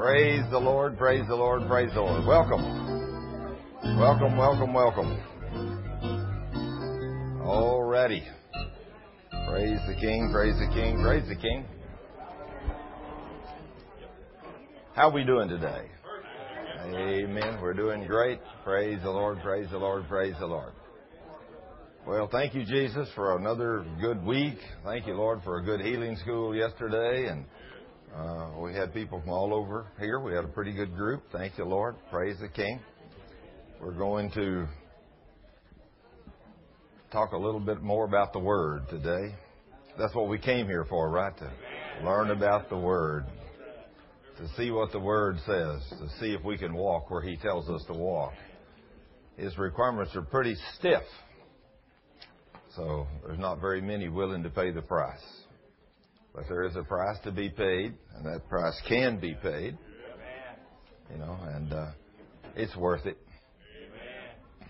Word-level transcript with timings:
Praise 0.00 0.44
the 0.50 0.58
Lord, 0.58 0.96
praise 0.96 1.26
the 1.28 1.34
Lord, 1.34 1.68
praise 1.68 1.90
the 1.92 2.00
Lord. 2.00 2.24
Welcome. 2.24 2.62
Welcome, 3.98 4.38
welcome, 4.38 4.72
welcome. 4.72 5.20
Alrighty. 7.44 8.22
Praise 9.46 9.78
the 9.86 9.94
King, 10.00 10.30
praise 10.32 10.54
the 10.58 10.74
King, 10.74 11.02
praise 11.02 11.28
the 11.28 11.36
King. 11.36 11.66
How 14.94 15.10
we 15.10 15.22
doing 15.22 15.50
today? 15.50 15.90
Amen. 16.86 17.58
We're 17.60 17.74
doing 17.74 18.06
great. 18.06 18.40
Praise 18.64 19.00
the 19.02 19.10
Lord, 19.10 19.42
praise 19.42 19.68
the 19.70 19.76
Lord, 19.76 20.08
praise 20.08 20.34
the 20.40 20.46
Lord. 20.46 20.72
Well, 22.06 22.26
thank 22.32 22.54
you, 22.54 22.64
Jesus, 22.64 23.06
for 23.14 23.36
another 23.36 23.84
good 24.00 24.24
week. 24.24 24.56
Thank 24.82 25.06
you, 25.06 25.12
Lord, 25.12 25.42
for 25.44 25.58
a 25.58 25.62
good 25.62 25.82
healing 25.82 26.16
school 26.16 26.56
yesterday. 26.56 27.28
And 27.28 27.44
uh, 28.14 28.50
we 28.58 28.74
had 28.74 28.92
people 28.92 29.20
from 29.20 29.30
all 29.30 29.54
over 29.54 29.86
here. 29.98 30.20
We 30.20 30.34
had 30.34 30.44
a 30.44 30.48
pretty 30.48 30.72
good 30.72 30.96
group. 30.96 31.22
Thank 31.32 31.58
you, 31.58 31.64
Lord. 31.64 31.94
Praise 32.10 32.36
the 32.40 32.48
King. 32.48 32.80
We're 33.80 33.92
going 33.92 34.30
to 34.32 34.66
talk 37.12 37.32
a 37.32 37.36
little 37.36 37.60
bit 37.60 37.82
more 37.82 38.04
about 38.04 38.32
the 38.32 38.38
Word 38.38 38.88
today. 38.88 39.34
That's 39.98 40.14
what 40.14 40.28
we 40.28 40.38
came 40.38 40.66
here 40.66 40.84
for, 40.88 41.08
right? 41.08 41.32
To 41.38 41.52
learn 42.04 42.30
about 42.30 42.68
the 42.68 42.76
Word, 42.76 43.26
to 44.38 44.48
see 44.56 44.70
what 44.70 44.90
the 44.92 45.00
Word 45.00 45.36
says, 45.46 45.80
to 45.98 46.08
see 46.18 46.34
if 46.34 46.44
we 46.44 46.58
can 46.58 46.74
walk 46.74 47.10
where 47.10 47.22
He 47.22 47.36
tells 47.36 47.68
us 47.68 47.84
to 47.86 47.92
walk. 47.92 48.32
His 49.36 49.56
requirements 49.56 50.16
are 50.16 50.22
pretty 50.22 50.56
stiff. 50.78 51.02
So 52.76 53.06
there's 53.24 53.38
not 53.38 53.60
very 53.60 53.80
many 53.80 54.08
willing 54.08 54.42
to 54.42 54.50
pay 54.50 54.70
the 54.70 54.82
price. 54.82 55.39
But 56.34 56.44
there 56.48 56.62
is 56.62 56.76
a 56.76 56.82
price 56.82 57.18
to 57.24 57.32
be 57.32 57.48
paid, 57.48 57.94
and 58.14 58.24
that 58.24 58.48
price 58.48 58.80
can 58.88 59.18
be 59.18 59.34
paid. 59.34 59.76
You 61.10 61.18
know, 61.18 61.36
and 61.42 61.72
uh, 61.72 61.90
it's 62.54 62.76
worth 62.76 63.04
it. 63.06 63.18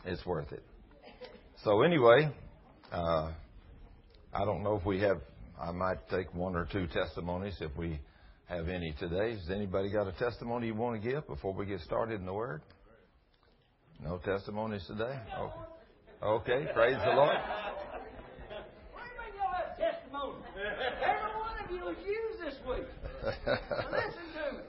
It's 0.07 0.25
worth 0.25 0.51
it. 0.53 0.63
So 1.63 1.83
anyway, 1.83 2.31
uh, 2.91 3.33
I 4.33 4.45
don't 4.45 4.63
know 4.63 4.77
if 4.77 4.87
we 4.87 5.01
have. 5.01 5.21
I 5.61 5.73
might 5.73 6.09
take 6.09 6.35
one 6.35 6.57
or 6.57 6.67
two 6.73 6.87
testimonies 6.87 7.57
if 7.61 7.77
we 7.77 8.01
have 8.47 8.69
any 8.69 8.95
today. 8.99 9.33
Has 9.33 9.51
anybody 9.51 9.93
got 9.93 10.07
a 10.07 10.13
testimony 10.13 10.69
you 10.69 10.75
want 10.75 11.03
to 11.03 11.09
give 11.09 11.27
before 11.27 11.53
we 11.53 11.67
get 11.67 11.81
started 11.81 12.21
in 12.21 12.27
the 12.27 12.33
Word? 12.33 12.63
No 14.03 14.17
testimonies 14.25 14.85
today. 14.87 15.19
Okay. 15.39 15.55
Okay. 16.23 16.67
Praise 16.73 16.97
the 17.05 17.13
Lord. 17.13 17.37
You 22.07 22.21
was 22.31 22.39
this 22.45 22.59
week. 22.69 22.87
listen 23.25 24.27
to 24.35 24.57
me. 24.57 24.65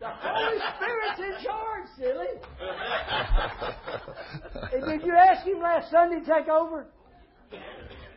The 0.00 0.08
Holy 0.08 0.58
Spirit's 0.76 1.20
in 1.20 1.44
charge, 1.44 1.86
silly. 1.96 2.32
and 4.72 4.84
did 5.00 5.06
you 5.06 5.14
ask 5.14 5.46
Him 5.46 5.60
last 5.60 5.90
Sunday 5.90 6.20
to 6.20 6.26
take 6.26 6.48
over? 6.48 6.86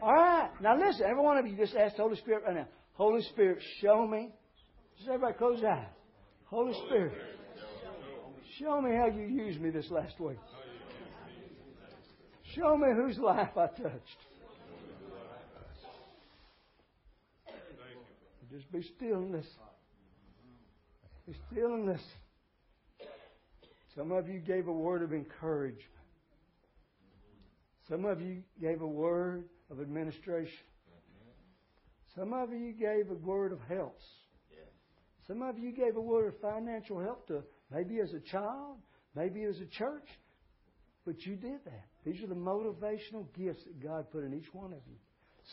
All 0.01 0.13
right. 0.13 0.49
Now 0.61 0.77
listen, 0.77 1.05
every 1.09 1.23
one 1.23 1.37
of 1.37 1.47
you 1.47 1.55
just 1.55 1.75
ask 1.75 1.95
the 1.95 2.03
Holy 2.03 2.17
Spirit 2.17 2.43
right 2.45 2.55
now. 2.55 2.67
Holy 2.93 3.21
Spirit, 3.23 3.59
show 3.81 4.07
me. 4.07 4.29
Just 4.97 5.07
everybody 5.09 5.37
close 5.37 5.59
your 5.61 5.71
eyes. 5.71 5.85
Holy 6.45 6.73
Spirit, 6.85 7.13
show 8.59 8.81
me 8.81 8.95
how 8.95 9.07
you 9.07 9.23
used 9.23 9.61
me 9.61 9.69
this 9.69 9.89
last 9.91 10.19
week. 10.19 10.37
Show 12.55 12.77
me 12.77 12.87
whose 12.95 13.17
life 13.17 13.55
I 13.55 13.67
touched. 13.67 14.26
Just 18.51 18.71
be 18.71 18.81
stillness. 18.95 19.45
Be 21.27 21.35
still 21.51 21.73
and 21.73 21.85
listen. 21.85 22.03
Some 23.95 24.11
of 24.11 24.29
you 24.29 24.39
gave 24.39 24.67
a 24.67 24.71
word 24.71 25.01
of 25.01 25.11
encouragement. 25.11 25.83
Some 27.89 28.05
of 28.05 28.21
you 28.21 28.43
gave 28.61 28.81
a 28.81 28.87
word 28.87 29.45
of 29.71 29.81
administration. 29.81 30.65
Some 32.15 32.33
of 32.33 32.51
you 32.51 32.73
gave 32.73 33.11
a 33.11 33.13
word 33.13 33.51
of 33.51 33.59
help. 33.67 33.97
Some 35.27 35.41
of 35.41 35.59
you 35.59 35.71
gave 35.71 35.97
a 35.97 36.01
word 36.01 36.27
of 36.27 36.39
financial 36.39 36.99
help 36.99 37.27
to 37.27 37.43
maybe 37.71 37.99
as 37.99 38.13
a 38.13 38.19
child, 38.19 38.77
maybe 39.13 39.43
as 39.43 39.57
a 39.59 39.65
church. 39.65 40.07
But 41.05 41.25
you 41.25 41.35
did 41.35 41.63
that. 41.65 41.85
These 42.05 42.23
are 42.23 42.27
the 42.27 42.35
motivational 42.35 43.25
gifts 43.37 43.63
that 43.65 43.83
God 43.83 44.09
put 44.11 44.23
in 44.23 44.33
each 44.33 44.53
one 44.53 44.71
of 44.71 44.79
you. 44.87 44.95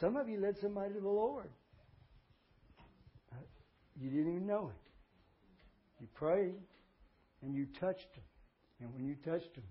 Some 0.00 0.16
of 0.16 0.28
you 0.28 0.41
led 0.41 0.56
somebody 0.61 0.94
to 0.94 1.00
the 1.00 1.09
Lord. 1.09 1.50
You 4.00 4.10
didn't 4.10 4.34
even 4.34 4.47
know 4.47 4.71
it. 4.75 4.91
You 6.00 6.09
prayed 6.15 6.55
and 7.43 7.55
you 7.55 7.66
touched 7.81 8.09
him. 8.15 8.25
And 8.81 8.93
when 8.94 9.06
you 9.06 9.15
touched 9.25 9.55
him, 9.55 9.62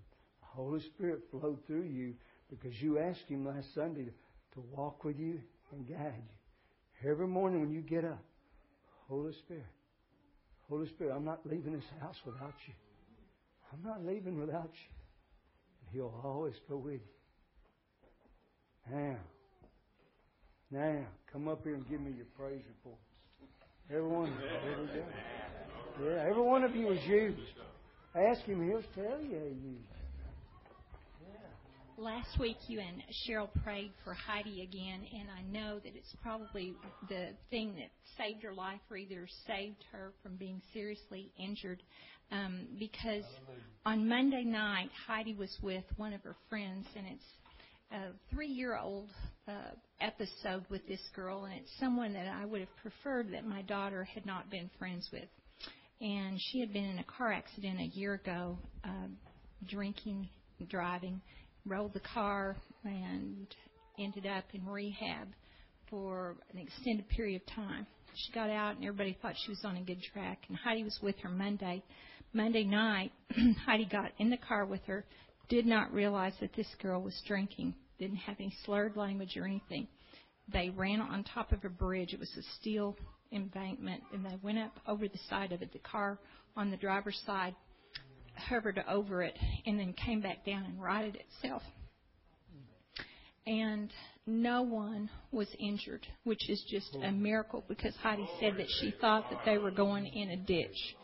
the 0.41 0.47
Holy 0.47 0.79
Spirit 0.79 1.21
flowed 1.31 1.59
through 1.67 1.83
you 1.83 2.13
because 2.49 2.81
you 2.81 2.99
asked 2.99 3.27
him 3.27 3.45
last 3.45 3.73
Sunday 3.73 4.05
to, 4.05 4.11
to 4.53 4.63
walk 4.71 5.03
with 5.03 5.19
you 5.19 5.39
and 5.71 5.87
guide 5.87 6.23
you. 6.23 7.09
Every 7.09 7.27
morning 7.27 7.61
when 7.61 7.71
you 7.71 7.81
get 7.81 8.05
up, 8.05 8.23
Holy 9.09 9.33
Spirit, 9.33 9.65
Holy 10.69 10.87
Spirit, 10.87 11.13
I'm 11.13 11.25
not 11.25 11.41
leaving 11.45 11.73
this 11.73 11.83
house 11.99 12.15
without 12.25 12.53
you. 12.67 12.73
I'm 13.73 13.83
not 13.83 14.05
leaving 14.05 14.39
without 14.39 14.71
you. 14.71 14.93
And 15.81 15.89
He'll 15.91 16.21
always 16.23 16.55
go 16.69 16.77
with 16.77 16.93
you. 16.93 16.99
Now, 18.95 19.17
now, 20.71 21.05
come 21.31 21.47
up 21.47 21.63
here 21.63 21.75
and 21.75 21.87
give 21.87 22.01
me 22.01 22.11
your 22.15 22.25
praise 22.37 22.63
report. 22.67 22.99
Everyone, 23.89 24.33
yeah, 26.01 26.25
every 26.27 26.41
one 26.41 26.63
of 26.63 26.75
you 26.75 26.91
is 26.91 27.05
used. 27.05 27.39
Ask 28.15 28.41
him, 28.43 28.65
he'll 28.67 28.81
tell 28.95 29.19
you 29.21 29.55
you. 29.61 29.75
Last 31.97 32.39
week, 32.39 32.57
you 32.67 32.79
and 32.79 33.03
Cheryl 33.27 33.49
prayed 33.63 33.91
for 34.03 34.15
Heidi 34.15 34.63
again, 34.63 35.01
and 35.13 35.29
I 35.29 35.43
know 35.43 35.77
that 35.79 35.95
it's 35.95 36.15
probably 36.23 36.73
the 37.07 37.29
thing 37.51 37.75
that 37.75 37.91
saved 38.17 38.41
her 38.43 38.53
life, 38.53 38.79
or 38.89 38.97
either 38.97 39.27
saved 39.45 39.83
her 39.91 40.11
from 40.23 40.35
being 40.37 40.59
seriously 40.73 41.31
injured. 41.37 41.83
Um, 42.31 42.67
because 42.79 43.25
on 43.85 44.07
Monday 44.07 44.43
night, 44.43 44.89
Heidi 45.05 45.35
was 45.35 45.55
with 45.61 45.83
one 45.97 46.13
of 46.13 46.23
her 46.23 46.35
friends, 46.49 46.87
and 46.97 47.05
it's 47.07 47.25
a 47.91 48.33
three-year-old 48.33 49.09
uh, 49.47 49.51
episode 49.99 50.65
with 50.69 50.85
this 50.87 51.01
girl, 51.15 51.45
and 51.45 51.53
it's 51.55 51.71
someone 51.79 52.13
that 52.13 52.27
I 52.27 52.45
would 52.45 52.61
have 52.61 52.75
preferred 52.81 53.31
that 53.33 53.45
my 53.45 53.61
daughter 53.63 54.03
had 54.03 54.25
not 54.25 54.49
been 54.49 54.69
friends 54.79 55.09
with. 55.11 55.27
And 56.01 56.39
she 56.39 56.59
had 56.59 56.73
been 56.73 56.85
in 56.85 56.99
a 56.99 57.03
car 57.03 57.31
accident 57.31 57.79
a 57.79 57.97
year 57.97 58.15
ago, 58.15 58.57
uh, 58.83 59.07
drinking, 59.67 60.29
driving, 60.69 61.21
rolled 61.65 61.93
the 61.93 62.01
car, 62.01 62.57
and 62.83 63.47
ended 63.99 64.25
up 64.25 64.43
in 64.53 64.65
rehab 64.65 65.27
for 65.89 66.35
an 66.51 66.59
extended 66.59 67.07
period 67.09 67.41
of 67.41 67.55
time. 67.55 67.85
She 68.15 68.31
got 68.33 68.49
out, 68.49 68.75
and 68.75 68.85
everybody 68.85 69.17
thought 69.21 69.35
she 69.43 69.51
was 69.51 69.61
on 69.63 69.77
a 69.77 69.81
good 69.81 70.01
track. 70.13 70.39
And 70.47 70.57
Heidi 70.57 70.83
was 70.83 70.99
with 71.01 71.17
her 71.19 71.29
Monday. 71.29 71.83
Monday 72.33 72.63
night, 72.63 73.11
Heidi 73.65 73.85
got 73.85 74.11
in 74.19 74.29
the 74.29 74.37
car 74.37 74.65
with 74.65 74.81
her, 74.85 75.05
did 75.49 75.65
not 75.65 75.93
realize 75.93 76.33
that 76.41 76.55
this 76.55 76.67
girl 76.81 77.01
was 77.01 77.19
drinking 77.27 77.73
didn't 77.99 78.17
have 78.17 78.37
any 78.39 78.53
slurred 78.65 78.95
language 78.95 79.37
or 79.37 79.45
anything. 79.45 79.87
They 80.51 80.69
ran 80.69 80.99
on 80.99 81.23
top 81.23 81.51
of 81.51 81.63
a 81.63 81.69
bridge. 81.69 82.13
It 82.13 82.19
was 82.19 82.31
a 82.37 82.43
steel 82.59 82.97
embankment, 83.31 84.03
and 84.13 84.25
they 84.25 84.37
went 84.41 84.59
up 84.59 84.73
over 84.87 85.07
the 85.07 85.19
side 85.29 85.51
of 85.51 85.61
it. 85.61 85.71
The 85.71 85.79
car 85.79 86.19
on 86.55 86.69
the 86.69 86.77
driver's 86.77 87.21
side 87.25 87.55
hovered 88.35 88.83
over 88.87 89.21
it 89.21 89.37
and 89.65 89.79
then 89.79 89.93
came 89.93 90.21
back 90.21 90.45
down 90.45 90.63
and 90.65 90.81
righted 90.81 91.17
itself. 91.17 91.61
And 93.45 93.91
no 94.25 94.61
one 94.61 95.09
was 95.31 95.47
injured, 95.59 96.07
which 96.23 96.49
is 96.49 96.63
just 96.69 96.95
a 97.03 97.11
miracle 97.11 97.63
because 97.67 97.93
Heidi 97.97 98.27
said 98.39 98.55
that 98.57 98.67
she 98.79 98.93
thought 99.01 99.29
that 99.29 99.41
they 99.45 99.57
were 99.57 99.71
going 99.71 100.07
in 100.07 100.29
a 100.29 100.37
ditch. 100.37 100.95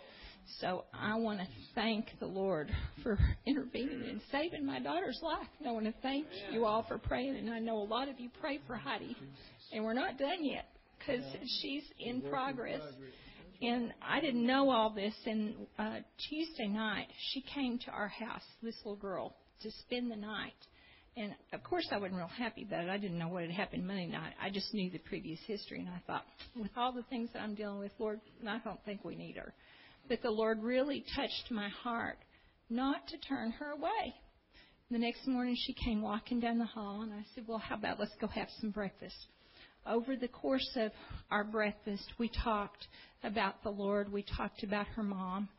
So 0.58 0.86
I 0.94 1.16
want 1.16 1.40
to 1.40 1.48
thank 1.76 2.08
the 2.20 2.26
Lord 2.26 2.72
for 3.04 3.18
intervening 3.46 4.04
and 4.10 4.22
saving 4.32 4.66
my 4.66 4.80
daughter's 4.80 5.20
life. 5.22 5.48
I 5.66 5.72
want 5.72 5.86
to 5.86 5.94
thank 6.02 6.26
you 6.52 6.66
all 6.66 6.84
for 6.88 6.98
praying, 6.98 7.36
and 7.36 7.50
I 7.50 7.60
know 7.60 7.78
a 7.78 7.84
lot 7.84 8.10
of 8.10 8.20
you 8.20 8.30
pray 8.42 8.60
for 8.68 8.76
Heidi, 8.76 9.16
and 9.72 9.84
we're 9.84 9.94
not 9.94 10.18
done 10.18 10.44
yet 10.44 10.66
because 10.98 11.24
she's 11.62 11.84
in 12.00 12.22
progress. 12.22 12.82
And 13.62 13.94
I 14.02 14.22
didn't 14.22 14.46
know 14.46 14.70
all 14.70 14.90
this. 14.90 15.14
And 15.26 15.54
uh, 15.78 15.98
Tuesday 16.30 16.68
night, 16.68 17.08
she 17.32 17.42
came 17.42 17.78
to 17.80 17.92
our 17.92 18.08
house, 18.08 18.44
this 18.64 18.76
little 18.86 18.96
girl, 18.96 19.36
to 19.62 19.72
spend 19.82 20.10
the 20.10 20.16
night. 20.16 20.54
And 21.18 21.36
of 21.52 21.64
course, 21.64 21.86
I 21.92 21.98
wasn't 21.98 22.16
real 22.16 22.28
happy 22.28 22.64
about 22.64 22.86
it. 22.86 22.90
I 22.90 22.98
didn't 22.98 23.18
know 23.18 23.28
what 23.28 23.44
had 23.44 23.52
happened 23.52 23.86
Monday 23.86 24.08
night. 24.08 24.34
I 24.42 24.50
just 24.50 24.74
knew 24.74 24.90
the 24.90 25.00
previous 25.00 25.40
history, 25.46 25.80
and 25.80 25.90
I 25.90 26.02
thought, 26.08 26.24
with 26.56 26.72
all 26.78 26.94
the 26.94 27.04
things 27.04 27.30
that 27.34 27.42
I'm 27.42 27.56
dealing 27.56 27.80
with, 27.80 27.92
Lord, 28.00 28.22
I 28.48 28.60
don't 28.60 28.80
think 28.86 29.04
we 29.04 29.16
need 29.16 29.36
her 29.36 29.54
that 30.10 30.22
the 30.22 30.32
Lord 30.32 30.62
really 30.64 31.04
touched 31.16 31.52
my 31.52 31.70
heart 31.70 32.18
not 32.70 33.08
to 33.08 33.18
turn 33.18 33.52
her 33.52 33.72
away. 33.72 34.14
The 34.92 34.98
next 34.98 35.28
morning 35.28 35.56
she 35.58 35.74
came 35.74 36.02
walking 36.02 36.40
down 36.40 36.58
the 36.58 36.66
hall 36.66 37.02
and 37.04 37.14
I 37.14 37.24
said, 37.36 37.46
Well, 37.48 37.60
how 37.60 37.76
about 37.76 38.00
let's 38.00 38.16
go 38.20 38.28
have 38.28 38.48
some 38.60 38.72
breakfast? 38.72 39.28
over 39.86 40.16
the 40.16 40.28
course 40.28 40.70
of 40.76 40.92
our 41.32 41.44
breakfast, 41.44 42.04
we 42.18 42.30
talked 42.44 42.88
about 43.24 43.64
the 43.64 43.70
Lord. 43.70 44.12
We 44.12 44.24
talked 44.24 44.64
about 44.64 44.88
her 44.96 45.04
mom. 45.04 45.50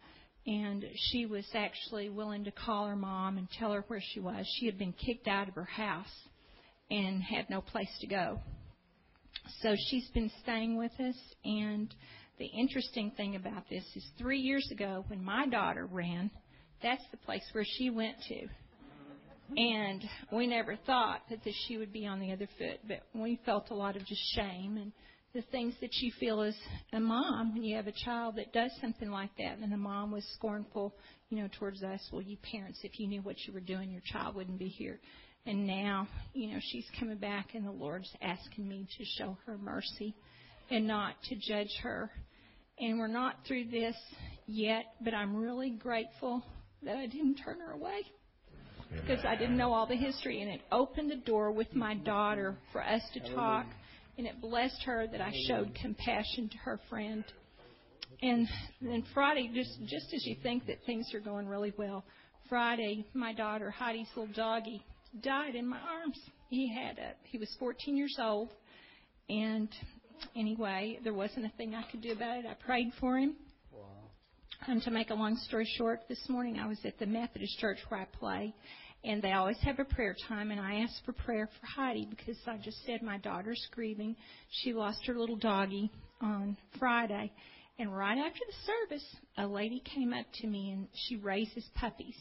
And 0.46 0.84
she 1.10 1.26
was 1.26 1.46
actually 1.54 2.08
willing 2.08 2.44
to 2.44 2.50
call 2.50 2.86
her 2.86 2.96
mom 2.96 3.36
and 3.36 3.48
tell 3.50 3.72
her 3.72 3.84
where 3.88 4.02
she 4.02 4.20
was. 4.20 4.46
She 4.58 4.66
had 4.66 4.78
been 4.78 4.94
kicked 4.94 5.28
out 5.28 5.48
of 5.48 5.54
her 5.54 5.64
house 5.64 6.06
and 6.90 7.22
had 7.22 7.50
no 7.50 7.60
place 7.60 7.90
to 8.00 8.06
go. 8.06 8.40
So 9.60 9.74
she's 9.90 10.08
been 10.14 10.30
staying 10.42 10.78
with 10.78 10.92
us. 10.98 11.16
And 11.44 11.94
the 12.40 12.46
interesting 12.46 13.12
thing 13.16 13.36
about 13.36 13.68
this 13.68 13.84
is 13.94 14.04
three 14.18 14.40
years 14.40 14.66
ago, 14.72 15.04
when 15.08 15.22
my 15.22 15.46
daughter 15.46 15.86
ran, 15.86 16.30
that's 16.82 17.04
the 17.10 17.18
place 17.18 17.44
where 17.52 17.66
she 17.76 17.90
went 17.90 18.16
to. 18.28 18.46
And 19.56 20.02
we 20.32 20.46
never 20.46 20.76
thought 20.86 21.20
that 21.28 21.40
she 21.66 21.76
would 21.76 21.92
be 21.92 22.06
on 22.06 22.18
the 22.18 22.32
other 22.32 22.48
foot, 22.58 22.80
but 22.88 23.02
we 23.14 23.38
felt 23.44 23.70
a 23.70 23.74
lot 23.74 23.96
of 23.96 24.06
just 24.06 24.22
shame 24.34 24.78
and 24.78 24.90
the 25.34 25.42
things 25.52 25.74
that 25.80 25.92
you 26.00 26.12
feel 26.18 26.40
as 26.40 26.56
a 26.92 27.00
mom 27.00 27.52
when 27.52 27.62
you 27.62 27.76
have 27.76 27.86
a 27.86 28.04
child 28.04 28.36
that 28.36 28.52
does 28.52 28.70
something 28.80 29.10
like 29.10 29.30
that. 29.38 29.58
And 29.58 29.70
the 29.70 29.76
mom 29.76 30.10
was 30.10 30.24
scornful, 30.34 30.94
you 31.28 31.42
know, 31.42 31.48
towards 31.58 31.82
us. 31.82 32.00
Well, 32.10 32.22
you 32.22 32.38
parents, 32.50 32.80
if 32.84 32.98
you 32.98 33.06
knew 33.06 33.20
what 33.20 33.36
you 33.46 33.52
were 33.52 33.60
doing, 33.60 33.90
your 33.90 34.02
child 34.06 34.34
wouldn't 34.34 34.58
be 34.58 34.68
here. 34.68 34.98
And 35.46 35.66
now, 35.66 36.08
you 36.32 36.52
know, 36.52 36.58
she's 36.60 36.86
coming 36.98 37.18
back, 37.18 37.54
and 37.54 37.66
the 37.66 37.70
Lord's 37.70 38.10
asking 38.22 38.66
me 38.66 38.88
to 38.98 39.04
show 39.18 39.36
her 39.46 39.58
mercy 39.58 40.14
and 40.70 40.86
not 40.86 41.14
to 41.24 41.36
judge 41.36 41.74
her. 41.82 42.10
And 42.80 42.98
we're 42.98 43.08
not 43.08 43.36
through 43.46 43.66
this 43.66 43.96
yet, 44.46 44.84
but 45.02 45.14
I'm 45.14 45.36
really 45.36 45.70
grateful 45.70 46.42
that 46.82 46.96
I 46.96 47.06
didn't 47.06 47.36
turn 47.36 47.58
her 47.60 47.72
away 47.72 48.02
because 48.90 49.24
I 49.24 49.36
didn't 49.36 49.56
know 49.56 49.72
all 49.72 49.86
the 49.86 49.96
history. 49.96 50.40
And 50.40 50.50
it 50.50 50.62
opened 50.72 51.10
the 51.10 51.16
door 51.16 51.52
with 51.52 51.74
my 51.74 51.94
daughter 51.94 52.56
for 52.72 52.82
us 52.82 53.02
to 53.14 53.34
talk 53.34 53.66
and 54.16 54.26
it 54.26 54.40
blessed 54.40 54.82
her 54.84 55.06
that 55.10 55.20
I 55.20 55.32
showed 55.46 55.74
compassion 55.74 56.48
to 56.50 56.58
her 56.58 56.80
friend. 56.88 57.24
And 58.22 58.46
then 58.82 59.04
Friday, 59.14 59.50
just 59.54 59.78
just 59.86 60.12
as 60.14 60.26
you 60.26 60.36
think 60.42 60.66
that 60.66 60.76
things 60.84 61.06
are 61.14 61.20
going 61.20 61.46
really 61.46 61.72
well, 61.76 62.04
Friday, 62.48 63.06
my 63.14 63.32
daughter 63.32 63.70
Heidi's 63.70 64.08
little 64.14 64.32
doggy 64.34 64.84
died 65.22 65.54
in 65.54 65.66
my 65.66 65.78
arms. 65.78 66.18
He 66.50 66.70
had 66.70 66.98
a 66.98 67.12
he 67.24 67.38
was 67.38 67.48
14 67.58 67.96
years 67.96 68.16
old, 68.20 68.50
and 69.28 69.68
anyway, 70.36 70.98
there 71.02 71.14
wasn't 71.14 71.46
a 71.46 71.50
thing 71.56 71.74
I 71.74 71.82
could 71.90 72.02
do 72.02 72.12
about 72.12 72.38
it. 72.38 72.46
I 72.46 72.54
prayed 72.54 72.92
for 73.00 73.18
him. 73.18 73.36
Wow. 73.72 73.86
And 74.66 74.82
to 74.82 74.90
make 74.90 75.10
a 75.10 75.14
long 75.14 75.36
story 75.36 75.68
short, 75.76 76.00
this 76.08 76.28
morning 76.28 76.58
I 76.58 76.66
was 76.66 76.78
at 76.84 76.98
the 76.98 77.06
Methodist 77.06 77.58
church 77.58 77.78
where 77.88 78.00
I 78.00 78.04
play, 78.18 78.54
and 79.04 79.22
they 79.22 79.32
always 79.32 79.58
have 79.62 79.78
a 79.78 79.84
prayer 79.84 80.14
time. 80.28 80.50
And 80.50 80.60
I 80.60 80.80
asked 80.80 81.02
for 81.04 81.12
prayer 81.12 81.48
for 81.60 81.66
Heidi 81.66 82.06
because 82.10 82.36
I 82.46 82.58
just 82.58 82.84
said 82.84 83.02
my 83.02 83.18
daughter's 83.18 83.66
grieving. 83.72 84.16
She 84.62 84.72
lost 84.72 85.06
her 85.06 85.14
little 85.14 85.36
doggy 85.36 85.90
on 86.20 86.56
Friday. 86.78 87.32
And 87.78 87.96
right 87.96 88.18
after 88.18 88.40
the 88.46 88.72
service, 88.90 89.16
a 89.38 89.46
lady 89.46 89.82
came 89.94 90.12
up 90.12 90.26
to 90.42 90.46
me 90.46 90.72
and 90.72 90.86
she 90.94 91.16
raises 91.16 91.64
puppies. 91.74 92.16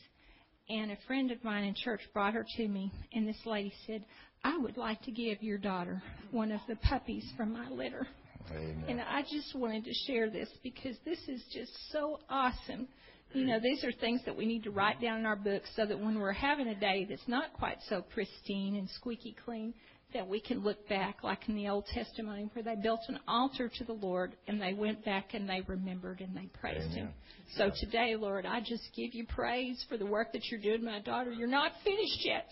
And 0.70 0.92
a 0.92 0.98
friend 1.08 1.32
of 1.32 1.44
mine 1.44 1.66
in 1.66 1.74
church 1.74 2.02
brought 2.14 2.36
her 2.36 2.46
to 2.56 2.68
me. 2.68 2.92
And 3.12 3.28
this 3.28 3.46
lady 3.46 3.74
said, 3.86 4.06
I 4.44 4.58
would 4.58 4.78
like 4.78 5.02
to 5.04 5.12
give 5.12 5.44
your 5.44 5.58
daughter 5.58 6.02
one 6.32 6.52
of 6.52 6.62
the 6.68 6.76
puppies 6.78 7.26
from 7.36 7.54
my 7.54 7.70
litter. 7.70 8.08
Amen. 8.52 8.86
And 8.88 9.02
I 9.02 9.22
just 9.22 9.56
wanted 9.56 9.86
to 9.86 9.94
share 10.08 10.30
this 10.30 10.50
because 10.64 10.96
this 11.06 11.20
is 11.28 11.44
just 11.54 11.72
so 11.92 12.20
awesome 12.30 12.88
you 13.34 13.46
know, 13.46 13.60
these 13.60 13.84
are 13.84 13.92
things 13.92 14.22
that 14.26 14.36
we 14.36 14.46
need 14.46 14.64
to 14.64 14.72
write 14.72 15.00
down 15.00 15.20
in 15.20 15.26
our 15.26 15.36
books 15.36 15.70
so 15.76 15.86
that 15.86 16.00
when 16.00 16.20
we're 16.20 16.32
having 16.32 16.68
a 16.68 16.76
day 16.76 17.06
that's 17.08 17.28
not 17.28 17.54
quite 17.54 17.78
so 17.88 18.02
pristine 18.02 18.76
and 18.76 18.90
squeaky 18.90 19.36
clean, 19.46 19.74
that 20.16 20.28
we 20.28 20.42
can 20.42 20.64
look 20.64 20.90
back, 20.90 21.24
like 21.24 21.48
in 21.48 21.56
the 21.56 21.70
Old 21.70 21.86
Testament, 21.94 22.50
where 22.54 22.64
they 22.64 22.76
built 22.82 23.02
an 23.08 23.20
altar 23.28 23.70
to 23.76 23.84
the 23.84 23.94
Lord 23.94 24.36
and 24.48 24.60
they 24.60 24.74
went 24.74 25.06
back 25.06 25.36
and 25.36 25.48
they 25.48 25.62
remembered 25.68 26.22
and 26.22 26.36
they 26.36 26.48
praised 26.60 26.88
Amen. 26.88 26.96
Him. 26.96 27.10
So 27.56 27.72
today, 27.80 28.16
Lord, 28.16 28.48
I 28.48 28.60
just 28.60 28.90
give 28.96 29.14
you 29.14 29.28
praise 29.28 29.86
for 29.88 29.98
the 29.98 30.08
work 30.08 30.34
that 30.34 30.42
you're 30.50 30.60
doing, 30.60 30.84
my 30.84 31.00
daughter. 31.00 31.32
You're 31.32 31.48
not 31.48 31.74
finished 31.84 32.26
yet. 32.26 32.48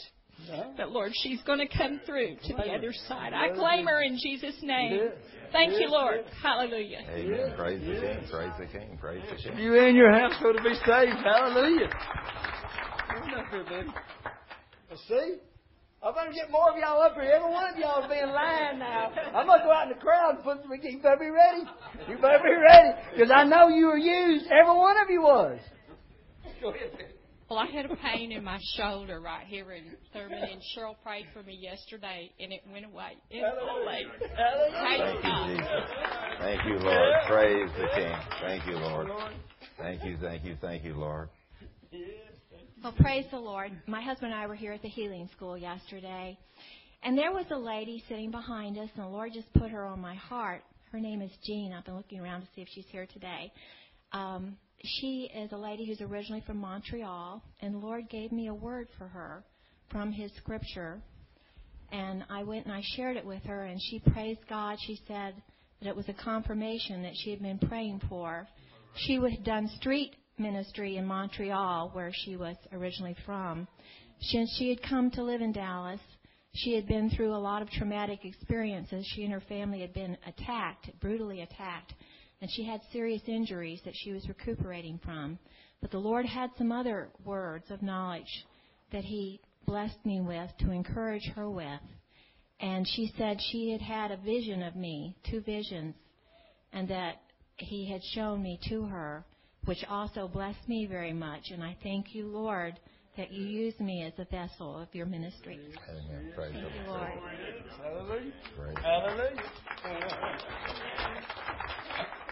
But 0.78 0.92
Lord, 0.92 1.12
she's 1.16 1.42
going 1.44 1.60
to 1.60 1.78
come 1.78 2.00
through 2.06 2.36
to 2.44 2.54
the 2.54 2.72
other 2.72 2.94
side. 3.08 3.34
I 3.34 3.50
claim 3.50 3.86
her 3.88 4.02
in 4.02 4.18
Jesus' 4.22 4.56
name. 4.62 5.10
Thank 5.52 5.74
you, 5.80 5.90
Lord. 5.90 6.26
Hallelujah. 6.42 7.00
Amen. 7.10 7.54
Praise 7.58 7.82
the 7.82 7.96
King. 7.96 8.28
Praise 8.30 8.52
the 8.60 8.66
King. 8.66 8.98
Praise 9.00 9.24
the 9.30 9.36
King. 9.36 9.58
You 9.58 9.80
and 9.80 9.96
your 9.96 10.12
house 10.12 10.34
household 10.34 10.58
to 10.58 10.64
be 10.64 10.76
saved. 10.86 11.18
Hallelujah. 11.24 11.90
Well, 14.90 15.00
see? 15.08 15.36
I'm 16.04 16.14
going 16.14 16.30
to 16.30 16.36
get 16.36 16.52
more 16.52 16.70
of 16.70 16.78
y'all 16.78 17.02
up 17.02 17.16
here. 17.16 17.32
Every 17.36 17.52
one 17.52 17.74
of 17.74 17.78
y'all 17.80 18.02
will 18.02 18.10
be 18.10 18.20
in 18.20 18.30
line 18.30 18.80
now. 18.80 19.12
I'm 19.34 19.48
going 19.48 19.60
to 19.60 19.66
go 19.66 19.72
out 19.72 19.92
in 19.92 19.98
the 19.98 20.00
crowd 20.00 20.36
and 20.36 20.44
put 20.44 20.62
some. 20.62 20.72
You 20.72 21.00
better 21.02 21.18
be 21.18 21.30
ready. 21.30 21.64
You 22.08 22.18
better 22.18 22.44
be 22.44 22.54
ready. 22.54 22.90
Because 23.16 23.32
I 23.34 23.44
know 23.44 23.68
you 23.70 23.88
were 23.88 23.98
used. 23.98 24.46
Every 24.46 24.78
one 24.78 24.98
of 24.98 25.10
you 25.10 25.22
was. 25.22 25.60
Go 26.62 26.70
ahead, 26.70 26.92
well, 27.50 27.60
I 27.60 27.68
had 27.68 27.86
a 27.86 27.96
pain 27.96 28.32
in 28.32 28.44
my 28.44 28.60
shoulder 28.76 29.22
right 29.22 29.46
here 29.48 29.72
in 29.72 29.84
Thurman, 30.12 30.44
and 30.44 30.62
Cheryl 30.76 30.96
prayed 31.02 31.28
for 31.34 31.44
me 31.44 31.58
yesterday, 31.62 32.30
and 32.40 32.52
it 32.52 32.62
went 32.72 32.86
away. 32.86 33.16
It 33.30 33.42
went 33.42 33.58
Thank 34.74 35.24
you, 35.24 35.56
Jesus. 35.56 35.68
Thank 36.40 36.66
you, 36.66 36.80
Lord. 36.80 37.14
Praise 37.28 37.70
the 37.78 37.88
King. 37.96 38.16
Thank 38.42 38.68
you, 38.68 38.76
Lord. 38.76 39.08
Thank 39.78 40.04
you, 40.04 40.18
thank 40.22 40.44
you, 40.44 40.58
thank 40.60 40.84
you, 40.84 40.96
Lord. 40.96 41.30
Well, 42.84 42.94
praise 43.00 43.26
the 43.32 43.40
Lord. 43.40 43.72
My 43.88 44.02
husband 44.02 44.34
and 44.34 44.42
I 44.42 44.48
were 44.48 44.56
here 44.56 44.74
at 44.74 44.82
the 44.82 44.90
healing 44.90 45.30
school 45.36 45.58
yesterday, 45.58 46.38
and 47.02 47.18
there 47.18 47.32
was 47.32 47.46
a 47.52 47.58
lady 47.58 48.04
sitting 48.10 48.30
behind 48.30 48.78
us, 48.78 48.90
and 48.96 49.06
the 49.06 49.10
Lord 49.10 49.32
just 49.34 49.52
put 49.54 49.72
her 49.72 49.86
on 49.86 50.02
my 50.02 50.16
heart. 50.16 50.64
Her 50.92 51.00
name 51.00 51.22
is 51.22 51.32
Jean. 51.46 51.74
I've 51.74 51.86
been 51.86 51.96
looking 51.96 52.20
around 52.20 52.42
to 52.42 52.48
see 52.56 52.62
if 52.62 52.68
she's 52.74 52.86
here 52.92 53.08
today. 53.12 53.52
Um, 54.12 54.58
she 54.84 55.30
is 55.36 55.52
a 55.52 55.58
lady 55.58 55.86
who's 55.86 56.02
originally 56.02 56.44
from 56.46 56.58
Montreal, 56.58 57.42
and 57.62 57.74
the 57.74 57.80
Lord 57.80 58.10
gave 58.10 58.32
me 58.32 58.48
a 58.48 58.54
word 58.54 58.88
for 58.98 59.08
her 59.08 59.44
from 59.92 60.12
His 60.12 60.32
Scripture. 60.38 61.02
And 61.92 62.24
I 62.30 62.44
went 62.44 62.66
and 62.66 62.74
I 62.74 62.82
shared 62.96 63.18
it 63.18 63.26
with 63.26 63.44
her, 63.44 63.64
and 63.64 63.80
she 63.82 64.00
praised 64.00 64.42
God. 64.50 64.78
She 64.86 65.00
said 65.08 65.36
that 65.82 65.90
it 65.90 65.96
was 65.96 66.08
a 66.10 66.14
confirmation 66.14 67.02
that 67.04 67.14
she 67.16 67.32
had 67.32 67.42
been 67.42 67.60
praying 67.60 68.02
for. 68.10 68.48
She 68.96 69.16
had 69.16 69.44
done 69.44 69.70
street 69.80 70.16
ministry 70.38 70.98
in 70.98 71.06
Montreal, 71.06 71.90
where 71.94 72.12
she 72.14 72.36
was 72.36 72.56
originally 72.72 73.16
from. 73.26 73.68
Since 74.20 74.56
she 74.58 74.70
had 74.70 74.82
come 74.82 75.12
to 75.12 75.24
live 75.24 75.42
in 75.42 75.52
Dallas, 75.52 76.02
she 76.54 76.74
had 76.74 76.88
been 76.88 77.10
through 77.10 77.34
a 77.34 77.38
lot 77.38 77.62
of 77.62 77.70
traumatic 77.70 78.26
experiences. 78.26 79.08
She 79.16 79.24
and 79.24 79.34
her 79.34 79.42
family 79.42 79.82
had 79.82 79.94
been 79.94 80.18
attacked, 80.26 80.90
brutally 81.00 81.42
attacked 81.42 81.94
and 82.42 82.50
she 82.52 82.64
had 82.64 82.82
serious 82.92 83.22
injuries 83.28 83.82
that 83.86 83.96
she 83.96 84.12
was 84.12 84.28
recuperating 84.28 85.00
from. 85.04 85.40
But 85.82 85.92
the 85.92 86.00
Lord 86.00 86.26
had 86.26 86.52
some 86.58 86.72
other 86.72 87.10
words 87.24 87.66
of 87.70 87.82
knowledge 87.82 88.46
that 88.92 89.04
He 89.04 89.42
blessed 89.66 90.06
me 90.06 90.22
with 90.22 90.50
to 90.60 90.72
encourage 90.72 91.26
her 91.36 91.50
with. 91.50 91.82
And 92.60 92.88
she 92.88 93.14
said 93.18 93.38
she 93.52 93.72
had 93.72 93.82
had 93.82 94.12
a 94.12 94.18
vision 94.18 94.64
of 94.64 94.76
me, 94.76 95.16
two 95.30 95.42
visions, 95.42 95.96
and 96.74 96.88
that 96.90 97.22
He 97.58 97.90
had 97.90 98.02
shown 98.14 98.42
me 98.42 98.60
to 98.70 98.84
her, 98.86 99.26
which 99.66 99.84
also 99.90 100.28
blessed 100.28 100.68
me 100.68 100.86
very 100.86 101.14
much. 101.14 101.52
And 101.52 101.64
I 101.64 101.76
thank 101.84 102.14
you, 102.14 102.28
Lord, 102.28 102.80
that 103.18 103.32
you 103.32 103.46
use 103.46 103.78
me 103.80 104.04
as 104.04 104.14
a 104.20 104.26
vessel 104.26 104.80
of 104.80 104.88
your 104.94 105.08
ministry. 105.08 105.60
Amen. 105.90 106.32
Praise 106.36 106.54
Thank 106.54 106.66
you, 106.66 106.92
Lord. 106.92 107.12
Hallelujah. 107.82 108.32
Praise 108.56 108.78
Hallelujah. 108.84 109.44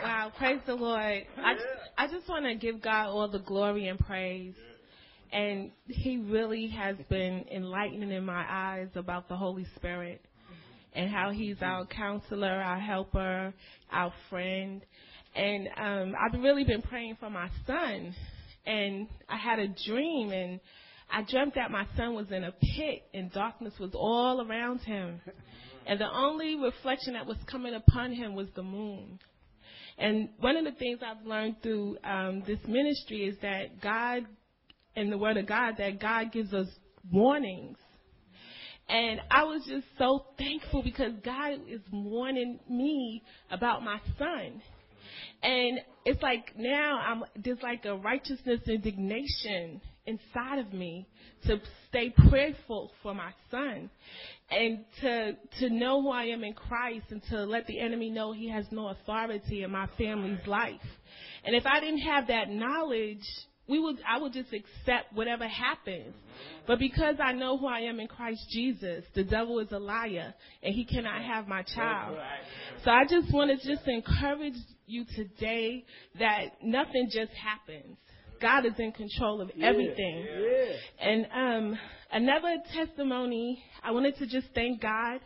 Wow, 0.04 0.32
praise 0.38 0.60
the 0.68 0.76
Lord. 0.76 1.24
I, 1.38 1.56
I 1.98 2.08
just 2.08 2.30
want 2.30 2.46
to 2.46 2.56
give 2.56 2.82
God 2.82 3.08
all 3.08 3.28
the 3.28 3.40
glory 3.40 3.88
and 3.88 3.98
praise. 3.98 4.54
And 5.34 5.72
He 5.88 6.18
really 6.18 6.68
has 6.68 6.96
been 7.10 7.46
enlightening 7.52 8.12
in 8.12 8.24
my 8.24 8.46
eyes 8.48 8.90
about 8.96 9.28
the 9.28 9.36
Holy 9.36 9.66
Spirit 9.76 10.22
and 10.94 11.10
how 11.10 11.32
He's 11.32 11.58
our 11.62 11.88
counselor, 11.88 12.48
our 12.48 12.80
helper, 12.80 13.54
our 13.92 14.14
friend. 14.30 14.86
And 15.36 15.68
um, 15.78 16.16
I've 16.20 16.40
really 16.40 16.64
been 16.64 16.84
praying 16.84 17.18
for 17.20 17.32
my 17.32 17.50
son. 17.66 18.14
And 18.66 19.08
I 19.30 19.38
had 19.38 19.60
a 19.60 19.68
dream, 19.68 20.32
and 20.32 20.60
I 21.12 21.24
dreamt 21.30 21.56
that 21.56 21.72
my 21.72 21.86
son 21.96 22.14
was 22.14 22.32
in 22.32 22.44
a 22.44 22.52
pit, 22.52 23.04
and 23.14 23.32
darkness 23.32 23.74
was 23.80 23.92
all 23.94 24.46
around 24.48 24.80
him. 24.80 25.22
And 25.88 26.02
the 26.02 26.12
only 26.12 26.56
reflection 26.56 27.14
that 27.14 27.28
was 27.28 27.38
coming 27.46 27.76
upon 27.76 28.12
him 28.12 28.34
was 28.34 28.48
the 28.56 28.64
moon. 28.64 29.20
And 29.98 30.30
one 30.40 30.58
of 30.58 30.66
the 30.66 30.72
things 30.72 31.00
I've 31.06 31.26
learned 31.26 31.58
through 31.62 31.98
um, 32.04 32.44
this 32.46 32.60
ministry 32.68 33.26
is 33.26 33.38
that 33.42 33.82
God, 33.82 34.26
in 34.96 35.10
the 35.10 35.18
Word 35.18 35.38
of 35.38 35.46
God, 35.46 35.76
that 35.78 36.00
God 36.00 36.32
gives 36.32 36.54
us 36.54 36.68
warnings. 37.12 37.78
And 38.90 39.22
I 39.32 39.44
was 39.44 39.62
just 39.68 39.86
so 39.98 40.26
thankful 40.38 40.84
because 40.84 41.14
God 41.24 41.60
is 41.68 41.82
warning 41.92 42.60
me 42.70 43.24
about 43.50 43.84
my 43.84 44.00
son. 44.18 44.62
And 45.42 45.80
it's 46.06 46.22
like 46.22 46.54
now 46.58 47.00
I'm 47.00 47.24
there's 47.44 47.62
like 47.62 47.86
a 47.86 47.96
righteousness 47.96 48.62
indignation 48.68 49.82
inside 50.06 50.60
of 50.60 50.72
me 50.72 51.08
to 51.48 51.60
stay 51.90 52.14
prayerful 52.30 52.92
for 53.02 53.16
my 53.16 53.32
son 53.50 53.90
and 54.52 54.86
to 55.02 55.34
to 55.60 55.70
know 55.70 56.02
who 56.02 56.12
I 56.12 56.26
am 56.26 56.44
in 56.44 56.54
Christ 56.54 57.08
and 57.10 57.22
to 57.32 57.44
let 57.44 57.66
the 57.66 57.80
enemy 57.80 58.12
know 58.12 58.32
he 58.32 58.50
has 58.50 58.66
no 58.72 58.90
authority 58.90 59.64
in 59.64 59.72
my 59.72 59.88
family's 59.98 60.46
life. 60.46 60.76
And 61.44 61.56
if 61.56 61.66
I 61.66 61.80
didn't 61.80 62.00
have 62.00 62.28
that 62.28 62.50
knowledge, 62.50 63.26
we 63.68 63.80
would 63.80 63.98
I 64.08 64.20
would 64.20 64.34
just 64.34 64.54
accept 64.54 65.14
whatever 65.14 65.48
happens. 65.48 66.14
But 66.68 66.80
because 66.80 67.16
I 67.24 67.32
know 67.34 67.58
who 67.58 67.68
I 67.68 67.82
am 67.82 68.00
in 68.00 68.08
Christ 68.08 68.42
Jesus, 68.52 69.04
the 69.16 69.24
devil 69.24 69.60
is 69.60 69.72
a 69.72 69.80
liar 69.80 70.34
and 70.62 70.74
he 70.74 70.86
cannot 70.86 71.22
have 71.22 71.48
my 71.48 71.64
child. 71.64 72.18
So 72.84 72.92
I 72.92 73.06
just 73.06 73.34
want 73.34 73.52
to 73.60 73.68
just 73.68 73.88
encourage 73.88 74.56
you 74.86 75.06
today 75.16 75.84
that 76.20 76.62
nothing 76.64 77.08
just 77.12 77.32
happens. 77.32 77.98
God 78.42 78.66
is 78.66 78.74
in 78.78 78.92
control 78.92 79.42
of 79.42 79.50
everything. 79.62 80.28
And 81.00 81.26
um, 81.34 81.80
another 82.12 82.58
testimony, 82.74 83.64
I 83.84 83.92
wanted 83.92 84.18
to 84.18 84.28
just 84.28 84.48
thank 84.54 84.82
God 84.82 85.20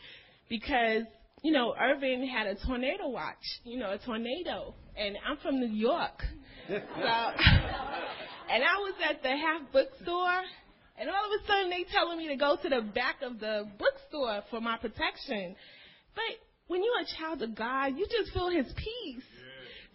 because, 0.48 1.04
you 1.42 1.52
know, 1.52 1.74
Irving 1.80 2.28
had 2.28 2.48
a 2.48 2.56
tornado 2.66 3.10
watch, 3.10 3.44
you 3.64 3.80
know, 3.80 3.92
a 3.92 3.98
tornado. 3.98 4.74
And 4.98 5.18
I'm 5.28 5.38
from 5.38 5.60
New 5.60 5.74
York. 5.74 6.24
So, 6.70 6.76
and 8.52 8.64
I 8.64 8.78
was 8.78 8.94
at 9.10 9.24
the 9.24 9.30
half 9.30 9.72
bookstore, 9.74 10.42
and 11.00 11.10
all 11.10 11.26
of 11.26 11.42
a 11.42 11.48
sudden 11.48 11.72
they 11.72 11.84
telling 11.92 12.20
me 12.20 12.28
to 12.28 12.36
go 12.36 12.58
to 12.62 12.70
the 12.70 12.82
back 12.94 13.24
of 13.24 13.40
the 13.40 13.68
bookstore 13.80 14.44
for 14.52 14.62
my 14.62 14.78
protection. 14.78 15.56
But 16.14 16.38
when 16.68 16.84
you're 16.84 17.02
a 17.02 17.18
child 17.18 17.42
of 17.42 17.56
God, 17.56 17.98
you 17.98 18.06
just 18.06 18.34
feel 18.36 18.52
His 18.52 18.72
peace. 18.78 19.24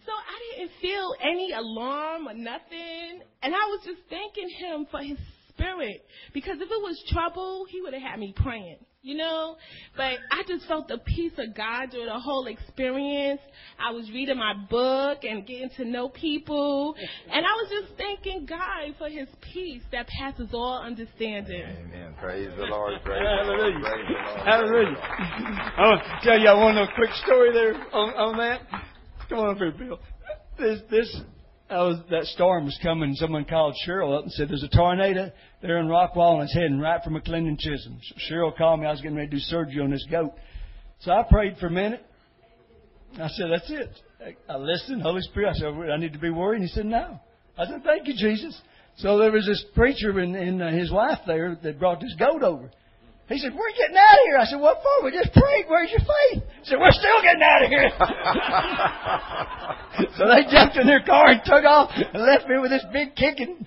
So 0.05 0.11
I 0.11 0.57
didn't 0.57 0.71
feel 0.81 1.15
any 1.21 1.51
alarm 1.53 2.27
or 2.27 2.33
nothing. 2.33 3.21
And 3.41 3.55
I 3.55 3.65
was 3.73 3.81
just 3.85 4.01
thanking 4.09 4.49
him 4.49 4.85
for 4.91 4.99
his 5.01 5.17
spirit. 5.49 6.05
Because 6.33 6.57
if 6.57 6.69
it 6.69 6.81
was 6.81 7.03
trouble, 7.09 7.65
he 7.69 7.81
would 7.81 7.93
have 7.93 8.03
had 8.03 8.19
me 8.19 8.33
praying, 8.35 8.77
you 9.05 9.15
know? 9.15 9.55
But 9.95 10.17
I 10.31 10.41
just 10.47 10.67
felt 10.67 10.87
the 10.87 10.97
peace 10.97 11.33
of 11.37 11.55
God 11.55 11.91
during 11.91 12.07
the 12.07 12.19
whole 12.19 12.47
experience. 12.47 13.39
I 13.79 13.91
was 13.91 14.09
reading 14.09 14.37
my 14.37 14.53
book 14.69 15.19
and 15.23 15.45
getting 15.45 15.69
to 15.77 15.85
know 15.85 16.09
people. 16.09 16.95
And 17.31 17.45
I 17.45 17.49
was 17.49 17.69
just 17.69 17.97
thanking 17.97 18.47
God 18.47 18.95
for 18.97 19.07
his 19.07 19.27
peace 19.53 19.83
that 19.91 20.07
passes 20.07 20.49
all 20.53 20.81
understanding. 20.83 21.61
Amen. 21.61 22.15
Praise 22.19 22.49
the 22.57 22.63
Lord. 22.63 22.93
Praise 23.03 23.21
Hallelujah. 23.21 23.73
the 23.73 23.79
Lord. 23.79 23.93
Praise 23.93 24.05
the 24.07 24.33
Lord. 24.33 24.47
Hallelujah. 24.47 24.97
I 25.77 25.81
want 25.81 26.01
to 26.01 26.27
tell 26.27 26.39
y'all 26.39 26.59
one 26.59 26.75
little 26.75 26.89
quick 26.95 27.11
story 27.23 27.53
there 27.53 27.75
on, 27.93 28.09
on 28.15 28.37
that. 28.37 28.61
Come 29.29 29.39
on 29.39 29.49
up 29.51 29.57
here, 29.57 29.71
Bill. 29.71 29.99
This, 30.57 30.81
this, 30.89 31.21
I 31.67 31.77
was, 31.77 31.97
that 32.11 32.25
storm 32.25 32.65
was 32.65 32.77
coming. 32.83 33.15
Someone 33.15 33.43
called 33.45 33.75
Cheryl 33.87 34.15
up 34.15 34.23
and 34.23 34.31
said, 34.33 34.49
there's 34.49 34.63
a 34.63 34.75
tornado 34.75 35.31
there 35.61 35.79
in 35.79 35.87
Rockwall 35.87 36.35
and 36.35 36.43
it's 36.43 36.53
heading 36.53 36.79
right 36.79 37.01
for 37.03 37.09
McLendon-Chisholm. 37.09 37.99
So 38.03 38.15
Cheryl 38.29 38.55
called 38.55 38.81
me. 38.81 38.85
I 38.85 38.91
was 38.91 39.01
getting 39.01 39.17
ready 39.17 39.29
to 39.29 39.35
do 39.37 39.39
surgery 39.39 39.81
on 39.81 39.89
this 39.89 40.05
goat. 40.09 40.33
So 40.99 41.11
I 41.11 41.23
prayed 41.23 41.57
for 41.57 41.67
a 41.67 41.71
minute. 41.71 42.05
I 43.19 43.29
said, 43.29 43.47
that's 43.51 43.71
it. 43.71 43.89
I, 44.21 44.53
I 44.53 44.57
listened. 44.57 45.01
Holy 45.01 45.21
Spirit. 45.21 45.49
I 45.49 45.53
said, 45.53 45.73
I 45.91 45.97
need 45.97 46.13
to 46.13 46.19
be 46.19 46.29
worried. 46.29 46.61
And 46.61 46.69
he 46.69 46.73
said, 46.73 46.85
no. 46.85 47.19
I 47.57 47.65
said, 47.65 47.83
thank 47.83 48.07
you, 48.07 48.13
Jesus. 48.15 48.59
So 48.97 49.17
there 49.17 49.31
was 49.31 49.45
this 49.45 49.63
preacher 49.73 50.19
and, 50.19 50.35
and 50.35 50.61
uh, 50.61 50.69
his 50.69 50.91
wife 50.91 51.19
there 51.25 51.57
that 51.63 51.79
brought 51.79 51.99
this 51.99 52.13
goat 52.19 52.43
over. 52.43 52.69
He 53.27 53.39
said, 53.39 53.53
We're 53.57 53.71
getting 53.73 53.97
out 53.97 54.13
of 54.13 54.19
here. 54.25 54.37
I 54.37 54.45
said, 54.45 54.59
What 54.59 54.83
for? 54.83 55.03
We 55.05 55.11
just 55.11 55.33
prayed. 55.33 55.65
Where's 55.67 55.89
your 55.89 56.01
faith? 56.05 56.43
He 56.61 56.69
said, 56.69 56.77
We're 56.79 56.91
still 56.93 57.21
getting 57.25 57.41
out 57.41 57.63
of 57.65 57.69
here. 57.73 57.89
so 60.17 60.27
they 60.29 60.45
jumped 60.51 60.77
in 60.77 60.85
their 60.85 61.01
car 61.01 61.29
and 61.33 61.41
took 61.43 61.65
off 61.65 61.89
and 61.95 62.21
left 62.21 62.47
me 62.47 62.59
with 62.59 62.69
this 62.69 62.85
big 62.93 63.15
kicking 63.15 63.65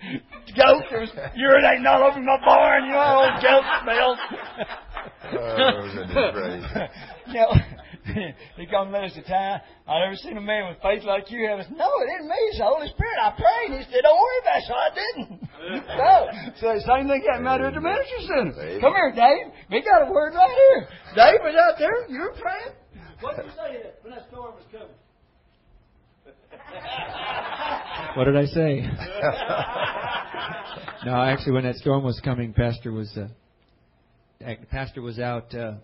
goat. 0.55 0.85
There 0.91 1.01
was 1.01 1.11
urinating 1.35 1.87
all 1.91 2.05
over 2.07 2.21
my 2.21 2.39
barn, 2.45 2.85
you 2.87 2.93
know, 2.93 3.27
old 3.27 3.43
goat 3.43 3.65
smells. 3.83 4.19
Oh, 5.27 5.91
goodness 5.95 6.35
gracious. 6.35 6.91
you 7.27 7.35
know, 7.35 7.53
he 8.57 8.67
come 8.67 8.93
let 8.93 9.05
us 9.05 9.17
a 9.17 9.23
time. 9.23 9.61
I 9.87 10.01
never 10.01 10.17
seen 10.17 10.37
a 10.37 10.41
man 10.41 10.69
with 10.69 10.81
faith 10.83 11.05
like 11.05 11.31
you 11.31 11.49
have. 11.49 11.61
I 11.61 11.63
said, 11.65 11.77
no, 11.77 11.91
it 12.01 12.09
isn't 12.17 12.29
me. 12.29 12.41
It's 12.49 12.59
the 12.59 12.65
Holy 12.65 12.89
Spirit. 12.89 13.17
I 13.21 13.31
prayed. 13.37 13.79
He 13.79 13.85
said, 13.93 14.01
don't 14.03 14.17
worry 14.17 14.39
about 14.43 14.59
it. 14.59 14.65
So 14.69 14.75
I 14.75 14.91
didn't. 14.97 15.29
so, 15.99 16.09
so 16.61 16.67
the 16.75 16.85
same 16.89 17.09
thing 17.09 17.23
happened 17.29 17.49
out 17.49 17.61
here 17.61 17.69
at 17.69 17.75
the 17.75 17.85
ministry 17.85 18.23
center. 18.25 18.55
Amen. 18.57 18.81
Come 18.81 18.95
here, 18.95 19.13
Dave. 19.13 19.53
We 19.71 19.83
got 19.83 20.09
a 20.09 20.13
word 20.13 20.33
right 20.35 20.57
here. 20.57 20.89
Dave 21.15 21.41
was 21.45 21.57
out 21.57 21.77
there. 21.79 22.09
You 22.09 22.21
were 22.21 22.37
praying. 22.41 22.73
What 23.21 23.37
did 23.37 23.47
you 23.47 23.53
say 23.53 23.83
when 24.03 24.15
that 24.15 24.29
storm 24.29 24.55
was 24.55 24.65
coming? 24.71 24.95
What 28.17 28.25
did 28.25 28.37
I 28.37 28.47
say? 28.47 28.81
no, 31.05 31.23
actually, 31.23 31.53
when 31.53 31.65
that 31.65 31.77
storm 31.77 32.03
was 32.03 32.21
coming, 32.25 32.53
Pastor 32.53 32.91
was 32.91 33.17
uh, 33.17 33.29
Pastor 34.71 35.03
was 35.03 35.19
out 35.19 35.55
uh, 35.55 35.75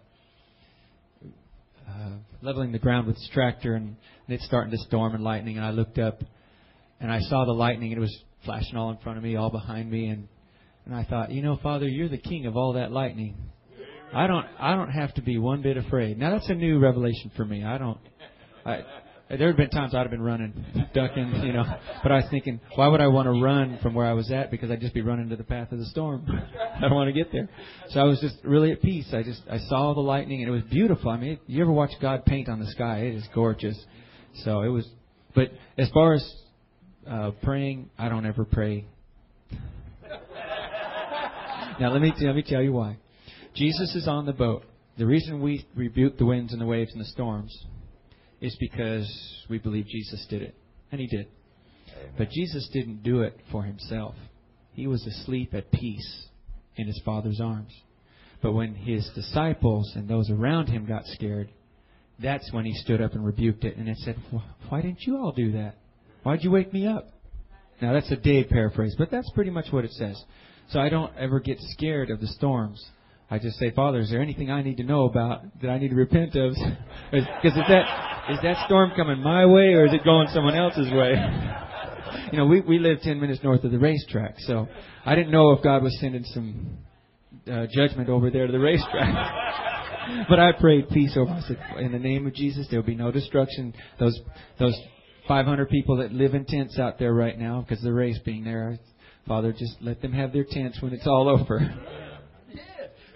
uh, 1.88 2.10
leveling 2.42 2.72
the 2.72 2.78
ground 2.78 3.06
with 3.06 3.16
his 3.16 3.28
tractor, 3.32 3.74
and 3.74 3.96
it's 4.28 4.44
starting 4.44 4.70
to 4.70 4.78
storm 4.78 5.14
and 5.14 5.24
lightning. 5.24 5.56
And 5.56 5.64
I 5.66 5.70
looked 5.70 5.98
up, 5.98 6.22
and 7.00 7.10
I 7.10 7.20
saw 7.20 7.44
the 7.44 7.52
lightning, 7.52 7.92
and 7.92 7.98
it 7.98 8.00
was 8.00 8.16
flashing 8.44 8.76
all 8.76 8.90
in 8.90 8.98
front 8.98 9.18
of 9.18 9.24
me, 9.24 9.36
all 9.36 9.50
behind 9.50 9.90
me, 9.90 10.08
and 10.08 10.28
and 10.86 10.94
I 10.94 11.04
thought, 11.04 11.30
you 11.30 11.40
know, 11.40 11.58
Father, 11.62 11.88
you're 11.88 12.10
the 12.10 12.18
king 12.18 12.46
of 12.46 12.56
all 12.56 12.74
that 12.74 12.92
lightning. 12.92 13.36
I 14.12 14.26
don't 14.26 14.46
I 14.58 14.76
don't 14.76 14.90
have 14.90 15.14
to 15.14 15.22
be 15.22 15.38
one 15.38 15.62
bit 15.62 15.76
afraid. 15.76 16.18
Now 16.18 16.30
that's 16.30 16.48
a 16.50 16.54
new 16.54 16.78
revelation 16.78 17.30
for 17.36 17.44
me. 17.44 17.64
I 17.64 17.78
don't. 17.78 17.98
I, 18.66 18.80
there 19.28 19.46
had 19.46 19.56
been 19.56 19.70
times 19.70 19.94
I'd 19.94 20.02
have 20.02 20.10
been 20.10 20.22
running, 20.22 20.52
ducking, 20.92 21.42
you 21.44 21.54
know, 21.54 21.64
but 22.02 22.12
I 22.12 22.16
was 22.16 22.26
thinking, 22.30 22.60
why 22.74 22.88
would 22.88 23.00
I 23.00 23.06
want 23.06 23.26
to 23.26 23.42
run 23.42 23.78
from 23.82 23.94
where 23.94 24.06
I 24.06 24.12
was 24.12 24.30
at? 24.30 24.50
Because 24.50 24.70
I'd 24.70 24.80
just 24.80 24.92
be 24.92 25.00
running 25.00 25.30
to 25.30 25.36
the 25.36 25.44
path 25.44 25.72
of 25.72 25.78
the 25.78 25.86
storm. 25.86 26.26
I 26.76 26.80
don't 26.82 26.94
want 26.94 27.08
to 27.08 27.12
get 27.12 27.32
there. 27.32 27.48
So 27.88 28.00
I 28.00 28.04
was 28.04 28.20
just 28.20 28.36
really 28.44 28.70
at 28.72 28.82
peace. 28.82 29.08
I 29.12 29.22
just 29.22 29.40
I 29.50 29.58
saw 29.58 29.94
the 29.94 30.00
lightning 30.00 30.42
and 30.42 30.48
it 30.48 30.52
was 30.52 30.62
beautiful. 30.64 31.10
I 31.10 31.16
mean, 31.16 31.38
you 31.46 31.62
ever 31.62 31.72
watch 31.72 31.92
God 32.02 32.26
paint 32.26 32.50
on 32.50 32.60
the 32.60 32.66
sky? 32.66 32.98
It 33.00 33.14
is 33.14 33.26
gorgeous. 33.34 33.82
So 34.42 34.60
it 34.60 34.68
was. 34.68 34.86
But 35.34 35.52
as 35.78 35.88
far 35.90 36.14
as 36.14 36.34
uh, 37.08 37.30
praying, 37.42 37.88
I 37.98 38.10
don't 38.10 38.26
ever 38.26 38.44
pray. 38.44 38.84
now 41.80 41.92
let 41.92 42.02
me 42.02 42.12
let 42.20 42.36
me 42.36 42.44
tell 42.46 42.62
you 42.62 42.72
why. 42.72 42.98
Jesus 43.54 43.94
is 43.94 44.06
on 44.06 44.26
the 44.26 44.32
boat. 44.34 44.64
The 44.98 45.06
reason 45.06 45.40
we 45.40 45.66
rebuke 45.74 46.18
the 46.18 46.26
winds 46.26 46.52
and 46.52 46.60
the 46.60 46.66
waves 46.66 46.92
and 46.92 47.00
the 47.00 47.06
storms 47.06 47.56
is 48.44 48.56
because 48.60 49.08
we 49.48 49.56
believe 49.58 49.86
Jesus 49.86 50.24
did 50.28 50.42
it. 50.42 50.54
And 50.92 51.00
he 51.00 51.06
did. 51.06 51.28
But 52.18 52.30
Jesus 52.30 52.68
didn't 52.72 53.02
do 53.02 53.22
it 53.22 53.38
for 53.50 53.62
himself. 53.62 54.14
He 54.74 54.86
was 54.86 55.04
asleep 55.06 55.54
at 55.54 55.72
peace 55.72 56.26
in 56.76 56.86
his 56.86 57.00
Father's 57.04 57.40
arms. 57.40 57.72
But 58.42 58.52
when 58.52 58.74
his 58.74 59.08
disciples 59.14 59.92
and 59.96 60.08
those 60.08 60.30
around 60.30 60.66
him 60.66 60.84
got 60.86 61.06
scared, 61.06 61.48
that's 62.22 62.52
when 62.52 62.66
he 62.66 62.74
stood 62.74 63.00
up 63.00 63.14
and 63.14 63.24
rebuked 63.24 63.64
it 63.64 63.76
and 63.78 63.88
it 63.88 63.96
said, 63.98 64.16
Why 64.68 64.82
didn't 64.82 65.02
you 65.02 65.16
all 65.16 65.32
do 65.32 65.52
that? 65.52 65.76
Why'd 66.22 66.44
you 66.44 66.50
wake 66.50 66.72
me 66.72 66.86
up? 66.86 67.08
Now 67.80 67.94
that's 67.94 68.10
a 68.10 68.16
Dave 68.16 68.50
paraphrase, 68.50 68.94
but 68.98 69.10
that's 69.10 69.30
pretty 69.30 69.50
much 69.50 69.66
what 69.70 69.84
it 69.84 69.92
says. 69.92 70.22
So 70.68 70.80
I 70.80 70.90
don't 70.90 71.16
ever 71.16 71.40
get 71.40 71.58
scared 71.60 72.10
of 72.10 72.20
the 72.20 72.26
storms. 72.26 72.84
I 73.34 73.38
just 73.40 73.58
say, 73.58 73.72
Father, 73.72 73.98
is 73.98 74.10
there 74.10 74.22
anything 74.22 74.48
I 74.48 74.62
need 74.62 74.76
to 74.76 74.84
know 74.84 75.06
about 75.06 75.42
that 75.60 75.68
I 75.68 75.78
need 75.78 75.88
to 75.88 75.96
repent 75.96 76.36
of? 76.36 76.54
Because 77.10 77.56
is 77.56 77.64
that 77.68 78.30
is 78.30 78.38
that 78.42 78.64
storm 78.66 78.92
coming 78.96 79.20
my 79.20 79.44
way 79.44 79.74
or 79.74 79.86
is 79.86 79.92
it 79.92 80.04
going 80.04 80.28
someone 80.32 80.54
else's 80.54 80.90
way? 80.92 81.14
You 82.30 82.38
know, 82.38 82.46
we 82.46 82.60
we 82.60 82.78
live 82.78 83.00
ten 83.02 83.20
minutes 83.20 83.40
north 83.42 83.64
of 83.64 83.72
the 83.72 83.78
racetrack, 83.78 84.36
so 84.38 84.68
I 85.04 85.14
didn't 85.16 85.32
know 85.32 85.50
if 85.50 85.62
God 85.62 85.82
was 85.82 85.96
sending 86.00 86.22
some 86.24 86.78
uh, 87.50 87.66
judgment 87.74 88.08
over 88.08 88.30
there 88.30 88.46
to 88.46 88.52
the 88.52 88.58
racetrack. 88.70 90.28
but 90.28 90.38
I 90.38 90.52
prayed 90.52 90.88
peace 90.90 91.16
over. 91.16 91.30
I 91.30 91.40
said, 91.40 91.58
in 91.78 91.92
the 91.92 91.98
name 91.98 92.26
of 92.26 92.34
Jesus, 92.34 92.66
there 92.70 92.80
will 92.80 92.86
be 92.86 92.94
no 92.94 93.10
destruction. 93.10 93.74
Those 93.98 94.18
those 94.58 94.80
500 95.26 95.68
people 95.68 95.96
that 95.98 96.12
live 96.12 96.34
in 96.34 96.44
tents 96.44 96.78
out 96.78 96.98
there 96.98 97.12
right 97.12 97.38
now 97.38 97.60
because 97.66 97.82
the 97.82 97.92
race 97.92 98.18
being 98.24 98.44
there. 98.44 98.78
Father, 99.26 99.52
just 99.52 99.76
let 99.80 100.02
them 100.02 100.12
have 100.12 100.32
their 100.32 100.46
tents 100.48 100.80
when 100.82 100.92
it's 100.92 101.06
all 101.06 101.28
over. 101.28 101.58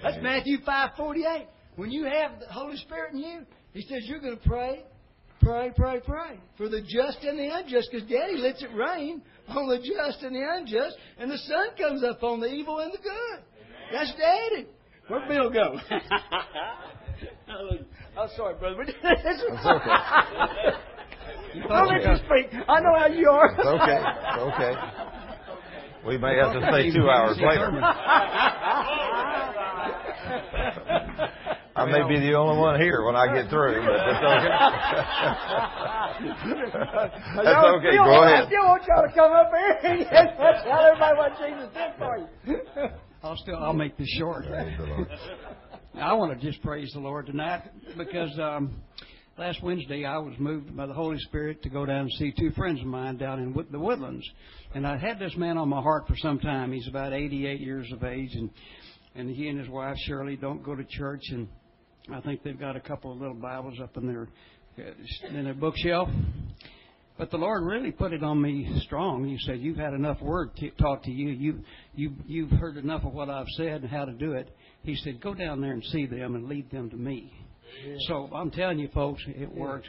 That's 0.03 0.17
Matthew 0.23 0.59
5:48. 0.67 1.47
When 1.77 1.91
you 1.91 2.05
have 2.05 2.41
the 2.41 2.47
Holy 2.53 2.77
Spirit 2.77 3.13
in 3.13 3.19
you, 3.19 3.47
He 3.73 3.83
says 3.83 4.03
you're 4.05 4.21
going 4.21 4.39
to 4.39 4.49
pray, 4.49 4.83
pray, 5.41 5.71
pray, 5.77 6.01
pray 6.01 6.41
for 6.57 6.69
the 6.69 6.81
just 6.81 7.23
and 7.23 7.39
the 7.39 7.49
unjust. 7.55 7.91
Because 7.93 8.09
Daddy 8.09 8.37
lets 8.37 8.63
it 8.63 8.71
rain 8.75 9.23
on 9.49 9.69
the 9.69 9.79
just 9.79 10.23
and 10.23 10.35
the 10.35 10.45
unjust, 10.57 10.97
and 11.19 11.31
the 11.31 11.39
sun 11.39 11.69
comes 11.79 12.03
up 12.03 12.23
on 12.23 12.41
the 12.41 12.47
evil 12.49 12.79
and 12.81 12.93
the 12.93 12.99
good. 12.99 13.43
That's 13.93 14.13
Daddy. 14.15 14.67
Where'd 15.09 15.29
Bill 15.29 15.51
go? 15.51 15.79
I'm 17.49 18.29
sorry, 18.37 18.55
brother. 18.59 18.85
That's 19.03 19.43
okay. 19.51 19.95
Don't 21.69 21.89
let 21.89 22.03
you 22.03 22.17
speak. 22.17 22.61
I 22.69 22.81
know 22.81 22.95
how 22.99 23.07
you 23.07 23.31
are. 23.31 23.51
It's 23.53 23.67
okay. 23.67 24.03
It's 24.27 24.43
okay. 24.55 24.75
We 26.07 26.19
may 26.19 26.37
have 26.37 26.53
to 26.53 26.61
stay 26.71 26.91
two 26.93 27.09
hours 27.09 27.39
later. 27.39 27.71
I 31.79 31.87
may 31.87 32.03
be 32.09 32.19
the 32.19 32.35
only 32.35 32.59
one 32.61 32.81
here 32.81 33.05
when 33.05 33.15
I 33.15 33.33
get 33.33 33.49
through, 33.51 33.87
but 33.87 33.97
that's 33.97 34.19
okay. 34.19 34.51
that's 37.45 37.65
okay. 37.67 37.97
Go 37.97 38.23
ahead. 38.23 38.43
I 38.43 38.47
still 38.47 38.67
want 38.67 38.83
y'all 38.89 39.07
to 39.07 39.13
come 39.15 39.33
up 39.33 39.51
here 39.55 39.79
and 39.85 40.07
tell 40.65 40.83
everybody 40.87 41.17
what 41.17 41.33
Jesus 41.39 41.69
did 41.75 41.93
for 41.97 42.19
you. 42.19 42.59
I'll 43.23 43.37
still 43.37 43.57
I'll 43.57 43.73
make 43.73 43.97
this 43.97 44.09
short. 44.19 44.47
I 45.95 46.13
want 46.15 46.39
to 46.39 46.47
just 46.47 46.63
praise 46.63 46.91
the 46.93 47.01
Lord 47.01 47.27
tonight 47.27 47.63
because 47.97 48.37
um, 48.39 48.83
last 49.37 49.63
Wednesday 49.63 50.05
I 50.05 50.19
was 50.19 50.35
moved 50.39 50.77
by 50.77 50.87
the 50.87 50.95
Holy 50.95 51.19
Spirit 51.19 51.63
to 51.63 51.69
go 51.69 51.87
down 51.87 52.03
and 52.03 52.13
see 52.13 52.33
two 52.37 52.51
friends 52.53 52.81
of 52.81 52.87
mine 52.87 53.19
down 53.19 53.41
in 53.41 53.55
the 53.71 53.79
Woodlands, 53.79 54.29
and 54.75 54.85
I 54.85 54.97
had 54.97 55.19
this 55.19 55.37
man 55.37 55.59
on 55.59 55.69
my 55.69 55.81
heart 55.81 56.09
for 56.09 56.17
some 56.17 56.41
time. 56.41 56.73
He's 56.73 56.89
about 56.89 57.13
88 57.13 57.61
years 57.61 57.91
of 57.93 58.03
age, 58.03 58.35
and 58.35 58.51
and 59.15 59.29
he 59.31 59.49
and 59.49 59.59
his 59.59 59.69
wife 59.69 59.97
Shirley 60.07 60.37
don't 60.37 60.63
go 60.63 60.77
to 60.77 60.85
church, 60.85 61.23
and 61.31 61.49
I 62.13 62.21
think 62.21 62.43
they've 62.43 62.59
got 62.59 62.77
a 62.77 62.81
couple 62.81 63.13
of 63.13 63.19
little 63.19 63.35
Bibles 63.35 63.79
up 63.83 63.97
in 63.97 64.07
their 64.07 64.29
uh, 64.79 65.29
in 65.37 65.45
their 65.45 65.55
bookshelf. 65.55 66.09
But 67.19 67.31
the 67.33 67.37
Lord 67.37 67.65
really 67.65 67.91
put 67.91 68.13
it 68.13 68.23
on 68.23 68.41
me 68.41 68.81
strong. 68.85 69.25
He 69.27 69.37
said, 69.45 69.61
"You've 69.61 69.77
had 69.77 69.93
enough 69.93 70.21
word 70.23 70.51
t- 70.57 70.73
taught 70.79 71.03
to 71.03 71.11
you. 71.11 71.31
You 71.31 71.65
you 71.95 72.13
you've 72.27 72.51
heard 72.51 72.77
enough 72.77 73.05
of 73.05 73.13
what 73.13 73.29
I've 73.29 73.49
said 73.57 73.83
and 73.83 73.91
how 73.91 74.05
to 74.05 74.13
do 74.13 74.33
it." 74.33 74.55
He 74.85 74.95
said, 74.97 75.21
"Go 75.21 75.35
down 75.35 75.61
there 75.61 75.73
and 75.73 75.85
see 75.85 76.07
them 76.07 76.37
and 76.37 76.49
lead 76.49 76.71
them 76.71 76.89
to 76.91 76.97
me." 76.97 77.33
Yeah. 77.85 77.97
So 78.07 78.31
I'm 78.33 78.51
telling 78.51 78.79
you, 78.79 78.89
folks, 78.95 79.23
it 79.27 79.51
yeah. 79.53 79.61
works. 79.61 79.89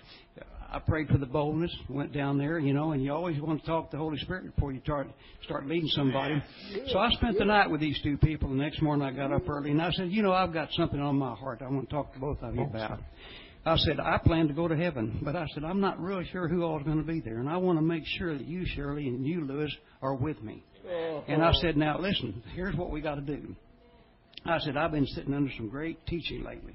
I 0.71 0.79
prayed 0.79 1.07
for 1.07 1.17
the 1.17 1.25
boldness, 1.25 1.75
went 1.89 2.13
down 2.13 2.37
there, 2.37 2.59
you 2.59 2.73
know, 2.73 2.91
and 2.91 3.03
you 3.03 3.11
always 3.11 3.41
want 3.41 3.61
to 3.61 3.65
talk 3.65 3.89
to 3.91 3.97
the 3.97 4.01
Holy 4.03 4.17
Spirit 4.19 4.53
before 4.55 4.71
you 4.71 4.79
start 4.81 5.07
start 5.43 5.65
leading 5.65 5.89
somebody. 5.89 6.41
So 6.87 6.99
I 6.99 7.09
spent 7.11 7.37
the 7.39 7.45
night 7.45 7.69
with 7.69 7.81
these 7.81 7.99
two 8.03 8.17
people. 8.17 8.49
The 8.49 8.55
next 8.55 8.81
morning 8.81 9.07
I 9.07 9.11
got 9.11 9.31
up 9.33 9.49
early 9.49 9.71
and 9.71 9.81
I 9.81 9.91
said, 9.91 10.11
you 10.11 10.21
know, 10.21 10.31
I've 10.31 10.53
got 10.53 10.69
something 10.73 10.99
on 10.99 11.17
my 11.17 11.33
heart 11.35 11.61
I 11.63 11.69
want 11.69 11.89
to 11.89 11.95
talk 11.95 12.13
to 12.13 12.19
both 12.19 12.37
of 12.43 12.55
you 12.55 12.63
about. 12.63 12.99
I 13.65 13.75
said, 13.77 13.99
I 13.99 14.17
plan 14.19 14.47
to 14.47 14.53
go 14.53 14.67
to 14.67 14.75
heaven, 14.75 15.19
but 15.23 15.35
I 15.35 15.45
said, 15.53 15.63
I'm 15.63 15.81
not 15.81 15.99
really 15.99 16.25
sure 16.31 16.47
who 16.47 16.63
all 16.63 16.79
is 16.79 16.85
going 16.85 16.97
to 16.97 17.03
be 17.03 17.19
there, 17.19 17.39
and 17.39 17.49
I 17.49 17.57
want 17.57 17.77
to 17.77 17.81
make 17.83 18.03
sure 18.17 18.37
that 18.37 18.47
you, 18.47 18.65
Shirley, 18.65 19.07
and 19.07 19.25
you, 19.25 19.45
Lewis, 19.45 19.75
are 20.01 20.15
with 20.15 20.41
me. 20.41 20.63
And 21.27 21.43
I 21.43 21.51
said, 21.53 21.75
now 21.75 21.99
listen, 21.99 22.41
here's 22.55 22.75
what 22.75 22.89
we 22.89 23.01
got 23.01 23.15
to 23.15 23.21
do. 23.21 23.55
I 24.45 24.59
said, 24.59 24.77
I've 24.77 24.91
been 24.91 25.05
sitting 25.07 25.33
under 25.33 25.51
some 25.57 25.67
great 25.67 26.03
teaching 26.07 26.43
lately. 26.45 26.73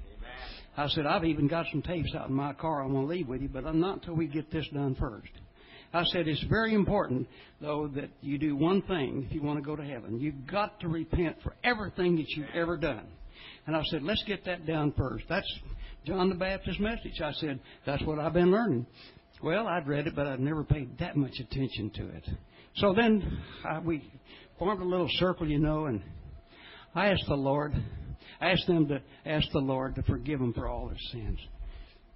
I 0.77 0.87
said, 0.89 1.05
I've 1.05 1.23
even 1.23 1.47
got 1.47 1.65
some 1.71 1.81
tapes 1.81 2.13
out 2.15 2.29
in 2.29 2.35
my 2.35 2.53
car 2.53 2.83
I'm 2.83 2.93
going 2.93 3.07
to 3.07 3.13
leave 3.13 3.27
with 3.27 3.41
you, 3.41 3.49
but 3.49 3.65
I'm 3.65 3.79
not 3.79 3.99
until 3.99 4.15
we 4.15 4.27
get 4.27 4.51
this 4.51 4.67
done 4.73 4.95
first. 4.95 5.31
I 5.93 6.03
said, 6.05 6.27
it's 6.27 6.43
very 6.49 6.73
important, 6.73 7.27
though, 7.61 7.87
that 7.95 8.09
you 8.21 8.37
do 8.37 8.57
one 8.57 8.81
thing 8.81 9.25
if 9.27 9.33
you 9.33 9.41
want 9.41 9.59
to 9.59 9.65
go 9.65 9.77
to 9.77 9.83
heaven. 9.83 10.19
You've 10.19 10.45
got 10.45 10.79
to 10.81 10.89
repent 10.89 11.37
for 11.41 11.55
everything 11.63 12.17
that 12.17 12.27
you've 12.29 12.49
ever 12.53 12.75
done. 12.75 13.07
And 13.65 13.75
I 13.75 13.81
said, 13.85 14.03
let's 14.03 14.23
get 14.27 14.43
that 14.45 14.65
down 14.65 14.93
first. 14.97 15.23
That's 15.29 15.49
John 16.05 16.29
the 16.29 16.35
Baptist's 16.35 16.81
message. 16.81 17.21
I 17.23 17.31
said, 17.33 17.59
that's 17.85 18.03
what 18.03 18.19
I've 18.19 18.33
been 18.33 18.51
learning. 18.51 18.85
Well, 19.41 19.67
I'd 19.67 19.87
read 19.87 20.07
it, 20.07 20.15
but 20.15 20.27
I'd 20.27 20.39
never 20.39 20.63
paid 20.63 20.97
that 20.99 21.15
much 21.15 21.33
attention 21.39 21.91
to 21.95 22.07
it. 22.09 22.29
So 22.75 22.93
then 22.93 23.39
I, 23.63 23.79
we 23.79 24.03
formed 24.59 24.81
a 24.81 24.85
little 24.85 25.09
circle, 25.11 25.47
you 25.47 25.59
know, 25.59 25.85
and 25.85 26.03
I 26.93 27.07
asked 27.07 27.25
the 27.27 27.35
Lord, 27.35 27.73
I 28.45 28.51
asked 28.51 28.67
them 28.67 28.87
to 28.89 29.01
ask 29.25 29.49
the 29.51 29.59
Lord 29.59 29.95
to 29.95 30.03
forgive 30.03 30.39
them 30.39 30.53
for 30.53 30.67
all 30.67 30.87
their 30.87 30.99
sins. 31.11 31.39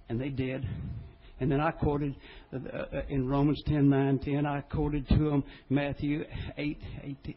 And 0.08 0.20
they 0.20 0.28
did. 0.28 0.64
And 1.40 1.50
then 1.50 1.60
I 1.60 1.72
quoted 1.72 2.14
uh, 2.52 2.58
uh 2.68 3.02
in 3.08 3.26
Romans 3.28 3.60
10, 3.66 3.88
9, 3.88 4.18
10, 4.20 4.46
I 4.46 4.60
quoted 4.60 5.08
to 5.08 5.16
them 5.16 5.44
Matthew 5.68 6.24
8, 6.56 6.78
18, 7.02 7.34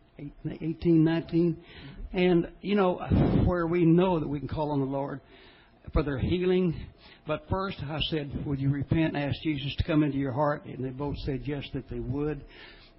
18, 0.61 1.03
19. 1.03 1.57
And, 2.13 2.51
you 2.61 2.75
know, 2.75 2.97
where 3.45 3.65
we 3.65 3.83
know 3.83 4.19
that 4.19 4.27
we 4.27 4.37
can 4.37 4.47
call 4.47 4.71
on 4.71 4.79
the 4.79 4.85
Lord 4.85 5.21
for 5.91 6.03
their 6.03 6.19
healing. 6.19 6.75
But 7.25 7.45
first, 7.49 7.77
I 7.81 7.97
said, 8.11 8.45
Would 8.45 8.59
you 8.59 8.69
repent 8.69 9.15
and 9.15 9.17
ask 9.17 9.41
Jesus 9.41 9.75
to 9.77 9.83
come 9.85 10.03
into 10.03 10.17
your 10.17 10.33
heart? 10.33 10.65
And 10.65 10.85
they 10.85 10.89
both 10.89 11.17
said 11.25 11.41
yes, 11.45 11.63
that 11.73 11.89
they 11.89 11.99
would. 11.99 12.45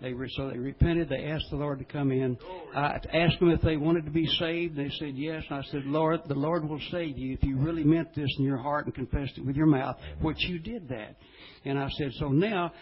They 0.05 0.13
were, 0.13 0.29
so 0.29 0.51
they 0.51 0.59
repented. 0.59 1.09
They 1.09 1.25
asked 1.25 1.47
the 1.51 1.57
Lord 1.57 1.79
to 1.79 1.85
come 1.87 2.13
in. 2.13 2.37
I 2.77 3.01
asked 3.15 3.41
them 3.41 3.49
if 3.49 3.63
they 3.63 3.79
wanted 3.79 4.05
to 4.05 4.11
be 4.11 4.27
saved. 4.39 4.77
They 4.77 4.91
said 4.99 5.15
yes. 5.15 5.43
And 5.49 5.61
I 5.61 5.63
said, 5.71 5.87
Lord, 5.87 6.21
the 6.29 6.35
Lord 6.35 6.69
will 6.69 6.81
save 6.91 7.17
you 7.17 7.33
if 7.33 7.43
you 7.43 7.57
really 7.57 7.85
meant 7.85 8.15
this 8.15 8.29
in 8.39 8.45
your 8.45 8.59
heart 8.59 8.85
and 8.85 8.95
confessed 8.95 9.39
it 9.39 9.47
with 9.47 9.57
your 9.57 9.67
mouth, 9.67 9.97
which 10.21 10.37
you 10.41 10.59
did 10.59 10.91
that. 10.91 11.17
And 11.65 11.79
I 11.79 11.89
said, 11.97 12.11
so 12.19 12.29
now 12.29 12.73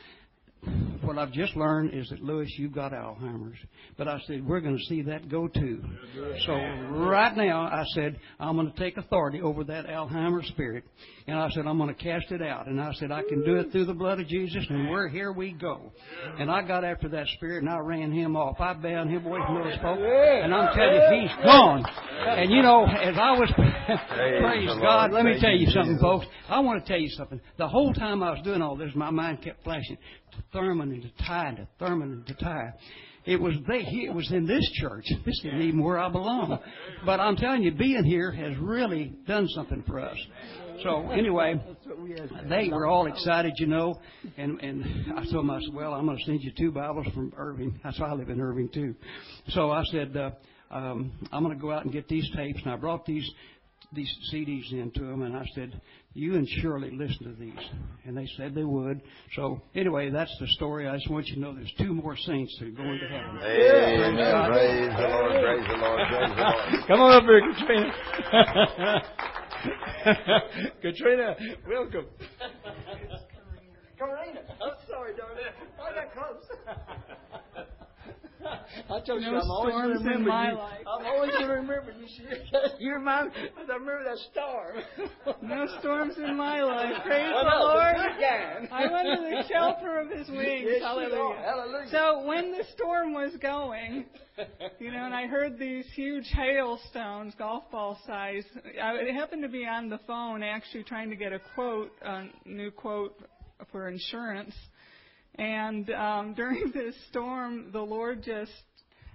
what 1.03 1.17
I've 1.17 1.33
just 1.33 1.57
learned 1.57 1.95
is 1.95 2.09
that 2.11 2.23
Lewis, 2.23 2.53
you've 2.59 2.75
got 2.75 2.93
Alzheimer's. 2.93 3.59
But 3.97 4.09
I 4.09 4.21
said, 4.27 4.45
we're 4.45 4.61
going 4.61 4.79
to 4.79 4.85
see 4.85 5.03
that 5.03 5.29
go 5.29 5.47
too. 5.47 5.83
So 6.47 6.53
right 6.55 7.37
now, 7.37 7.63
I 7.63 7.85
said, 7.95 8.19
I'm 8.41 8.57
going 8.57 8.73
to 8.73 8.79
take 8.79 8.97
authority 8.97 9.41
over 9.41 9.63
that 9.65 9.87
Alzheimer's 9.87 10.49
spirit. 10.49 10.85
And 11.27 11.39
I 11.39 11.49
said, 11.51 11.67
I'm 11.67 11.79
going 11.79 11.95
to 11.95 12.03
cast 12.03 12.33
it 12.33 12.43
out. 12.43 12.67
And 12.67 12.81
I 12.81 12.93
said, 12.95 13.13
I 13.13 13.23
can 13.23 13.45
do 13.45 13.57
it 13.57 13.71
through 13.71 13.85
the 13.85 13.95
blood 13.95 14.19
of 14.19 14.27
Jesus, 14.27 14.65
and 14.69 14.91
we're 14.91 15.09
here 15.09 15.33
we 15.33 15.53
go. 15.53 15.93
And 16.39 16.51
I 16.51 16.63
got 16.63 16.85
after 16.85 17.09
that 17.11 17.27
spirit, 17.37 17.63
and 17.63 17.71
I 17.71 17.79
ran 17.79 18.11
him 18.11 18.37
off. 18.37 18.61
I 18.61 18.73
bound 18.75 19.11
him 19.11 19.25
away 19.25 19.39
from 19.47 19.63
those 19.63 19.79
folks. 19.81 20.03
And 20.43 20.53
I'm 20.55 20.75
telling 20.75 20.95
you, 20.95 21.21
he's 21.23 21.45
gone. 21.45 21.85
And 22.27 22.51
you 22.51 22.63
know, 22.63 22.87
as 22.87 23.17
I 23.17 23.33
was, 23.33 23.53
praise 23.57 24.69
God, 24.81 25.13
let 25.13 25.25
me 25.25 25.39
tell 25.41 25.53
you 25.53 25.69
something, 25.71 25.99
folks. 26.01 26.27
I 26.49 26.61
want 26.61 26.85
to 26.85 26.89
tell 26.89 27.01
you 27.01 27.11
something. 27.11 27.41
The 27.57 27.69
whole 27.69 27.93
time 27.93 28.23
I 28.23 28.31
was 28.31 28.41
doing 28.43 28.63
all 28.63 28.77
this, 28.77 28.91
my 28.95 29.11
mind 29.11 29.43
kept 29.43 29.63
flashing 29.63 29.99
to 30.33 30.39
Thurman 30.53 30.91
and 30.93 31.03
to 31.03 31.25
Ty, 31.25 31.55
to 31.55 31.69
Thurman 31.79 32.13
and 32.13 32.27
to 32.27 32.35
Ty. 32.35 32.73
It 33.25 33.41
was 33.41 33.55
they. 33.69 33.85
It 33.87 34.13
was 34.13 34.31
in 34.33 34.47
this 34.47 34.69
church. 34.81 35.05
This 35.25 35.41
isn't 35.45 35.63
even 35.63 35.83
where 35.83 35.99
I 35.99 36.09
belong. 36.09 36.59
But 37.07 37.21
I'm 37.21 37.37
telling 37.37 37.63
you, 37.63 37.71
being 37.71 38.03
here 38.03 38.33
has 38.33 38.57
really 38.59 39.13
done 39.29 39.47
something 39.49 39.85
for 39.87 40.01
us. 40.01 40.17
So 40.83 41.11
anyway, 41.11 41.61
they 42.49 42.69
were 42.69 42.87
all 42.87 43.07
excited, 43.07 43.55
you 43.57 43.67
know, 43.67 44.01
and 44.37 44.61
and 44.61 45.13
I 45.17 45.25
told 45.25 45.45
them, 45.45 45.51
I 45.51 45.61
said, 45.61 45.75
well, 45.75 45.95
I'm 45.95 46.07
going 46.07 46.19
to 46.19 46.25
send 46.25 46.43
you 46.43 46.53
two 46.57 46.73
Bibles 46.73 47.07
from 47.15 47.33
Irving. 47.37 47.79
That's 47.85 47.99
why 48.01 48.09
I 48.09 48.15
live 48.15 48.31
in 48.31 48.41
Irving 48.41 48.69
too. 48.73 48.95
So 49.49 49.71
I 49.71 49.83
said, 49.91 50.17
uh, 50.17 50.31
um, 50.71 51.13
I'm 51.33 51.43
going 51.45 51.57
to 51.57 51.61
go 51.61 51.71
out 51.71 51.85
and 51.85 51.93
get 51.93 52.09
these 52.09 52.29
tapes, 52.35 52.61
and 52.65 52.73
I 52.73 52.77
brought 52.77 53.05
these 53.07 53.29
these 53.93 54.13
CDs 54.33 54.73
in 54.73 54.91
to 54.95 55.01
them, 55.01 55.23
and 55.23 55.37
I 55.37 55.45
said, 55.55 55.79
you 56.15 56.35
and 56.35 56.49
Shirley 56.61 56.91
listen 56.91 57.25
to 57.25 57.35
these. 57.39 57.53
And 58.05 58.17
they 58.17 58.27
said 58.37 58.55
they 58.55 58.65
would. 58.65 59.03
So, 59.37 59.61
anyway, 59.75 60.11
that's 60.11 60.35
the 60.41 60.47
story. 60.49 60.89
I 60.89 60.97
just 60.97 61.11
want 61.11 61.27
you 61.27 61.35
to 61.35 61.41
know 61.41 61.55
there's 61.55 61.73
two 61.79 61.93
more 61.93 62.17
saints 62.17 62.57
that 62.59 62.69
are 62.69 62.71
going 62.71 62.99
to 62.99 63.09
heaven. 63.09 63.37
Amen. 63.43 64.17
Yeah. 64.17 64.49
Praise 64.49 64.93
the 64.97 65.09
Lord. 65.09 65.33
Praise 65.43 65.67
the 65.69 65.77
Lord. 65.77 66.01
Praise 66.09 66.31
the 66.31 66.43
Lord. 66.43 66.87
Come 66.87 67.01
on 67.01 67.13
up 67.17 67.25
here, 67.25 67.43
Katrina. 67.53 69.03
Katrina, 70.83 71.37
welcome. 71.69 72.07
Karina. 73.99 74.41
I'm 74.61 74.75
sorry, 74.89 75.15
darling. 75.17 75.45
I 75.81 75.95
got 75.95 76.13
close. 76.15 76.45
I 78.91 79.01
told 79.01 79.23
no 79.23 79.31
you 79.31 79.37
I'm 79.37 79.51
always 79.51 79.75
going 79.75 79.89
to 79.89 79.99
remember 79.99 80.29
my 80.29 80.51
you. 80.51 80.57
Life. 80.57 80.79
I'm 80.87 81.07
always 81.07 81.31
going 81.31 81.47
to 81.47 81.55
remember 81.55 81.93
you. 81.93 82.27
You 82.79 82.95
remind 82.95 83.29
me. 83.29 83.35
I 83.57 83.73
remember 83.73 84.05
that 84.05 84.19
storm. 84.31 85.37
no 85.43 85.67
storms 85.81 86.15
in 86.19 86.37
my 86.37 86.63
life. 86.63 87.03
Praise 87.07 87.31
well, 87.35 87.45
the 87.45 87.65
Lord. 87.65 87.97
Again. 88.17 88.69
I'm 88.73 88.93
under 88.93 89.17
the 89.17 89.43
shelter 89.53 89.99
of 89.99 90.11
His 90.11 90.29
wings. 90.29 90.67
Yes, 90.67 90.83
Hallelujah. 90.83 91.43
Hallelujah. 91.45 91.89
So 91.91 92.27
when 92.27 92.53
the 92.53 92.65
storm 92.75 93.13
was 93.15 93.33
going, 93.41 94.07
you 94.79 94.91
know, 94.91 95.05
and 95.05 95.15
I 95.15 95.27
heard 95.27 95.59
these 95.59 95.87
huge 95.95 96.31
hailstones, 96.33 97.35
golf 97.39 97.65
ball 97.71 97.99
size. 98.07 98.45
I 98.83 98.95
happened 99.13 99.43
to 99.43 99.49
be 99.49 99.67
on 99.67 99.89
the 99.89 100.01
phone 100.07 100.43
actually 100.43 100.85
trying 100.85 101.11
to 101.11 101.17
get 101.17 101.33
a 101.33 101.41
quote, 101.55 101.93
a 102.03 102.25
new 102.45 102.71
quote 102.71 103.19
for 103.71 103.89
insurance 103.89 104.55
and 105.37 105.91
um, 105.91 106.35
during 106.37 106.73
this 106.75 106.95
storm, 107.11 107.71
the 107.73 107.81
Lord 107.81 108.23
just, 108.23 108.51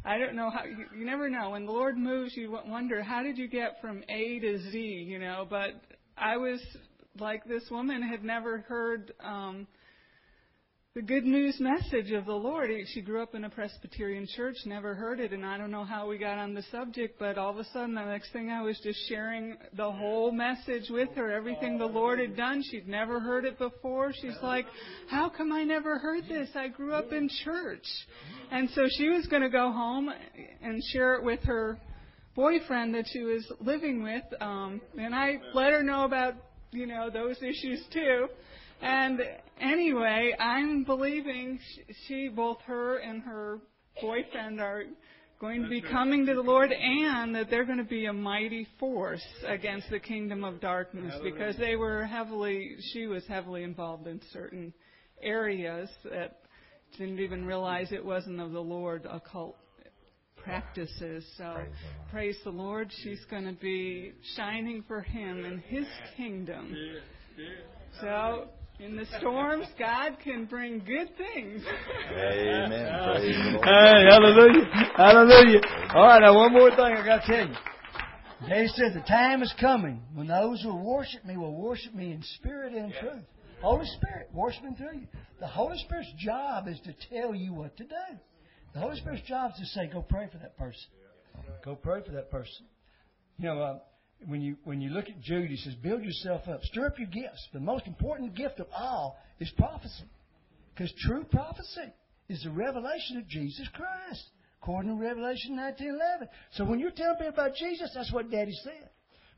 I 0.06 0.18
don't 0.18 0.36
know 0.36 0.50
how, 0.50 0.64
you, 0.66 0.86
you 0.98 1.06
never 1.06 1.30
know. 1.30 1.52
When 1.52 1.66
the 1.66 1.72
Lord 1.72 1.98
moves, 1.98 2.36
you 2.36 2.58
wonder, 2.66 3.04
how 3.04 3.24
did 3.24 3.38
you 3.38 3.48
get 3.48 3.82
from 3.82 4.04
A 4.10 4.40
to 4.40 4.72
Z, 4.72 4.78
you 4.78 5.20
know? 5.20 5.46
But 5.50 5.82
I 6.18 6.38
was 6.38 6.60
like 7.20 7.46
this 7.46 7.64
woman 7.70 8.02
had 8.02 8.24
never 8.24 8.60
heard 8.60 9.14
um, 9.24 9.68
the 10.98 11.04
good 11.04 11.26
news 11.26 11.60
message 11.60 12.10
of 12.10 12.26
the 12.26 12.34
Lord. 12.34 12.72
She 12.88 13.02
grew 13.02 13.22
up 13.22 13.36
in 13.36 13.44
a 13.44 13.52
Presbyterian 13.52 14.26
church, 14.36 14.56
never 14.66 14.96
heard 14.96 15.20
it, 15.20 15.32
and 15.32 15.46
I 15.46 15.56
don't 15.56 15.70
know 15.70 15.84
how 15.84 16.08
we 16.08 16.18
got 16.18 16.40
on 16.40 16.56
the 16.56 16.64
subject, 16.72 17.20
but 17.20 17.38
all 17.38 17.52
of 17.52 17.58
a 17.58 17.66
sudden, 17.66 17.94
the 17.94 18.04
next 18.04 18.34
thing 18.34 18.50
I 18.50 18.64
was 18.64 18.80
just 18.80 19.08
sharing 19.08 19.58
the 19.76 19.92
whole 19.92 20.32
message 20.32 20.90
with 20.90 21.10
her, 21.14 21.32
everything 21.32 21.78
the 21.78 21.86
Lord 21.86 22.18
had 22.18 22.36
done. 22.36 22.64
She'd 22.72 22.88
never 22.88 23.20
heard 23.20 23.46
it 23.46 23.60
before. 23.60 24.12
She's 24.12 24.38
like, 24.42 24.66
How 25.08 25.30
come 25.30 25.52
I 25.52 25.64
never 25.66 26.00
heard 26.00 26.24
this? 26.28 26.50
I 26.56 26.68
grew 26.68 26.96
up 26.96 27.12
in 27.12 27.30
church. 27.46 27.86
And 28.50 28.68
so 28.72 28.88
she 28.98 29.10
was 29.10 29.28
going 29.28 29.44
to 29.44 29.52
go 29.52 29.72
home 29.72 30.10
and 30.64 30.82
share 30.94 31.14
it 31.14 31.24
with 31.24 31.42
her 31.44 31.78
boyfriend 32.34 32.96
that 32.96 33.06
she 33.14 33.20
was 33.20 33.46
living 33.60 34.02
with, 34.02 34.24
um, 34.42 34.82
and 34.98 35.14
I 35.14 35.42
let 35.54 35.74
her 35.74 35.84
know 35.84 36.06
about, 36.06 36.34
you 36.72 36.88
know, 36.88 37.12
those 37.12 37.38
issues 37.44 37.84
too. 37.94 38.30
And 38.82 39.22
anyway, 39.60 40.34
I'm 40.40 40.84
believing 40.84 41.60
she, 42.08 42.30
both 42.30 42.60
her 42.66 42.98
and 42.98 43.24
her 43.24 43.60
boyfriend 44.02 44.62
are 44.62 44.84
going 45.40 45.64
to 45.64 45.70
be 45.70 45.82
coming 45.82 46.26
to 46.26 46.34
the 46.34 46.42
Lord 46.42 46.72
and 46.72 47.36
that 47.36 47.50
they're 47.50 47.66
going 47.66 47.78
to 47.78 47.84
be 47.84 48.06
a 48.06 48.14
mighty 48.14 48.68
force 48.80 49.24
against 49.46 49.90
the 49.90 50.00
kingdom 50.00 50.44
of 50.44 50.60
darkness 50.60 51.14
because 51.24 51.56
they 51.58 51.76
were 51.76 52.06
heavily, 52.06 52.76
she 52.94 53.06
was 53.06 53.24
heavily 53.28 53.64
involved 53.64 54.08
in 54.08 54.20
certain 54.34 54.74
areas 55.22 55.90
that 56.10 56.40
didn't 56.98 57.20
even 57.20 57.46
realize 57.46 57.92
it 57.92 58.04
wasn't 58.04 58.40
of 58.40 58.52
the 58.52 58.60
Lord, 58.60 59.06
occult 59.10 59.58
practices. 60.38 61.26
So 61.38 61.54
praise, 61.54 61.68
praise 62.12 62.38
the 62.44 62.50
Lord. 62.50 62.92
She's 63.04 63.24
going 63.30 63.46
to 63.46 63.60
be 63.60 64.14
shining 64.36 64.84
for 64.88 65.02
Him 65.02 65.46
and 65.46 65.60
His 65.62 65.86
kingdom. 66.16 66.76
So 68.02 68.48
in 68.80 68.96
the 68.96 69.06
storms, 69.20 69.68
God 69.80 70.18
can 70.24 70.46
bring 70.46 70.80
good 70.80 71.10
things. 71.18 71.64
Amen. 72.12 72.70
Praise 73.06 73.36
the 73.36 73.52
Lord. 73.54 73.66
Hey, 73.66 74.06
hallelujah. 74.10 74.66
Hallelujah. 74.96 75.62
All 75.96 76.04
right, 76.04 76.20
now 76.22 76.36
one 76.36 76.54
more 76.54 76.70
thing 76.70 76.80
I 76.80 77.06
got 77.06 77.26
to 77.26 77.32
tell 77.32 77.48
you. 77.48 77.56
They 78.48 78.68
said 78.68 78.94
the 78.94 79.04
time 79.08 79.42
is 79.42 79.54
coming 79.60 80.02
when 80.14 80.28
those 80.28 80.62
who 80.62 80.76
worship 80.76 81.26
me 81.26 81.38
will 81.38 81.56
worship 81.56 81.96
me 81.96 82.12
in 82.12 82.22
spirit 82.22 82.74
and 82.74 82.94
truth. 83.00 83.24
Holy 83.62 83.86
Spirit 83.98 84.30
worshiping 84.32 84.76
through 84.76 85.00
you. 85.00 85.08
The 85.40 85.48
Holy 85.48 85.78
Spirit's 85.80 86.14
job 86.20 86.68
is 86.68 86.80
to 86.82 86.94
tell 87.10 87.34
you 87.34 87.54
what 87.54 87.76
to 87.78 87.84
do. 87.84 88.18
The 88.74 88.80
Holy 88.80 88.98
Spirit's 88.98 89.28
job 89.28 89.52
is 89.56 89.60
to 89.62 89.66
say, 89.74 89.90
go 89.92 90.04
pray 90.04 90.28
for 90.32 90.38
that 90.38 90.56
person. 90.58 90.86
Go 91.66 91.76
pray 91.76 92.02
for 92.06 92.12
that 92.12 92.30
person. 92.30 92.68
You 93.40 93.46
know, 93.46 93.62
uh, 93.62 93.80
when 94.26 94.42
you 94.42 94.58
when 94.64 94.82
you 94.82 94.90
look 94.90 95.10
at 95.10 95.22
Jude, 95.22 95.50
he 95.50 95.58
says, 95.58 95.76
"Build 95.76 96.04
yourself 96.04 96.48
up, 96.48 96.64
stir 96.64 96.88
up 96.88 96.98
your 96.98 97.08
gifts." 97.08 97.48
The 97.54 97.60
most 97.60 97.86
important 97.88 98.36
gift 98.36 98.60
of 98.60 98.68
all 98.76 99.18
is 99.40 99.50
prophecy, 99.52 100.10
because 100.74 100.92
true 101.06 101.24
prophecy 101.26 101.94
is 102.28 102.42
the 102.44 102.52
revelation 102.52 103.18
of 103.18 103.28
Jesus 103.28 103.68
Christ, 103.70 104.30
according 104.62 104.92
to 104.92 105.02
Revelation 105.02 105.56
19:11. 105.56 106.30
So 106.52 106.66
when 106.66 106.80
you're 106.80 106.92
telling 106.92 107.18
people 107.18 107.34
about 107.34 107.56
Jesus, 107.56 107.92
that's 107.94 108.12
what 108.12 108.32
Daddy 108.32 108.54
said. 108.64 108.90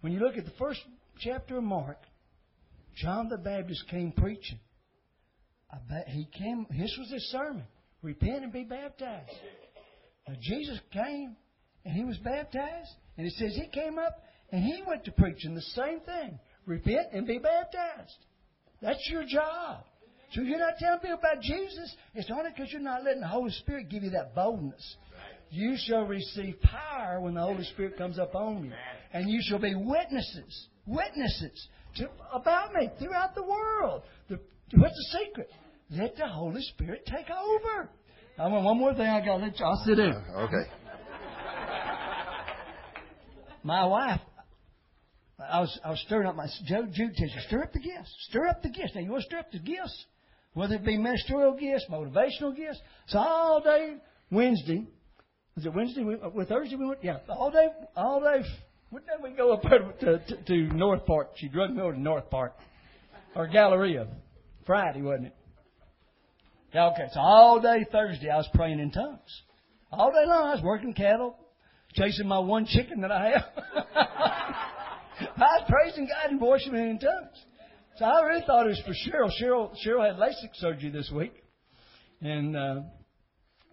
When 0.01 0.13
you 0.13 0.19
look 0.19 0.37
at 0.37 0.45
the 0.45 0.51
first 0.51 0.81
chapter 1.19 1.57
of 1.57 1.63
Mark, 1.63 1.97
John 2.95 3.27
the 3.27 3.37
Baptist 3.37 3.87
came 3.89 4.11
preaching. 4.11 4.59
he 6.07 6.25
came. 6.25 6.65
This 6.69 6.95
was 6.97 7.09
his 7.09 7.29
sermon: 7.31 7.65
repent 8.01 8.43
and 8.43 8.53
be 8.53 8.63
baptized. 8.63 9.31
Now 10.27 10.35
Jesus 10.39 10.79
came 10.91 11.35
and 11.83 11.93
he 11.93 12.05
was 12.05 12.17
baptized, 12.19 12.95
and 13.17 13.27
it 13.27 13.33
says 13.33 13.55
he 13.55 13.67
came 13.67 13.99
up 13.99 14.23
and 14.51 14.63
he 14.63 14.81
went 14.85 15.05
to 15.05 15.11
preaching 15.11 15.55
the 15.55 15.61
same 15.61 15.99
thing 16.01 16.39
repent 16.65 17.07
and 17.13 17.25
be 17.25 17.39
baptized. 17.39 18.17
That's 18.81 19.05
your 19.09 19.23
job. 19.25 19.83
So 20.33 20.41
you're 20.41 20.59
not 20.59 20.77
telling 20.77 20.99
people 20.99 21.17
about 21.17 21.41
Jesus, 21.41 21.95
it's 22.13 22.29
only 22.31 22.51
because 22.55 22.71
you're 22.71 22.81
not 22.81 23.03
letting 23.03 23.21
the 23.21 23.27
Holy 23.27 23.51
Spirit 23.51 23.89
give 23.89 24.03
you 24.03 24.11
that 24.11 24.35
boldness. 24.35 24.95
You 25.49 25.75
shall 25.77 26.05
receive 26.05 26.61
power 26.61 27.19
when 27.19 27.33
the 27.33 27.41
Holy 27.41 27.63
Spirit 27.63 27.97
comes 27.97 28.19
up 28.19 28.35
on 28.35 28.65
you. 28.65 28.71
And 29.11 29.27
you 29.27 29.39
shall 29.41 29.57
be 29.57 29.73
witnesses, 29.73 30.67
witnesses 30.85 31.67
to, 31.95 32.07
about 32.31 32.73
me 32.73 32.89
throughout 32.99 33.33
the 33.33 33.43
world. 33.43 34.03
The, 34.29 34.39
what's 34.75 34.95
the 34.95 35.19
secret? 35.19 35.49
Let 35.89 36.15
the 36.15 36.27
Holy 36.27 36.61
Spirit 36.61 37.03
take 37.07 37.25
over. 37.31 37.89
I 38.37 38.47
want 38.47 38.63
one 38.63 38.77
more 38.77 38.93
thing 38.93 39.07
I 39.07 39.25
got 39.25 39.37
to 39.37 39.43
let 39.45 39.59
y'all 39.59 39.81
sit 39.83 39.97
in. 39.97 40.13
Okay. 40.13 40.69
My 43.63 43.85
wife 43.85 44.21
I 45.39 45.61
was 45.61 45.79
I 45.83 45.89
was 45.91 45.99
stirring 46.05 46.27
up 46.27 46.35
my 46.35 46.47
Joe 46.65 46.85
Jude 46.91 47.13
you 47.15 47.29
stir 47.47 47.63
up 47.63 47.71
the 47.71 47.79
gifts, 47.79 48.13
stir 48.29 48.47
up 48.47 48.61
the 48.61 48.69
gifts. 48.69 48.91
Now 48.93 49.01
you 49.01 49.11
want 49.11 49.23
to 49.23 49.27
stir 49.27 49.39
up 49.39 49.51
the 49.51 49.59
gifts, 49.59 50.05
whether 50.53 50.75
it 50.75 50.85
be 50.85 50.97
ministerial 50.97 51.55
gifts, 51.57 51.85
motivational 51.89 52.55
gifts. 52.55 52.79
So 53.07 53.19
all 53.19 53.61
day 53.61 53.95
Wednesday, 54.31 54.85
was 55.55 55.65
it 55.65 55.73
Wednesday? 55.73 56.03
We, 56.03 56.15
uh, 56.15 56.45
Thursday 56.45 56.75
we 56.75 56.87
went. 56.87 57.03
Yeah, 57.03 57.17
all 57.29 57.51
day, 57.51 57.67
all 57.95 58.19
day. 58.19 58.45
What 58.89 59.05
day 59.05 59.13
we 59.23 59.31
go 59.31 59.53
up 59.53 59.61
to, 59.61 60.19
to, 60.19 60.43
to 60.43 60.73
North 60.73 61.05
Park? 61.05 61.31
She 61.35 61.47
drugged 61.47 61.75
me 61.75 61.81
over 61.83 61.93
to 61.93 61.99
North 61.99 62.29
Park 62.29 62.55
or 63.35 63.47
Galleria. 63.47 64.07
Friday 64.65 65.01
wasn't 65.01 65.27
it? 65.27 65.35
Yeah, 66.73 66.89
okay. 66.89 67.07
So 67.13 67.19
all 67.19 67.61
day 67.61 67.85
Thursday 67.91 68.29
I 68.29 68.37
was 68.37 68.49
praying 68.53 68.79
in 68.79 68.91
tongues. 68.91 69.41
All 69.91 70.11
day 70.11 70.25
long 70.27 70.47
I 70.49 70.53
was 70.55 70.63
working 70.63 70.93
cattle, 70.93 71.37
chasing 71.93 72.27
my 72.27 72.39
one 72.39 72.65
chicken 72.65 73.01
that 73.01 73.11
I 73.11 73.29
have. 73.29 74.65
I 75.19 75.25
was 75.39 75.63
praising 75.67 76.07
God 76.07 76.31
and 76.31 76.41
worshiping 76.41 76.79
in 76.79 76.99
tongues. 76.99 77.45
So 77.97 78.05
I 78.05 78.21
really 78.21 78.43
thought 78.45 78.65
it 78.65 78.69
was 78.69 78.81
for 78.85 78.93
Cheryl. 78.93 79.29
Cheryl, 79.41 79.71
Cheryl 79.85 80.07
had 80.07 80.17
LASIK 80.17 80.55
surgery 80.55 80.89
this 80.89 81.11
week, 81.13 81.33
and 82.21 82.55
uh, 82.55 82.81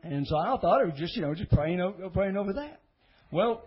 and 0.03 0.27
so 0.27 0.37
I 0.37 0.57
thought 0.61 0.83
it 0.83 0.87
was 0.87 0.99
just 0.99 1.15
you 1.17 1.23
know 1.23 1.35
just 1.35 1.51
praying 1.51 1.81
over, 1.81 2.11
praying 2.11 2.37
over 2.37 2.53
that. 2.55 2.81
Well, 3.31 3.63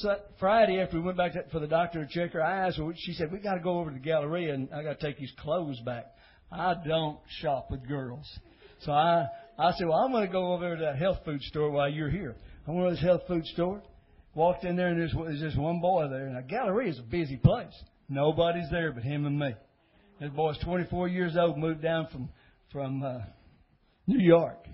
so 0.00 0.16
Friday 0.40 0.80
after 0.80 0.96
we 0.96 1.04
went 1.04 1.16
back 1.16 1.34
to, 1.34 1.44
for 1.52 1.60
the 1.60 1.68
doctor 1.68 2.04
to 2.04 2.10
check 2.10 2.32
her 2.32 2.42
eyes, 2.42 2.78
she 2.96 3.12
said 3.12 3.30
we 3.30 3.38
got 3.38 3.54
to 3.54 3.60
go 3.60 3.78
over 3.78 3.90
to 3.90 3.94
the 3.94 4.02
Galleria 4.02 4.54
and 4.54 4.68
I 4.74 4.82
got 4.82 4.98
to 4.98 5.06
take 5.06 5.18
these 5.18 5.32
clothes 5.38 5.80
back. 5.80 6.06
I 6.50 6.74
don't 6.86 7.18
shop 7.40 7.70
with 7.70 7.86
girls, 7.86 8.26
so 8.80 8.90
I 8.90 9.26
I 9.56 9.72
said 9.72 9.86
well 9.86 9.98
I'm 9.98 10.10
going 10.10 10.26
to 10.26 10.32
go 10.32 10.54
over 10.54 10.74
to 10.74 10.82
that 10.82 10.96
health 10.96 11.18
food 11.24 11.42
store 11.42 11.70
while 11.70 11.88
you're 11.88 12.10
here. 12.10 12.34
I 12.66 12.72
went 12.72 12.88
to 12.88 12.94
this 12.96 13.04
health 13.04 13.22
food 13.28 13.44
store. 13.46 13.82
Walked 14.38 14.62
in 14.62 14.76
there 14.76 14.86
and 14.86 15.00
there's, 15.00 15.12
there's 15.12 15.40
just 15.40 15.58
one 15.58 15.80
boy 15.80 16.06
there. 16.08 16.28
And 16.28 16.38
a 16.38 16.42
Galleria 16.42 16.92
is 16.92 17.00
a 17.00 17.02
busy 17.02 17.36
place. 17.36 17.74
Nobody's 18.08 18.70
there 18.70 18.92
but 18.92 19.02
him 19.02 19.26
and 19.26 19.36
me. 19.36 19.52
This 20.20 20.30
boy's 20.30 20.56
24 20.58 21.08
years 21.08 21.36
old, 21.36 21.58
moved 21.58 21.82
down 21.82 22.06
from 22.12 22.28
from 22.70 23.02
uh, 23.02 23.18
New 24.06 24.20
York. 24.20 24.64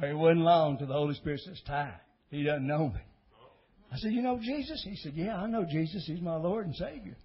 It 0.00 0.16
wasn't 0.16 0.42
long 0.42 0.78
till 0.78 0.86
the 0.86 0.92
Holy 0.92 1.16
Spirit 1.16 1.40
says, 1.40 1.60
"Ty, 1.66 1.94
he 2.30 2.44
doesn't 2.44 2.64
know 2.64 2.90
me." 2.90 3.00
I 3.92 3.96
said, 3.96 4.12
"You 4.12 4.22
know 4.22 4.38
Jesus?" 4.40 4.86
He 4.88 4.94
said, 4.94 5.14
"Yeah, 5.16 5.34
I 5.34 5.48
know 5.48 5.66
Jesus. 5.68 6.04
He's 6.06 6.20
my 6.20 6.36
Lord 6.36 6.66
and 6.66 6.76
Savior." 6.76 7.16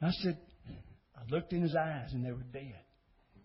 I 0.00 0.10
said, 0.22 0.38
I 1.16 1.34
looked 1.34 1.52
in 1.52 1.62
his 1.62 1.74
eyes 1.74 2.12
and 2.12 2.24
they 2.24 2.30
were 2.30 2.46
dead. 2.52 2.78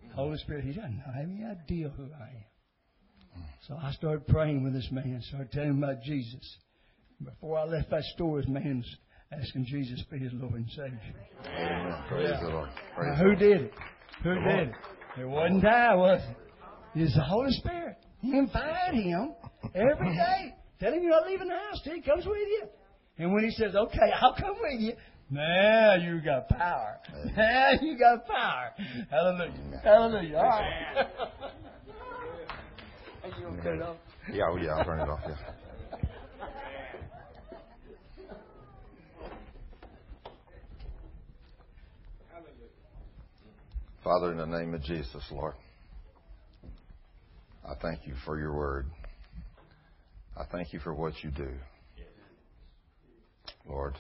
The 0.10 0.14
Holy 0.14 0.38
Spirit, 0.38 0.64
he 0.64 0.74
doesn't 0.74 1.02
have 1.06 1.16
any 1.24 1.44
idea 1.44 1.90
who 1.90 2.04
I 2.04 2.30
am. 2.30 3.44
So 3.68 3.80
I 3.82 3.94
started 3.94 4.28
praying 4.28 4.64
with 4.64 4.74
this 4.74 4.90
man, 4.92 5.24
started 5.28 5.52
telling 5.52 5.70
him 5.70 5.84
about 5.84 6.04
Jesus. 6.04 6.58
Before 7.24 7.58
I 7.60 7.64
left 7.66 7.90
that 7.90 8.04
store, 8.16 8.38
his 8.38 8.48
man's 8.48 8.86
asking 9.32 9.66
Jesus 9.66 10.04
to 10.04 10.10
be 10.10 10.20
his 10.20 10.32
Lord 10.34 10.54
and 10.54 10.70
Savior. 10.70 11.00
Amen. 11.46 12.04
Praise 12.08 12.30
yeah. 12.32 12.40
the 12.44 12.50
Lord. 12.50 12.70
Praise 12.96 13.18
now, 13.18 13.24
who 13.24 13.36
did 13.36 13.62
it? 13.62 13.74
Who 14.24 14.34
Come 14.36 14.44
did 14.44 14.54
on. 14.54 14.60
it? 14.60 15.22
It 15.22 15.26
wasn't 15.26 15.66
I, 15.66 15.96
was 15.96 16.22
it? 16.22 16.38
It's 17.02 17.16
the 17.16 17.24
Holy 17.24 17.52
Spirit. 17.52 17.98
You 18.22 18.40
invite 18.40 18.94
him 18.94 19.34
every 19.74 20.16
day. 20.16 20.56
Tell 20.80 20.94
him 20.94 21.02
you're 21.02 21.12
not 21.12 21.28
leaving 21.28 21.48
the 21.48 21.54
house 21.56 21.82
till 21.84 21.94
he 21.94 22.02
comes 22.02 22.26
with 22.26 22.38
you. 22.38 22.64
And 23.18 23.34
when 23.34 23.44
he 23.44 23.52
says, 23.52 23.76
okay, 23.76 24.12
I'll 24.22 24.36
come 24.36 24.56
with 24.62 24.80
you, 24.80 24.94
now 25.30 25.96
you 25.96 26.22
got 26.22 26.48
power. 26.50 27.00
Now 27.36 27.72
you 27.82 27.98
got 27.98 28.28
power. 28.28 28.74
Hallelujah. 29.10 29.82
Hallelujah. 29.84 30.38
All 30.38 30.44
right. 30.44 31.08
Are 33.24 33.40
you 33.40 33.48
okay, 33.60 33.98
Yeah, 34.34 34.44
oh, 34.52 34.58
yeah, 34.58 34.76
I'll 34.76 34.86
turn 34.86 35.00
it 35.00 35.10
off, 35.10 35.20
yeah. 35.28 35.36
Father, 44.08 44.32
in 44.32 44.38
the 44.38 44.46
name 44.46 44.74
of 44.74 44.82
Jesus, 44.84 45.22
Lord, 45.32 45.54
I 47.66 47.74
thank 47.82 48.08
you 48.08 48.14
for 48.24 48.40
your 48.40 48.54
word. 48.54 48.86
I 50.38 50.46
thank 50.50 50.72
you 50.72 50.80
for 50.80 50.94
what 50.94 51.12
you 51.26 51.30
do. 51.30 51.50
Lord, 53.68 53.96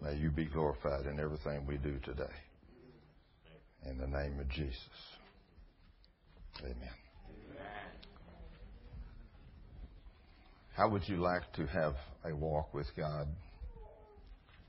may 0.00 0.16
you 0.16 0.30
be 0.30 0.46
glorified 0.46 1.04
in 1.04 1.20
everything 1.20 1.66
we 1.66 1.76
do 1.76 1.98
today. 1.98 2.32
In 3.84 3.98
the 3.98 4.06
name 4.06 4.40
of 4.40 4.48
Jesus. 4.48 4.78
Amen. 6.60 6.74
How 10.74 10.88
would 10.88 11.06
you 11.06 11.18
like 11.18 11.52
to 11.56 11.66
have 11.66 11.96
a 12.24 12.34
walk 12.34 12.72
with 12.72 12.86
God 12.96 13.28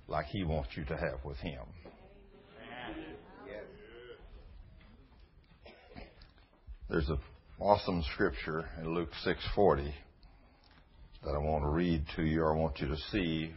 like 0.09 0.25
He 0.25 0.43
wants 0.43 0.71
you 0.75 0.83
to 0.83 0.97
have 0.97 1.23
with 1.23 1.37
Him? 1.37 1.61
There's 6.93 7.09
an 7.09 7.17
awesome 7.59 8.03
scripture 8.13 8.69
in 8.79 8.93
Luke 8.93 9.09
6:40 9.25 9.91
that 11.25 11.33
I 11.33 11.39
want 11.39 11.63
to 11.63 11.69
read 11.69 12.05
to 12.15 12.21
you. 12.21 12.43
Or 12.43 12.55
I 12.55 12.59
want 12.59 12.79
you 12.79 12.87
to 12.87 12.97
see, 13.11 13.51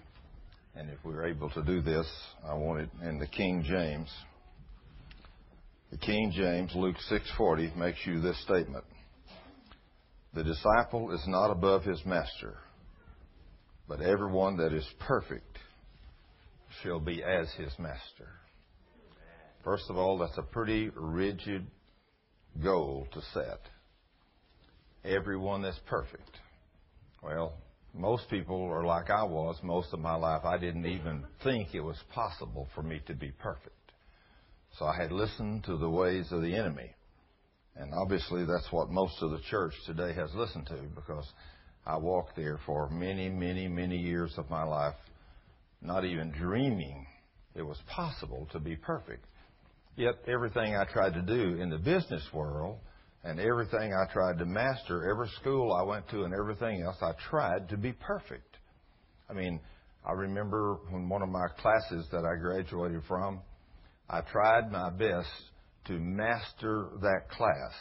and 0.74 0.88
if 0.88 0.96
we're 1.04 1.26
able 1.26 1.50
to 1.50 1.62
do 1.62 1.82
this, 1.82 2.10
I 2.48 2.54
want 2.54 2.80
it 2.80 2.88
in 3.02 3.18
the 3.18 3.26
King 3.26 3.62
James. 3.62 4.10
The 5.90 5.98
King 5.98 6.32
James, 6.34 6.74
Luke 6.74 6.96
6:40, 7.10 7.76
makes 7.76 7.98
you 8.06 8.22
this 8.22 8.40
statement: 8.42 8.86
The 10.32 10.42
disciple 10.42 11.12
is 11.12 11.22
not 11.28 11.50
above 11.50 11.84
his 11.84 12.06
master, 12.06 12.56
but 13.86 14.00
everyone 14.00 14.56
that 14.56 14.72
is 14.72 14.88
perfect 14.98 15.58
shall 16.82 17.00
be 17.00 17.22
as 17.22 17.52
his 17.52 17.78
master. 17.78 18.30
First 19.62 19.90
of 19.90 19.98
all, 19.98 20.16
that's 20.16 20.38
a 20.38 20.42
pretty 20.42 20.88
rigid 20.94 21.66
goal 22.62 23.06
to 23.12 23.20
set. 23.32 23.60
Everyone 25.04 25.62
that's 25.62 25.80
perfect. 25.86 26.30
Well, 27.22 27.54
most 27.94 28.28
people 28.28 28.64
are 28.64 28.84
like 28.84 29.10
I 29.10 29.24
was 29.24 29.56
most 29.62 29.92
of 29.92 30.00
my 30.00 30.14
life. 30.14 30.44
I 30.44 30.58
didn't 30.58 30.86
even 30.86 31.24
think 31.42 31.74
it 31.74 31.80
was 31.80 31.96
possible 32.12 32.68
for 32.74 32.82
me 32.82 33.00
to 33.06 33.14
be 33.14 33.32
perfect. 33.38 33.70
So 34.78 34.84
I 34.84 34.96
had 35.00 35.12
listened 35.12 35.64
to 35.64 35.76
the 35.76 35.88
ways 35.88 36.26
of 36.30 36.42
the 36.42 36.54
enemy. 36.54 36.90
And 37.76 37.92
obviously, 37.94 38.44
that's 38.44 38.70
what 38.70 38.90
most 38.90 39.22
of 39.22 39.30
the 39.30 39.40
church 39.50 39.74
today 39.86 40.12
has 40.14 40.34
listened 40.34 40.66
to 40.66 40.78
because 40.94 41.26
I 41.86 41.96
walked 41.96 42.36
there 42.36 42.58
for 42.66 42.88
many, 42.90 43.28
many, 43.28 43.68
many 43.68 43.96
years 43.96 44.32
of 44.36 44.50
my 44.50 44.64
life, 44.64 44.96
not 45.80 46.04
even 46.04 46.32
dreaming 46.32 47.06
it 47.56 47.62
was 47.62 47.78
possible 47.88 48.46
to 48.52 48.60
be 48.60 48.76
perfect. 48.76 49.24
Yet, 49.96 50.14
everything 50.28 50.76
I 50.76 50.84
tried 50.84 51.14
to 51.14 51.22
do 51.22 51.60
in 51.60 51.70
the 51.70 51.78
business 51.78 52.22
world 52.32 52.78
and 53.24 53.40
everything 53.40 53.94
I 53.94 54.12
tried 54.12 54.38
to 54.38 54.44
master, 54.44 55.10
every 55.10 55.28
school 55.40 55.72
I 55.72 55.82
went 55.82 56.08
to 56.10 56.24
and 56.24 56.34
everything 56.34 56.82
else, 56.82 56.96
I 57.00 57.12
tried 57.30 57.70
to 57.70 57.78
be 57.78 57.92
perfect. 57.92 58.58
I 59.28 59.32
mean, 59.32 59.58
I 60.04 60.12
remember 60.12 60.78
when 60.90 61.08
one 61.08 61.22
of 61.22 61.30
my 61.30 61.46
classes 61.58 62.06
that 62.12 62.24
I 62.24 62.38
graduated 62.40 63.02
from, 63.08 63.40
I 64.08 64.20
tried 64.20 64.70
my 64.70 64.90
best 64.90 65.28
to 65.86 65.94
master 65.94 66.88
that 67.00 67.30
class. 67.30 67.72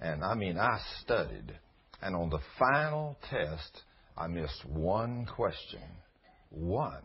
And 0.00 0.22
I 0.22 0.34
mean, 0.34 0.58
I 0.58 0.78
studied. 1.02 1.58
And 2.02 2.14
on 2.14 2.28
the 2.28 2.38
final 2.58 3.18
test, 3.30 3.82
I 4.16 4.26
missed 4.26 4.64
one 4.66 5.26
question. 5.34 5.80
One. 6.50 7.02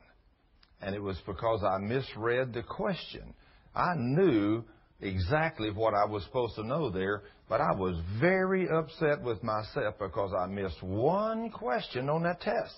And 0.81 0.93
it 0.93 1.01
was 1.01 1.17
because 1.25 1.63
I 1.63 1.77
misread 1.77 2.53
the 2.53 2.63
question. 2.63 3.33
I 3.75 3.93
knew 3.95 4.63
exactly 4.99 5.71
what 5.71 5.93
I 5.93 6.05
was 6.05 6.23
supposed 6.23 6.55
to 6.55 6.63
know 6.63 6.89
there, 6.89 7.23
but 7.49 7.61
I 7.61 7.73
was 7.73 7.99
very 8.19 8.67
upset 8.69 9.21
with 9.21 9.43
myself 9.43 9.95
because 9.99 10.31
I 10.37 10.47
missed 10.47 10.81
one 10.81 11.49
question 11.49 12.09
on 12.09 12.23
that 12.23 12.41
test. 12.41 12.75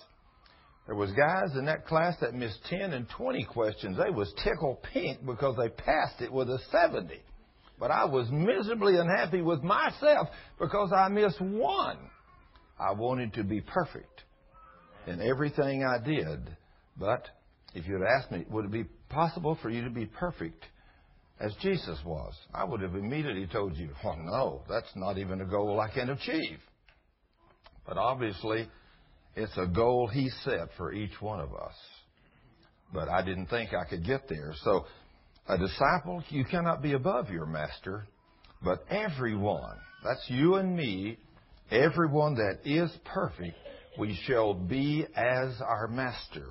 There 0.86 0.96
was 0.96 1.12
guys 1.12 1.56
in 1.56 1.64
that 1.66 1.86
class 1.86 2.14
that 2.20 2.34
missed 2.34 2.58
10 2.68 2.92
and 2.92 3.08
20 3.08 3.44
questions. 3.44 3.96
They 3.96 4.10
was 4.10 4.32
tickled 4.44 4.82
pink 4.92 5.24
because 5.24 5.56
they 5.56 5.68
passed 5.68 6.20
it 6.20 6.30
with 6.30 6.48
a 6.50 6.58
70. 6.70 7.20
But 7.80 7.90
I 7.90 8.04
was 8.04 8.28
miserably 8.30 8.96
unhappy 8.96 9.40
with 9.40 9.62
myself 9.62 10.28
because 10.58 10.92
I 10.92 11.08
missed 11.08 11.40
one. 11.40 11.98
I 12.78 12.92
wanted 12.92 13.34
to 13.34 13.44
be 13.44 13.60
perfect 13.60 14.24
in 15.06 15.20
everything 15.20 15.84
I 15.84 16.04
did. 16.04 16.54
But 16.98 17.28
if 17.74 17.86
you'd 17.86 18.02
asked 18.06 18.30
me, 18.30 18.44
would 18.50 18.66
it 18.66 18.70
be 18.70 18.84
possible 19.08 19.58
for 19.62 19.70
you 19.70 19.84
to 19.84 19.90
be 19.90 20.06
perfect 20.06 20.64
as 21.40 21.54
Jesus 21.60 21.98
was? 22.04 22.32
I 22.52 22.64
would 22.64 22.80
have 22.80 22.94
immediately 22.94 23.46
told 23.46 23.76
you, 23.76 23.90
oh 24.04 24.14
no, 24.14 24.62
that's 24.68 24.90
not 24.94 25.18
even 25.18 25.40
a 25.40 25.46
goal 25.46 25.80
I 25.80 25.90
can 25.90 26.10
achieve. 26.10 26.58
But 27.86 27.98
obviously, 27.98 28.68
it's 29.36 29.56
a 29.56 29.66
goal 29.66 30.06
He 30.06 30.30
set 30.44 30.68
for 30.76 30.92
each 30.92 31.20
one 31.20 31.40
of 31.40 31.52
us. 31.54 31.74
But 32.92 33.08
I 33.08 33.22
didn't 33.22 33.46
think 33.46 33.70
I 33.74 33.88
could 33.88 34.04
get 34.04 34.28
there. 34.28 34.52
So 34.62 34.86
a 35.48 35.58
disciple, 35.58 36.22
you 36.28 36.44
cannot 36.44 36.82
be 36.82 36.92
above 36.92 37.30
your 37.30 37.46
master, 37.46 38.06
but 38.62 38.84
everyone, 38.88 39.76
that's 40.02 40.24
you 40.28 40.54
and 40.54 40.74
me, 40.76 41.18
everyone 41.70 42.34
that 42.34 42.60
is 42.64 42.90
perfect, 43.04 43.56
we 43.98 44.18
shall 44.26 44.54
be 44.54 45.06
as 45.14 45.60
our 45.60 45.88
master. 45.88 46.46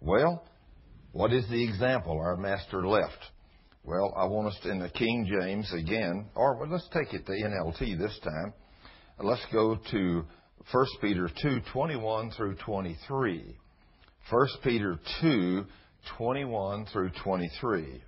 Well, 0.00 0.44
what 1.12 1.32
is 1.32 1.48
the 1.48 1.62
example 1.62 2.18
our 2.18 2.36
master 2.36 2.86
left? 2.86 3.18
Well, 3.86 4.12
I 4.16 4.24
want 4.24 4.48
us 4.48 4.58
to, 4.64 4.70
in 4.72 4.80
the 4.80 4.88
King 4.88 5.30
James 5.30 5.72
again, 5.72 6.26
or 6.34 6.66
let's 6.68 6.88
take 6.92 7.14
it 7.14 7.24
to 7.24 7.30
NLT 7.30 7.96
this 7.96 8.18
time. 8.24 8.52
Let's 9.20 9.46
go 9.52 9.78
to 9.92 10.24
1 10.72 10.86
Peter 11.00 11.30
2, 11.40 11.60
21 11.72 12.32
through 12.32 12.56
23. 12.56 13.56
1 14.28 14.48
Peter 14.64 14.98
2, 15.20 15.64
21 16.18 16.86
through 16.86 17.10
23. 17.22 18.02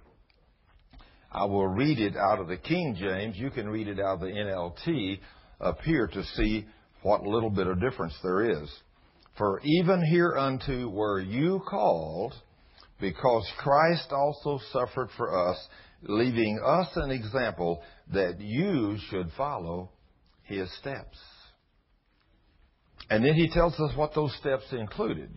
I 1.30 1.44
will 1.44 1.68
read 1.68 2.00
it 2.00 2.16
out 2.16 2.40
of 2.40 2.48
the 2.48 2.56
King 2.56 2.96
James. 2.98 3.36
You 3.36 3.50
can 3.50 3.68
read 3.68 3.86
it 3.86 4.00
out 4.00 4.14
of 4.14 4.20
the 4.22 4.26
NLT 4.26 5.20
up 5.60 5.80
here 5.82 6.08
to 6.08 6.24
see 6.34 6.66
what 7.02 7.22
little 7.22 7.50
bit 7.50 7.68
of 7.68 7.80
difference 7.80 8.18
there 8.24 8.50
is. 8.50 8.68
For 9.36 9.60
even 9.62 10.04
hereunto 10.04 10.88
were 10.88 11.20
you 11.20 11.62
called, 11.70 12.34
because 13.00 13.50
Christ 13.58 14.12
also 14.12 14.60
suffered 14.72 15.08
for 15.16 15.50
us, 15.50 15.68
leaving 16.02 16.60
us 16.64 16.88
an 16.96 17.10
example 17.10 17.82
that 18.12 18.40
you 18.40 18.96
should 19.10 19.30
follow 19.36 19.90
his 20.42 20.72
steps. 20.78 21.18
And 23.10 23.24
then 23.24 23.34
he 23.34 23.48
tells 23.48 23.74
us 23.80 23.96
what 23.96 24.14
those 24.14 24.34
steps 24.36 24.64
included. 24.72 25.30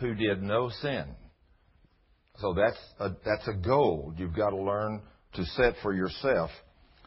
Who 0.00 0.14
did 0.14 0.42
no 0.42 0.70
sin 0.82 1.06
so 2.40 2.54
that's 2.54 2.78
a, 3.00 3.10
that's 3.24 3.48
a 3.48 3.54
goal 3.54 4.12
you've 4.16 4.36
got 4.36 4.50
to 4.50 4.56
learn 4.56 5.02
to 5.34 5.44
set 5.44 5.74
for 5.82 5.94
yourself. 5.94 6.50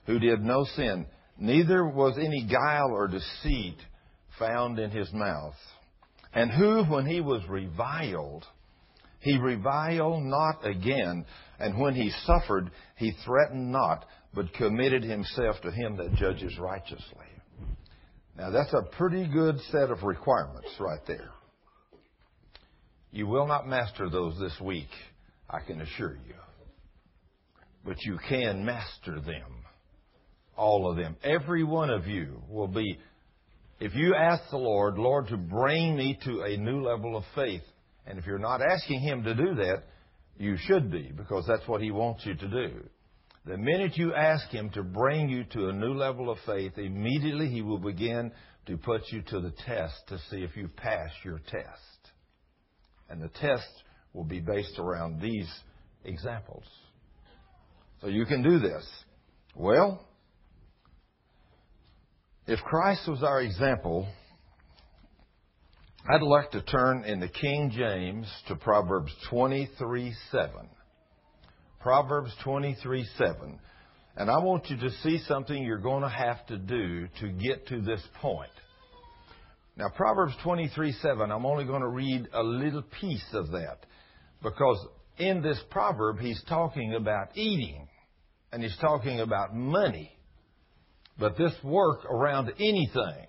Who 0.06 0.20
did 0.20 0.42
no 0.42 0.66
sin, 0.76 1.06
neither 1.38 1.88
was 1.88 2.18
any 2.18 2.48
guile 2.48 2.92
or 2.92 3.08
deceit 3.08 3.78
found 4.40 4.80
in 4.80 4.90
his 4.90 5.12
mouth. 5.14 5.56
And 6.34 6.52
who, 6.52 6.84
when 6.86 7.06
he 7.06 7.22
was 7.22 7.42
reviled, 7.48 8.46
he 9.20 9.38
reviled 9.38 10.24
not 10.24 10.66
again. 10.66 11.26
And 11.60 11.78
when 11.78 11.94
he 11.94 12.12
suffered, 12.26 12.72
he 12.96 13.14
threatened 13.26 13.72
not, 13.72 14.06
but 14.34 14.54
committed 14.54 15.04
himself 15.04 15.60
to 15.62 15.72
him 15.72 15.98
that 15.98 16.16
judges 16.16 16.58
righteously. 16.58 17.26
Now 18.38 18.52
that's 18.52 18.74
a 18.74 18.96
pretty 18.96 19.28
good 19.28 19.60
set 19.72 19.92
of 19.92 20.04
requirements 20.04 20.70
right 20.80 21.02
there. 21.08 21.32
You 23.12 23.28
will 23.28 23.48
not 23.48 23.68
master 23.68 24.10
those 24.10 24.40
this 24.40 24.58
week. 24.62 24.90
I 25.50 25.60
can 25.66 25.82
assure 25.82 26.14
you. 26.14 26.36
But 27.84 27.98
you 28.06 28.20
can 28.30 28.64
master 28.64 29.20
them. 29.20 29.66
All 30.56 30.90
of 30.90 30.98
them. 30.98 31.18
Every 31.24 31.64
one 31.64 31.90
of 31.90 32.06
you 32.06 32.42
will 32.50 32.68
be, 32.68 33.00
if 33.80 33.96
you 33.96 34.14
ask 34.14 34.44
the 34.52 34.58
Lord, 34.58 34.98
Lord, 34.98 35.28
to 35.30 35.38
bring 35.38 35.96
me 35.96 36.20
to 36.26 36.42
a 36.42 36.58
new 36.58 36.84
level 36.84 37.18
of 37.18 37.24
faith, 37.34 37.64
and 38.10 38.18
if 38.18 38.26
you're 38.26 38.40
not 38.40 38.62
asking 38.62 39.02
Him 39.02 39.24
to 39.24 39.36
do 39.36 39.54
that, 39.56 39.84
you 40.38 40.58
should 40.58 40.92
be, 40.92 41.12
because 41.16 41.46
that's 41.48 41.68
what 41.68 41.82
He 41.82 41.92
wants 41.92 42.26
you 42.26 42.34
to 42.34 42.48
do. 42.48 42.84
The 43.46 43.58
minute 43.58 43.98
you 43.98 44.14
ask 44.16 44.50
Him 44.50 44.72
to 44.72 44.84
bring 44.84 45.30
you 45.30 45.44
to 45.52 45.70
a 45.70 45.74
new 45.74 45.94
level 45.94 46.30
of 46.30 46.40
faith, 46.46 46.78
immediately 46.78 47.48
He 47.50 47.62
will 47.62 47.78
begin 47.78 48.32
to 48.66 48.78
put 48.78 49.04
you 49.12 49.22
to 49.22 49.40
the 49.40 49.54
test 49.66 49.96
to 50.08 50.18
see 50.30 50.38
if 50.38 50.58
you 50.58 50.68
pass 50.68 51.12
your 51.24 51.40
test. 51.48 52.12
And 53.10 53.22
the 53.22 53.30
test 53.30 53.70
will 54.14 54.24
be 54.24 54.40
based 54.40 54.80
around 54.80 55.22
these 55.22 55.48
examples. 56.04 56.66
So 58.02 58.08
you 58.08 58.26
can 58.26 58.42
do 58.42 58.60
this. 58.60 58.88
Well, 59.56 60.04
if 62.48 62.60
Christ 62.62 63.08
was 63.08 63.22
our 63.22 63.42
example, 63.42 64.08
I'd 66.08 66.22
like 66.22 66.52
to 66.52 66.62
turn 66.62 67.04
in 67.04 67.20
the 67.20 67.28
King 67.28 67.72
James 67.76 68.26
to 68.48 68.56
Proverbs 68.56 69.12
23 69.30 70.16
7. 70.32 70.52
Proverbs 71.82 72.34
23 72.44 73.06
7. 73.18 73.60
And 74.16 74.32
I 74.32 74.40
want 74.40 74.70
you 74.70 74.78
to 74.78 74.90
see 75.04 75.20
something 75.28 75.62
you're 75.62 75.78
going 75.78 76.04
to 76.04 76.10
have 76.10 76.46
to 76.48 76.58
do 76.58 77.08
to 77.20 77.28
get 77.30 77.68
to 77.68 77.82
this 77.82 78.02
point. 78.22 78.50
Now, 79.76 79.90
Proverbs 79.90 80.34
23 80.42 80.94
7, 80.94 81.32
I'm 81.32 81.46
only 81.46 81.66
going 81.66 81.82
to 81.82 81.90
read 81.90 82.28
a 82.34 82.44
little 82.44 82.84
piece 83.02 83.30
of 83.34 83.52
that. 83.52 83.86
Because 84.42 84.80
in 85.18 85.42
this 85.42 85.60
proverb, 85.70 86.20
he's 86.20 86.42
talking 86.48 86.96
about 86.96 87.36
eating 87.36 87.90
and 88.54 88.64
he's 88.64 88.78
talking 88.80 89.20
about 89.20 89.54
money. 89.54 90.12
But 91.20 91.38
this 91.38 91.54
work 91.62 92.06
around 92.06 92.54
anything. 92.58 93.29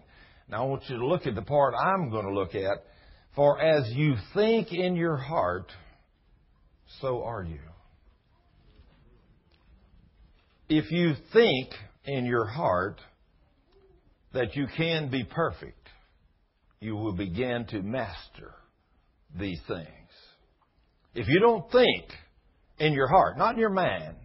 Now 0.50 0.64
I 0.64 0.66
want 0.66 0.82
you 0.88 0.98
to 0.98 1.06
look 1.06 1.26
at 1.26 1.36
the 1.36 1.42
part 1.42 1.74
I'm 1.74 2.10
going 2.10 2.26
to 2.26 2.32
look 2.32 2.54
at. 2.54 2.84
For 3.36 3.60
as 3.60 3.88
you 3.92 4.16
think 4.34 4.72
in 4.72 4.96
your 4.96 5.16
heart, 5.16 5.70
so 7.00 7.22
are 7.22 7.44
you. 7.44 7.60
If 10.68 10.90
you 10.90 11.14
think 11.32 11.68
in 12.04 12.24
your 12.24 12.46
heart 12.46 13.00
that 14.32 14.56
you 14.56 14.66
can 14.76 15.08
be 15.08 15.22
perfect, 15.24 15.88
you 16.80 16.96
will 16.96 17.12
begin 17.12 17.66
to 17.66 17.82
master 17.82 18.52
these 19.38 19.60
things. 19.68 19.86
If 21.14 21.28
you 21.28 21.38
don't 21.38 21.70
think 21.70 22.06
in 22.78 22.92
your 22.92 23.08
heart, 23.08 23.38
not 23.38 23.54
in 23.54 23.60
your 23.60 23.70
mind, 23.70 24.16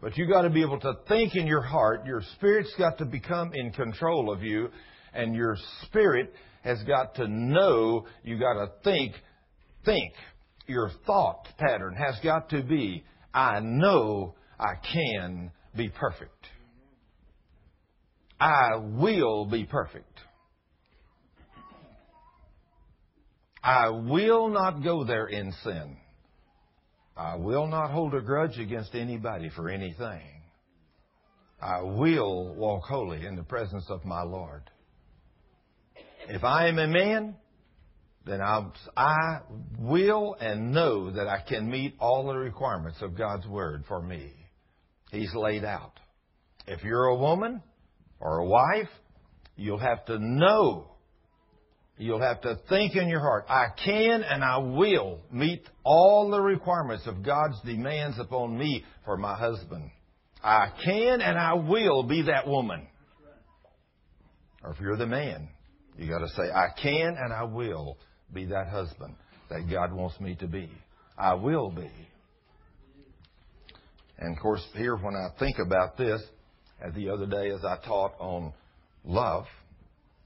but 0.00 0.16
you 0.16 0.26
got 0.26 0.42
to 0.42 0.50
be 0.50 0.62
able 0.62 0.80
to 0.80 0.94
think 1.06 1.36
in 1.36 1.46
your 1.46 1.62
heart, 1.62 2.04
your 2.06 2.22
spirit's 2.36 2.74
got 2.76 2.98
to 2.98 3.04
become 3.04 3.52
in 3.54 3.70
control 3.72 4.32
of 4.32 4.42
you, 4.42 4.68
and 5.12 5.34
your 5.34 5.56
spirit 5.84 6.32
has 6.62 6.82
got 6.84 7.14
to 7.16 7.28
know, 7.28 8.06
you 8.22 8.38
got 8.38 8.54
to 8.54 8.70
think, 8.84 9.14
think. 9.84 10.12
Your 10.66 10.90
thought 11.06 11.48
pattern 11.58 11.94
has 11.94 12.14
got 12.22 12.50
to 12.50 12.62
be, 12.62 13.04
I 13.34 13.60
know 13.60 14.34
I 14.58 14.74
can 14.92 15.50
be 15.76 15.88
perfect. 15.88 16.46
I 18.38 18.76
will 18.76 19.44
be 19.46 19.64
perfect. 19.64 20.20
I 23.62 23.88
will 23.90 24.48
not 24.48 24.82
go 24.82 25.04
there 25.04 25.26
in 25.26 25.52
sin. 25.62 25.96
I 27.16 27.36
will 27.36 27.66
not 27.66 27.90
hold 27.90 28.14
a 28.14 28.20
grudge 28.20 28.58
against 28.58 28.94
anybody 28.94 29.50
for 29.54 29.68
anything. 29.68 30.22
I 31.60 31.82
will 31.82 32.54
walk 32.56 32.84
holy 32.84 33.24
in 33.24 33.36
the 33.36 33.44
presence 33.44 33.84
of 33.88 34.04
my 34.04 34.22
Lord. 34.22 34.62
If 36.32 36.44
I 36.44 36.68
am 36.68 36.78
a 36.78 36.86
man, 36.86 37.34
then 38.24 38.40
I'll, 38.40 38.72
I 38.96 39.40
will 39.78 40.34
and 40.40 40.72
know 40.72 41.10
that 41.10 41.28
I 41.28 41.42
can 41.46 41.70
meet 41.70 41.94
all 42.00 42.26
the 42.26 42.34
requirements 42.34 43.02
of 43.02 43.18
God's 43.18 43.46
Word 43.46 43.84
for 43.86 44.00
me. 44.00 44.32
He's 45.10 45.34
laid 45.34 45.62
out. 45.62 45.92
If 46.66 46.84
you're 46.84 47.04
a 47.04 47.16
woman 47.16 47.60
or 48.18 48.38
a 48.38 48.46
wife, 48.46 48.88
you'll 49.56 49.78
have 49.78 50.06
to 50.06 50.18
know. 50.18 50.92
You'll 51.98 52.22
have 52.22 52.40
to 52.40 52.58
think 52.66 52.96
in 52.96 53.10
your 53.10 53.20
heart, 53.20 53.44
I 53.50 53.66
can 53.84 54.22
and 54.22 54.42
I 54.42 54.56
will 54.56 55.20
meet 55.30 55.68
all 55.84 56.30
the 56.30 56.40
requirements 56.40 57.06
of 57.06 57.22
God's 57.22 57.60
demands 57.60 58.18
upon 58.18 58.56
me 58.56 58.86
for 59.04 59.18
my 59.18 59.36
husband. 59.36 59.90
I 60.42 60.68
can 60.82 61.20
and 61.20 61.38
I 61.38 61.52
will 61.52 62.04
be 62.04 62.22
that 62.22 62.48
woman. 62.48 62.86
Or 64.64 64.70
if 64.70 64.80
you're 64.80 64.96
the 64.96 65.06
man, 65.06 65.50
you 65.98 66.08
got 66.08 66.20
to 66.20 66.28
say, 66.28 66.42
I 66.42 66.68
can 66.80 67.16
and 67.18 67.32
I 67.32 67.44
will 67.44 67.98
be 68.32 68.46
that 68.46 68.68
husband 68.68 69.14
that 69.50 69.68
God 69.70 69.92
wants 69.92 70.18
me 70.20 70.34
to 70.36 70.46
be. 70.46 70.70
I 71.18 71.34
will 71.34 71.70
be. 71.70 71.90
And 74.18 74.36
of 74.36 74.42
course, 74.42 74.64
here 74.74 74.96
when 74.96 75.14
I 75.14 75.28
think 75.38 75.56
about 75.58 75.96
this, 75.96 76.22
as 76.80 76.94
the 76.94 77.10
other 77.10 77.26
day 77.26 77.50
as 77.50 77.64
I 77.64 77.76
taught 77.84 78.14
on 78.18 78.52
love, 79.04 79.44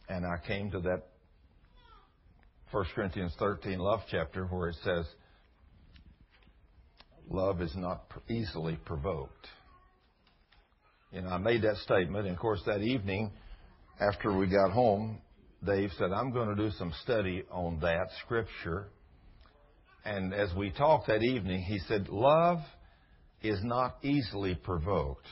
and 0.08 0.24
I 0.24 0.46
came 0.46 0.70
to 0.70 0.80
that 0.80 1.02
1 2.70 2.84
Corinthians 2.94 3.32
13 3.38 3.78
love 3.78 4.00
chapter 4.10 4.44
where 4.46 4.68
it 4.68 4.76
says, 4.84 5.06
Love 7.28 7.60
is 7.60 7.72
not 7.74 8.04
easily 8.28 8.78
provoked. 8.84 9.46
You 11.10 11.22
know, 11.22 11.28
I 11.28 11.38
made 11.38 11.62
that 11.62 11.76
statement, 11.78 12.26
and 12.26 12.36
of 12.36 12.40
course, 12.40 12.60
that 12.66 12.82
evening 12.82 13.32
after 14.00 14.36
we 14.36 14.46
got 14.46 14.70
home, 14.70 15.18
Dave 15.64 15.90
said, 15.98 16.12
I'm 16.12 16.32
going 16.32 16.54
to 16.54 16.54
do 16.54 16.70
some 16.78 16.92
study 17.02 17.44
on 17.50 17.80
that 17.80 18.08
scripture. 18.24 18.88
And 20.04 20.32
as 20.32 20.54
we 20.54 20.70
talked 20.70 21.08
that 21.08 21.22
evening, 21.22 21.62
he 21.62 21.78
said, 21.88 22.08
Love 22.08 22.58
is 23.42 23.58
not 23.62 23.96
easily 24.02 24.54
provoked. 24.54 25.26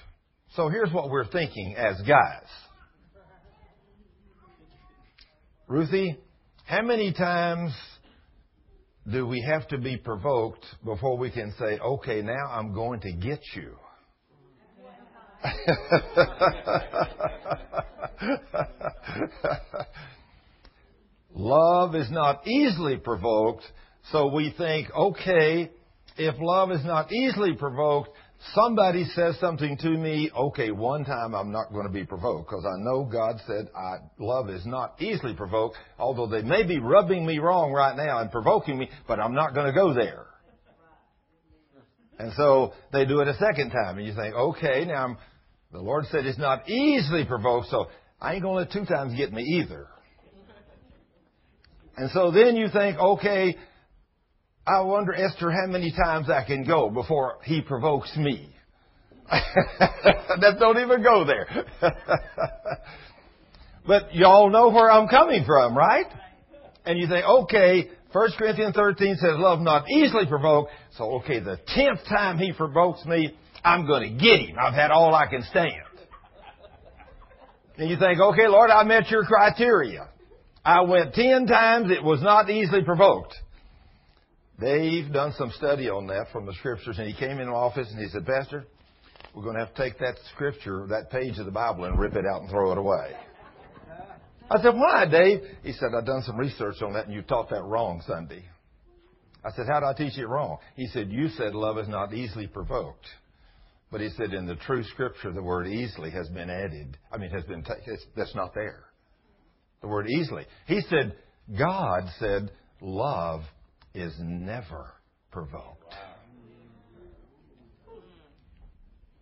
So 0.56 0.68
here's 0.68 0.92
what 0.92 1.10
we're 1.10 1.26
thinking 1.26 1.74
as 1.76 2.00
guys. 2.02 2.48
Ruthie, 5.66 6.18
how 6.66 6.82
many 6.82 7.12
times 7.12 7.72
do 9.10 9.26
we 9.26 9.40
have 9.42 9.66
to 9.68 9.78
be 9.78 9.96
provoked 9.96 10.64
before 10.84 11.16
we 11.16 11.30
can 11.30 11.52
say, 11.58 11.78
okay, 11.78 12.22
now 12.22 12.46
I'm 12.50 12.72
going 12.72 13.00
to 13.00 13.12
get 13.12 13.40
you? 13.54 13.76
love 21.34 21.94
is 21.94 22.10
not 22.10 22.46
easily 22.46 22.96
provoked, 22.96 23.64
so 24.10 24.32
we 24.32 24.54
think, 24.56 24.88
okay, 24.94 25.70
if 26.16 26.34
love 26.40 26.70
is 26.70 26.84
not 26.84 27.12
easily 27.12 27.54
provoked, 27.54 28.10
somebody 28.54 29.04
says 29.14 29.36
something 29.40 29.76
to 29.78 29.90
me, 29.90 30.30
okay, 30.36 30.70
one 30.70 31.04
time 31.04 31.34
I'm 31.34 31.50
not 31.50 31.72
going 31.72 31.86
to 31.86 31.92
be 31.92 32.04
provoked 32.04 32.48
because 32.48 32.64
I 32.64 32.82
know 32.82 33.04
God 33.04 33.40
said 33.46 33.68
I, 33.74 33.96
love 34.18 34.50
is 34.50 34.66
not 34.66 35.00
easily 35.00 35.34
provoked, 35.34 35.76
although 35.98 36.26
they 36.26 36.42
may 36.42 36.62
be 36.62 36.78
rubbing 36.78 37.26
me 37.26 37.38
wrong 37.38 37.72
right 37.72 37.96
now 37.96 38.20
and 38.20 38.30
provoking 38.30 38.78
me, 38.78 38.90
but 39.08 39.20
I'm 39.20 39.34
not 39.34 39.54
going 39.54 39.66
to 39.66 39.72
go 39.72 39.94
there. 39.94 40.26
And 42.18 42.32
so 42.36 42.72
they 42.92 43.04
do 43.04 43.20
it 43.20 43.28
a 43.28 43.34
second 43.34 43.70
time, 43.70 43.98
and 43.98 44.06
you 44.06 44.14
think, 44.14 44.34
okay, 44.34 44.84
now 44.84 45.04
I'm, 45.04 45.18
the 45.74 45.80
Lord 45.80 46.04
said 46.06 46.24
it's 46.24 46.38
not 46.38 46.68
easily 46.70 47.24
provoked, 47.24 47.66
so 47.68 47.88
I 48.20 48.34
ain't 48.34 48.42
going 48.44 48.54
to 48.54 48.60
let 48.60 48.72
two 48.72 48.86
times 48.86 49.12
get 49.16 49.32
me 49.32 49.42
either. 49.42 49.88
And 51.96 52.10
so 52.12 52.30
then 52.30 52.54
you 52.54 52.68
think, 52.72 52.96
okay, 52.96 53.56
I 54.64 54.82
wonder, 54.82 55.12
Esther, 55.12 55.50
how 55.50 55.66
many 55.66 55.92
times 55.92 56.30
I 56.30 56.44
can 56.46 56.64
go 56.64 56.90
before 56.90 57.38
he 57.42 57.60
provokes 57.60 58.16
me. 58.16 58.54
that 59.30 60.56
don't 60.60 60.78
even 60.78 61.02
go 61.02 61.24
there. 61.24 61.66
but 63.86 64.14
y'all 64.14 64.50
know 64.50 64.70
where 64.70 64.88
I'm 64.88 65.08
coming 65.08 65.44
from, 65.44 65.76
right? 65.76 66.06
And 66.86 67.00
you 67.00 67.08
think, 67.08 67.24
okay, 67.26 67.88
1 68.12 68.28
Corinthians 68.38 68.76
13 68.76 69.16
says 69.16 69.32
love 69.38 69.60
not 69.60 69.90
easily 69.90 70.26
provoked. 70.26 70.70
So, 70.96 71.14
okay, 71.16 71.40
the 71.40 71.58
tenth 71.66 71.98
time 72.08 72.38
he 72.38 72.52
provokes 72.52 73.04
me, 73.06 73.34
I'm 73.64 73.86
going 73.86 74.02
to 74.02 74.22
get 74.22 74.40
him. 74.40 74.56
I've 74.60 74.74
had 74.74 74.90
all 74.90 75.14
I 75.14 75.26
can 75.26 75.42
stand. 75.44 75.72
And 77.76 77.90
you 77.90 77.96
think, 77.98 78.20
okay, 78.20 78.46
Lord, 78.46 78.70
I 78.70 78.84
met 78.84 79.10
your 79.10 79.24
criteria. 79.24 80.08
I 80.64 80.82
went 80.82 81.14
ten 81.14 81.46
times, 81.46 81.90
it 81.90 82.02
was 82.02 82.22
not 82.22 82.48
easily 82.48 82.82
provoked. 82.84 83.34
Dave 84.60 85.12
done 85.12 85.32
some 85.36 85.50
study 85.56 85.90
on 85.90 86.06
that 86.06 86.26
from 86.32 86.46
the 86.46 86.54
scriptures, 86.54 86.98
and 86.98 87.08
he 87.08 87.14
came 87.14 87.38
in 87.38 87.48
the 87.48 87.52
office 87.52 87.88
and 87.90 88.00
he 88.00 88.08
said, 88.08 88.24
Pastor, 88.24 88.64
we're 89.34 89.42
going 89.42 89.56
to 89.56 89.64
have 89.64 89.74
to 89.74 89.82
take 89.82 89.98
that 89.98 90.14
scripture, 90.32 90.86
that 90.90 91.10
page 91.10 91.38
of 91.38 91.46
the 91.46 91.52
Bible, 91.52 91.84
and 91.84 91.98
rip 91.98 92.14
it 92.14 92.24
out 92.24 92.42
and 92.42 92.50
throw 92.50 92.70
it 92.70 92.78
away. 92.78 93.16
I 94.48 94.62
said, 94.62 94.74
why, 94.74 95.06
Dave? 95.10 95.40
He 95.64 95.72
said, 95.72 95.88
I've 95.98 96.06
done 96.06 96.22
some 96.22 96.36
research 96.36 96.76
on 96.82 96.92
that, 96.92 97.06
and 97.06 97.14
you 97.14 97.22
taught 97.22 97.50
that 97.50 97.64
wrong 97.64 98.02
Sunday. 98.06 98.44
I 99.44 99.50
said, 99.50 99.66
how 99.66 99.80
did 99.80 99.86
I 99.86 99.94
teach 99.94 100.16
it 100.18 100.26
wrong? 100.26 100.58
He 100.76 100.86
said, 100.86 101.10
you 101.10 101.28
said 101.30 101.54
love 101.54 101.78
is 101.78 101.88
not 101.88 102.14
easily 102.14 102.46
provoked. 102.46 103.06
But 103.94 104.00
he 104.00 104.10
said, 104.16 104.34
in 104.34 104.44
the 104.44 104.56
true 104.56 104.82
scripture, 104.82 105.30
the 105.30 105.40
word 105.40 105.68
easily 105.68 106.10
has 106.10 106.28
been 106.28 106.50
added. 106.50 106.98
I 107.12 107.16
mean, 107.16 107.30
has 107.30 107.44
been, 107.44 107.62
t- 107.62 107.94
that's 108.16 108.34
not 108.34 108.52
there. 108.52 108.86
The 109.82 109.86
word 109.86 110.08
easily. 110.08 110.46
He 110.66 110.80
said, 110.90 111.14
God 111.56 112.02
said, 112.18 112.50
love 112.80 113.42
is 113.94 114.12
never 114.18 114.94
provoked. 115.30 115.94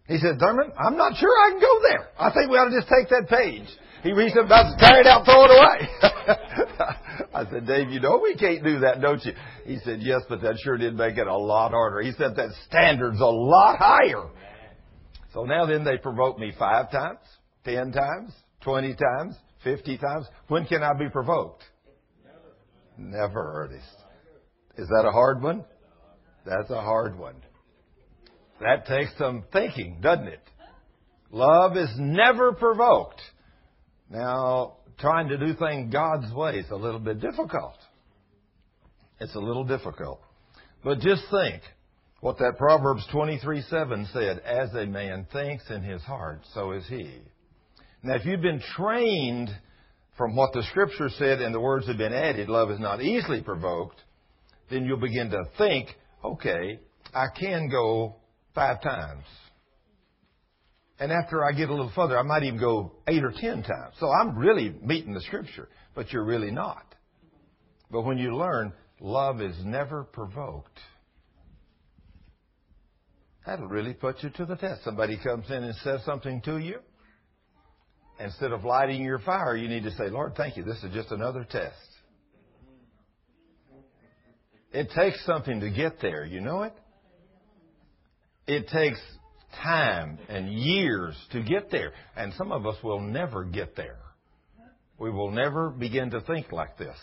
He 0.09 0.17
said, 0.17 0.39
Thurman, 0.41 0.73
I'm 0.83 0.97
not 0.97 1.19
sure 1.19 1.29
I 1.29 1.51
can 1.51 1.61
go 1.61 1.81
there. 1.91 2.09
I 2.19 2.33
think 2.33 2.51
we 2.51 2.57
ought 2.57 2.71
to 2.71 2.81
just 2.81 2.89
take 2.89 3.11
that 3.11 3.29
page. 3.29 3.69
He 4.03 4.13
reached 4.13 4.39
about 4.39 4.71
to 4.71 4.77
tear 4.79 5.03
it 5.03 5.07
out, 5.07 5.27
throw 5.27 5.45
it 5.45 5.51
away. 5.51 7.27
I 7.35 7.45
said, 7.51 7.67
Dave, 7.67 7.91
you 7.91 8.01
know 8.01 8.21
we 8.23 8.37
can't 8.37 8.65
do 8.65 8.79
that, 8.81 9.03
don't 9.03 9.23
you? 9.23 9.33
He 9.67 9.77
said, 9.85 10.01
yes, 10.01 10.23
but 10.31 10.41
that 10.41 10.57
sure 10.65 10.79
did 10.79 10.95
make 10.95 11.19
it 11.19 11.27
a 11.27 11.37
lot 11.37 11.73
harder. 11.73 12.01
He 12.01 12.13
said 12.13 12.37
that 12.37 12.49
standard's 12.67 13.21
a 13.21 13.27
lot 13.27 13.77
higher. 13.77 14.31
So 15.33 15.45
now 15.45 15.66
then 15.66 15.85
they 15.85 15.97
provoke 15.97 16.38
me 16.38 16.53
five 16.59 16.90
times, 16.90 17.21
ten 17.64 17.92
times, 17.92 18.33
twenty 18.61 18.95
times, 18.95 19.35
fifty 19.64 19.97
times. 19.97 20.27
When 20.49 20.66
can 20.66 20.83
I 20.83 20.92
be 20.99 21.09
provoked? 21.09 21.62
Never, 22.99 23.64
Ernest. 23.64 23.87
Is 24.77 24.88
that 24.88 25.07
a 25.07 25.11
hard 25.11 25.42
one? 25.42 25.64
That's 26.45 26.71
a 26.71 26.81
hard 26.81 27.18
one. 27.18 27.37
That 28.61 28.87
takes 28.87 29.11
some 29.18 29.45
thinking, 29.53 29.99
doesn't 30.01 30.29
it? 30.29 30.42
Love 31.31 31.77
is 31.77 31.90
never 31.97 32.53
provoked. 32.53 33.21
Now, 34.11 34.77
trying 34.99 35.29
to 35.29 35.38
do 35.38 35.55
things 35.55 35.92
God's 35.92 36.33
way 36.35 36.57
is 36.57 36.71
a 36.71 36.77
little 36.77 37.01
bit 37.01 37.21
difficult. 37.21 37.77
It's 39.18 39.35
a 39.35 39.40
little 39.40 39.64
difficult. 39.64 40.21
But 40.85 41.01
just 41.01 41.23
think 41.31 41.62
what 42.23 42.39
that 42.39 42.57
Proverbs 42.57 43.05
23 43.11 43.63
7 43.63 44.09
said 44.13 44.39
As 44.39 44.73
a 44.75 44.87
man 44.87 45.27
thinks 45.33 45.69
in 45.71 45.83
his 45.83 46.01
heart, 46.03 46.43
so 46.55 46.71
is 46.71 46.87
he. 46.87 47.11
Now, 48.05 48.15
if 48.15 48.25
you've 48.25 48.41
been 48.41 48.63
trained 48.77 49.51
from 50.17 50.37
what 50.37 50.53
the 50.53 50.63
Scripture 50.71 51.09
said 51.19 51.41
and 51.41 51.53
the 51.53 51.59
words 51.59 51.89
have 51.89 51.99
been 51.99 52.13
added, 52.13 52.49
love 52.49 52.71
is 52.71 52.79
not 52.79 53.03
easily 53.03 53.43
provoked, 53.43 54.01
then 54.71 54.85
you'll 54.85 55.01
begin 55.01 55.31
to 55.31 55.43
think, 55.59 55.89
okay, 56.25 56.79
I 57.13 57.27
can 57.37 57.69
go 57.69 58.15
five 58.55 58.81
times. 58.83 59.25
And 61.01 61.11
after 61.11 61.45
I 61.45 61.51
get 61.51 61.71
a 61.71 61.75
little 61.75 61.91
further, 61.93 62.17
I 62.17 62.23
might 62.23 62.45
even 62.45 62.61
go 62.61 62.93
eight 63.09 63.25
or 63.25 63.33
ten 63.33 63.65
times. 63.65 63.97
So 63.99 64.09
I'm 64.09 64.39
really 64.39 64.73
meeting 64.81 65.13
the 65.13 65.23
scripture, 65.23 65.69
but 65.97 66.13
you're 66.13 66.25
really 66.25 66.53
not. 66.53 66.85
But 67.91 68.03
when 68.03 68.17
you 68.17 68.37
learn, 68.37 68.73
love 69.01 69.41
is 69.41 69.57
never 69.65 70.05
provoked, 70.05 70.79
that'll 73.46 73.66
really 73.66 73.94
put 73.94 74.22
you 74.22 74.31
to 74.31 74.47
the 74.47 74.57
test. 74.57 74.84
Somebody 74.84 75.18
comes 75.22 75.51
in 75.51 75.64
and 75.64 75.74
says 75.76 76.01
something 76.05 76.40
to 76.43 76.59
you. 76.59 76.78
Instead 78.20 78.53
of 78.53 78.64
lighting 78.64 79.03
your 79.03 79.18
fire, 79.18 79.57
you 79.57 79.68
need 79.68 79.82
to 79.84 79.90
say, 79.93 80.09
Lord, 80.09 80.34
thank 80.36 80.57
you. 80.57 80.62
This 80.62 80.82
is 80.84 80.93
just 80.93 81.11
another 81.11 81.45
test. 81.49 81.76
It 84.72 84.90
takes 84.95 85.24
something 85.26 85.61
to 85.61 85.70
get 85.70 86.01
there, 86.01 86.24
you 86.24 86.40
know 86.40 86.62
it? 86.62 86.72
It 88.47 88.68
takes 88.68 89.01
time 89.62 90.18
and 90.28 90.53
years 90.53 91.14
to 91.32 91.43
get 91.43 91.70
there. 91.70 91.93
And 92.16 92.32
some 92.34 92.53
of 92.53 92.66
us 92.66 92.76
will 92.82 93.01
never 93.01 93.45
get 93.45 93.76
there. 93.76 93.99
We 94.99 95.11
will 95.11 95.30
never 95.30 95.70
begin 95.70 96.11
to 96.11 96.20
think 96.20 96.53
like 96.53 96.78
this. 96.78 96.97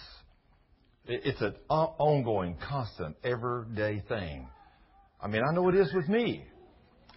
It's 1.05 1.41
an 1.41 1.55
ongoing, 1.69 2.57
constant, 2.67 3.17
everyday 3.23 4.01
thing. 4.07 4.47
I 5.21 5.27
mean, 5.27 5.41
I 5.47 5.53
know 5.53 5.67
it 5.69 5.75
is 5.75 5.93
with 5.93 6.07
me, 6.07 6.43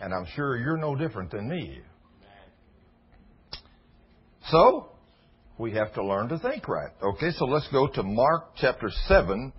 and 0.01 0.13
I'm 0.13 0.27
sure 0.35 0.57
you're 0.57 0.77
no 0.77 0.97
different 0.97 1.31
than 1.31 1.49
me. 1.49 1.81
So, 4.51 4.89
we 5.59 5.73
have 5.73 5.95
to 5.95 6.05
learn 6.05 6.29
to 6.29 6.39
think 6.39 6.67
right. 6.69 6.91
Okay, 7.03 7.31
so 7.39 7.45
let's 7.45 7.69
go 7.69 7.87
to 7.87 8.03
Mark 8.03 8.55
chapter 8.57 8.91
7, 9.07 9.53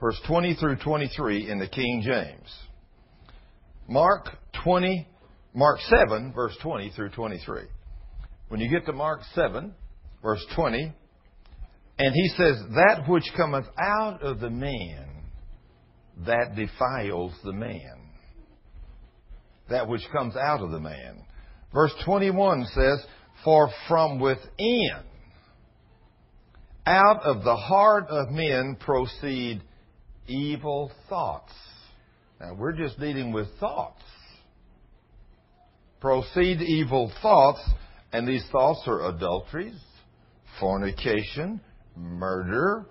verse 0.00 0.18
20 0.26 0.54
through 0.54 0.76
23 0.76 1.50
in 1.50 1.58
the 1.58 1.68
King 1.68 2.02
James. 2.04 2.56
Mark 3.88 4.28
20, 4.64 5.06
Mark 5.54 5.78
7, 5.80 6.32
verse 6.32 6.56
20 6.62 6.92
through 6.96 7.10
23. 7.10 7.62
When 8.48 8.60
you 8.60 8.70
get 8.70 8.86
to 8.86 8.92
Mark 8.92 9.20
7, 9.34 9.74
verse 10.22 10.44
20, 10.56 10.92
and 11.98 12.14
he 12.14 12.28
says, 12.36 12.56
That 12.74 13.04
which 13.06 13.30
cometh 13.36 13.66
out 13.78 14.22
of 14.22 14.40
the 14.40 14.50
man, 14.50 15.11
that 16.26 16.54
defiles 16.54 17.32
the 17.44 17.52
man. 17.52 18.10
That 19.70 19.88
which 19.88 20.02
comes 20.12 20.36
out 20.36 20.60
of 20.60 20.70
the 20.70 20.80
man. 20.80 21.24
Verse 21.72 21.94
21 22.04 22.66
says, 22.66 23.04
For 23.44 23.70
from 23.88 24.20
within, 24.20 25.00
out 26.86 27.22
of 27.22 27.44
the 27.44 27.56
heart 27.56 28.06
of 28.08 28.30
men 28.30 28.76
proceed 28.78 29.62
evil 30.26 30.90
thoughts. 31.08 31.52
Now, 32.40 32.54
we're 32.54 32.72
just 32.72 32.98
dealing 32.98 33.32
with 33.32 33.46
thoughts. 33.60 34.02
Proceed 36.00 36.60
evil 36.60 37.12
thoughts, 37.22 37.62
and 38.12 38.26
these 38.26 38.44
thoughts 38.50 38.82
are 38.86 39.08
adulteries, 39.08 39.80
fornication, 40.58 41.60
murder, 41.96 42.86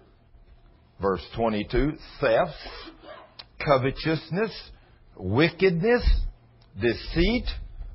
verse 1.01 1.25
22, 1.35 1.93
theft, 2.21 2.53
covetousness, 3.65 4.51
wickedness, 5.17 6.03
deceit, 6.79 7.45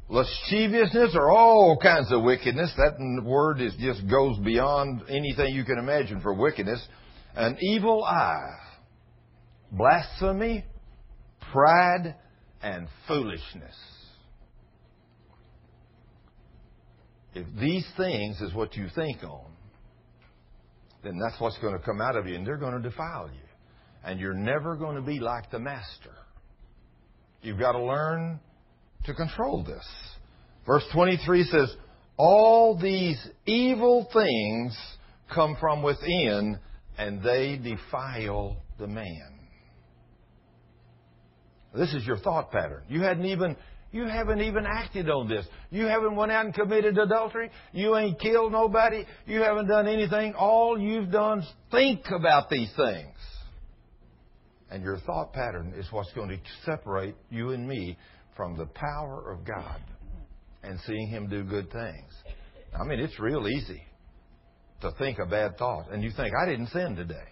lasciviousness, 0.09 1.15
or 1.15 1.31
all 1.31 1.79
kinds 1.83 2.13
of 2.13 2.23
wickedness. 2.23 2.73
That 2.77 3.23
word 3.25 3.61
is 3.61 3.75
just 3.81 4.09
goes 4.09 4.39
beyond 4.39 5.03
anything 5.09 5.55
you 5.55 5.65
can 5.65 5.79
imagine 5.79 6.21
for 6.21 6.35
wickedness. 6.35 6.87
An 7.35 7.59
evil 7.61 8.05
eye, 8.05 8.59
blasphemy, 9.73 10.65
pride, 11.53 12.15
and 12.63 12.89
foolishness. 13.07 13.77
If 17.35 17.47
these 17.61 17.87
things 17.99 18.41
is 18.41 18.55
what 18.55 18.77
you 18.77 18.87
think 18.95 19.23
on, 19.23 19.53
then 21.05 21.19
that's 21.23 21.39
what's 21.41 21.59
going 21.59 21.75
to 21.75 21.85
come 21.85 22.01
out 22.01 22.17
of 22.17 22.27
you, 22.27 22.35
and 22.35 22.47
they're 22.47 22.57
going 22.57 22.81
to 22.81 22.89
defile 22.89 23.29
you. 23.33 23.46
And 24.07 24.21
you're 24.21 24.35
never 24.35 24.77
going 24.77 24.95
to 24.95 25.03
be 25.03 25.19
like 25.19 25.51
the 25.51 25.59
Master. 25.59 26.15
You've 27.43 27.59
got 27.59 27.73
to 27.73 27.83
learn 27.83 28.41
to 29.05 29.15
control 29.15 29.65
this. 29.65 29.85
Verse 30.65 30.85
23 30.93 31.45
says, 31.45 31.75
All 32.17 32.79
these 32.79 33.19
evil 33.47 34.09
things 34.13 34.79
come 35.35 35.57
from 35.61 35.83
within, 35.83 36.59
and 36.97 37.23
they 37.23 37.61
defile 37.63 38.57
the 38.79 38.87
man. 38.87 39.41
This 41.75 41.93
is 41.93 42.07
your 42.07 42.19
thought 42.19 42.53
pattern. 42.53 42.85
You 42.89 43.03
hadn't 43.03 43.27
even 43.27 43.57
you 43.93 44.07
haven't 44.07 44.41
even 44.41 44.67
acted 44.67 45.09
on 45.09 45.29
this. 45.29 45.47
You 45.71 45.87
haven't 45.87 46.17
went 46.17 46.33
out 46.33 46.45
and 46.45 46.55
committed 46.55 46.99
adultery. 46.99 47.51
You 47.73 47.97
ain't 47.97 48.21
killed 48.21 48.53
nobody. 48.53 49.05
You 49.27 49.41
haven't 49.41 49.69
done 49.69 49.89
anything. 49.89 50.35
All 50.35 50.79
you've 50.79 51.11
done 51.11 51.41
is 51.41 51.53
think 51.71 52.03
about 52.11 52.51
these 52.51 52.71
things. 52.77 53.15
And 54.71 54.83
your 54.83 54.99
thought 54.99 55.33
pattern 55.33 55.75
is 55.77 55.87
what's 55.93 56.13
going 56.13 56.29
to 56.29 56.39
separate 56.65 57.15
you 57.31 57.51
and 57.51 57.69
me 57.69 57.97
from 58.37 58.57
the 58.57 58.67
power 58.67 59.33
of 59.33 59.45
God 59.45 59.81
and 60.63 60.79
seeing 60.87 61.09
Him 61.09 61.29
do 61.29 61.45
good 61.45 61.71
things. 61.71 62.13
I 62.79 62.85
mean, 62.85 62.99
it's 62.99 63.19
real 63.21 63.47
easy 63.49 63.83
to 64.81 64.91
think 64.99 65.19
a 65.19 65.27
bad 65.27 65.57
thought. 65.57 65.91
And 65.91 66.03
you 66.03 66.11
think, 66.11 66.35
I 66.41 66.47
didn't 66.47 66.69
sin 66.69 66.97
today. 66.97 67.29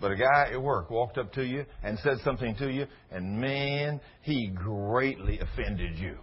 But 0.00 0.10
a 0.10 0.16
guy 0.16 0.50
at 0.52 0.60
work 0.60 0.90
walked 0.90 1.16
up 1.18 1.32
to 1.34 1.44
you 1.44 1.64
and 1.82 1.98
said 2.00 2.18
something 2.24 2.56
to 2.56 2.70
you, 2.70 2.86
and 3.10 3.40
man, 3.40 4.00
he 4.22 4.48
greatly 4.54 5.38
offended 5.38 5.98
you. 5.98 6.18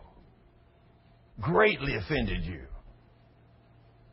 Greatly 1.39 1.95
offended 1.95 2.45
you. 2.45 2.63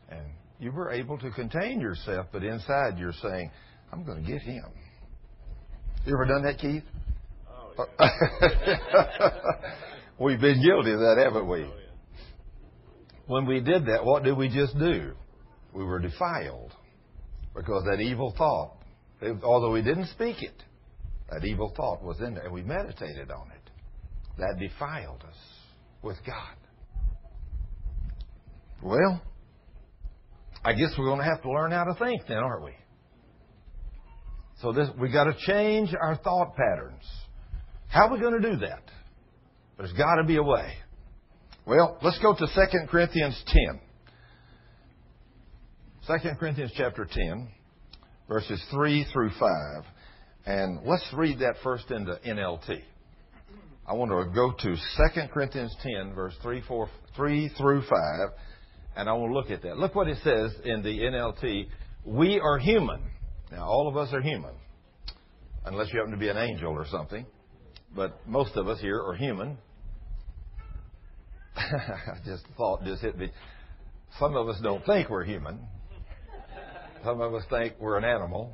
And 0.09 0.25
you 0.59 0.73
were 0.73 0.91
able 0.93 1.19
to 1.19 1.31
contain 1.33 1.81
yourself, 1.81 2.27
but 2.33 2.45
inside 2.45 2.99
you're 2.99 3.13
saying, 3.21 3.51
I'm 3.93 4.05
going 4.05 4.25
to 4.25 4.31
get 4.31 4.41
him. 4.41 4.65
You 6.07 6.15
ever 6.15 6.25
done 6.25 6.43
that, 6.45 6.59
Keith? 6.59 6.85
Oh, 7.49 7.87
yeah. 8.01 9.31
We've 10.19 10.41
been 10.41 10.63
guilty 10.63 10.93
of 10.93 11.01
that, 11.01 11.23
haven't 11.23 11.49
we? 11.49 11.59
Oh, 11.65 11.73
yeah. 11.77 12.21
When 13.27 13.47
we 13.47 13.61
did 13.61 13.87
that, 13.87 14.05
what 14.05 14.25
did 14.25 14.37
we 14.37 14.49
just 14.49 14.79
do? 14.79 15.13
We 15.73 15.85
were 15.85 15.99
defiled 16.01 16.73
because 17.55 17.85
that 17.85 18.01
evil 18.01 18.35
thought 18.37 18.79
although 19.43 19.71
we 19.71 19.83
didn't 19.83 20.07
speak 20.09 20.43
it, 20.43 20.63
that 21.31 21.45
evil 21.45 21.73
thought 21.77 22.03
was 22.03 22.21
in 22.21 22.35
there, 22.35 22.45
and 22.45 22.53
we 22.53 22.63
meditated 22.63 23.31
on 23.31 23.51
it. 23.51 23.71
That 24.39 24.57
defiled 24.59 25.25
us 25.29 25.37
with 26.03 26.17
God. 26.25 26.57
Well, 28.83 29.21
I 30.65 30.73
guess 30.73 30.91
we're 30.97 31.07
going 31.07 31.19
to 31.19 31.25
have 31.25 31.43
to 31.43 31.51
learn 31.51 31.73
how 31.73 31.85
to 31.85 31.95
think 31.95 32.23
then, 32.29 32.39
aren't 32.39 32.65
we? 32.65 32.73
So 34.61 34.73
this, 34.73 34.89
we 34.99 35.11
got 35.11 35.25
to 35.25 35.37
change 35.47 35.95
our 36.01 36.17
thought 36.17 36.57
patterns. 36.57 37.05
How 37.89 38.09
are 38.09 38.13
we 38.13 38.21
going 38.21 38.41
to 38.41 38.51
do 38.51 38.57
that? 38.59 38.83
There's 39.77 39.93
got 39.93 40.17
to 40.17 40.25
be 40.25 40.37
a 40.37 40.43
way. 40.43 40.73
Well, 41.67 41.99
let's 42.03 42.19
go 42.19 42.35
to 42.35 42.47
2 42.47 42.87
Corinthians 42.91 43.41
10. 43.47 43.81
2 46.07 46.29
Corinthians 46.39 46.73
chapter 46.75 47.07
10 47.11 47.49
verses 48.29 48.63
3 48.71 49.07
through 49.13 49.31
5. 49.31 49.85
And 50.47 50.81
let's 50.85 51.05
read 51.15 51.41
that 51.41 51.55
first 51.63 51.91
into 51.91 52.19
NLT. 52.27 52.83
I 53.87 53.95
want 53.95 54.11
to 54.11 54.35
go 54.35 54.53
to 54.53 54.77
2 54.77 55.29
Corinthians 55.33 55.75
10, 55.83 56.15
verse 56.15 56.35
3, 56.43 56.63
4, 56.69 56.91
3 57.17 57.49
through 57.57 57.83
5, 57.83 57.91
and 58.97 59.09
I 59.09 59.13
want 59.15 59.31
to 59.31 59.35
look 59.35 59.51
at 59.51 59.63
that. 59.63 59.79
Look 59.79 59.95
what 59.95 60.09
it 60.09 60.19
says 60.23 60.55
in 60.65 60.83
the 60.83 60.99
NLT. 61.01 61.69
We 62.05 62.39
are 62.39 62.59
human. 62.59 63.03
Now, 63.51 63.65
all 63.65 63.89
of 63.89 63.97
us 63.97 64.13
are 64.13 64.21
human, 64.21 64.55
unless 65.65 65.93
you 65.93 65.99
happen 65.99 66.13
to 66.13 66.19
be 66.19 66.29
an 66.29 66.37
angel 66.37 66.73
or 66.73 66.87
something. 66.87 67.25
But 67.95 68.27
most 68.27 68.57
of 68.57 68.69
us 68.69 68.81
here 68.81 69.01
are 69.01 69.15
human. 69.15 69.57
Just 72.25 72.45
thought 72.57 72.85
just 72.85 73.03
hit 73.03 73.19
me. 73.19 73.31
Some 74.19 74.37
of 74.37 74.49
us 74.49 74.61
don't 74.63 74.85
think 74.87 75.09
we're 75.11 75.25
human. 75.25 75.59
Some 77.05 77.21
of 77.21 77.35
us 77.35 77.43
think 77.51 77.75
we're 77.81 77.99
an 77.99 78.05
animal. 78.05 78.53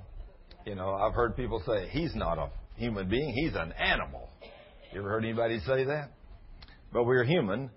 You 0.67 0.75
know, 0.75 0.95
I've 0.95 1.15
heard 1.15 1.37
people 1.37 1.63
say, 1.67 1.89
he's 1.91 2.15
not 2.15 2.39
a 2.39 2.51
human 2.77 3.09
being, 3.09 3.33
he's 3.35 3.55
an 3.55 3.73
animal. 3.73 4.29
You 4.93 5.01
ever 5.01 5.11
heard 5.11 5.25
anybody 5.25 5.61
say 5.61 5.85
that? 5.85 6.11
But 6.93 7.05
we're 7.05 7.25
human. 7.25 7.71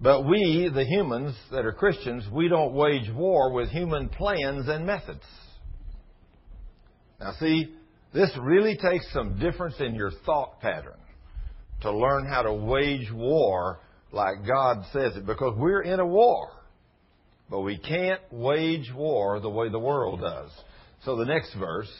But 0.00 0.26
we, 0.26 0.70
the 0.72 0.84
humans 0.84 1.34
that 1.50 1.64
are 1.64 1.72
Christians, 1.72 2.24
we 2.32 2.48
don't 2.48 2.72
wage 2.72 3.10
war 3.14 3.52
with 3.52 3.68
human 3.68 4.08
plans 4.08 4.68
and 4.68 4.86
methods. 4.86 5.24
Now, 7.22 7.34
see, 7.38 7.72
this 8.12 8.30
really 8.40 8.76
takes 8.76 9.10
some 9.12 9.38
difference 9.38 9.76
in 9.78 9.94
your 9.94 10.10
thought 10.26 10.60
pattern 10.60 10.98
to 11.82 11.92
learn 11.92 12.26
how 12.26 12.42
to 12.42 12.52
wage 12.52 13.10
war 13.12 13.78
like 14.10 14.46
God 14.46 14.84
says 14.92 15.16
it, 15.16 15.24
because 15.24 15.54
we're 15.56 15.82
in 15.82 16.00
a 16.00 16.06
war. 16.06 16.48
But 17.48 17.60
we 17.60 17.78
can't 17.78 18.20
wage 18.30 18.90
war 18.94 19.38
the 19.40 19.48
way 19.48 19.68
the 19.68 19.78
world 19.78 20.20
does. 20.20 20.50
So 21.04 21.16
the 21.16 21.24
next 21.24 21.54
verse. 21.54 21.90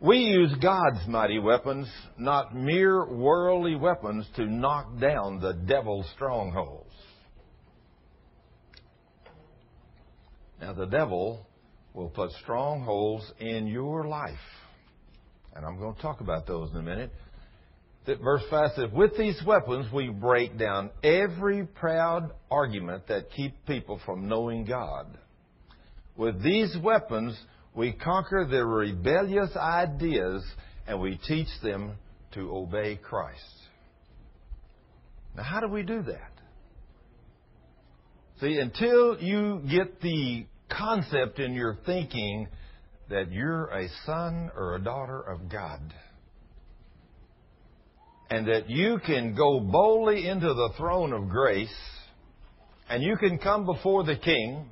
We 0.00 0.18
use 0.18 0.54
God's 0.62 1.06
mighty 1.08 1.38
weapons, 1.38 1.88
not 2.16 2.54
mere 2.54 3.04
worldly 3.04 3.74
weapons, 3.74 4.26
to 4.36 4.46
knock 4.46 4.98
down 4.98 5.40
the 5.40 5.52
devil's 5.52 6.06
strongholds. 6.14 6.86
Now, 10.60 10.72
the 10.72 10.86
devil 10.86 11.46
will 11.94 12.08
put 12.08 12.30
strongholds 12.42 13.30
in 13.38 13.66
your 13.66 14.06
life. 14.06 14.34
And 15.54 15.64
I'm 15.64 15.78
going 15.78 15.94
to 15.94 16.02
talk 16.02 16.20
about 16.20 16.46
those 16.46 16.70
in 16.70 16.76
a 16.76 16.82
minute 16.82 17.10
that 18.06 18.20
verse 18.20 18.42
5 18.50 18.70
says, 18.76 18.90
With 18.92 19.16
these 19.16 19.40
weapons 19.46 19.92
we 19.92 20.08
break 20.08 20.58
down 20.58 20.90
every 21.02 21.64
proud 21.66 22.32
argument 22.50 23.08
that 23.08 23.30
keep 23.30 23.54
people 23.66 24.00
from 24.04 24.28
knowing 24.28 24.64
God. 24.64 25.06
With 26.16 26.42
these 26.42 26.76
weapons 26.82 27.38
we 27.74 27.92
conquer 27.92 28.46
the 28.50 28.64
rebellious 28.64 29.54
ideas 29.56 30.44
and 30.86 31.00
we 31.00 31.18
teach 31.26 31.48
them 31.62 31.92
to 32.32 32.50
obey 32.54 32.96
Christ. 32.96 33.40
Now, 35.36 35.44
how 35.44 35.60
do 35.60 35.68
we 35.68 35.82
do 35.82 36.02
that? 36.02 36.32
See, 38.40 38.56
until 38.58 39.20
you 39.20 39.62
get 39.70 40.00
the 40.00 40.46
concept 40.70 41.38
in 41.38 41.54
your 41.54 41.76
thinking 41.86 42.48
that 43.08 43.30
you're 43.30 43.66
a 43.66 43.88
son 44.06 44.50
or 44.56 44.76
a 44.76 44.80
daughter 44.80 45.20
of 45.20 45.50
God. 45.50 45.80
And 48.30 48.46
that 48.46 48.70
you 48.70 49.00
can 49.04 49.34
go 49.34 49.60
boldly 49.60 50.28
into 50.28 50.46
the 50.46 50.70
throne 50.76 51.12
of 51.12 51.28
grace 51.28 51.68
and 52.88 53.02
you 53.02 53.16
can 53.16 53.38
come 53.38 53.66
before 53.66 54.04
the 54.04 54.16
king 54.16 54.68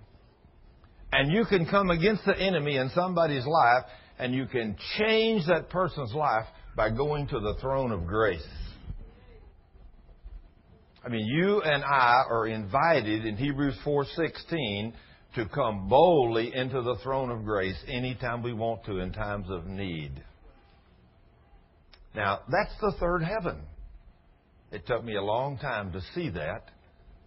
and 1.13 1.33
you 1.33 1.45
can 1.45 1.67
come 1.67 1.91
against 1.91 2.25
the 2.25 2.39
enemy 2.39 2.77
in 2.77 2.91
somebody's 2.95 3.47
life 3.47 3.85
and 4.19 4.35
you 4.35 4.47
can 4.47 4.77
change 4.99 5.47
that 5.47 5.71
person's 5.71 6.13
life 6.13 6.47
by 6.77 6.91
going 6.91 7.27
to 7.29 7.41
the 7.41 7.55
throne 7.61 7.91
of 7.91 8.07
grace. 8.07 8.47
I 11.05 11.09
mean, 11.09 11.27
you 11.27 11.63
and 11.63 11.83
I 11.83 12.23
are 12.29 12.47
invited 12.47 13.25
in 13.25 13.37
Hebrews 13.37 13.77
4:16 13.85 14.93
to 15.39 15.47
come 15.47 15.89
boldly 15.89 16.53
into 16.53 16.83
the 16.83 16.97
throne 16.97 17.31
of 17.31 17.45
grace 17.45 17.79
anytime 17.87 18.43
we 18.43 18.53
want 18.53 18.85
to 18.85 18.99
in 18.99 19.13
times 19.13 19.47
of 19.49 19.67
need. 19.67 20.11
Now, 22.15 22.41
that's 22.51 22.75
the 22.81 22.93
third 22.99 23.23
heaven. 23.23 23.63
It 24.73 24.87
took 24.87 25.05
me 25.05 25.15
a 25.15 25.23
long 25.23 25.57
time 25.59 25.93
to 25.93 26.01
see 26.15 26.29
that, 26.31 26.71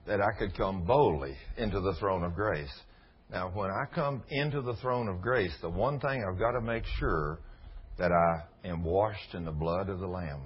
that 0.06 0.20
I 0.20 0.38
could 0.38 0.58
come 0.58 0.84
boldly 0.84 1.38
into 1.58 1.80
the 1.80 1.96
throne 2.00 2.24
of 2.24 2.36
grace. 2.36 2.74
Now, 3.32 3.50
when 3.54 3.70
I 3.70 3.86
come 3.96 4.24
into 4.30 4.62
the 4.62 4.76
throne 4.76 5.08
of 5.08 5.22
grace, 5.22 5.54
the 5.62 5.70
one 5.70 6.00
thing 6.02 6.26
I've 6.28 6.38
got 6.38 6.52
to 6.52 6.62
make 6.62 6.84
sure 7.00 7.40
that 7.98 8.12
I 8.12 8.68
am 8.68 8.84
washed 8.84 9.34
in 9.34 9.46
the 9.46 9.52
blood 9.52 9.88
of 9.88 10.00
the 10.00 10.08
Lamb. 10.08 10.42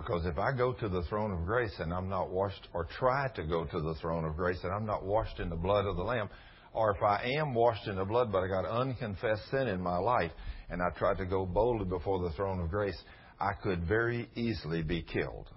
Because 0.00 0.24
if 0.24 0.38
I 0.38 0.56
go 0.56 0.72
to 0.72 0.88
the 0.88 1.02
throne 1.04 1.30
of 1.30 1.44
grace 1.44 1.74
and 1.78 1.92
I'm 1.92 2.08
not 2.08 2.30
washed, 2.30 2.68
or 2.72 2.86
try 2.98 3.28
to 3.36 3.42
go 3.44 3.66
to 3.66 3.80
the 3.80 3.94
throne 4.00 4.24
of 4.24 4.34
grace 4.34 4.58
and 4.62 4.72
I'm 4.72 4.86
not 4.86 5.04
washed 5.04 5.38
in 5.40 5.50
the 5.50 5.56
blood 5.56 5.84
of 5.84 5.96
the 5.96 6.02
Lamb, 6.02 6.30
or 6.72 6.92
if 6.96 7.02
I 7.02 7.22
am 7.36 7.52
washed 7.52 7.86
in 7.86 7.96
the 7.96 8.04
blood 8.04 8.32
but 8.32 8.42
I 8.42 8.48
got 8.48 8.64
unconfessed 8.64 9.50
sin 9.50 9.68
in 9.68 9.80
my 9.80 9.98
life 9.98 10.30
and 10.70 10.80
I 10.80 10.88
try 10.98 11.14
to 11.14 11.26
go 11.26 11.44
boldly 11.44 11.84
before 11.84 12.22
the 12.22 12.34
throne 12.34 12.60
of 12.60 12.70
grace, 12.70 12.96
I 13.38 13.52
could 13.62 13.86
very 13.86 14.30
easily 14.34 14.82
be 14.82 15.02
killed. 15.02 15.48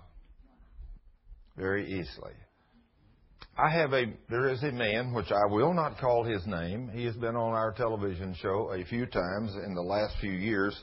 Very 1.55 1.87
easily. 1.87 2.33
I 3.57 3.69
have 3.69 3.93
a, 3.93 4.05
there 4.29 4.49
is 4.49 4.61
a 4.63 4.71
man, 4.71 5.13
which 5.13 5.31
I 5.31 5.45
will 5.53 5.73
not 5.73 5.99
call 5.99 6.25
his 6.25 6.45
name. 6.47 6.89
He 6.93 7.05
has 7.05 7.15
been 7.15 7.35
on 7.35 7.53
our 7.53 7.71
television 7.71 8.35
show 8.41 8.73
a 8.73 8.83
few 8.85 9.05
times 9.05 9.55
in 9.65 9.73
the 9.73 9.81
last 9.81 10.15
few 10.19 10.31
years 10.31 10.77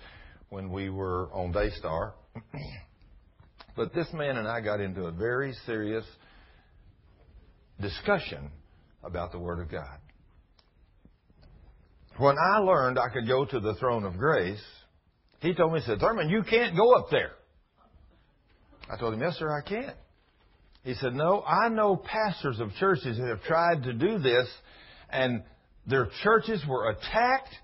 when 0.48 0.70
we 0.70 0.88
were 0.88 1.28
on 1.34 1.52
Daystar. 1.52 2.14
but 3.80 3.94
this 3.94 4.12
man 4.12 4.36
and 4.36 4.46
I 4.46 4.60
got 4.60 4.78
into 4.78 5.06
a 5.06 5.10
very 5.10 5.54
serious 5.64 6.04
discussion 7.80 8.50
about 9.02 9.32
the 9.32 9.38
Word 9.38 9.58
of 9.58 9.70
God. 9.70 9.96
When 12.18 12.36
I 12.36 12.58
learned 12.58 12.98
I 12.98 13.08
could 13.08 13.26
go 13.26 13.46
to 13.46 13.58
the 13.58 13.72
throne 13.76 14.04
of 14.04 14.18
grace, 14.18 14.60
he 15.40 15.54
told 15.54 15.72
me, 15.72 15.80
he 15.80 15.86
said, 15.86 15.98
Thurman, 15.98 16.28
you 16.28 16.42
can't 16.42 16.76
go 16.76 16.92
up 16.92 17.06
there. 17.10 17.30
I 18.92 18.98
told 18.98 19.14
him, 19.14 19.22
yes, 19.22 19.36
sir, 19.38 19.50
I 19.50 19.66
can't. 19.66 19.96
He 20.84 20.92
said, 20.92 21.14
No, 21.14 21.40
I 21.40 21.70
know 21.70 21.96
pastors 21.96 22.60
of 22.60 22.74
churches 22.74 23.16
that 23.16 23.28
have 23.28 23.42
tried 23.44 23.84
to 23.84 23.94
do 23.94 24.18
this, 24.18 24.46
and 25.08 25.42
their 25.86 26.10
churches 26.22 26.62
were 26.68 26.90
attacked, 26.90 27.54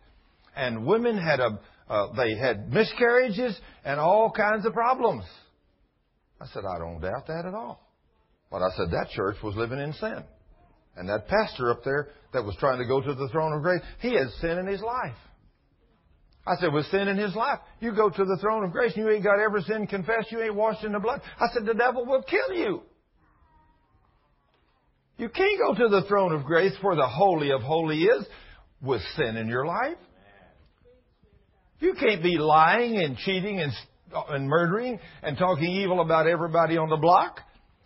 and 0.56 0.86
women 0.86 1.18
had 1.18 1.40
a, 1.40 1.60
uh, 1.90 2.14
they 2.14 2.34
had 2.36 2.72
miscarriages 2.72 3.60
and 3.84 4.00
all 4.00 4.32
kinds 4.34 4.64
of 4.64 4.72
problems. 4.72 5.26
I 6.40 6.46
said, 6.52 6.64
I 6.64 6.78
don't 6.78 7.00
doubt 7.00 7.26
that 7.28 7.46
at 7.46 7.54
all. 7.54 7.80
But 8.50 8.62
I 8.62 8.70
said, 8.76 8.90
that 8.92 9.08
church 9.10 9.36
was 9.42 9.56
living 9.56 9.78
in 9.78 9.92
sin. 9.94 10.22
And 10.96 11.08
that 11.08 11.28
pastor 11.28 11.70
up 11.70 11.84
there 11.84 12.08
that 12.32 12.44
was 12.44 12.56
trying 12.58 12.78
to 12.78 12.86
go 12.86 13.00
to 13.00 13.14
the 13.14 13.28
throne 13.28 13.52
of 13.52 13.62
grace, 13.62 13.82
he 14.00 14.14
had 14.14 14.28
sin 14.40 14.58
in 14.58 14.66
his 14.66 14.80
life. 14.80 15.16
I 16.46 16.54
said, 16.60 16.72
with 16.72 16.86
sin 16.86 17.08
in 17.08 17.16
his 17.16 17.34
life, 17.34 17.58
you 17.80 17.94
go 17.94 18.08
to 18.08 18.24
the 18.24 18.38
throne 18.40 18.64
of 18.64 18.72
grace 18.72 18.92
and 18.94 19.04
you 19.04 19.10
ain't 19.10 19.24
got 19.24 19.40
every 19.40 19.62
sin 19.62 19.86
confessed, 19.86 20.30
you 20.30 20.40
ain't 20.40 20.54
washed 20.54 20.84
in 20.84 20.92
the 20.92 21.00
blood. 21.00 21.20
I 21.40 21.48
said, 21.52 21.66
the 21.66 21.74
devil 21.74 22.06
will 22.06 22.22
kill 22.22 22.54
you. 22.54 22.82
You 25.18 25.28
can't 25.28 25.58
go 25.58 25.74
to 25.74 25.88
the 25.88 26.06
throne 26.06 26.32
of 26.32 26.44
grace 26.44 26.74
where 26.82 26.94
the 26.94 27.08
Holy 27.08 27.50
of 27.50 27.62
Holy 27.62 28.02
is 28.02 28.26
with 28.80 29.00
sin 29.16 29.36
in 29.36 29.48
your 29.48 29.66
life. 29.66 29.96
You 31.80 31.94
can't 31.94 32.22
be 32.22 32.38
lying 32.38 32.96
and 32.96 33.16
cheating 33.18 33.60
and, 33.60 33.72
and 34.28 34.48
murdering 34.48 34.98
and 35.22 35.36
talking 35.36 35.70
evil 35.70 36.00
about 36.00 36.26
everybody 36.26 36.76
on 36.76 36.88
the 36.88 36.96
block 36.96 37.40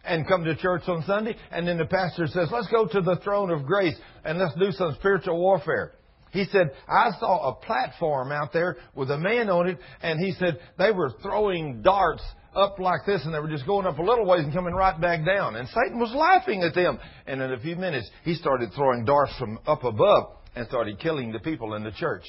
and 0.04 0.26
come 0.26 0.44
to 0.44 0.56
church 0.56 0.82
on 0.86 1.02
Sunday 1.06 1.36
and 1.50 1.66
then 1.66 1.78
the 1.78 1.86
pastor 1.86 2.26
says, 2.26 2.48
let's 2.52 2.68
go 2.68 2.86
to 2.86 3.00
the 3.00 3.16
throne 3.22 3.50
of 3.50 3.64
grace 3.64 3.96
and 4.24 4.38
let's 4.38 4.54
do 4.58 4.70
some 4.72 4.94
spiritual 4.98 5.38
warfare. 5.38 5.94
He 6.32 6.44
said, 6.44 6.70
I 6.88 7.10
saw 7.18 7.50
a 7.50 7.54
platform 7.64 8.30
out 8.30 8.52
there 8.52 8.76
with 8.94 9.10
a 9.10 9.18
man 9.18 9.50
on 9.50 9.68
it 9.68 9.78
and 10.02 10.18
he 10.20 10.32
said 10.32 10.60
they 10.78 10.92
were 10.92 11.12
throwing 11.22 11.82
darts 11.82 12.22
up 12.54 12.78
like 12.78 13.00
this 13.06 13.22
and 13.24 13.34
they 13.34 13.38
were 13.38 13.48
just 13.48 13.66
going 13.66 13.86
up 13.86 13.98
a 13.98 14.02
little 14.02 14.26
ways 14.26 14.44
and 14.44 14.52
coming 14.52 14.74
right 14.74 15.00
back 15.00 15.24
down. 15.24 15.56
And 15.56 15.68
Satan 15.68 15.98
was 15.98 16.12
laughing 16.14 16.62
at 16.62 16.74
them. 16.74 16.98
And 17.26 17.40
in 17.40 17.52
a 17.52 17.60
few 17.60 17.76
minutes, 17.76 18.08
he 18.24 18.34
started 18.34 18.70
throwing 18.74 19.04
darts 19.04 19.32
from 19.38 19.58
up 19.66 19.84
above 19.84 20.36
and 20.54 20.66
started 20.66 20.98
killing 20.98 21.32
the 21.32 21.38
people 21.40 21.74
in 21.74 21.84
the 21.84 21.92
church. 21.92 22.24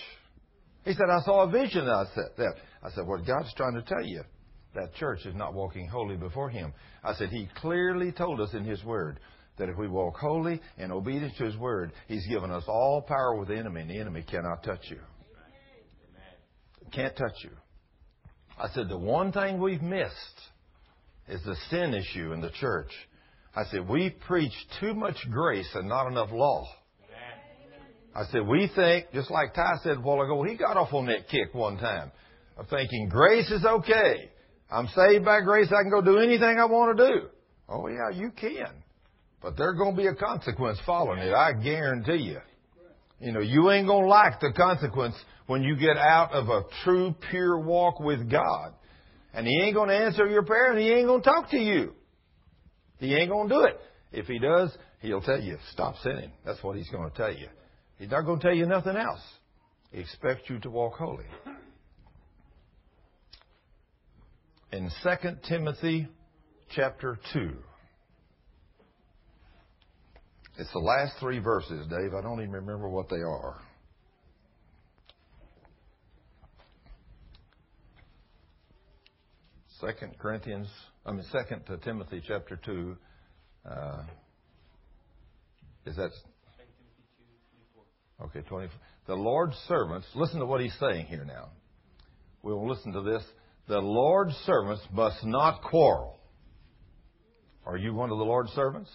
He 0.85 0.93
said, 0.93 1.09
I 1.11 1.21
saw 1.21 1.43
a 1.43 1.51
vision. 1.51 1.85
Said 2.15 2.23
that. 2.37 2.53
I 2.83 2.89
said, 2.91 3.05
what 3.05 3.25
God's 3.25 3.53
trying 3.55 3.75
to 3.75 3.83
tell 3.83 4.03
you, 4.03 4.23
that 4.73 4.93
church 4.95 5.25
is 5.25 5.35
not 5.35 5.53
walking 5.53 5.87
holy 5.87 6.15
before 6.15 6.49
Him. 6.49 6.73
I 7.03 7.13
said, 7.13 7.29
He 7.29 7.47
clearly 7.55 8.11
told 8.11 8.39
us 8.39 8.53
in 8.53 8.63
His 8.63 8.83
Word 8.83 9.19
that 9.57 9.69
if 9.69 9.77
we 9.77 9.87
walk 9.87 10.17
holy 10.17 10.61
and 10.77 10.91
obedient 10.91 11.35
to 11.37 11.45
His 11.45 11.57
Word, 11.57 11.91
He's 12.07 12.25
given 12.27 12.51
us 12.51 12.63
all 12.67 13.01
power 13.01 13.35
with 13.37 13.49
the 13.49 13.57
enemy, 13.57 13.81
and 13.81 13.89
the 13.89 13.99
enemy 13.99 14.23
cannot 14.29 14.63
touch 14.63 14.85
you. 14.89 14.99
Can't 16.91 17.15
touch 17.15 17.35
you. 17.43 17.51
I 18.57 18.69
said, 18.73 18.89
the 18.89 18.97
one 18.97 19.31
thing 19.31 19.59
we've 19.59 19.81
missed 19.81 20.13
is 21.27 21.41
the 21.43 21.55
sin 21.69 21.93
issue 21.93 22.33
in 22.33 22.41
the 22.41 22.51
church. 22.59 22.91
I 23.55 23.63
said, 23.65 23.87
we 23.87 24.09
preach 24.09 24.53
too 24.79 24.93
much 24.93 25.15
grace 25.29 25.69
and 25.73 25.87
not 25.87 26.07
enough 26.07 26.29
law. 26.31 26.65
I 28.13 28.25
said, 28.31 28.45
we 28.45 28.69
think, 28.75 29.05
just 29.13 29.31
like 29.31 29.53
Ty 29.53 29.71
said 29.83 29.97
a 29.97 30.01
while 30.01 30.21
ago, 30.21 30.43
he 30.43 30.57
got 30.57 30.75
off 30.75 30.93
on 30.93 31.05
that 31.05 31.29
kick 31.29 31.53
one 31.53 31.77
time 31.77 32.11
of 32.57 32.67
thinking 32.69 33.09
grace 33.09 33.49
is 33.51 33.65
okay. 33.65 34.29
I'm 34.69 34.87
saved 34.87 35.25
by 35.25 35.41
grace. 35.41 35.67
I 35.67 35.83
can 35.83 35.91
go 35.91 36.01
do 36.01 36.19
anything 36.19 36.57
I 36.59 36.65
want 36.65 36.97
to 36.97 37.07
do. 37.07 37.27
Oh 37.67 37.87
yeah, 37.87 38.09
you 38.17 38.31
can. 38.31 38.83
But 39.41 39.57
there's 39.57 39.77
going 39.77 39.95
to 39.95 40.01
be 40.01 40.07
a 40.07 40.15
consequence 40.15 40.79
following 40.85 41.19
it. 41.19 41.33
I 41.33 41.53
guarantee 41.53 42.23
you. 42.23 42.39
You 43.19 43.31
know, 43.31 43.39
you 43.39 43.69
ain't 43.71 43.87
going 43.87 44.03
to 44.03 44.09
like 44.09 44.39
the 44.39 44.51
consequence 44.55 45.15
when 45.47 45.63
you 45.63 45.75
get 45.75 45.97
out 45.97 46.31
of 46.31 46.49
a 46.49 46.63
true, 46.83 47.15
pure 47.29 47.59
walk 47.59 47.99
with 47.99 48.29
God. 48.29 48.73
And 49.33 49.47
He 49.47 49.61
ain't 49.61 49.75
going 49.75 49.89
to 49.89 49.95
answer 49.95 50.25
your 50.27 50.43
prayer 50.43 50.71
and 50.71 50.79
He 50.79 50.89
ain't 50.91 51.07
going 51.07 51.21
to 51.21 51.29
talk 51.29 51.49
to 51.51 51.57
you. 51.57 51.93
He 52.99 53.13
ain't 53.15 53.29
going 53.29 53.49
to 53.49 53.55
do 53.55 53.63
it. 53.63 53.79
If 54.11 54.27
He 54.27 54.39
does, 54.39 54.75
He'll 54.99 55.21
tell 55.21 55.39
you, 55.39 55.57
stop 55.71 55.95
sinning. 56.03 56.31
That's 56.45 56.61
what 56.63 56.77
He's 56.77 56.89
going 56.89 57.09
to 57.09 57.15
tell 57.15 57.33
you. 57.33 57.47
He's 57.97 58.09
not 58.09 58.21
going 58.21 58.39
to 58.39 58.43
tell 58.43 58.55
you 58.55 58.65
nothing 58.65 58.95
else. 58.95 59.21
He 59.91 59.99
expects 59.99 60.49
you 60.49 60.59
to 60.59 60.69
walk 60.69 60.93
holy. 60.97 61.25
In 64.71 64.89
2 65.03 65.09
Timothy 65.49 66.07
chapter 66.73 67.19
2, 67.33 67.51
it's 70.57 70.71
the 70.71 70.79
last 70.79 71.13
three 71.19 71.39
verses, 71.39 71.85
Dave. 71.87 72.13
I 72.17 72.21
don't 72.21 72.39
even 72.39 72.51
remember 72.51 72.87
what 72.87 73.09
they 73.09 73.17
are. 73.17 73.59
Second 79.81 80.17
Corinthians, 80.19 80.67
I 81.05 81.11
mean 81.11 81.25
Second 81.31 81.63
Timothy 81.83 82.21
chapter 82.25 82.55
two. 82.63 82.95
Uh, 83.69 84.03
is 85.85 85.95
that 85.95 86.11
okay? 88.23 88.41
Twenty. 88.47 88.69
The 89.07 89.15
Lord's 89.15 89.55
servants. 89.67 90.05
Listen 90.13 90.39
to 90.39 90.45
what 90.45 90.61
he's 90.61 90.75
saying 90.79 91.07
here 91.07 91.25
now. 91.25 91.49
We 92.43 92.53
will 92.53 92.69
listen 92.69 92.93
to 92.93 93.01
this. 93.01 93.23
The 93.71 93.79
Lord's 93.79 94.35
servants 94.45 94.83
must 94.91 95.23
not 95.23 95.61
quarrel. 95.61 96.19
Are 97.65 97.77
you 97.77 97.93
one 97.93 98.11
of 98.11 98.17
the 98.17 98.25
Lord's 98.25 98.51
servants? 98.51 98.89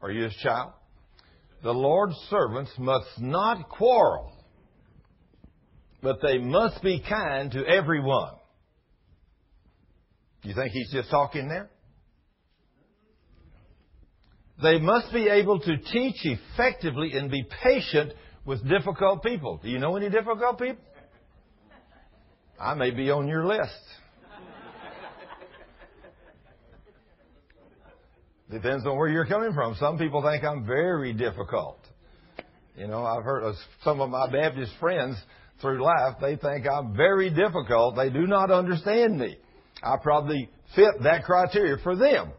Are 0.00 0.12
you 0.12 0.22
his 0.22 0.34
child? 0.34 0.70
The 1.64 1.72
Lord's 1.72 2.14
servants 2.30 2.70
must 2.78 3.08
not 3.20 3.68
quarrel, 3.68 4.32
but 6.00 6.22
they 6.22 6.38
must 6.38 6.80
be 6.80 7.02
kind 7.08 7.50
to 7.50 7.66
everyone. 7.66 8.34
You 10.44 10.54
think 10.54 10.70
he's 10.70 10.92
just 10.92 11.10
talking 11.10 11.48
there? 11.48 11.68
They 14.62 14.78
must 14.78 15.12
be 15.12 15.28
able 15.28 15.58
to 15.58 15.76
teach 15.76 16.24
effectively 16.24 17.14
and 17.14 17.32
be 17.32 17.44
patient 17.64 18.12
with 18.44 18.62
difficult 18.68 19.24
people. 19.24 19.58
Do 19.60 19.68
you 19.68 19.80
know 19.80 19.96
any 19.96 20.08
difficult 20.08 20.60
people? 20.60 20.84
I 22.60 22.74
may 22.74 22.90
be 22.90 23.10
on 23.10 23.28
your 23.28 23.46
list. 23.46 23.72
Depends 28.50 28.86
on 28.86 28.96
where 28.96 29.08
you're 29.08 29.26
coming 29.26 29.52
from. 29.52 29.74
Some 29.74 29.98
people 29.98 30.22
think 30.22 30.42
I'm 30.42 30.66
very 30.66 31.12
difficult. 31.12 31.78
You 32.76 32.86
know, 32.86 33.04
I've 33.04 33.24
heard 33.24 33.42
of 33.42 33.54
some 33.84 34.00
of 34.00 34.08
my 34.08 34.30
Baptist 34.30 34.72
friends 34.80 35.16
through 35.60 35.82
life, 35.82 36.16
they 36.20 36.36
think 36.36 36.66
I'm 36.68 36.96
very 36.96 37.30
difficult. 37.30 37.96
They 37.96 38.10
do 38.10 38.26
not 38.26 38.50
understand 38.50 39.18
me. 39.18 39.36
I 39.82 39.96
probably 40.02 40.48
fit 40.76 41.02
that 41.02 41.24
criteria 41.24 41.76
for 41.82 41.96
them. 41.96 42.32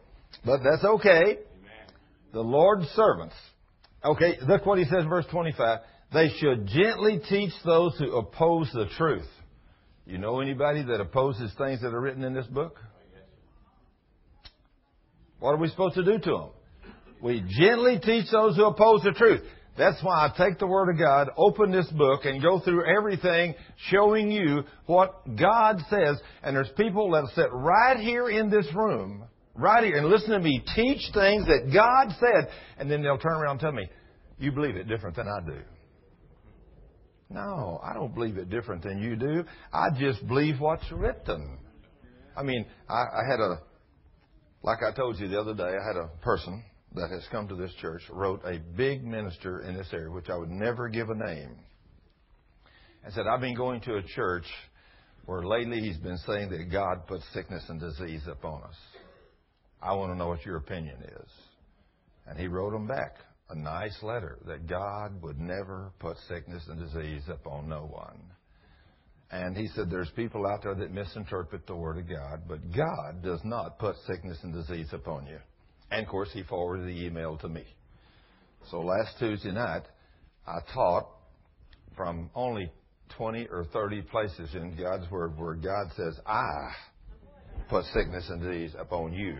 But 0.46 0.62
that's 0.64 0.84
okay. 0.84 1.40
The 2.32 2.42
Lord's 2.42 2.88
servants. 2.90 3.36
Okay, 4.04 4.38
look 4.48 4.66
what 4.66 4.80
he 4.80 4.86
says 4.86 5.04
in 5.04 5.10
verse 5.10 5.26
25. 5.32 5.80
They 6.14 6.30
should 6.40 6.68
gently 6.68 7.20
teach 7.30 7.52
those 7.66 7.98
who 7.98 8.16
oppose 8.16 8.70
the 8.74 8.86
truth. 8.98 9.28
You 10.10 10.18
know 10.18 10.40
anybody 10.40 10.82
that 10.82 11.00
opposes 11.00 11.52
things 11.56 11.82
that 11.82 11.94
are 11.94 12.02
written 12.02 12.24
in 12.24 12.34
this 12.34 12.48
book? 12.48 12.80
What 15.40 15.52
are 15.52 15.58
we 15.58 15.68
supposed 15.70 15.94
to 15.96 16.04
do 16.04 16.18
to 16.18 16.32
them? 16.32 16.50
We 17.22 17.46
gently 17.48 18.00
teach 18.04 18.26
those 18.32 18.56
who 18.56 18.66
oppose 18.66 19.04
the 19.04 19.12
truth. 19.12 19.42
That's 19.78 20.04
why 20.04 20.26
I 20.26 20.34
take 20.36 20.58
the 20.58 20.66
Word 20.66 20.90
of 20.90 20.98
God, 20.98 21.30
open 21.38 21.72
this 21.72 21.88
book, 21.92 22.22
and 22.26 22.42
go 22.42 22.60
through 22.60 22.86
everything 22.98 23.54
showing 23.92 24.32
you 24.32 24.64
what 24.88 25.38
God 25.40 25.78
says. 25.92 26.20
And 26.42 26.56
there's 26.56 26.72
people 26.76 27.12
that 27.12 27.30
sit 27.36 27.50
right 27.52 27.98
here 27.98 28.32
in 28.32 28.50
this 28.50 28.66
room, 28.74 29.26
right 29.54 29.84
here, 29.84 29.96
and 29.96 30.08
listen 30.08 30.32
to 30.32 30.40
me 30.40 30.64
teach 30.76 31.02
things 31.14 31.46
that 31.46 31.70
God 31.72 32.16
said, 32.20 32.52
and 32.80 32.90
then 32.90 33.04
they'll 33.04 33.20
turn 33.20 33.34
around 33.34 33.52
and 33.52 33.60
tell 33.60 33.72
me, 33.74 33.88
You 34.40 34.52
believe 34.52 34.76
it 34.76 34.88
different 34.88 35.16
than 35.16 35.28
I 35.28 35.46
do. 35.46 35.60
No, 37.30 37.80
I 37.84 37.94
don't 37.94 38.14
believe 38.14 38.38
it 38.38 38.50
different 38.50 38.84
than 38.84 39.00
you 39.00 39.16
do. 39.16 39.44
I 39.72 39.90
just 40.00 40.26
believe 40.28 40.60
what's 40.60 40.92
written. 40.92 41.60
I 42.36 42.42
mean, 42.42 42.66
I, 42.90 42.94
I 42.94 43.30
had 43.30 43.40
a, 43.40 43.60
like 44.64 44.80
I 44.82 44.96
told 44.96 45.20
you 45.20 45.28
the 45.28 45.40
other 45.40 45.54
day, 45.54 45.64
I 45.64 45.88
had 45.88 45.96
a 45.96 46.08
person 46.24 46.64
that 46.96 47.12
has 47.12 47.24
come 47.32 47.48
to 47.48 47.56
this 47.56 47.72
church 47.82 48.02
wrote 48.10 48.42
a 48.46 48.60
big 48.76 49.06
minister 49.06 49.62
in 49.62 49.76
this 49.76 49.88
area, 49.94 50.10
which 50.10 50.30
I 50.30 50.38
would 50.38 50.50
never 50.50 50.90
give 50.90 51.10
a 51.10 51.16
name, 51.16 51.56
and 53.04 53.14
said, 53.14 53.28
I've 53.28 53.42
been 53.42 53.56
going 53.56 53.82
to 53.82 53.98
a 53.98 54.04
church 54.04 54.46
where 55.26 55.44
lately 55.44 55.82
he's 55.82 55.98
been 55.98 56.18
saying 56.26 56.50
that 56.50 56.72
God 56.72 57.06
puts 57.06 57.24
sickness 57.34 57.64
and 57.70 57.80
disease 57.80 58.24
upon 58.28 58.64
us. 58.64 58.76
I 59.82 59.94
want 59.94 60.12
to 60.12 60.18
know 60.18 60.28
what 60.28 60.44
your 60.44 60.58
opinion 60.58 60.98
is. 61.04 61.32
And 62.26 62.40
he 62.40 62.48
wrote 62.48 62.72
them 62.72 62.88
back 62.88 63.16
a 63.50 63.56
nice 63.56 63.98
letter 64.04 64.38
that 64.46 64.68
God 64.68 65.22
would 65.22 65.40
never 65.40 65.92
put 66.00 66.18
sickness 66.28 66.64
and 66.68 66.80
disease 66.80 67.24
upon 67.28 67.68
no 67.68 67.82
one. 67.82 68.22
And 69.32 69.56
he 69.56 69.68
said, 69.68 69.90
There's 69.90 70.10
people 70.16 70.48
out 70.48 70.64
there 70.64 70.76
that 70.76 70.92
misinterpret 70.92 71.68
the 71.68 71.76
Word 71.76 71.98
of 71.98 72.10
God, 72.10 72.42
but 72.48 72.72
God 72.76 73.24
does 73.24 73.42
not 73.44 73.80
put 73.80 73.96
sickness 74.08 74.38
and 74.44 74.54
disease 74.54 74.88
upon 74.92 75.28
you. 75.28 75.38
And 75.92 76.04
of 76.04 76.10
course, 76.10 76.30
he 76.34 76.44
forwarded 76.44 76.88
the 76.88 77.06
email 77.06 77.38
to 77.38 77.50
me. 77.50 77.64
So 78.70 78.82
last 78.82 79.18
Tuesday 79.20 79.52
night, 79.52 79.84
I 80.48 80.60
taught 80.74 81.08
from 81.96 82.30
only 82.36 82.72
20 83.18 83.48
or 83.52 83.66
30 83.66 84.02
places 84.04 84.50
in 84.54 84.76
God's 84.76 85.10
Word 85.12 85.38
where 85.38 85.56
God 85.56 85.92
says, 85.96 86.20
I 86.26 86.72
put 87.70 87.86
sickness 87.86 88.30
and 88.30 88.42
disease 88.42 88.76
upon 88.80 89.14
you. 89.14 89.38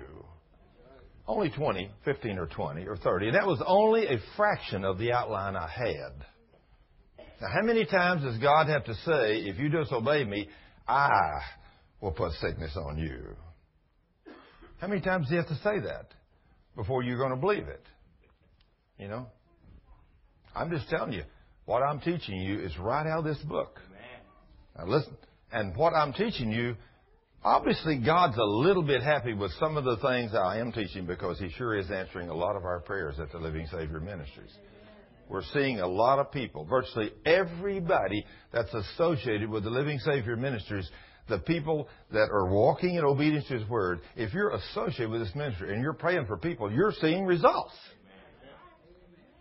Only 1.30 1.50
20, 1.50 1.90
15 2.04 2.38
or 2.38 2.48
20 2.48 2.88
or 2.88 2.98
30. 2.98 3.28
And 3.28 3.36
that 3.36 3.46
was 3.46 3.62
only 3.66 4.08
a 4.08 4.18
fraction 4.36 4.84
of 4.84 4.98
the 4.98 5.14
outline 5.14 5.56
I 5.56 5.70
had. 5.70 6.26
Now, 7.40 7.48
how 7.54 7.62
many 7.62 7.86
times 7.86 8.24
does 8.24 8.38
God 8.40 8.68
have 8.68 8.84
to 8.86 8.94
say, 8.96 9.42
if 9.44 9.58
you 9.58 9.70
disobey 9.70 10.26
me, 10.26 10.50
I 10.88 11.40
will 12.02 12.12
put 12.12 12.34
sickness 12.34 12.76
on 12.76 12.98
you? 12.98 13.36
How 14.82 14.88
many 14.88 15.02
times 15.02 15.26
does 15.26 15.32
he 15.32 15.36
have 15.38 15.48
to 15.48 15.56
say 15.64 15.80
that? 15.80 16.08
before 16.80 17.04
you're 17.04 17.18
going 17.18 17.32
to 17.32 17.36
believe 17.36 17.68
it. 17.68 17.84
You 18.98 19.10
know? 19.10 19.28
I'm 20.56 20.70
just 20.72 20.90
telling 20.90 21.12
you, 21.12 21.24
what 21.66 21.82
I'm 21.82 22.00
teaching 22.00 22.38
you 22.38 22.60
is 22.62 22.78
right 22.78 23.06
out 23.06 23.20
of 23.20 23.26
this 23.26 23.38
book. 23.40 23.80
Now 24.78 24.86
listen, 24.86 25.18
and 25.52 25.76
what 25.76 25.94
I'm 25.94 26.14
teaching 26.14 26.52
you, 26.52 26.78
obviously 27.44 27.98
God's 27.98 28.38
a 28.38 28.44
little 28.44 28.84
bit 28.84 29.02
happy 29.02 29.34
with 29.34 29.52
some 29.60 29.78
of 29.78 29.84
the 29.84 29.98
things 29.98 30.34
I 30.34 30.58
am 30.60 30.72
teaching 30.72 31.06
because 31.06 31.40
He 31.40 31.50
sure 31.50 31.78
is 31.78 31.90
answering 31.92 32.30
a 32.30 32.36
lot 32.36 32.56
of 32.56 32.64
our 32.64 32.80
prayers 32.82 33.20
at 33.20 33.32
the 33.32 33.40
Living 33.40 33.68
Savior 33.72 34.00
Ministries. 34.00 34.52
We're 35.28 35.44
seeing 35.54 35.80
a 35.80 35.88
lot 35.88 36.20
of 36.20 36.32
people, 36.32 36.66
virtually 36.66 37.12
everybody 37.26 38.26
that's 38.52 38.74
associated 38.74 39.50
with 39.50 39.64
the 39.64 39.70
Living 39.70 40.00
Savior 40.00 40.36
Ministries 40.36 40.90
the 41.30 41.38
people 41.38 41.88
that 42.12 42.30
are 42.32 42.48
walking 42.48 42.96
in 42.96 43.06
obedience 43.06 43.48
to 43.48 43.60
His 43.60 43.70
Word, 43.70 44.02
if 44.16 44.34
you're 44.34 44.50
associated 44.50 45.10
with 45.10 45.22
this 45.22 45.36
ministry 45.36 45.74
and 45.74 45.82
you're 45.82 45.94
praying 45.94 46.26
for 46.26 46.38
people, 46.38 46.72
you're 46.72 46.94
seeing 47.00 47.26
results. 47.26 47.74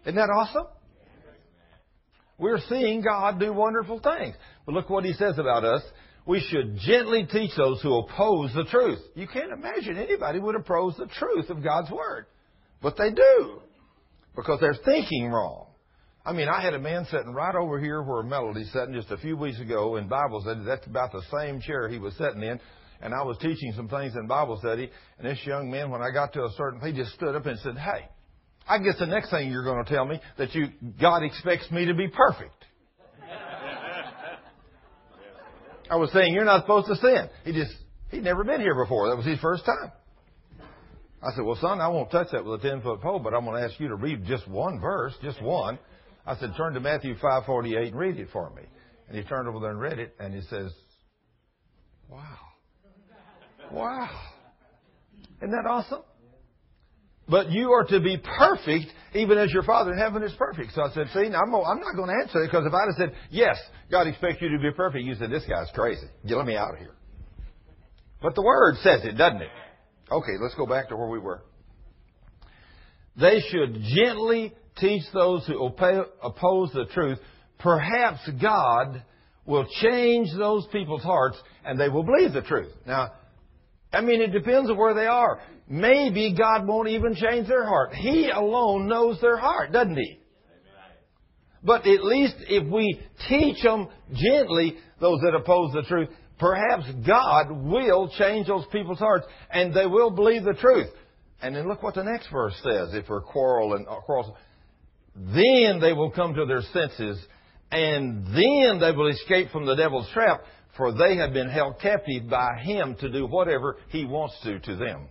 Isn't 0.05 0.15
that 0.15 0.31
awesome? 0.31 0.67
We're 2.39 2.61
seeing 2.69 3.03
God 3.03 3.41
do 3.41 3.53
wonderful 3.53 4.01
things. 4.01 4.37
But 4.65 4.75
look 4.75 4.89
what 4.89 5.05
He 5.05 5.13
says 5.15 5.39
about 5.39 5.65
us. 5.65 5.83
We 6.29 6.41
should 6.41 6.77
gently 6.81 7.25
teach 7.25 7.53
those 7.57 7.81
who 7.81 7.97
oppose 8.01 8.53
the 8.55 8.65
truth. 8.65 8.99
You 9.15 9.27
can't 9.27 9.51
imagine 9.51 9.97
anybody 9.97 10.39
would 10.39 10.57
oppose 10.57 10.95
the 10.99 11.07
truth 11.07 11.49
of 11.49 11.65
God's 11.65 11.91
Word. 11.91 12.27
But 12.83 12.99
they 12.99 13.11
do. 13.11 13.63
Because 14.37 14.61
they're 14.61 14.77
thinking 14.85 15.31
wrong. 15.31 15.69
I 16.27 16.35
mean, 16.35 16.49
I 16.49 16.61
had 16.61 16.75
a 16.75 16.79
man 16.79 17.07
sitting 17.11 17.33
right 17.33 17.55
over 17.55 17.81
here 17.81 18.03
where 18.03 18.23
Melody's 18.23 18.71
sitting 18.75 18.93
just 18.93 19.11
a 19.11 19.17
few 19.17 19.39
weeks 19.39 19.59
ago 19.59 19.97
in 19.97 20.07
Bible 20.07 20.43
study. 20.43 20.61
That's 20.67 20.87
about 20.87 21.13
the 21.13 21.23
same 21.41 21.63
chair 21.63 21.89
he 21.89 21.99
was 21.99 22.15
sitting 22.19 22.43
in. 22.43 22.61
And 23.01 23.15
I 23.15 23.23
was 23.23 23.39
teaching 23.39 23.73
some 23.75 23.89
things 23.89 24.15
in 24.15 24.27
Bible 24.27 24.59
study. 24.59 24.91
And 25.19 25.27
this 25.27 25.39
young 25.47 25.71
man, 25.71 25.91
when 25.91 26.03
I 26.03 26.11
got 26.11 26.35
to 26.35 26.43
a 26.43 26.51
certain, 26.59 26.83
he 26.83 26.93
just 26.93 27.15
stood 27.15 27.37
up 27.37 27.47
and 27.47 27.59
said, 27.61 27.79
Hey, 27.79 28.07
I 28.69 28.79
guess 28.81 28.99
the 28.99 29.07
next 29.07 29.31
thing 29.31 29.51
you're 29.51 29.65
going 29.65 29.83
to 29.83 29.91
tell 29.91 30.05
me 30.05 30.21
that 30.37 30.55
you, 30.55 30.67
God 31.01 31.23
expects 31.23 31.71
me 31.71 31.87
to 31.87 31.95
be 31.95 32.09
perfect. 32.09 32.67
I 35.91 35.97
was 35.97 36.13
saying, 36.13 36.35
you're 36.35 36.45
not 36.45 36.63
supposed 36.63 36.89
to 36.89 36.97
sin. 36.97 37.29
He 37.45 37.53
just, 37.53 37.73
he'd 38.11 38.23
never 38.23 38.45
been 38.45 38.61
here 38.61 38.75
before. 38.75 39.09
That 39.09 39.17
was 39.17 39.27
his 39.27 39.39
first 39.41 39.65
time. 39.65 39.93
I 41.23 41.35
said, 41.35 41.45
well, 41.45 41.59
son, 41.61 41.81
I 41.81 41.89
won't 41.89 42.11
touch 42.11 42.29
that 42.33 42.45
with 42.45 42.65
a 42.65 42.69
10 42.69 42.83
foot 42.83 43.01
pole, 43.01 43.19
but 43.19 43.35
I'm 43.35 43.45
going 43.45 43.61
to 43.61 43.69
ask 43.69 43.81
you 43.81 43.89
to 43.89 43.97
read 43.97 44.25
just 44.25 44.47
one 44.47 44.81
verse, 44.81 45.15
just 45.23 45.43
one. 45.43 45.79
I 46.25 46.37
said, 46.37 46.53
turn 46.57 46.75
to 46.75 46.81
Matthew 46.81 47.17
5.48 47.17 47.89
and 47.89 47.97
read 47.97 48.19
it 48.19 48.29
for 48.33 48.51
me. 48.51 48.63
And 49.09 49.17
he 49.17 49.25
turned 49.25 49.49
over 49.49 49.59
there 49.61 49.71
and 49.71 49.81
read 49.81 49.99
it, 49.99 50.15
and 50.21 50.35
he 50.35 50.43
says, 50.43 50.71
wow. 52.09 52.37
Wow. 53.73 54.11
Isn't 55.39 55.51
that 55.51 55.67
awesome? 55.67 56.03
But 57.29 57.51
you 57.51 57.73
are 57.73 57.85
to 57.85 58.01
be 58.01 58.17
perfect 58.17 58.87
even 59.15 59.39
as 59.39 59.53
your 59.53 59.63
Father 59.63 59.93
in 59.93 59.99
heaven 59.99 60.23
is 60.23 60.33
perfect. 60.39 60.73
So 60.75 60.83
I 60.83 60.91
said, 60.93 61.09
see, 61.13 61.27
I'm, 61.27 61.55
I'm 61.55 61.81
not 61.81 61.95
going 61.97 62.09
to 62.09 62.23
answer 62.23 62.43
it 62.43 62.47
because 62.47 62.67
if 62.67 62.73
I'd 62.73 62.87
have 62.87 62.97
said, 62.97 63.13
yes, 63.31 63.57
God 63.91 64.07
expects 64.07 64.41
you 64.41 64.49
to 64.51 64.59
be 64.59 64.71
perfect, 64.75 65.05
you 65.05 65.15
said, 65.15 65.31
this 65.31 65.45
guy's 65.49 65.71
crazy. 65.75 66.07
Get 66.27 66.45
me 66.45 66.57
out 66.57 66.73
of 66.73 66.79
here. 66.79 66.95
But 68.23 68.35
the 68.35 68.43
Word 68.43 68.77
says 68.83 69.01
it, 69.05 69.13
doesn't 69.13 69.43
it? 69.43 69.51
Okay, 70.11 70.33
let's 70.41 70.55
go 70.55 70.67
back 70.67 70.89
to 70.89 70.97
where 70.97 71.09
we 71.09 71.19
were. 71.19 71.43
They 73.17 73.41
should 73.51 73.79
gently 73.95 74.55
teach 74.79 75.03
those 75.13 75.47
who 75.47 75.65
oppose 75.65 76.73
the 76.73 76.87
truth, 76.93 77.19
perhaps 77.59 78.29
God 78.41 79.03
will 79.45 79.67
change 79.81 80.29
those 80.37 80.67
people's 80.71 81.03
hearts 81.03 81.37
and 81.65 81.81
they 81.81 81.89
will 81.89 82.05
believe 82.05 82.33
the 82.33 82.43
truth. 82.43 82.73
Now, 82.87 83.13
I 83.93 84.01
mean, 84.01 84.21
it 84.21 84.33
depends 84.33 84.71
on 84.71 84.77
where 84.77 84.95
they 84.95 85.07
are. 85.07 85.41
Maybe 85.69 86.35
God 86.37 86.67
won't 86.67 86.89
even 86.89 87.15
change 87.15 87.49
their 87.49 87.65
heart. 87.65 87.95
He 87.95 88.31
alone 88.31 88.87
knows 88.87 89.21
their 89.21 89.37
heart, 89.37 89.73
doesn't 89.73 89.97
He? 89.97 90.19
But 91.63 91.87
at 91.87 92.05
least 92.05 92.37
if 92.49 92.71
we 92.71 93.01
teach 93.29 93.63
them 93.63 93.89
gently, 94.13 94.77
those 95.01 95.21
that 95.23 95.35
oppose 95.35 95.73
the 95.73 95.83
truth, 95.83 96.09
perhaps 96.39 96.85
God 97.07 97.51
will 97.51 98.09
change 98.17 98.47
those 98.47 98.65
people's 98.71 98.99
hearts 98.99 99.27
and 99.51 99.75
they 99.75 99.87
will 99.87 100.11
believe 100.11 100.45
the 100.45 100.55
truth. 100.55 100.89
And 101.43 101.55
then 101.55 101.69
look 101.69 101.83
what 101.83 101.95
the 101.95 102.05
next 102.05 102.29
verse 102.33 102.55
says 102.63 102.95
if 102.95 103.09
we're 103.09 103.21
quarreling, 103.21 103.87
uh, 103.89 104.01
quarreling. 104.01 104.35
Then 105.15 105.81
they 105.81 105.93
will 105.93 106.11
come 106.11 106.35
to 106.35 106.47
their 106.47 106.63
senses, 106.73 107.21
and 107.73 108.25
then 108.27 108.79
they 108.81 108.93
will 108.93 109.09
escape 109.09 109.51
from 109.51 109.67
the 109.67 109.75
devil's 109.75 110.09
trap, 110.13 110.43
for 110.77 110.93
they 110.93 111.17
have 111.17 111.33
been 111.33 111.49
held 111.49 111.81
captive 111.81 112.29
by 112.29 112.59
him 112.61 112.97
to 113.01 113.11
do 113.11 113.27
whatever 113.27 113.77
he 113.89 114.05
wants 114.05 114.35
to 114.43 114.59
to 114.61 114.77
them. 114.77 115.09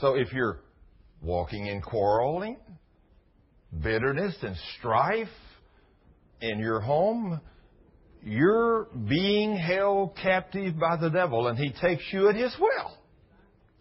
So 0.00 0.14
if 0.14 0.32
you're 0.32 0.60
walking 1.22 1.66
in 1.66 1.80
quarreling, 1.80 2.58
bitterness, 3.82 4.36
and 4.42 4.56
strife 4.78 5.28
in 6.40 6.58
your 6.58 6.80
home, 6.80 7.40
you're 8.22 8.88
being 9.08 9.56
held 9.56 10.16
captive 10.16 10.78
by 10.78 10.96
the 10.96 11.08
devil, 11.08 11.46
and 11.48 11.58
he 11.58 11.72
takes 11.80 12.02
you 12.12 12.28
at 12.28 12.34
his 12.34 12.54
will. 12.60 12.96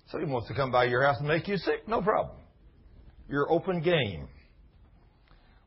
So 0.10 0.20
he 0.20 0.26
wants 0.26 0.48
to 0.48 0.54
come 0.54 0.72
by 0.72 0.86
your 0.86 1.04
house 1.04 1.18
and 1.20 1.28
make 1.28 1.48
you 1.48 1.58
sick. 1.58 1.88
No 1.88 2.02
problem. 2.02 2.38
You're 3.28 3.52
open 3.52 3.82
game. 3.82 4.28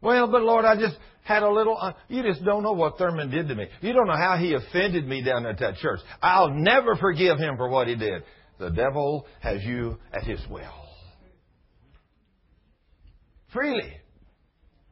Well, 0.01 0.28
but 0.28 0.42
Lord, 0.42 0.64
I 0.64 0.76
just 0.76 0.96
had 1.24 1.42
a 1.42 1.51
little. 1.51 1.76
Uh, 1.80 1.92
you 2.09 2.22
just 2.22 2.44
don't 2.44 2.62
know 2.62 2.72
what 2.72 2.99
Thurman 2.99 3.30
did 3.30 3.49
to 3.49 3.55
me. 3.55 3.66
You 3.80 3.92
don't 3.92 4.07
know 4.07 4.16
how 4.16 4.36
he 4.36 4.55
offended 4.55 5.07
me 5.07 5.22
down 5.22 5.46
at 5.46 5.59
that 5.59 5.76
church. 5.76 6.01
I'll 6.22 6.51
never 6.51 6.96
forgive 6.96 7.38
him 7.38 7.57
for 7.57 7.68
what 7.68 7.88
he 7.88 7.96
did. 7.96 8.22
The 8.59 8.70
devil 8.70 9.26
has 9.40 9.62
you 9.62 9.99
at 10.12 10.24
his 10.24 10.40
will. 10.51 10.88
freely. 13.53 13.92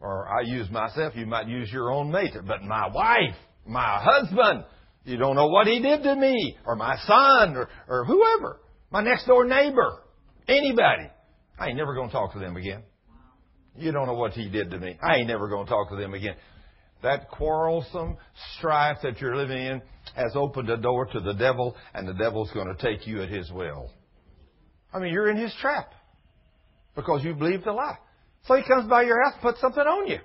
Or 0.01 0.29
I 0.29 0.43
use 0.43 0.71
myself, 0.71 1.15
you 1.17 1.27
might 1.27 1.49
use 1.49 1.71
your 1.73 1.91
own 1.91 2.11
mate, 2.11 2.35
but 2.47 2.63
my 2.63 2.89
wife, 2.89 3.35
my 3.67 3.99
husband, 4.03 4.65
you 5.05 5.17
don't 5.17 5.37
know 5.37 5.49
what 5.49 5.67
he 5.67 5.81
did 5.81 6.03
to 6.03 6.15
me, 6.15 6.57
or 6.67 6.77
my 6.77 6.97
son, 7.07 7.57
or, 7.57 7.69
or 7.89 8.05
whoever, 8.05 8.61
my 8.91 9.03
next 9.03 9.27
door 9.27 9.45
neighbor, 9.45 10.03
anybody. 10.49 11.11
I 11.59 11.69
ain't 11.69 11.77
never 11.77 11.95
going 11.95 12.09
to 12.09 12.13
talk 12.13 12.35
to 12.35 12.39
them 12.39 12.57
again. 12.57 12.83
You 13.79 13.93
don't 13.93 14.07
know 14.07 14.15
what 14.15 14.33
he 14.33 14.49
did 14.49 14.71
to 14.71 14.79
me. 14.79 14.99
I 15.03 15.17
ain't 15.17 15.29
never 15.29 15.49
going 15.49 15.67
to 15.67 15.71
talk 15.71 15.91
to 15.91 15.97
them 15.97 16.15
again. 16.15 16.37
That 17.03 17.31
quarrelsome 17.31 18.17
strife 18.57 18.99
that 19.03 19.21
you're 19.21 19.37
living 19.37 19.59
in 19.59 19.83
has 20.15 20.33
opened 20.35 20.71
a 20.71 20.77
door 20.77 21.07
to 21.07 21.21
the 21.21 21.35
devil, 21.35 21.77
and 21.95 22.09
the 22.09 22.15
devil's 22.15 22.51
going 22.53 22.75
to 22.75 22.83
take 22.83 23.07
you 23.07 23.23
at 23.23 23.29
his 23.29 23.51
will. 23.51 23.91
I 24.93 24.99
mean, 24.99 25.13
you're 25.13 25.31
in 25.31 25.37
his 25.37 25.55
trap 25.61 25.91
because 26.95 27.23
you 27.23 27.35
believed 27.35 27.65
the 27.65 27.73
lie. 27.73 27.99
So 28.47 28.55
he 28.55 28.63
comes 28.63 28.89
by 28.89 29.03
your 29.03 29.23
house 29.25 29.35
puts 29.43 29.61
something 29.61 29.83
on 29.83 30.09
you. 30.09 30.19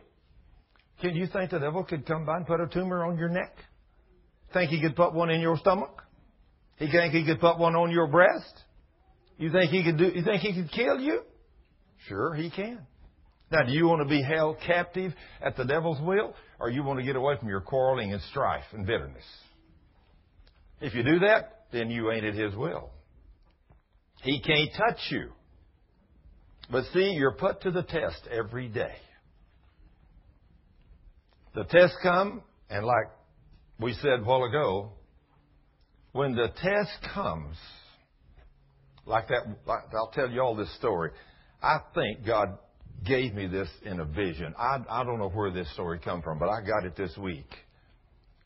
Can 1.02 1.16
you 1.16 1.28
think 1.28 1.52
the 1.52 1.60
devil 1.60 1.84
could 1.84 2.06
come 2.06 2.26
by 2.26 2.38
and 2.38 2.47
put 2.47 2.62
a 2.62 2.68
tumor 2.68 3.04
on 3.04 3.18
your 3.18 3.30
neck? 3.30 3.56
Think 4.54 4.70
he 4.70 4.80
could 4.80 4.95
put 4.95 5.14
one 5.14 5.30
in 5.30 5.41
your 5.41 5.58
stomach? 5.58 6.04
He 6.78 6.89
think 6.91 7.14
he 7.14 7.26
could 7.26 7.39
put 7.39 7.58
one 7.58 7.76
on 7.76 7.91
your 7.91 8.08
breast? 8.08 8.54
You 9.38 9.52
think 9.52 9.72
he 9.72 9.84
could 9.84 9.97
do 9.97 10.06
you 10.06 10.24
think 10.24 10.41
he 10.41 10.54
could 10.54 10.72
kill 10.72 10.99
you? 10.99 11.22
Sure 12.08 12.34
he 12.34 12.49
can. 12.49 12.80
Now 13.52 13.64
do 13.64 13.72
you 13.74 13.86
want 13.86 14.02
to 14.02 14.08
be 14.08 14.24
held 14.24 14.58
captive 14.66 15.14
at 15.41 15.58
the 15.58 15.66
devil's 15.66 16.02
will? 16.02 16.34
Or 16.60 16.70
you 16.70 16.84
want 16.84 16.99
to 16.99 17.06
get 17.06 17.16
away 17.16 17.36
from 17.38 17.49
your 17.49 17.62
quarreling 17.62 18.14
and 18.14 18.22
strife 18.30 18.64
and 18.72 18.86
bitterness? 18.86 19.26
If 20.80 20.93
you 20.93 21.04
do 21.04 21.20
that, 21.20 21.66
then 21.72 21.89
you 21.89 22.12
ain't 22.12 22.26
at 22.26 22.34
his 22.34 22.56
will. 22.56 22.89
He 24.24 24.41
can't 24.41 24.70
touch 24.78 24.99
you. 25.10 25.32
But 26.72 26.86
see, 26.93 27.12
you're 27.12 27.34
put 27.34 27.62
to 27.62 27.72
the 27.72 27.84
test 27.84 28.28
every 28.32 28.68
day. 28.68 28.95
The 31.54 31.66
tests 31.66 31.97
come, 32.02 32.41
and 32.70 32.86
like 32.86 33.08
we 33.80 33.93
said 33.93 34.20
a 34.20 34.24
while 34.24 34.43
ago, 34.45 34.93
when 36.14 36.36
the 36.36 36.47
test 36.47 37.14
comes, 37.14 37.58
like 39.06 39.28
that, 39.28 39.58
I'll 39.68 40.12
tell 40.14 40.30
you 40.30 40.41
all 40.41 40.56
this 40.56 40.74
story. 40.78 41.12
I 41.62 41.80
think 41.93 42.26
God 42.26 42.58
gave 43.06 43.34
me 43.34 43.47
this 43.47 43.70
in 43.84 43.99
a 43.99 44.06
vision. 44.06 44.54
I, 44.58 44.78
I 44.89 45.04
don't 45.04 45.20
know 45.20 45.30
where 45.30 45.52
this 45.52 45.72
story 45.74 45.99
come 46.04 46.22
from, 46.22 46.39
but 46.39 46.49
I 46.49 46.62
got 46.62 46.86
it 46.86 46.95
this 46.95 47.16
week. 47.18 47.49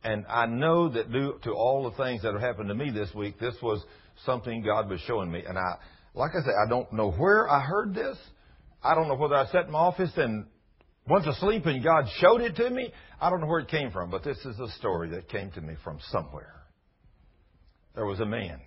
And 0.04 0.26
I 0.30 0.46
know 0.46 0.90
that 0.90 1.12
due 1.12 1.40
to 1.44 1.52
all 1.52 1.90
the 1.90 2.04
things 2.04 2.22
that 2.22 2.34
have 2.34 2.42
happened 2.42 2.70
to 2.70 2.76
me 2.76 2.92
this 2.92 3.14
week, 3.14 3.40
this 3.40 3.56
was 3.62 3.84
something 4.26 4.64
God 4.64 4.90
was 4.90 5.02
showing 5.02 5.32
me. 5.32 5.44
And 5.46 5.58
I, 5.58 5.78
like 6.14 6.32
I 6.32 6.44
said, 6.46 6.54
I 6.66 6.70
don't 6.70 6.92
know 6.94 7.12
where 7.12 7.50
I 7.50 7.62
heard 7.62 7.94
this. 7.94 8.18
I 8.84 8.94
don't 8.94 9.08
know 9.08 9.16
whether 9.16 9.36
I 9.36 9.48
sat 9.48 9.66
in 9.66 9.72
my 9.72 9.80
office 9.80 10.12
and 10.16 10.46
went 11.10 11.26
to 11.26 11.34
sleep 11.36 11.66
and 11.66 11.84
God 11.84 12.06
showed 12.20 12.42
it 12.42 12.56
to 12.58 12.70
me. 12.70 12.94
I 13.20 13.30
don't 13.30 13.42
know 13.42 13.48
where 13.48 13.62
it 13.62 13.68
came 13.68 13.92
from, 13.92 14.12
but 14.12 14.24
this 14.24 14.38
is 14.46 14.60
a 14.60 14.70
story 14.78 15.10
that 15.10 15.28
came 15.28 15.52
to 15.52 15.62
me 15.62 15.74
from 15.84 15.98
somewhere. 16.12 16.54
There 17.96 18.06
was 18.06 18.20
a 18.20 18.26
man, 18.26 18.60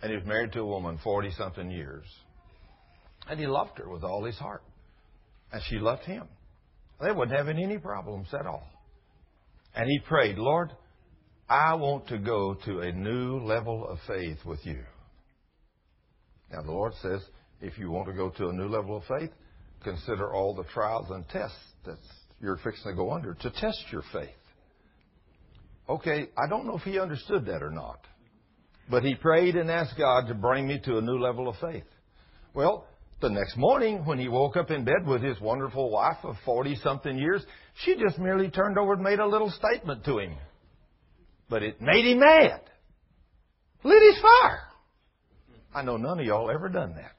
and 0.00 0.10
he 0.10 0.16
was 0.16 0.24
married 0.24 0.52
to 0.52 0.60
a 0.60 0.66
woman 0.66 0.98
40 1.02 1.32
something 1.36 1.70
years. 1.70 2.04
And 3.28 3.38
he 3.38 3.46
loved 3.46 3.78
her 3.78 3.88
with 3.88 4.04
all 4.04 4.24
his 4.24 4.36
heart. 4.36 4.62
And 5.52 5.62
she 5.68 5.78
loved 5.78 6.04
him. 6.04 6.28
They 7.00 7.12
wasn't 7.12 7.36
having 7.36 7.62
any 7.62 7.78
problems 7.78 8.28
at 8.32 8.46
all. 8.46 8.66
And 9.74 9.86
he 9.88 9.98
prayed, 10.00 10.38
Lord, 10.38 10.70
I 11.48 11.74
want 11.74 12.08
to 12.08 12.18
go 12.18 12.54
to 12.64 12.80
a 12.80 12.92
new 12.92 13.38
level 13.40 13.86
of 13.88 13.98
faith 14.06 14.38
with 14.44 14.64
you. 14.64 14.82
Now, 16.52 16.62
the 16.62 16.70
Lord 16.70 16.92
says, 17.02 17.20
if 17.60 17.78
you 17.78 17.90
want 17.90 18.06
to 18.06 18.14
go 18.14 18.30
to 18.30 18.48
a 18.48 18.52
new 18.52 18.68
level 18.68 18.96
of 18.96 19.04
faith, 19.04 19.30
consider 19.82 20.32
all 20.32 20.54
the 20.54 20.64
trials 20.72 21.10
and 21.10 21.28
tests 21.28 21.56
that 21.84 21.98
you're 22.40 22.58
fixing 22.58 22.92
to 22.92 22.96
go 22.96 23.12
under 23.12 23.34
to 23.34 23.50
test 23.50 23.84
your 23.90 24.02
faith. 24.12 24.30
Okay, 25.88 26.28
I 26.38 26.48
don't 26.48 26.66
know 26.66 26.76
if 26.76 26.82
he 26.82 26.98
understood 26.98 27.46
that 27.46 27.62
or 27.62 27.70
not, 27.70 28.00
but 28.90 29.02
he 29.02 29.14
prayed 29.14 29.56
and 29.56 29.70
asked 29.70 29.98
God 29.98 30.28
to 30.28 30.34
bring 30.34 30.66
me 30.66 30.80
to 30.84 30.98
a 30.98 31.02
new 31.02 31.18
level 31.18 31.48
of 31.48 31.56
faith. 31.60 31.84
Well, 32.54 32.86
the 33.24 33.30
next 33.30 33.56
morning, 33.56 34.04
when 34.04 34.18
he 34.18 34.28
woke 34.28 34.54
up 34.54 34.70
in 34.70 34.84
bed 34.84 35.06
with 35.06 35.22
his 35.22 35.40
wonderful 35.40 35.90
wife 35.90 36.18
of 36.24 36.36
40 36.44 36.76
something 36.76 37.16
years, 37.16 37.42
she 37.82 37.96
just 37.96 38.18
merely 38.18 38.50
turned 38.50 38.76
over 38.78 38.92
and 38.92 39.02
made 39.02 39.18
a 39.18 39.26
little 39.26 39.50
statement 39.50 40.04
to 40.04 40.18
him. 40.18 40.34
But 41.48 41.62
it 41.62 41.80
made 41.80 42.04
him 42.04 42.20
mad. 42.20 42.60
Lit 43.82 44.02
his 44.02 44.20
fire. 44.20 44.60
I 45.74 45.82
know 45.82 45.96
none 45.96 46.20
of 46.20 46.26
y'all 46.26 46.50
ever 46.50 46.68
done 46.68 46.96
that. 46.96 47.12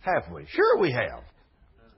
Have 0.00 0.32
we? 0.32 0.46
Sure 0.48 0.78
we 0.78 0.92
have. 0.92 1.24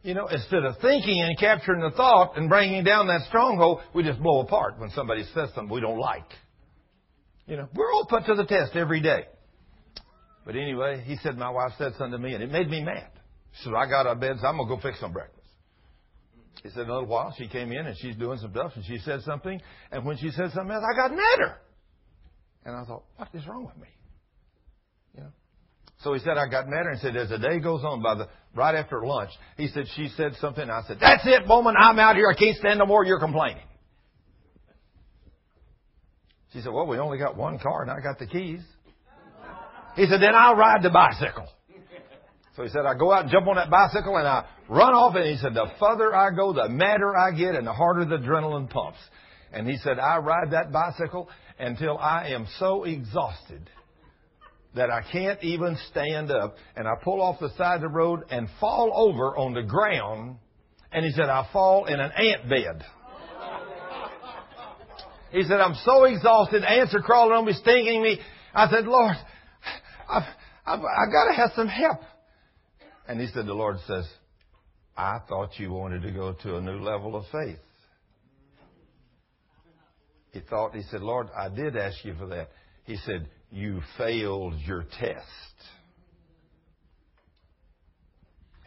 You 0.03 0.15
know, 0.15 0.27
instead 0.27 0.65
of 0.65 0.79
thinking 0.81 1.21
and 1.21 1.39
capturing 1.39 1.83
the 1.83 1.91
thought 1.97 2.37
and 2.37 2.49
bringing 2.49 2.83
down 2.83 3.07
that 3.07 3.29
stronghold, 3.29 3.81
we 3.95 4.03
just 4.03 4.21
blow 4.21 4.41
apart 4.41 4.79
when 4.79 4.91
somebody 4.91 5.23
says 5.35 5.51
something 5.55 5.73
we 5.73 5.81
don't 5.81 5.99
like. 5.99 6.27
You 7.47 7.59
know, 7.59 7.69
we're 7.75 7.93
all 7.93 8.07
put 8.07 8.27
to 8.27 8.35
the 8.35 8.45
test 8.45 8.75
every 8.75 9.01
day. 9.01 9.27
But 10.49 10.57
anyway, 10.57 11.05
he 11.05 11.17
said 11.17 11.37
my 11.37 11.51
wife 11.51 11.73
said 11.77 11.93
something 11.99 12.13
to 12.13 12.19
me 12.19 12.33
and 12.33 12.43
it 12.43 12.51
made 12.51 12.71
me 12.71 12.83
mad. 12.83 13.11
So 13.65 13.77
I 13.77 13.87
got 13.87 14.07
out 14.07 14.13
of 14.13 14.21
bed 14.21 14.37
said, 14.41 14.47
I'm 14.47 14.57
going 14.57 14.67
to 14.67 14.77
go 14.77 14.81
fix 14.81 14.99
some 14.99 15.13
breakfast. 15.13 15.47
He 16.63 16.71
said, 16.71 16.85
in 16.85 16.89
a 16.89 16.95
little 16.95 17.07
while, 17.07 17.35
she 17.37 17.49
came 17.49 17.71
in 17.71 17.85
and 17.85 17.95
she's 17.99 18.17
doing 18.17 18.39
some 18.39 18.53
stuff 18.53 18.73
and 18.75 18.83
she 18.87 18.97
said 18.97 19.21
something. 19.27 19.61
And 19.93 20.07
when 20.07 20.17
she 20.17 20.31
said 20.31 20.51
something 20.55 20.71
else, 20.71 20.83
I 20.91 20.97
got 20.97 21.11
madder. 21.11 21.59
And 22.65 22.75
I 22.75 22.85
thought, 22.87 23.05
what 23.17 23.29
is 23.35 23.47
wrong 23.47 23.67
with 23.67 23.77
me? 23.77 23.89
You 25.17 25.25
know? 25.25 25.33
So 26.03 26.15
he 26.15 26.21
said, 26.21 26.39
I 26.39 26.49
got 26.49 26.67
madder 26.67 26.93
and 26.93 27.01
said, 27.01 27.15
as 27.15 27.29
the 27.29 27.39
day 27.39 27.61
goes 27.61 27.85
on, 27.85 28.03
by 28.03 28.15
the, 28.15 28.29
right 28.55 28.75
after 28.75 29.05
lunch, 29.05 29.33
he 29.59 29.69
said, 29.69 29.85
she 29.97 30.09
said 30.17 30.33
something. 30.41 30.63
And 30.63 30.73
I 30.73 30.81
said, 30.89 30.97
that's 30.99 31.27
it, 31.27 31.47
woman. 31.47 31.75
I'm 31.79 31.99
out 31.99 32.17
here. 32.17 32.27
I 32.27 32.35
can't 32.35 32.57
stand 32.57 32.79
no 32.79 32.87
more. 32.87 33.05
You're 33.05 33.21
complaining. 33.21 33.65
She 36.55 36.63
said, 36.63 36.73
well, 36.73 36.87
we 36.87 36.97
only 36.97 37.19
got 37.19 37.37
one 37.37 37.59
car 37.59 37.83
and 37.83 37.91
I 37.91 38.01
got 38.01 38.19
the 38.19 38.27
keys. 38.27 38.63
He 39.97 40.07
said, 40.07 40.20
then 40.20 40.34
I'll 40.34 40.57
ride 40.57 40.82
the 40.82 40.91
bicycle. 40.91 41.49
So 42.57 42.64
he 42.64 42.70
said, 42.70 42.86
I 42.86 42.95
go 42.95 43.12
out 43.12 43.22
and 43.22 43.30
jump 43.30 43.47
on 43.47 43.57
that 43.57 43.70
bicycle 43.70 44.16
and 44.16 44.26
I 44.26 44.45
run 44.68 44.93
off. 44.93 45.14
And 45.14 45.26
he 45.26 45.36
said, 45.36 45.55
the 45.55 45.66
further 45.78 46.14
I 46.14 46.34
go, 46.34 46.53
the 46.53 46.68
madder 46.68 47.16
I 47.16 47.30
get 47.30 47.55
and 47.55 47.66
the 47.66 47.72
harder 47.72 48.05
the 48.05 48.16
adrenaline 48.16 48.68
pumps. 48.68 48.99
And 49.53 49.66
he 49.68 49.76
said, 49.78 49.99
I 49.99 50.18
ride 50.18 50.51
that 50.51 50.72
bicycle 50.72 51.28
until 51.59 51.97
I 51.99 52.30
am 52.30 52.47
so 52.59 52.84
exhausted 52.84 53.70
that 54.74 54.91
I 54.91 55.03
can't 55.11 55.43
even 55.43 55.76
stand 55.91 56.30
up. 56.30 56.57
And 56.76 56.86
I 56.86 56.93
pull 57.03 57.22
off 57.22 57.41
the 57.41 57.51
side 57.57 57.76
of 57.76 57.82
the 57.82 57.89
road 57.89 58.24
and 58.30 58.49
fall 58.59 58.93
over 58.95 59.36
on 59.36 59.55
the 59.55 59.62
ground. 59.62 60.36
And 60.91 61.05
he 61.05 61.12
said, 61.12 61.28
I 61.28 61.49
fall 61.53 61.84
in 61.86 62.01
an 62.01 62.11
ant 62.11 62.49
bed. 62.49 62.84
He 65.30 65.43
said, 65.43 65.61
I'm 65.61 65.74
so 65.84 66.05
exhausted. 66.05 66.64
Ants 66.64 66.95
are 66.95 67.03
crawling 67.03 67.36
on 67.36 67.45
me, 67.45 67.53
stinging 67.53 68.03
me. 68.03 68.18
I 68.55 68.70
said, 68.70 68.86
Lord, 68.86 69.14
I've, 70.09 70.23
I've, 70.67 70.81
I've 70.81 71.13
got 71.13 71.31
to 71.31 71.35
have 71.37 71.51
some 71.55 71.69
help. 71.69 72.01
And 73.07 73.21
he 73.21 73.27
said, 73.29 73.47
The 73.47 73.55
Lord 73.55 73.77
says, 73.87 74.07
I 74.97 75.21
thought 75.29 75.59
you 75.59 75.73
wanted 75.73 76.03
to 76.03 76.11
go 76.11 76.33
to 76.43 76.57
a 76.57 76.61
new 76.61 76.81
level 76.81 77.17
of 77.17 77.25
faith. 77.31 77.59
He 80.33 80.41
thought, 80.41 80.75
he 80.75 80.83
said, 80.91 81.01
Lord, 81.01 81.29
I 81.37 81.49
did 81.49 81.77
ask 81.77 82.05
you 82.05 82.15
for 82.19 82.27
that. 82.27 82.51
He 82.85 82.97
said, 82.97 83.29
You 83.51 83.81
failed 83.97 84.55
your 84.67 84.85
test. 85.01 85.25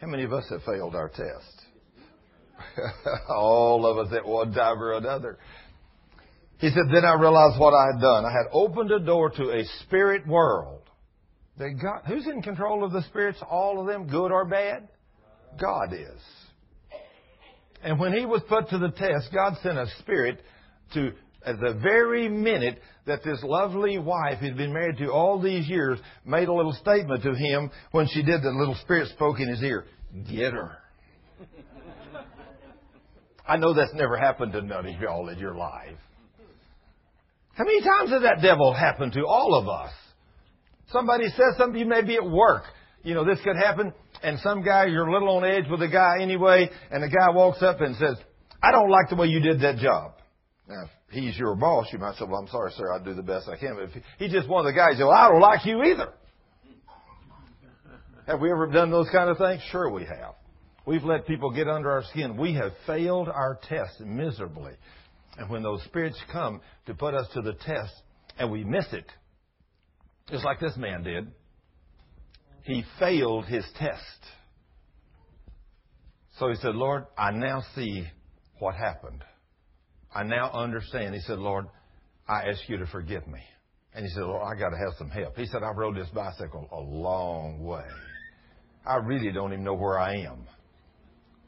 How 0.00 0.08
many 0.08 0.24
of 0.24 0.32
us 0.32 0.44
have 0.50 0.62
failed 0.64 0.96
our 0.96 1.08
test? 1.08 1.62
All 3.28 3.86
of 3.86 4.06
us 4.06 4.12
at 4.12 4.26
one 4.26 4.52
time 4.52 4.82
or 4.82 4.94
another. 4.94 5.38
He 6.58 6.68
said, 6.68 6.84
Then 6.92 7.04
I 7.04 7.14
realized 7.14 7.60
what 7.60 7.74
I 7.74 7.92
had 7.92 8.00
done. 8.00 8.24
I 8.24 8.32
had 8.32 8.46
opened 8.52 8.90
a 8.90 8.98
door 8.98 9.30
to 9.30 9.50
a 9.50 9.64
spirit 9.82 10.26
world 10.26 10.81
who's 11.58 12.26
in 12.26 12.42
control 12.42 12.84
of 12.84 12.92
the 12.92 13.02
spirits? 13.02 13.38
All 13.48 13.80
of 13.80 13.86
them, 13.86 14.08
good 14.08 14.32
or 14.32 14.44
bad? 14.44 14.88
God 15.60 15.92
is. 15.92 16.20
And 17.82 17.98
when 17.98 18.12
he 18.12 18.24
was 18.24 18.42
put 18.48 18.68
to 18.70 18.78
the 18.78 18.90
test, 18.90 19.32
God 19.32 19.54
sent 19.62 19.76
a 19.76 19.86
spirit 19.98 20.40
to, 20.94 21.12
at 21.44 21.58
the 21.58 21.78
very 21.82 22.28
minute 22.28 22.80
that 23.06 23.24
this 23.24 23.42
lovely 23.42 23.98
wife 23.98 24.38
he'd 24.40 24.56
been 24.56 24.72
married 24.72 24.98
to 24.98 25.10
all 25.10 25.40
these 25.40 25.68
years 25.68 25.98
made 26.24 26.48
a 26.48 26.52
little 26.52 26.72
statement 26.74 27.22
to 27.24 27.34
him 27.34 27.70
when 27.90 28.06
she 28.08 28.22
did, 28.22 28.42
the 28.42 28.50
little 28.50 28.76
spirit 28.82 29.08
spoke 29.08 29.40
in 29.40 29.48
his 29.48 29.62
ear, 29.62 29.84
get 30.30 30.52
her. 30.52 30.78
I 33.46 33.56
know 33.56 33.74
that's 33.74 33.94
never 33.94 34.16
happened 34.16 34.52
to 34.52 34.62
none 34.62 34.86
of 34.86 35.00
y'all 35.00 35.28
in 35.28 35.38
your 35.38 35.56
life. 35.56 35.98
How 37.54 37.64
many 37.64 37.82
times 37.82 38.10
has 38.10 38.22
that 38.22 38.40
devil 38.40 38.72
happened 38.72 39.12
to 39.14 39.26
all 39.26 39.58
of 39.58 39.68
us? 39.68 39.92
Somebody 40.90 41.28
says 41.28 41.56
something, 41.58 41.78
you 41.78 41.86
may 41.86 42.02
be 42.02 42.16
at 42.16 42.24
work. 42.24 42.64
You 43.02 43.14
know, 43.14 43.24
this 43.24 43.38
could 43.42 43.56
happen, 43.56 43.92
and 44.22 44.38
some 44.40 44.62
guy, 44.62 44.86
you're 44.86 45.06
a 45.06 45.12
little 45.12 45.36
on 45.36 45.44
edge 45.44 45.64
with 45.68 45.82
a 45.82 45.88
guy 45.88 46.18
anyway, 46.20 46.70
and 46.90 47.02
the 47.02 47.08
guy 47.08 47.30
walks 47.30 47.62
up 47.62 47.80
and 47.80 47.96
says, 47.96 48.16
I 48.62 48.70
don't 48.70 48.90
like 48.90 49.08
the 49.08 49.16
way 49.16 49.26
you 49.26 49.40
did 49.40 49.60
that 49.62 49.78
job. 49.78 50.12
Now, 50.68 50.84
if 50.84 50.90
he's 51.10 51.36
your 51.36 51.56
boss, 51.56 51.88
you 51.92 51.98
might 51.98 52.14
say, 52.14 52.24
well, 52.26 52.40
I'm 52.40 52.48
sorry, 52.48 52.70
sir, 52.72 52.92
I'll 52.92 53.02
do 53.02 53.14
the 53.14 53.22
best 53.22 53.48
I 53.48 53.56
can. 53.56 53.74
But 53.74 53.84
if 53.84 54.04
he's 54.18 54.30
just 54.32 54.48
one 54.48 54.64
of 54.64 54.72
the 54.72 54.76
guys, 54.76 54.98
well, 54.98 55.10
I 55.10 55.28
don't 55.28 55.40
like 55.40 55.66
you 55.66 55.82
either. 55.82 56.12
Have 58.26 58.40
we 58.40 58.52
ever 58.52 58.68
done 58.68 58.92
those 58.92 59.08
kind 59.10 59.28
of 59.28 59.38
things? 59.38 59.60
Sure 59.72 59.90
we 59.90 60.04
have. 60.04 60.34
We've 60.86 61.02
let 61.02 61.26
people 61.26 61.50
get 61.50 61.68
under 61.68 61.90
our 61.90 62.04
skin. 62.04 62.36
We 62.36 62.54
have 62.54 62.72
failed 62.86 63.28
our 63.28 63.58
test 63.68 64.00
miserably. 64.00 64.72
And 65.38 65.50
when 65.50 65.62
those 65.62 65.82
spirits 65.84 66.18
come 66.30 66.60
to 66.86 66.94
put 66.94 67.14
us 67.14 67.26
to 67.34 67.42
the 67.42 67.54
test 67.54 67.92
and 68.38 68.50
we 68.50 68.62
miss 68.64 68.86
it, 68.92 69.06
just 70.32 70.44
like 70.46 70.58
this 70.58 70.76
man 70.78 71.02
did, 71.02 71.30
he 72.62 72.84
failed 72.98 73.44
his 73.44 73.64
test. 73.78 74.00
So 76.38 76.48
he 76.48 76.54
said, 76.56 76.74
Lord, 76.74 77.04
I 77.18 77.32
now 77.32 77.62
see 77.74 78.06
what 78.58 78.74
happened. 78.74 79.22
I 80.14 80.22
now 80.22 80.50
understand. 80.52 81.14
He 81.14 81.20
said, 81.20 81.38
Lord, 81.38 81.66
I 82.26 82.48
ask 82.48 82.66
you 82.66 82.78
to 82.78 82.86
forgive 82.86 83.26
me. 83.26 83.40
And 83.94 84.06
he 84.06 84.10
said, 84.12 84.22
Lord, 84.22 84.42
I 84.42 84.58
got 84.58 84.70
to 84.70 84.78
have 84.78 84.94
some 84.96 85.10
help. 85.10 85.36
He 85.36 85.44
said, 85.44 85.62
I've 85.62 85.76
rode 85.76 85.96
this 85.96 86.08
bicycle 86.14 86.66
a 86.72 86.80
long 86.80 87.62
way. 87.62 87.84
I 88.86 88.96
really 88.96 89.32
don't 89.32 89.52
even 89.52 89.64
know 89.64 89.74
where 89.74 89.98
I 89.98 90.14
am. 90.20 90.46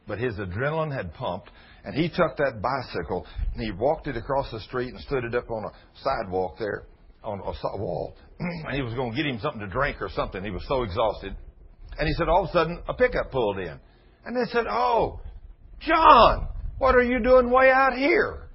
But 0.07 0.19
his 0.19 0.35
adrenaline 0.35 0.95
had 0.95 1.15
pumped, 1.15 1.51
and 1.85 1.95
he 1.95 2.11
took 2.11 2.37
that 2.37 2.61
bicycle 2.61 3.27
and 3.55 3.63
he 3.63 3.73
walked 3.73 4.09
it 4.09 4.17
across 4.19 4.51
the 4.51 4.61
street 4.61 4.91
and 4.93 5.01
stood 5.01 5.25
it 5.25 5.35
up 5.35 5.51
on 5.51 5.65
a 5.65 5.73
sidewalk 6.03 6.59
there, 6.59 6.85
on 7.25 7.41
a 7.41 7.77
wall. 7.77 8.17
and 8.39 8.75
he 8.75 8.83
was 8.83 8.95
going 8.95 9.11
to 9.11 9.17
get 9.17 9.27
him 9.27 9.39
something 9.41 9.61
to 9.61 9.69
drink 9.69 10.01
or 10.01 10.11
something. 10.11 10.45
He 10.45 10.51
was 10.51 10.65
so 10.69 10.83
exhausted. 10.83 11.37
And 11.99 12.09
he 12.09 12.15
said, 12.15 12.29
all 12.29 12.45
of 12.45 12.51
a 12.51 12.53
sudden, 12.53 12.83
a 12.89 12.95
pickup 12.95 13.31
pulled 13.31 13.59
in. 13.59 13.79
And 14.25 14.37
they 14.37 14.51
said, 14.51 14.67
Oh, 14.69 15.21
John, 15.81 16.49
what 16.79 16.95
are 16.95 17.03
you 17.03 17.23
doing 17.23 17.51
way 17.51 17.71
out 17.71 17.95
here? 17.95 18.49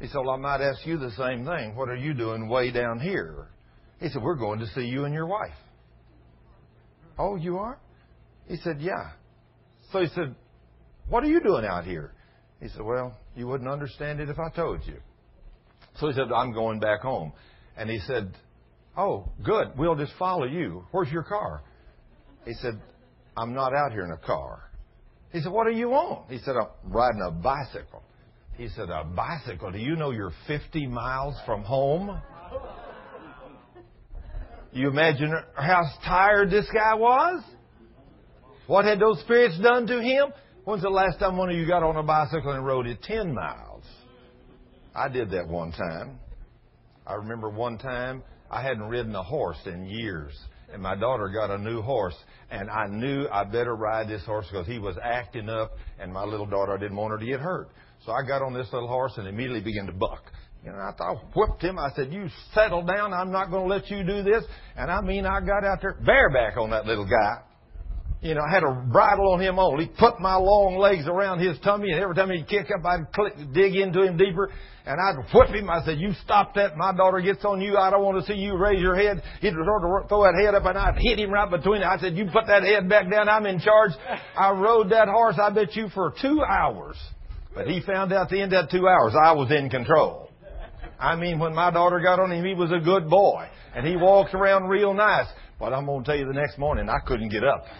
He 0.00 0.06
said, 0.06 0.18
Well, 0.18 0.30
I 0.30 0.36
might 0.36 0.60
ask 0.60 0.86
you 0.86 0.98
the 0.98 1.10
same 1.12 1.44
thing. 1.44 1.76
What 1.76 1.88
are 1.88 1.96
you 1.96 2.14
doing 2.14 2.48
way 2.48 2.70
down 2.70 3.00
here? 3.00 3.48
He 4.00 4.08
said, 4.08 4.22
We're 4.22 4.36
going 4.36 4.60
to 4.60 4.66
see 4.68 4.82
you 4.82 5.04
and 5.04 5.14
your 5.14 5.26
wife. 5.26 5.54
Oh, 7.18 7.36
you 7.36 7.58
are? 7.58 7.78
He 8.46 8.56
said, 8.56 8.80
Yeah. 8.80 9.10
So 9.92 10.00
he 10.00 10.08
said, 10.14 10.34
What 11.08 11.24
are 11.24 11.28
you 11.28 11.40
doing 11.40 11.64
out 11.64 11.84
here? 11.84 12.12
He 12.60 12.68
said, 12.68 12.82
Well, 12.82 13.16
you 13.36 13.46
wouldn't 13.46 13.68
understand 13.68 14.20
it 14.20 14.28
if 14.28 14.38
I 14.38 14.50
told 14.50 14.80
you. 14.86 14.96
So 15.98 16.08
he 16.08 16.14
said, 16.14 16.32
I'm 16.34 16.52
going 16.52 16.80
back 16.80 17.00
home. 17.00 17.32
And 17.76 17.88
he 17.88 17.98
said, 18.00 18.32
Oh, 18.96 19.30
good. 19.42 19.72
We'll 19.76 19.96
just 19.96 20.12
follow 20.18 20.44
you. 20.44 20.84
Where's 20.90 21.10
your 21.10 21.22
car? 21.22 21.62
He 22.44 22.54
said, 22.54 22.80
I'm 23.36 23.54
not 23.54 23.72
out 23.74 23.92
here 23.92 24.04
in 24.04 24.10
a 24.10 24.18
car. 24.18 24.70
He 25.32 25.40
said, 25.40 25.52
What 25.52 25.66
are 25.66 25.72
you 25.72 25.92
on? 25.92 26.24
He 26.28 26.38
said, 26.38 26.56
I'm 26.56 26.92
riding 26.92 27.22
a 27.26 27.30
bicycle. 27.30 28.02
He 28.56 28.68
said, 28.68 28.90
A 28.90 29.04
bicycle? 29.04 29.72
Do 29.72 29.78
you 29.78 29.96
know 29.96 30.10
you're 30.10 30.32
50 30.46 30.86
miles 30.86 31.34
from 31.46 31.62
home? 31.62 32.20
You 34.72 34.88
imagine 34.88 35.34
how 35.54 35.82
tired 36.04 36.50
this 36.50 36.66
guy 36.72 36.94
was? 36.94 37.42
What 38.66 38.84
had 38.84 39.00
those 39.00 39.20
spirits 39.20 39.58
done 39.58 39.86
to 39.86 40.00
him? 40.00 40.32
When's 40.64 40.82
the 40.82 40.88
last 40.88 41.18
time 41.18 41.36
one 41.36 41.50
of 41.50 41.56
you 41.56 41.66
got 41.66 41.82
on 41.82 41.96
a 41.96 42.02
bicycle 42.02 42.52
and 42.52 42.64
rode 42.64 42.86
it 42.86 43.02
10 43.02 43.34
miles? 43.34 43.71
I 44.94 45.08
did 45.08 45.30
that 45.30 45.48
one 45.48 45.72
time. 45.72 46.18
I 47.06 47.14
remember 47.14 47.50
one 47.50 47.78
time 47.78 48.22
I 48.50 48.62
hadn't 48.62 48.82
ridden 48.82 49.14
a 49.14 49.22
horse 49.22 49.58
in 49.66 49.86
years 49.86 50.38
and 50.72 50.82
my 50.82 50.96
daughter 50.96 51.28
got 51.28 51.50
a 51.50 51.58
new 51.58 51.82
horse, 51.82 52.14
and 52.50 52.70
I 52.70 52.86
knew 52.88 53.26
I 53.30 53.44
better 53.44 53.76
ride 53.76 54.08
this 54.08 54.24
horse 54.24 54.46
because 54.50 54.66
he 54.66 54.78
was 54.78 54.96
acting 55.02 55.48
up, 55.48 55.72
and 56.00 56.12
my 56.12 56.24
little 56.24 56.46
daughter 56.46 56.72
I 56.72 56.78
didn't 56.78 56.96
want 56.96 57.12
her 57.12 57.18
to 57.18 57.26
get 57.26 57.40
hurt. 57.40 57.68
So 58.06 58.12
I 58.12 58.26
got 58.26 58.42
on 58.42 58.54
this 58.54 58.68
little 58.72 58.88
horse 58.88 59.12
and 59.16 59.28
immediately 59.28 59.60
began 59.60 59.86
to 59.86 59.92
buck. 59.92 60.22
You 60.64 60.70
know, 60.72 60.78
I 60.78 60.92
thought, 60.96 61.24
whipped 61.36 61.62
him. 61.62 61.78
I 61.78 61.90
said, 61.94 62.12
"You 62.12 62.28
settle 62.54 62.82
down. 62.82 63.12
I'm 63.12 63.30
not 63.30 63.50
going 63.50 63.68
to 63.68 63.74
let 63.74 63.90
you 63.90 64.04
do 64.04 64.22
this." 64.22 64.44
And 64.76 64.90
I 64.90 65.00
mean, 65.00 65.26
I 65.26 65.40
got 65.40 65.64
out 65.64 65.80
there 65.82 65.94
bareback 66.04 66.56
on 66.56 66.70
that 66.70 66.86
little 66.86 67.04
guy. 67.04 67.42
You 68.22 68.34
know, 68.34 68.42
I 68.48 68.54
had 68.54 68.62
a 68.62 68.70
bridle 68.70 69.32
on 69.32 69.40
him 69.40 69.58
on. 69.58 69.80
He 69.80 69.86
put 69.86 70.20
my 70.20 70.36
long 70.36 70.78
legs 70.78 71.08
around 71.08 71.40
his 71.40 71.58
tummy, 71.58 71.90
and 71.90 72.00
every 72.00 72.14
time 72.14 72.30
he'd 72.30 72.46
kick 72.46 72.70
up, 72.70 72.86
I'd 72.86 73.12
click, 73.12 73.34
dig 73.52 73.74
into 73.74 74.00
him 74.00 74.16
deeper, 74.16 74.48
and 74.86 75.00
I'd 75.00 75.26
whip 75.34 75.48
him. 75.48 75.68
I 75.68 75.84
said, 75.84 75.98
"You 75.98 76.12
stop 76.22 76.54
that! 76.54 76.76
My 76.76 76.94
daughter 76.94 77.18
gets 77.18 77.44
on 77.44 77.60
you. 77.60 77.76
I 77.76 77.90
don't 77.90 78.04
want 78.04 78.24
to 78.24 78.32
see 78.32 78.38
you 78.38 78.56
raise 78.56 78.80
your 78.80 78.94
head." 78.94 79.24
He'd 79.40 79.54
sort 79.54 80.02
of 80.02 80.08
throw 80.08 80.22
that 80.22 80.40
head 80.40 80.54
up, 80.54 80.64
and 80.64 80.78
I'd 80.78 80.98
hit 80.98 81.18
him 81.18 81.32
right 81.32 81.50
between 81.50 81.82
it. 81.82 81.84
I 81.84 81.98
said, 81.98 82.16
"You 82.16 82.26
put 82.26 82.46
that 82.46 82.62
head 82.62 82.88
back 82.88 83.10
down. 83.10 83.28
I'm 83.28 83.44
in 83.44 83.58
charge." 83.58 83.90
I 84.38 84.52
rode 84.52 84.90
that 84.90 85.08
horse. 85.08 85.36
I 85.42 85.50
bet 85.50 85.74
you 85.74 85.88
for 85.88 86.14
two 86.22 86.44
hours, 86.44 86.96
but 87.56 87.66
he 87.66 87.80
found 87.80 88.12
out 88.12 88.28
the 88.28 88.40
end 88.40 88.52
of 88.52 88.68
that 88.68 88.70
two 88.70 88.86
hours 88.86 89.14
I 89.20 89.32
was 89.32 89.50
in 89.50 89.68
control. 89.68 90.30
I 91.00 91.16
mean, 91.16 91.40
when 91.40 91.56
my 91.56 91.72
daughter 91.72 91.98
got 91.98 92.20
on 92.20 92.30
him, 92.30 92.44
he 92.44 92.54
was 92.54 92.70
a 92.70 92.78
good 92.78 93.10
boy, 93.10 93.48
and 93.74 93.84
he 93.84 93.96
walked 93.96 94.32
around 94.32 94.68
real 94.68 94.94
nice. 94.94 95.26
But 95.62 95.72
I'm 95.72 95.86
going 95.86 96.02
to 96.02 96.10
tell 96.10 96.18
you 96.18 96.26
the 96.26 96.32
next 96.32 96.58
morning, 96.58 96.88
I 96.88 96.98
couldn't 97.06 97.28
get 97.28 97.44
up. 97.44 97.62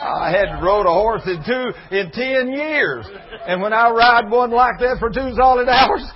I 0.00 0.30
hadn't 0.30 0.62
rode 0.62 0.86
a 0.86 0.94
horse 0.94 1.22
in 1.26 1.42
two, 1.44 1.72
in 1.90 2.12
ten 2.12 2.52
years. 2.52 3.04
And 3.48 3.60
when 3.60 3.72
I 3.72 3.90
ride 3.90 4.30
one 4.30 4.52
like 4.52 4.78
that 4.78 4.98
for 5.00 5.10
two 5.10 5.34
solid 5.34 5.68
hours, 5.68 6.08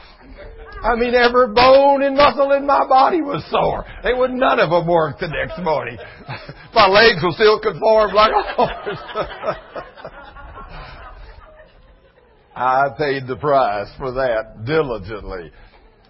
I 0.84 0.94
mean, 0.94 1.16
every 1.16 1.52
bone 1.52 2.04
and 2.04 2.14
muscle 2.16 2.52
in 2.52 2.64
my 2.64 2.86
body 2.86 3.22
was 3.22 3.44
sore. 3.50 3.84
They 4.04 4.14
would 4.14 4.30
none 4.30 4.60
of 4.60 4.70
them 4.70 4.86
work 4.86 5.18
the 5.18 5.26
next 5.26 5.60
morning. 5.64 5.98
my 6.74 6.86
legs 6.86 7.24
were 7.24 7.32
still 7.32 7.58
conformed 7.58 8.14
like 8.14 8.30
a 8.30 8.42
horse. 8.54 9.00
I 12.54 12.88
paid 12.96 13.26
the 13.26 13.36
price 13.36 13.88
for 13.98 14.12
that 14.12 14.64
diligently. 14.64 15.50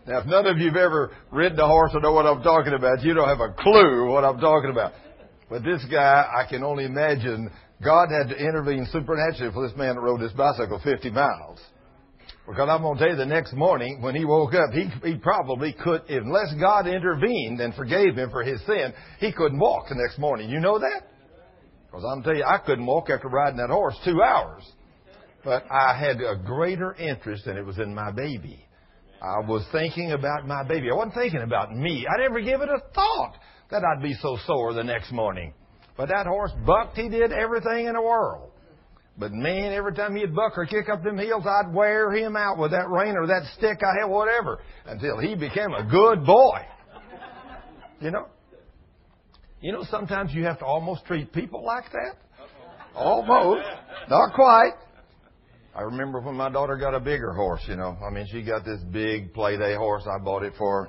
Now, 0.07 0.21
if 0.21 0.27
none 0.27 0.47
of 0.47 0.59
you 0.59 0.69
have 0.69 0.77
ever 0.77 1.11
ridden 1.33 1.59
a 1.59 1.67
horse 1.67 1.91
or 1.95 2.01
know 2.01 2.13
what 2.13 2.27
I'm 2.27 2.43
talking 2.43 2.75
about, 2.75 3.03
you 3.03 3.13
don't 3.13 3.29
have 3.29 3.41
a 3.41 3.53
clue 3.59 4.11
what 4.11 4.25
I'm 4.25 4.39
talking 4.39 4.71
about. 4.71 4.93
But 5.51 5.65
this 5.65 5.85
guy, 5.91 6.25
I 6.33 6.49
can 6.49 6.63
only 6.63 6.85
imagine 6.85 7.51
God 7.83 8.09
had 8.11 8.29
to 8.29 8.37
intervene 8.37 8.87
supernaturally 8.93 9.53
for 9.53 9.67
this 9.67 9.77
man 9.77 9.97
that 9.97 10.01
rode 10.01 10.21
this 10.21 10.33
bicycle 10.33 10.81
50 10.83 11.11
miles. 11.11 11.61
Because 12.47 12.69
I'm 12.71 12.83
going 12.83 12.97
to 12.97 13.03
tell 13.03 13.11
you, 13.11 13.17
the 13.17 13.27
next 13.27 13.53
morning 13.53 14.01
when 14.01 14.15
he 14.15 14.25
woke 14.25 14.55
up, 14.55 14.71
he, 14.73 14.89
he 15.05 15.17
probably 15.17 15.73
could, 15.73 16.03
unless 16.09 16.55
God 16.61 16.87
intervened 16.87 17.61
and 17.61 17.75
forgave 17.75 18.15
him 18.15 18.31
for 18.31 18.45
his 18.45 18.65
sin, 18.65 18.93
he 19.19 19.33
couldn't 19.33 19.59
walk 19.59 19.89
the 19.89 19.97
next 19.97 20.19
morning. 20.19 20.49
You 20.49 20.61
know 20.61 20.79
that? 20.79 21.03
Because 21.87 22.05
I'm 22.13 22.23
telling 22.23 22.39
you, 22.39 22.45
I 22.45 22.59
couldn't 22.59 22.87
walk 22.87 23.11
after 23.11 23.29
riding 23.29 23.59
that 23.59 23.71
horse 23.71 23.97
two 24.05 24.23
hours. 24.23 24.63
But 25.45 25.65
I 25.71 25.99
had 25.99 26.21
a 26.21 26.37
greater 26.37 26.95
interest, 26.95 27.47
and 27.47 27.59
it 27.59 27.65
was 27.67 27.79
in 27.79 27.95
my 27.95 28.13
baby. 28.13 28.66
I 29.27 29.41
was 29.41 29.67
thinking 29.73 30.13
about 30.13 30.47
my 30.47 30.63
baby. 30.63 30.89
I 30.91 30.95
wasn't 30.95 31.15
thinking 31.15 31.43
about 31.43 31.75
me. 31.75 32.07
I 32.09 32.21
never 32.21 32.41
give 32.41 32.61
it 32.61 32.69
a 32.69 32.79
thought 32.95 33.35
that 33.71 33.83
I'd 33.83 34.03
be 34.03 34.15
so 34.23 34.39
sore 34.47 34.73
the 34.73 34.85
next 34.85 35.11
morning. 35.11 35.53
But 35.97 36.11
that 36.11 36.27
horse 36.27 36.53
bucked. 36.65 36.97
He 36.97 37.09
did 37.09 37.33
everything 37.33 37.87
in 37.87 37.95
the 37.95 38.03
world. 38.03 38.53
But 39.19 39.33
man, 39.33 39.73
every 39.73 39.95
time 39.95 40.15
he'd 40.15 40.35
buck 40.35 40.57
or 40.57 40.67
kick 40.67 40.89
up 40.93 41.03
them 41.03 41.19
heels, 41.19 41.45
I'd 41.45 41.75
wear 41.75 42.13
him 42.13 42.37
out 42.37 42.59
with 42.59 42.71
that 42.71 42.89
rein 42.89 43.17
or 43.17 43.27
that 43.27 43.43
stick 43.57 43.79
I 43.83 44.03
had, 44.03 44.07
whatever, 44.07 44.61
until 44.85 45.19
he 45.19 45.35
became 45.35 45.73
a 45.73 45.83
good 45.83 46.25
boy. 46.25 46.59
You 48.01 48.11
know? 48.11 48.27
You 49.61 49.73
know, 49.73 49.85
sometimes 49.91 50.35
you 50.35 50.45
have 50.45 50.59
to 50.59 50.67
almost 50.67 51.07
treat 51.07 51.33
people 51.33 51.65
like 51.65 51.91
that. 51.93 52.17
Almost. 52.95 53.67
Not 54.09 54.35
quite. 54.35 54.75
I 55.77 55.83
remember 55.83 56.21
when 56.21 56.37
my 56.37 56.49
daughter 56.49 56.77
got 56.79 56.95
a 56.95 57.01
bigger 57.01 57.35
horse, 57.35 57.61
you 57.69 57.77
know. 57.77 57.99
I 58.03 58.11
mean, 58.11 58.27
she 58.33 58.43
got 58.43 58.65
this 58.65 58.81
big 58.91 59.35
play 59.35 59.59
day 59.59 59.75
horse. 59.75 60.05
I 60.07 60.19
bought 60.19 60.43
it 60.43 60.55
for. 60.57 60.89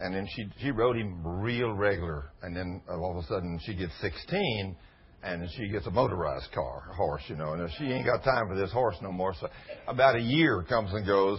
And 0.00 0.12
then 0.12 0.26
she 0.34 0.46
she 0.60 0.72
rode 0.72 0.96
him 0.96 1.24
real 1.24 1.72
regular. 1.72 2.32
And 2.42 2.56
then 2.56 2.82
all 2.88 3.16
of 3.16 3.24
a 3.24 3.26
sudden 3.28 3.60
she 3.64 3.74
gets 3.74 3.92
16 4.00 4.76
and 5.22 5.48
she 5.56 5.68
gets 5.68 5.86
a 5.86 5.92
motorized 5.92 6.50
car, 6.52 6.92
horse, 6.96 7.22
you 7.28 7.36
know. 7.36 7.52
And 7.52 7.70
she 7.78 7.84
ain't 7.84 8.04
got 8.04 8.24
time 8.24 8.48
for 8.48 8.56
this 8.56 8.72
horse 8.72 8.96
no 9.00 9.12
more. 9.12 9.32
So 9.40 9.48
about 9.86 10.16
a 10.16 10.20
year 10.20 10.64
comes 10.68 10.92
and 10.92 11.06
goes 11.06 11.38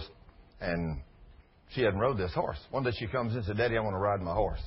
and 0.62 1.02
she 1.74 1.82
hadn't 1.82 2.00
rode 2.00 2.16
this 2.16 2.32
horse. 2.32 2.58
One 2.70 2.84
day 2.84 2.92
she 2.98 3.06
comes 3.06 3.32
in 3.32 3.38
and 3.38 3.46
said, 3.46 3.58
Daddy, 3.58 3.76
I 3.76 3.80
want 3.80 3.94
to 3.94 3.98
ride 3.98 4.22
my 4.22 4.32
horse. 4.32 4.62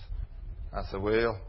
I 0.72 0.84
said, 0.91 1.01
Well, 1.01 1.39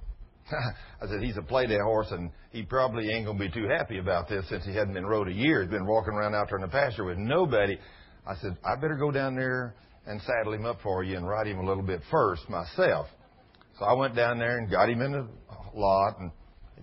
I 1.03 1.07
said, 1.09 1.23
he's 1.23 1.37
a 1.37 1.43
playday 1.43 1.81
horse, 1.83 2.09
and 2.11 2.31
he 2.51 2.63
probably 2.63 3.11
ain't 3.11 3.27
going 3.27 3.39
to 3.39 3.45
be 3.45 3.51
too 3.51 3.69
happy 3.69 3.99
about 3.99 4.29
this 4.29 4.49
since 4.49 4.65
he 4.65 4.75
hadn't 4.75 4.95
been 4.95 5.07
rode 5.07 5.29
a 5.29 5.33
year. 5.33 5.63
He's 5.63 5.71
been 5.71 5.87
walking 5.87 6.15
around 6.15 6.35
out 6.35 6.49
there 6.49 6.59
in 6.59 6.63
the 6.63 6.69
pasture 6.69 7.05
with 7.05 7.19
nobody. 7.19 7.79
I 8.27 8.35
said, 8.37 8.57
I 8.65 8.77
better 8.77 8.97
go 8.97 9.11
down 9.11 9.35
there 9.35 9.75
and 10.07 10.21
saddle 10.23 10.53
him 10.53 10.65
up 10.65 10.79
for 10.83 11.03
you 11.03 11.17
and 11.17 11.27
ride 11.27 11.47
him 11.47 11.59
a 11.59 11.67
little 11.67 11.83
bit 11.83 12.01
first 12.11 12.49
myself. 12.49 13.07
So 13.79 13.85
I 13.85 13.93
went 13.95 14.15
down 14.15 14.39
there 14.39 14.59
and 14.59 14.71
got 14.71 14.89
him 14.89 15.03
in 15.03 15.13
the 15.13 15.29
lot 15.75 16.19
and 16.21 16.31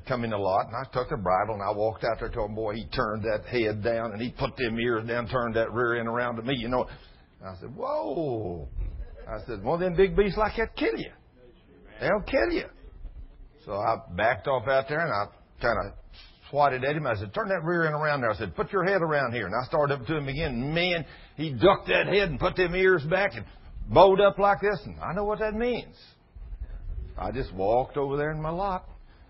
come 0.08 0.24
in 0.24 0.32
the 0.32 0.38
lot 0.38 0.68
and 0.68 0.76
I 0.76 0.84
took 0.92 1.10
the 1.10 1.18
bridle 1.18 1.56
and 1.56 1.64
I 1.64 1.72
walked 1.72 2.04
out 2.04 2.20
there 2.20 2.30
to 2.30 2.42
him, 2.42 2.56
boy, 2.56 2.76
he 2.76 2.86
turned 2.88 3.24
that 3.24 3.46
head 3.46 3.84
down 3.84 4.12
and 4.12 4.22
he 4.22 4.32
put 4.32 4.56
them 4.58 4.80
ears 4.80 5.08
down, 5.08 5.28
turned 5.28 5.56
that 5.56 5.72
rear 5.72 6.00
end 6.00 6.08
around 6.08 6.36
to 6.36 6.44
me, 6.44 6.56
you 6.58 6.68
know. 6.68 6.86
And 7.40 7.50
I 7.50 7.60
said, 7.60 7.76
whoa. 7.76 8.68
I 9.28 9.40
said, 9.48 9.64
one 9.64 9.82
of 9.82 9.88
them 9.88 9.96
big 9.96 10.16
beasts 10.16 10.38
like 10.38 10.58
that 10.58 10.76
kill 10.76 10.98
you. 10.98 11.12
They'll 12.00 12.24
kill 12.28 12.52
you. 12.52 12.66
So 13.66 13.74
I 13.74 13.98
backed 14.16 14.48
off 14.48 14.68
out 14.68 14.86
there 14.90 15.00
and 15.00 15.12
I 15.12 15.26
kind 15.62 15.78
of 15.86 15.94
swatted 16.50 16.84
at 16.84 16.96
him. 16.96 17.08
I 17.08 17.16
said, 17.16 17.34
turn 17.34 17.48
that 17.50 17.64
rear 17.64 17.86
end 17.86 17.96
around 17.96 18.22
there. 18.22 18.32
I 18.32 18.36
said, 18.36 18.56
put 18.56 18.72
your 18.72 18.84
head 18.84 19.02
around 19.02 19.34
here. 19.34 19.46
And 19.46 19.56
I 19.56 19.66
started 19.66 20.00
up 20.00 20.06
to 20.08 20.18
him 20.18 20.28
again. 20.28 20.74
Man, 20.74 21.06
he 21.36 21.52
ducked 21.52 21.88
that 21.88 22.08
head 22.08 22.30
and 22.30 22.40
put 22.40 22.56
them 22.56 22.76
ears 22.76 23.04
back 23.04 23.32
and 23.36 23.46
bowed 23.90 24.22
up 24.22 24.40
like 24.40 24.62
this, 24.62 24.80
and 24.86 25.00
I 25.00 25.14
know 25.14 25.26
what 25.26 25.40
that 25.40 25.54
means. 25.54 25.96
I 27.18 27.32
just 27.32 27.54
walked 27.54 27.98
over 27.98 28.18
there 28.18 28.32
in 28.32 28.42
my 28.42 28.50
lot, 28.50 28.88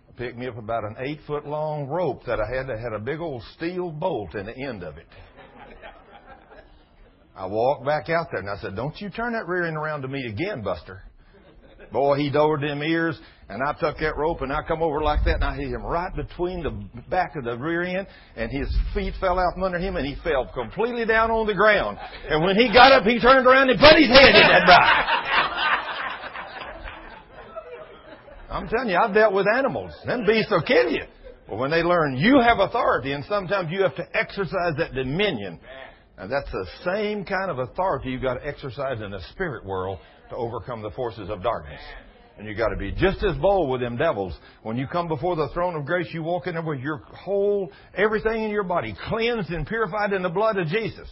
I 0.07 0.17
picked 0.17 0.37
me 0.37 0.47
up 0.47 0.57
about 0.57 0.83
an 0.83 0.95
eight 0.99 1.19
foot 1.27 1.45
long 1.45 1.87
rope 1.87 2.23
that 2.25 2.39
I 2.39 2.55
had 2.55 2.67
that 2.67 2.79
had 2.79 2.93
a 2.93 2.99
big 2.99 3.19
old 3.19 3.41
steel 3.55 3.91
bolt 3.91 4.35
in 4.35 4.45
the 4.45 4.55
end 4.55 4.83
of 4.83 4.97
it. 4.97 5.07
I 7.35 7.47
walked 7.47 7.83
back 7.83 8.09
out 8.09 8.27
there 8.31 8.41
and 8.41 8.49
I 8.49 8.57
said, 8.61 8.75
Don't 8.75 8.95
you 9.01 9.09
turn 9.09 9.33
that 9.33 9.47
rear 9.47 9.65
end 9.65 9.75
around 9.75 10.03
to 10.03 10.07
me 10.07 10.23
again, 10.27 10.61
Buster. 10.61 11.01
Boy, 11.91 12.17
he 12.17 12.29
lowered 12.29 12.61
them 12.61 12.83
ears, 12.83 13.19
and 13.53 13.61
I 13.61 13.73
took 13.73 13.99
that 13.99 14.17
rope 14.17 14.41
and 14.41 14.51
I 14.51 14.63
come 14.67 14.81
over 14.81 15.01
like 15.01 15.23
that, 15.25 15.35
and 15.35 15.43
I 15.43 15.55
hit 15.55 15.69
him 15.69 15.83
right 15.83 16.13
between 16.15 16.63
the 16.63 16.71
back 17.09 17.35
of 17.35 17.43
the 17.43 17.55
rear 17.55 17.83
end, 17.83 18.07
and 18.35 18.51
his 18.51 18.67
feet 18.93 19.13
fell 19.21 19.37
out 19.37 19.53
from 19.53 19.63
under 19.63 19.77
him, 19.77 19.95
and 19.95 20.07
he 20.07 20.15
fell 20.23 20.49
completely 20.53 21.05
down 21.05 21.29
on 21.29 21.45
the 21.45 21.53
ground. 21.53 21.99
And 22.27 22.43
when 22.43 22.55
he 22.55 22.73
got 22.73 22.91
up, 22.91 23.03
he 23.03 23.19
turned 23.19 23.45
around 23.45 23.69
and 23.69 23.79
put 23.79 23.95
his 23.95 24.07
head 24.09 24.33
in 24.33 24.47
that 24.49 24.65
rock. 24.67 25.19
I'm 28.49 28.67
telling 28.67 28.89
you, 28.89 28.97
I've 28.97 29.13
dealt 29.13 29.33
with 29.33 29.45
animals. 29.47 29.93
Them 30.05 30.25
beasts 30.25 30.51
will 30.51 30.63
kill 30.63 30.89
you. 30.89 31.03
But 31.47 31.57
when 31.57 31.69
they 31.71 31.83
learn 31.83 32.17
you 32.17 32.39
have 32.39 32.59
authority, 32.59 33.11
and 33.11 33.23
sometimes 33.25 33.69
you 33.71 33.83
have 33.83 33.95
to 33.97 34.17
exercise 34.17 34.75
that 34.77 34.93
dominion, 34.95 35.59
and 36.17 36.31
that's 36.31 36.51
the 36.51 36.67
same 36.85 37.23
kind 37.25 37.51
of 37.51 37.59
authority 37.59 38.09
you've 38.09 38.21
got 38.21 38.35
to 38.35 38.47
exercise 38.47 39.01
in 39.01 39.11
the 39.11 39.21
spirit 39.31 39.65
world 39.65 39.99
to 40.29 40.35
overcome 40.35 40.81
the 40.81 40.91
forces 40.91 41.29
of 41.29 41.43
darkness. 41.43 41.81
And 42.43 42.49
you've 42.49 42.57
got 42.57 42.71
to 42.71 42.75
be 42.75 42.91
just 42.91 43.23
as 43.23 43.37
bold 43.37 43.69
with 43.69 43.79
them 43.79 43.95
devils. 43.95 44.37
When 44.63 44.75
you 44.75 44.85
come 44.85 45.07
before 45.07 45.37
the 45.37 45.47
throne 45.53 45.75
of 45.75 45.85
grace, 45.85 46.07
you 46.11 46.23
walk 46.23 46.45
in 46.45 46.55
there 46.55 46.61
with 46.61 46.81
your 46.81 46.97
whole, 46.97 47.71
everything 47.95 48.43
in 48.43 48.49
your 48.49 48.65
body 48.65 48.93
cleansed 49.07 49.49
and 49.49 49.65
purified 49.65 50.11
in 50.11 50.21
the 50.23 50.29
blood 50.29 50.57
of 50.57 50.67
Jesus. 50.67 51.07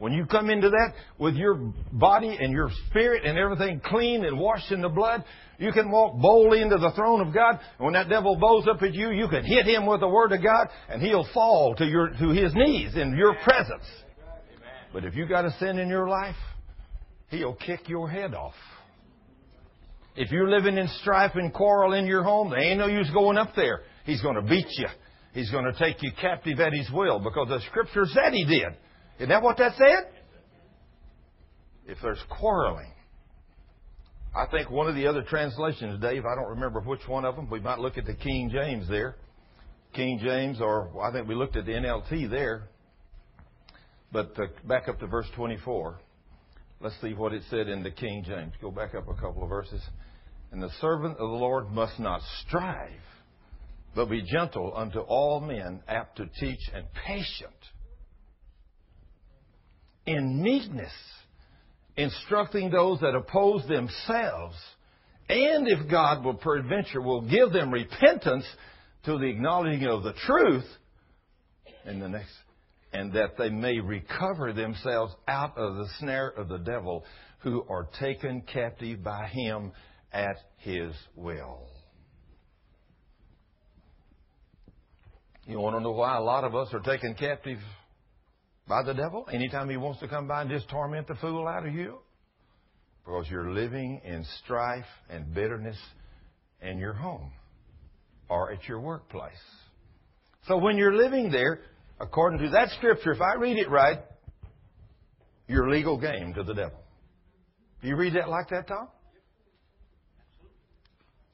When 0.00 0.12
you 0.12 0.26
come 0.26 0.50
into 0.50 0.68
that 0.68 0.94
with 1.18 1.36
your 1.36 1.54
body 1.92 2.36
and 2.40 2.52
your 2.52 2.68
spirit 2.88 3.24
and 3.24 3.38
everything 3.38 3.80
clean 3.84 4.24
and 4.24 4.40
washed 4.40 4.72
in 4.72 4.82
the 4.82 4.88
blood, 4.88 5.22
you 5.60 5.70
can 5.70 5.88
walk 5.88 6.20
boldly 6.20 6.62
into 6.62 6.78
the 6.78 6.90
throne 6.96 7.20
of 7.20 7.32
God. 7.32 7.60
And 7.78 7.84
when 7.84 7.94
that 7.94 8.08
devil 8.08 8.34
bows 8.34 8.66
up 8.68 8.82
at 8.82 8.92
you, 8.92 9.12
you 9.12 9.28
can 9.28 9.44
hit 9.44 9.66
him 9.66 9.86
with 9.86 10.00
the 10.00 10.08
word 10.08 10.32
of 10.32 10.42
God 10.42 10.66
and 10.88 11.00
he'll 11.00 11.28
fall 11.32 11.76
to 11.76 11.86
your, 11.86 12.08
to 12.08 12.30
his 12.30 12.52
knees 12.56 12.96
in 12.96 13.16
your 13.16 13.36
presence. 13.44 13.86
But 14.92 15.04
if 15.04 15.14
you 15.14 15.28
got 15.28 15.44
a 15.44 15.52
sin 15.60 15.78
in 15.78 15.88
your 15.88 16.08
life, 16.08 16.34
he'll 17.28 17.54
kick 17.54 17.88
your 17.88 18.10
head 18.10 18.34
off. 18.34 18.54
If 20.16 20.30
you're 20.32 20.50
living 20.50 20.76
in 20.76 20.88
strife 21.00 21.32
and 21.34 21.52
quarrel 21.52 21.92
in 21.92 22.06
your 22.06 22.22
home, 22.22 22.50
there 22.50 22.58
ain't 22.58 22.78
no 22.78 22.86
use 22.86 23.10
going 23.10 23.38
up 23.38 23.54
there. 23.54 23.82
He's 24.04 24.20
going 24.22 24.34
to 24.34 24.42
beat 24.42 24.66
you. 24.76 24.88
He's 25.32 25.50
going 25.50 25.64
to 25.64 25.72
take 25.78 26.02
you 26.02 26.10
captive 26.20 26.58
at 26.58 26.72
his 26.72 26.90
will 26.90 27.20
because 27.20 27.48
the 27.48 27.60
scripture 27.68 28.06
said 28.06 28.32
he 28.32 28.44
did. 28.44 28.76
Isn't 29.18 29.28
that 29.28 29.42
what 29.42 29.58
that 29.58 29.74
said? 29.76 30.10
If 31.86 31.98
there's 32.02 32.22
quarreling, 32.28 32.92
I 34.34 34.46
think 34.50 34.70
one 34.70 34.88
of 34.88 34.94
the 34.94 35.06
other 35.06 35.22
translations, 35.22 36.00
Dave, 36.00 36.24
I 36.24 36.34
don't 36.34 36.50
remember 36.50 36.80
which 36.80 37.06
one 37.06 37.24
of 37.24 37.36
them. 37.36 37.48
We 37.50 37.60
might 37.60 37.78
look 37.78 37.98
at 37.98 38.06
the 38.06 38.14
King 38.14 38.50
James 38.52 38.88
there. 38.88 39.16
King 39.92 40.20
James, 40.22 40.60
or 40.60 40.90
I 41.02 41.12
think 41.12 41.28
we 41.28 41.34
looked 41.34 41.56
at 41.56 41.66
the 41.66 41.72
NLT 41.72 42.30
there. 42.30 42.68
But 44.12 44.38
uh, 44.38 44.46
back 44.66 44.88
up 44.88 44.98
to 45.00 45.06
verse 45.06 45.26
24. 45.34 45.98
Let's 46.80 46.98
see 47.02 47.12
what 47.12 47.34
it 47.34 47.42
said 47.50 47.68
in 47.68 47.82
the 47.82 47.90
King 47.90 48.24
James. 48.26 48.54
Go 48.60 48.70
back 48.70 48.94
up 48.94 49.06
a 49.08 49.14
couple 49.14 49.42
of 49.42 49.50
verses. 49.50 49.82
And 50.50 50.62
the 50.62 50.70
servant 50.80 51.12
of 51.18 51.30
the 51.30 51.36
Lord 51.36 51.70
must 51.70 52.00
not 52.00 52.22
strive, 52.40 52.90
but 53.94 54.06
be 54.06 54.22
gentle 54.22 54.72
unto 54.74 55.00
all 55.00 55.40
men, 55.40 55.82
apt 55.86 56.16
to 56.16 56.26
teach, 56.40 56.60
and 56.74 56.86
patient. 57.06 57.52
In 60.06 60.42
meekness, 60.42 60.92
instructing 61.96 62.70
those 62.70 62.98
that 63.00 63.14
oppose 63.14 63.66
themselves, 63.68 64.56
and 65.28 65.68
if 65.68 65.88
God 65.88 66.24
will 66.24 66.34
peradventure 66.34 67.02
will 67.02 67.20
give 67.20 67.52
them 67.52 67.70
repentance 67.70 68.46
to 69.04 69.18
the 69.18 69.26
acknowledging 69.26 69.86
of 69.86 70.02
the 70.02 70.14
truth, 70.14 70.64
in 71.84 72.00
the 72.00 72.08
next 72.08 72.32
and 72.92 73.12
that 73.12 73.36
they 73.38 73.50
may 73.50 73.80
recover 73.80 74.52
themselves 74.52 75.14
out 75.28 75.56
of 75.56 75.76
the 75.76 75.86
snare 75.98 76.28
of 76.28 76.48
the 76.48 76.58
devil, 76.58 77.04
who 77.40 77.64
are 77.68 77.88
taken 77.98 78.42
captive 78.42 79.02
by 79.02 79.26
him 79.28 79.72
at 80.12 80.36
his 80.58 80.92
will. 81.14 81.66
You 85.46 85.58
want 85.58 85.76
to 85.76 85.80
know 85.82 85.92
why 85.92 86.16
a 86.16 86.22
lot 86.22 86.44
of 86.44 86.54
us 86.54 86.68
are 86.72 86.80
taken 86.80 87.14
captive 87.14 87.58
by 88.68 88.82
the 88.84 88.94
devil 88.94 89.26
anytime 89.32 89.68
he 89.68 89.76
wants 89.76 90.00
to 90.00 90.08
come 90.08 90.28
by 90.28 90.42
and 90.42 90.50
just 90.50 90.68
torment 90.68 91.08
the 91.08 91.16
fool 91.16 91.48
out 91.48 91.66
of 91.66 91.74
you? 91.74 91.98
Because 93.04 93.26
you're 93.30 93.50
living 93.50 94.00
in 94.04 94.24
strife 94.44 94.84
and 95.08 95.34
bitterness 95.34 95.78
in 96.62 96.78
your 96.78 96.92
home 96.92 97.32
or 98.28 98.52
at 98.52 98.68
your 98.68 98.80
workplace. 98.80 99.32
So 100.46 100.56
when 100.56 100.76
you're 100.76 100.94
living 100.94 101.30
there, 101.30 101.60
according 102.00 102.40
to 102.40 102.50
that 102.50 102.70
scripture, 102.78 103.12
if 103.12 103.20
I 103.20 103.34
read 103.38 103.58
it 103.58 103.70
right, 103.70 103.98
you're 105.46 105.70
legal 105.70 105.98
game 105.98 106.34
to 106.34 106.42
the 106.42 106.54
devil. 106.54 106.78
Do 107.82 107.88
you 107.88 107.96
read 107.96 108.14
that 108.14 108.28
like 108.28 108.48
that, 108.50 108.68
Tom? 108.68 108.88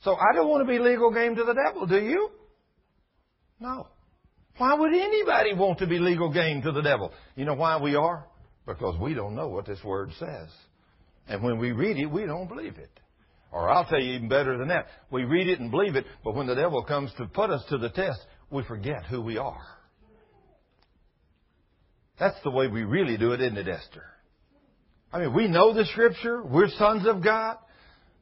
So 0.02 0.14
I 0.14 0.34
don't 0.34 0.48
want 0.48 0.66
to 0.66 0.70
be 0.70 0.78
legal 0.78 1.12
game 1.12 1.34
to 1.36 1.44
the 1.44 1.54
devil, 1.54 1.86
do 1.86 1.98
you? 1.98 2.30
No. 3.58 3.88
Why 4.58 4.74
would 4.74 4.92
anybody 4.92 5.54
want 5.54 5.78
to 5.80 5.86
be 5.86 5.98
legal 5.98 6.32
game 6.32 6.62
to 6.62 6.72
the 6.72 6.82
devil? 6.82 7.12
You 7.34 7.44
know 7.44 7.54
why 7.54 7.80
we 7.80 7.94
are? 7.94 8.26
Because 8.66 8.98
we 9.00 9.14
don't 9.14 9.34
know 9.34 9.48
what 9.48 9.66
this 9.66 9.82
word 9.84 10.10
says. 10.18 10.48
And 11.28 11.42
when 11.42 11.58
we 11.58 11.72
read 11.72 11.96
it, 11.96 12.06
we 12.06 12.24
don't 12.24 12.48
believe 12.48 12.76
it. 12.78 12.90
Or 13.52 13.68
I'll 13.68 13.84
tell 13.84 14.00
you 14.00 14.14
even 14.14 14.28
better 14.28 14.56
than 14.58 14.68
that. 14.68 14.86
We 15.10 15.24
read 15.24 15.48
it 15.48 15.60
and 15.60 15.70
believe 15.70 15.96
it, 15.96 16.04
but 16.24 16.34
when 16.34 16.46
the 16.46 16.54
devil 16.54 16.82
comes 16.84 17.12
to 17.18 17.26
put 17.26 17.50
us 17.50 17.64
to 17.70 17.78
the 17.78 17.90
test, 17.90 18.20
we 18.50 18.62
forget 18.64 19.04
who 19.08 19.20
we 19.20 19.38
are. 19.38 19.62
That's 22.18 22.36
the 22.42 22.50
way 22.50 22.66
we 22.68 22.84
really 22.84 23.16
do 23.16 23.32
it, 23.32 23.40
isn't 23.40 23.58
it, 23.58 23.68
Esther? 23.68 24.04
I 25.12 25.20
mean, 25.20 25.34
we 25.34 25.48
know 25.48 25.72
the 25.72 25.84
scripture. 25.86 26.42
We're 26.42 26.68
sons 26.68 27.06
of 27.06 27.22
God. 27.22 27.58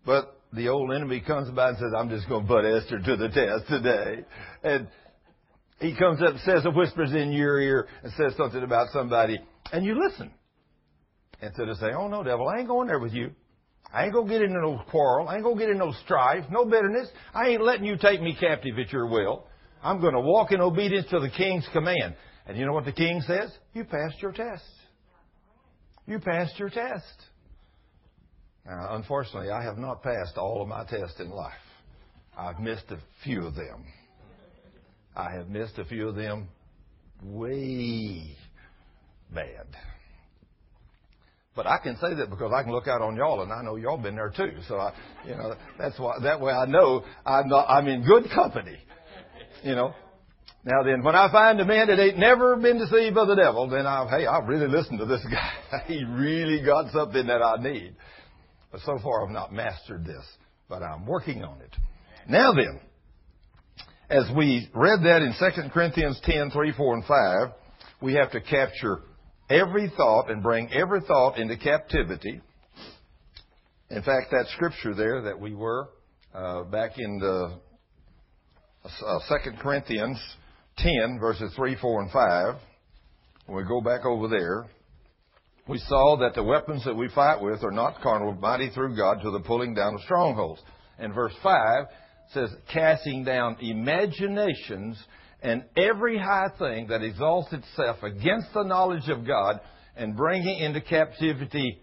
But 0.05 0.39
the 0.53 0.69
old 0.69 0.93
enemy 0.93 1.21
comes 1.21 1.51
by 1.51 1.71
and 1.71 1.79
says, 1.79 1.93
I'm 1.97 2.09
just 2.09 2.29
going 2.29 2.43
to 2.43 2.49
put 2.49 2.65
Esther 2.65 2.99
to 2.99 3.17
the 3.17 3.29
test 3.29 3.69
today. 3.69 4.25
And 4.63 4.89
he 5.81 5.97
comes 5.97 6.23
up, 6.23 6.31
and 6.31 6.41
says, 6.41 6.65
and 6.65 6.77
whispers 6.77 7.13
in 7.13 7.33
your 7.33 7.61
ear, 7.61 7.89
and 8.03 8.13
says 8.13 8.37
something 8.37 8.63
about 8.63 8.89
somebody, 8.93 9.39
and 9.73 9.85
you 9.85 10.01
listen. 10.01 10.31
Instead 11.43 11.69
of 11.69 11.77
saying, 11.79 11.95
oh 11.99 12.09
no, 12.09 12.23
devil, 12.23 12.49
I 12.49 12.61
ain't 12.61 12.69
going 12.69 12.89
there 12.89 13.01
with 13.01 13.13
you. 13.13 13.33
I 13.93 14.05
ain't 14.05 14.13
going 14.13 14.27
to 14.27 14.33
get 14.33 14.43
into 14.43 14.61
no 14.61 14.83
quarrel. 14.91 15.29
I 15.29 15.35
ain't 15.35 15.45
going 15.45 15.57
to 15.57 15.61
get 15.61 15.71
into 15.71 15.85
no 15.85 15.93
strife, 16.05 16.45
no 16.51 16.65
bitterness. 16.65 17.09
I 17.35 17.49
ain't 17.49 17.63
letting 17.63 17.85
you 17.85 17.97
take 17.97 18.21
me 18.23 18.37
captive 18.39 18.79
at 18.79 18.93
your 18.93 19.07
will. 19.07 19.47
I'm 19.83 20.01
going 20.01 20.15
to 20.15 20.21
walk 20.21 20.53
in 20.53 20.61
obedience 20.61 21.07
to 21.11 21.21
the 21.21 21.29
king's 21.29 21.69
command. 21.73 22.15
And 22.47 22.59
you 22.59 22.67
know 22.67 22.73
what 22.73 22.85
the 22.85 22.93
king 22.93 23.23
says? 23.27 23.51
You 23.73 23.85
passed 23.85 24.21
your 24.21 24.33
test. 24.33 24.65
You 26.07 26.19
passed 26.19 26.59
your 26.59 26.69
test. 26.69 27.05
Now, 28.67 28.95
unfortunately, 28.95 29.51
I 29.51 29.63
have 29.63 29.79
not 29.79 30.03
passed 30.03 30.37
all 30.37 30.63
of 30.63 30.69
my 30.69 30.85
tests 30.85 31.21
in 31.21 31.31
life. 31.31 31.53
I've 32.37 32.61
missed 32.61 32.91
a 32.91 32.99
few 33.23 33.47
of 33.47 33.55
them. 33.55 33.85
I 35.17 35.33
have 35.33 35.49
missed 35.49 35.79
a 35.79 35.85
few 35.85 36.09
of 36.09 36.17
them 36.17 36.49
way 37.23 38.37
bad. 39.33 39.67
But 41.57 41.67
I 41.67 41.79
can 41.79 41.97
say 41.97 42.15
that 42.15 42.31
because 42.31 42.53
I 42.55 42.63
can 42.65 42.73
look 42.73 42.89
out 42.89 43.01
on 43.01 43.17
y'all 43.17 43.43
and 43.43 43.53
I 43.53 43.63
know 43.63 43.77
y'all 43.77 43.97
been 43.97 44.17
there 44.17 44.33
too. 44.37 44.55
So 44.67 44.77
I, 44.77 44.93
you 45.25 45.37
know, 45.37 45.55
that's 45.79 45.99
why, 45.99 46.15
that 46.23 46.41
way 46.41 46.53
I 46.53 46.67
know 46.67 47.05
I'm 47.25 47.49
not, 47.49 47.67
I'm 47.69 47.87
in 47.87 48.05
good 48.05 48.29
company. 48.35 48.77
You 49.63 49.77
know, 49.77 49.95
now 50.65 50.83
then, 50.83 51.03
when 51.03 51.15
I 51.15 51.31
find 51.31 51.61
a 51.61 51.65
man 51.65 51.89
that 51.89 52.01
ain't 52.01 52.17
never 52.17 52.57
been 52.57 52.79
deceived 52.79 53.15
by 53.15 53.27
the 53.27 53.35
devil, 53.35 53.69
then 53.69 53.87
I, 53.87 54.09
hey, 54.09 54.27
I've 54.27 54.49
really 54.49 54.67
listened 54.67 54.99
to 54.99 55.05
this 55.05 55.25
guy. 55.31 55.83
he 55.87 56.05
really 56.05 56.65
got 56.65 56.91
something 56.91 57.27
that 57.27 57.43
I 57.43 57.57
need. 57.63 57.95
But 58.73 58.81
so 58.81 58.99
far 59.03 59.25
I've 59.25 59.31
not 59.33 59.53
mastered 59.53 60.07
this, 60.07 60.25
but 60.69 60.83
I'm 60.83 61.05
working 61.05 61.45
on 61.45 61.61
it. 61.61 61.77
Now 62.29 62.53
then, 62.53 62.81
as 64.09 64.25
we 64.35 64.71
read 64.75 65.01
that 65.03 65.21
in 65.21 65.35
2 65.39 65.69
Corinthians 65.69 66.19
10, 66.25 66.51
3, 66.51 66.73
4, 66.73 66.95
and 66.95 67.05
5, 67.05 67.49
we 68.01 68.15
have 68.15 68.33
to 68.33 68.41
capture 68.41 69.01
every 69.51 69.93
thought 69.97 70.31
and 70.31 70.43
bring 70.43 70.73
every 70.73 71.03
thought 71.03 71.37
into 71.37 71.59
captivity. 71.59 72.41
In 73.91 74.03
fact, 74.03 74.31
that 74.31 74.47
scripture 74.55 74.95
there 74.95 75.23
that 75.23 75.39
we 75.39 75.55
were 75.55 75.91
uh, 76.35 76.65
back 76.65 76.93
in 76.97 77.19
the 77.19 77.59
uh, 78.85 79.19
2 79.29 79.53
Corinthians 79.61 80.19
10, 80.79 81.19
verses 81.21 81.53
3, 81.57 81.77
4, 81.81 82.03
and 82.03 82.11
5, 82.11 82.55
when 83.47 83.57
we 83.57 83.65
go 83.69 83.81
back 83.81 84.05
over 84.05 84.29
there, 84.29 84.67
we 85.69 85.79
saw 85.79 86.17
that 86.19 86.35
the 86.35 86.43
weapons 86.43 86.85
that 86.85 86.95
we 86.95 87.09
fight 87.09 87.41
with 87.41 87.63
are 87.63 87.71
not 87.71 88.01
carnal, 88.03 88.33
mighty 88.35 88.71
through 88.71 88.97
God 88.97 89.23
to 89.23 89.31
the 89.31 89.41
pulling 89.41 89.75
down 89.75 89.95
of 89.95 90.01
strongholds. 90.03 90.61
And 90.99 91.15
verse 91.15 91.35
5 91.43 91.87
says, 92.33 92.51
casting 92.73 93.25
down 93.25 93.57
imaginations 93.61 95.03
and 95.43 95.65
every 95.77 96.19
high 96.19 96.49
thing 96.59 96.89
that 96.89 97.03
exalts 97.03 97.53
itself 97.53 98.03
against 98.03 98.53
the 98.55 98.63
knowledge 98.63 99.09
of 99.09 99.27
God 99.27 99.61
and 99.97 100.17
bringing 100.17 100.59
into 100.59 100.81
captivity 100.81 101.81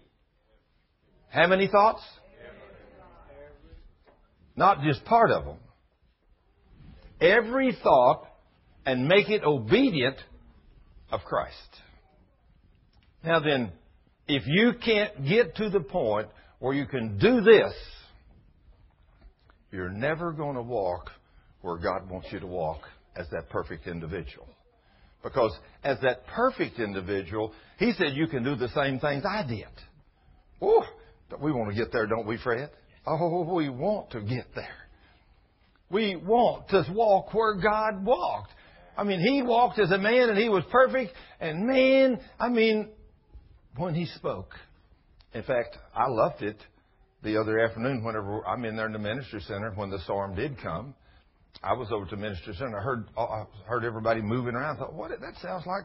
How 1.32 1.46
many 1.46 1.66
thoughts? 1.66 2.02
Not 4.54 4.82
just 4.82 5.02
part 5.06 5.30
of 5.30 5.46
them. 5.46 5.56
Every 7.20 7.74
thought 7.82 8.26
and 8.84 9.06
make 9.06 9.28
it 9.28 9.44
obedient 9.44 10.16
of 11.10 11.20
Christ. 11.24 11.56
Now 13.24 13.40
then, 13.40 13.72
if 14.26 14.42
you 14.46 14.72
can't 14.84 15.26
get 15.26 15.56
to 15.56 15.70
the 15.70 15.80
point 15.80 16.28
where 16.58 16.74
you 16.74 16.86
can 16.86 17.18
do 17.18 17.40
this, 17.40 17.72
you're 19.70 19.90
never 19.90 20.32
going 20.32 20.56
to 20.56 20.62
walk 20.62 21.10
where 21.60 21.78
God 21.78 22.10
wants 22.10 22.28
you 22.30 22.40
to 22.40 22.46
walk 22.46 22.80
as 23.16 23.26
that 23.30 23.48
perfect 23.48 23.86
individual. 23.86 24.48
Because 25.22 25.56
as 25.84 25.98
that 26.02 26.26
perfect 26.26 26.78
individual, 26.78 27.52
He 27.78 27.92
said 27.92 28.14
you 28.14 28.26
can 28.26 28.42
do 28.42 28.56
the 28.56 28.68
same 28.70 28.98
things 28.98 29.24
I 29.24 29.46
did. 29.46 29.66
Oh, 30.60 30.84
we 31.40 31.52
want 31.52 31.70
to 31.70 31.76
get 31.76 31.92
there, 31.92 32.06
don't 32.06 32.26
we, 32.26 32.38
Fred? 32.38 32.70
Oh, 33.06 33.54
we 33.54 33.68
want 33.68 34.10
to 34.10 34.20
get 34.20 34.46
there. 34.54 34.76
We 35.90 36.16
want 36.16 36.68
to 36.68 36.84
walk 36.92 37.34
where 37.34 37.54
God 37.54 38.04
walked. 38.04 38.50
I 38.96 39.04
mean, 39.04 39.20
He 39.20 39.42
walked 39.42 39.78
as 39.78 39.90
a 39.90 39.98
man 39.98 40.28
and 40.28 40.38
He 40.38 40.48
was 40.48 40.64
perfect. 40.70 41.12
And 41.40 41.66
man, 41.66 42.20
I 42.38 42.48
mean, 42.48 42.90
when 43.76 43.94
He 43.94 44.06
spoke. 44.06 44.50
In 45.34 45.42
fact, 45.42 45.78
I 45.94 46.08
loved 46.08 46.42
it 46.42 46.58
the 47.22 47.40
other 47.40 47.58
afternoon 47.60 48.04
whenever 48.04 48.46
I'm 48.46 48.64
in 48.64 48.76
there 48.76 48.86
in 48.86 48.92
the 48.92 48.98
ministry 48.98 49.40
center 49.40 49.70
when 49.74 49.90
the 49.90 50.00
storm 50.00 50.34
did 50.34 50.60
come. 50.60 50.94
I 51.62 51.74
was 51.74 51.88
over 51.92 52.06
to 52.06 52.16
ministry 52.16 52.54
center. 52.54 52.78
I 52.78 52.82
heard 52.82 53.08
uh, 53.16 53.22
I 53.22 53.44
heard 53.66 53.84
everybody 53.84 54.20
moving 54.20 54.54
around. 54.54 54.76
I 54.76 54.78
thought, 54.80 54.94
what? 54.94 55.10
That 55.10 55.34
sounds 55.40 55.64
like 55.66 55.84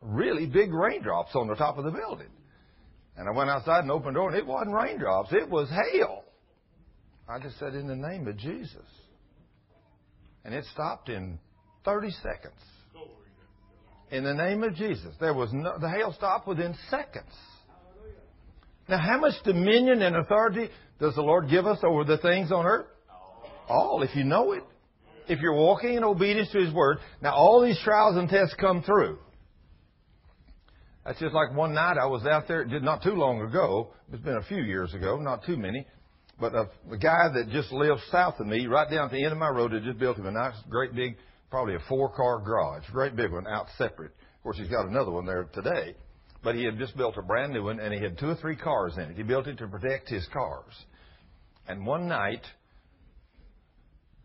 really 0.00 0.46
big 0.46 0.72
raindrops 0.72 1.34
on 1.34 1.48
the 1.48 1.54
top 1.54 1.76
of 1.76 1.84
the 1.84 1.90
building. 1.90 2.28
And 3.16 3.28
I 3.28 3.36
went 3.36 3.50
outside 3.50 3.80
and 3.80 3.90
opened 3.90 4.14
the 4.14 4.20
door, 4.20 4.30
and 4.30 4.38
it 4.38 4.46
wasn't 4.46 4.74
raindrops. 4.74 5.32
It 5.32 5.48
was 5.50 5.68
hail. 5.68 6.24
I 7.28 7.40
just 7.40 7.58
said, 7.58 7.74
in 7.74 7.86
the 7.88 7.96
name 7.96 8.26
of 8.26 8.36
Jesus. 8.38 8.86
And 10.44 10.54
it 10.54 10.64
stopped 10.72 11.08
in 11.08 11.38
30 11.88 12.10
seconds. 12.22 12.54
In 14.10 14.24
the 14.24 14.34
name 14.34 14.62
of 14.62 14.74
Jesus. 14.74 15.14
There 15.18 15.32
was 15.32 15.50
no, 15.54 15.78
the 15.78 15.88
hail 15.88 16.12
stopped 16.12 16.46
within 16.46 16.74
seconds. 16.90 17.32
Now, 18.90 18.98
how 18.98 19.18
much 19.18 19.32
dominion 19.42 20.02
and 20.02 20.16
authority 20.16 20.68
does 21.00 21.14
the 21.14 21.22
Lord 21.22 21.48
give 21.48 21.66
us 21.66 21.78
over 21.82 22.04
the 22.04 22.18
things 22.18 22.52
on 22.52 22.66
earth? 22.66 22.86
All, 23.68 24.02
if 24.02 24.14
you 24.14 24.24
know 24.24 24.52
it. 24.52 24.64
If 25.28 25.40
you're 25.40 25.54
walking 25.54 25.94
in 25.94 26.04
obedience 26.04 26.50
to 26.52 26.58
His 26.58 26.74
Word. 26.74 26.98
Now, 27.22 27.34
all 27.34 27.62
these 27.62 27.80
trials 27.82 28.16
and 28.16 28.28
tests 28.28 28.54
come 28.60 28.82
through. 28.82 29.18
That's 31.06 31.18
just 31.20 31.34
like 31.34 31.54
one 31.54 31.72
night 31.72 31.96
I 31.98 32.06
was 32.06 32.26
out 32.26 32.48
there, 32.48 32.66
not 32.66 33.02
too 33.02 33.14
long 33.14 33.40
ago. 33.40 33.92
It's 34.12 34.22
been 34.22 34.36
a 34.36 34.42
few 34.42 34.62
years 34.62 34.92
ago, 34.92 35.16
not 35.16 35.44
too 35.46 35.56
many. 35.56 35.86
But 36.38 36.54
a, 36.54 36.68
a 36.92 36.98
guy 36.98 37.30
that 37.34 37.48
just 37.50 37.72
lives 37.72 38.02
south 38.10 38.40
of 38.40 38.46
me, 38.46 38.66
right 38.66 38.90
down 38.90 39.06
at 39.06 39.10
the 39.10 39.24
end 39.24 39.32
of 39.32 39.38
my 39.38 39.48
road, 39.48 39.72
had 39.72 39.84
just 39.84 39.98
built 39.98 40.18
him 40.18 40.26
a 40.26 40.30
nice, 40.30 40.54
great 40.68 40.94
big, 40.94 41.16
probably 41.50 41.74
a 41.74 41.80
four-car 41.88 42.40
garage, 42.40 42.84
great 42.92 43.16
big 43.16 43.32
one, 43.32 43.46
out 43.46 43.66
separate. 43.76 44.12
Of 44.36 44.42
course, 44.42 44.58
he's 44.58 44.68
got 44.68 44.86
another 44.86 45.10
one 45.10 45.26
there 45.26 45.44
today. 45.52 45.94
But 46.42 46.54
he 46.54 46.64
had 46.64 46.78
just 46.78 46.96
built 46.96 47.16
a 47.16 47.22
brand 47.22 47.52
new 47.52 47.64
one, 47.64 47.80
and 47.80 47.92
he 47.92 48.00
had 48.00 48.18
two 48.18 48.28
or 48.28 48.36
three 48.36 48.56
cars 48.56 48.94
in 48.96 49.04
it. 49.04 49.16
He 49.16 49.22
built 49.22 49.46
it 49.46 49.58
to 49.58 49.66
protect 49.66 50.08
his 50.08 50.26
cars. 50.32 50.72
And 51.66 51.84
one 51.84 52.06
night, 52.08 52.42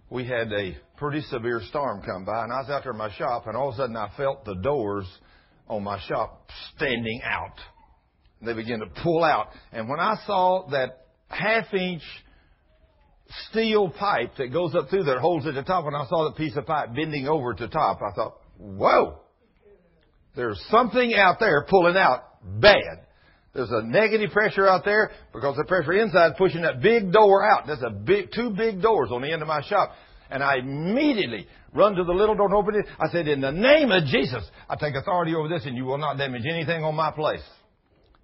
we 0.10 0.26
had 0.26 0.52
a 0.54 0.78
pretty 0.98 1.22
severe 1.22 1.62
storm 1.70 2.04
come 2.04 2.24
by, 2.24 2.44
and 2.44 2.54
I 2.54 2.62
was 2.62 2.70
out 2.70 2.84
there 2.84 2.92
in 2.92 2.98
my 2.98 3.12
shop, 3.16 3.48
and 3.48 3.58
all 3.58 3.70
of 3.70 3.74
a 3.76 3.78
sudden 3.78 3.96
I 3.96 4.12
felt 4.16 4.46
the 4.46 4.56
doors 4.56 5.08
on 5.68 5.84
my 5.84 6.00
shop 6.08 6.50
standing 6.76 7.22
out. 7.24 7.58
They 8.46 8.54
began 8.54 8.80
to 8.80 8.88
pull 9.02 9.24
out. 9.24 9.48
And 9.72 9.90
when 9.90 10.00
I 10.00 10.16
saw 10.28 10.68
that 10.70 11.08
half 11.30 11.74
inch 11.74 12.04
steel 13.50 13.90
pipe 13.90 14.34
that 14.38 14.52
goes 14.52 14.76
up 14.76 14.90
through 14.90 15.04
there, 15.04 15.20
holds 15.20 15.46
at 15.48 15.54
the 15.54 15.64
top, 15.64 15.86
and 15.86 15.96
I 15.96 16.06
saw 16.08 16.30
the 16.30 16.36
piece 16.36 16.56
of 16.56 16.66
pipe 16.66 16.94
bending 16.96 17.28
over 17.28 17.54
to 17.54 17.68
top, 17.68 18.02
I 18.02 18.14
thought, 18.16 18.38
whoa! 18.58 19.20
There's 20.36 20.64
something 20.70 21.14
out 21.16 21.40
there 21.40 21.66
pulling 21.70 21.96
out 21.96 22.24
bad. 22.60 23.06
There's 23.54 23.70
a 23.72 23.84
negative 23.84 24.32
pressure 24.32 24.68
out 24.68 24.84
there 24.84 25.12
because 25.32 25.56
the 25.58 25.64
pressure 25.66 25.94
inside 25.94 26.32
is 26.32 26.34
pushing 26.38 26.64
that 26.64 26.82
big 26.82 27.12
door 27.12 27.48
out. 27.48 27.68
There's 27.68 27.84
a 27.84 27.92
big, 27.92 28.32
two 28.34 28.50
big 28.50 28.82
doors 28.82 29.10
on 29.12 29.22
the 29.22 29.32
end 29.32 29.44
of 29.44 29.48
my 29.48 29.62
shop. 29.62 29.92
And 30.32 30.42
I 30.42 30.58
immediately 30.58 31.48
run 31.72 31.94
to 31.94 32.04
the 32.04 32.14
little 32.14 32.34
door 32.34 32.48
and 32.48 32.56
open 32.56 32.76
it. 32.76 32.86
I 33.00 33.12
said, 33.12 33.28
in 33.28 33.42
the 33.42 33.52
name 33.52 33.92
of 33.92 34.06
Jesus, 34.06 34.44
I 34.68 34.76
take 34.76 34.96
authority 34.96 35.36
over 35.36 35.48
this 35.48 35.66
and 35.68 35.78
you 35.78 35.86
will 35.86 36.00
not 36.00 36.18
damage 36.18 36.46
anything 36.50 36.84
on 36.84 36.96
my 36.96 37.12
place. 37.12 37.44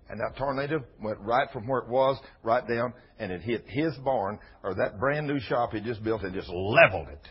And 0.10 0.20
that 0.20 0.38
tornado 0.38 0.84
went 1.02 1.20
right 1.20 1.48
from 1.54 1.68
where 1.68 1.80
it 1.80 1.88
was, 1.88 2.20
right 2.42 2.68
down, 2.68 2.94
and 3.20 3.32
it 3.32 3.42
hit 3.42 3.66
his 3.68 3.96
barn, 4.04 4.40
or 4.64 4.74
that 4.74 5.00
brand 5.00 5.28
new 5.28 5.40
shop 5.40 5.72
he 5.74 5.82
just 5.82 6.04
built, 6.04 6.24
and 6.24 6.34
just 6.34 6.50
leveled 6.50 7.10
it. 7.10 7.28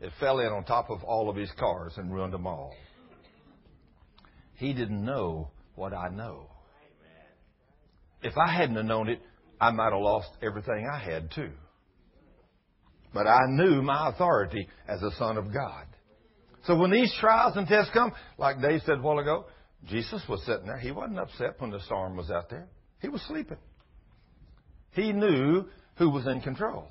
It 0.00 0.12
fell 0.20 0.38
in 0.38 0.46
on 0.46 0.64
top 0.64 0.90
of 0.90 1.02
all 1.02 1.28
of 1.28 1.34
his 1.34 1.50
cars 1.58 1.94
and 1.96 2.12
ruined 2.12 2.32
them 2.32 2.46
all. 2.46 2.72
He 4.54 4.72
didn't 4.72 5.04
know 5.04 5.50
what 5.74 5.92
I 5.92 6.08
know. 6.08 6.46
If 8.22 8.36
I 8.36 8.52
hadn't 8.52 8.76
have 8.76 8.84
known 8.84 9.08
it, 9.08 9.20
I 9.60 9.70
might 9.70 9.92
have 9.92 10.00
lost 10.00 10.28
everything 10.42 10.88
I 10.92 10.98
had 10.98 11.30
too. 11.32 11.50
But 13.12 13.26
I 13.26 13.40
knew 13.48 13.82
my 13.82 14.10
authority 14.10 14.68
as 14.86 15.02
a 15.02 15.10
son 15.16 15.36
of 15.38 15.52
God. 15.52 15.86
So 16.64 16.76
when 16.76 16.90
these 16.90 17.12
trials 17.20 17.56
and 17.56 17.66
tests 17.66 17.90
come, 17.92 18.12
like 18.36 18.60
Dave 18.60 18.82
said 18.84 18.98
a 18.98 19.00
while 19.00 19.18
ago, 19.18 19.46
Jesus 19.86 20.22
was 20.28 20.44
sitting 20.44 20.66
there. 20.66 20.78
He 20.78 20.90
wasn't 20.90 21.18
upset 21.18 21.60
when 21.60 21.70
the 21.70 21.80
storm 21.80 22.16
was 22.16 22.30
out 22.30 22.50
there. 22.50 22.68
He 23.00 23.08
was 23.08 23.22
sleeping. 23.22 23.58
He 24.92 25.12
knew 25.12 25.66
who 25.96 26.10
was 26.10 26.26
in 26.26 26.40
control. 26.40 26.88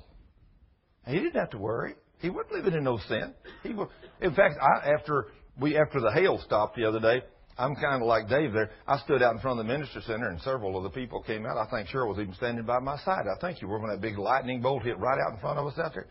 He 1.06 1.14
didn't 1.14 1.36
have 1.36 1.50
to 1.50 1.58
worry. 1.58 1.94
He 2.20 2.30
wasn't 2.30 2.52
living 2.52 2.74
in 2.74 2.84
no 2.84 2.98
sin. 3.08 3.34
He 3.62 3.74
was, 3.74 3.88
in 4.20 4.34
fact, 4.34 4.56
I, 4.60 4.90
after 4.90 5.26
we 5.60 5.76
after 5.76 6.00
the 6.00 6.12
hail 6.12 6.40
stopped 6.44 6.76
the 6.76 6.84
other 6.84 7.00
day, 7.00 7.22
I'm 7.56 7.74
kind 7.74 8.02
of 8.02 8.08
like 8.08 8.28
Dave 8.28 8.52
there. 8.52 8.70
I 8.86 8.98
stood 8.98 9.22
out 9.22 9.34
in 9.34 9.40
front 9.40 9.58
of 9.58 9.66
the 9.66 9.72
minister 9.72 10.00
center, 10.02 10.28
and 10.28 10.40
several 10.42 10.76
of 10.76 10.84
the 10.84 10.90
people 10.90 11.22
came 11.22 11.44
out. 11.44 11.56
I 11.56 11.68
think 11.68 11.88
Cheryl 11.88 12.08
was 12.08 12.18
even 12.18 12.34
standing 12.34 12.64
by 12.64 12.78
my 12.78 12.96
side. 12.98 13.24
I 13.26 13.38
think 13.40 13.60
you 13.60 13.68
were 13.68 13.80
when 13.80 13.90
that 13.90 14.00
big 14.00 14.16
lightning 14.16 14.62
bolt 14.62 14.84
hit 14.84 14.98
right 14.98 15.18
out 15.26 15.34
in 15.34 15.40
front 15.40 15.58
of 15.58 15.66
us 15.66 15.78
out 15.78 15.92
there. 15.94 16.06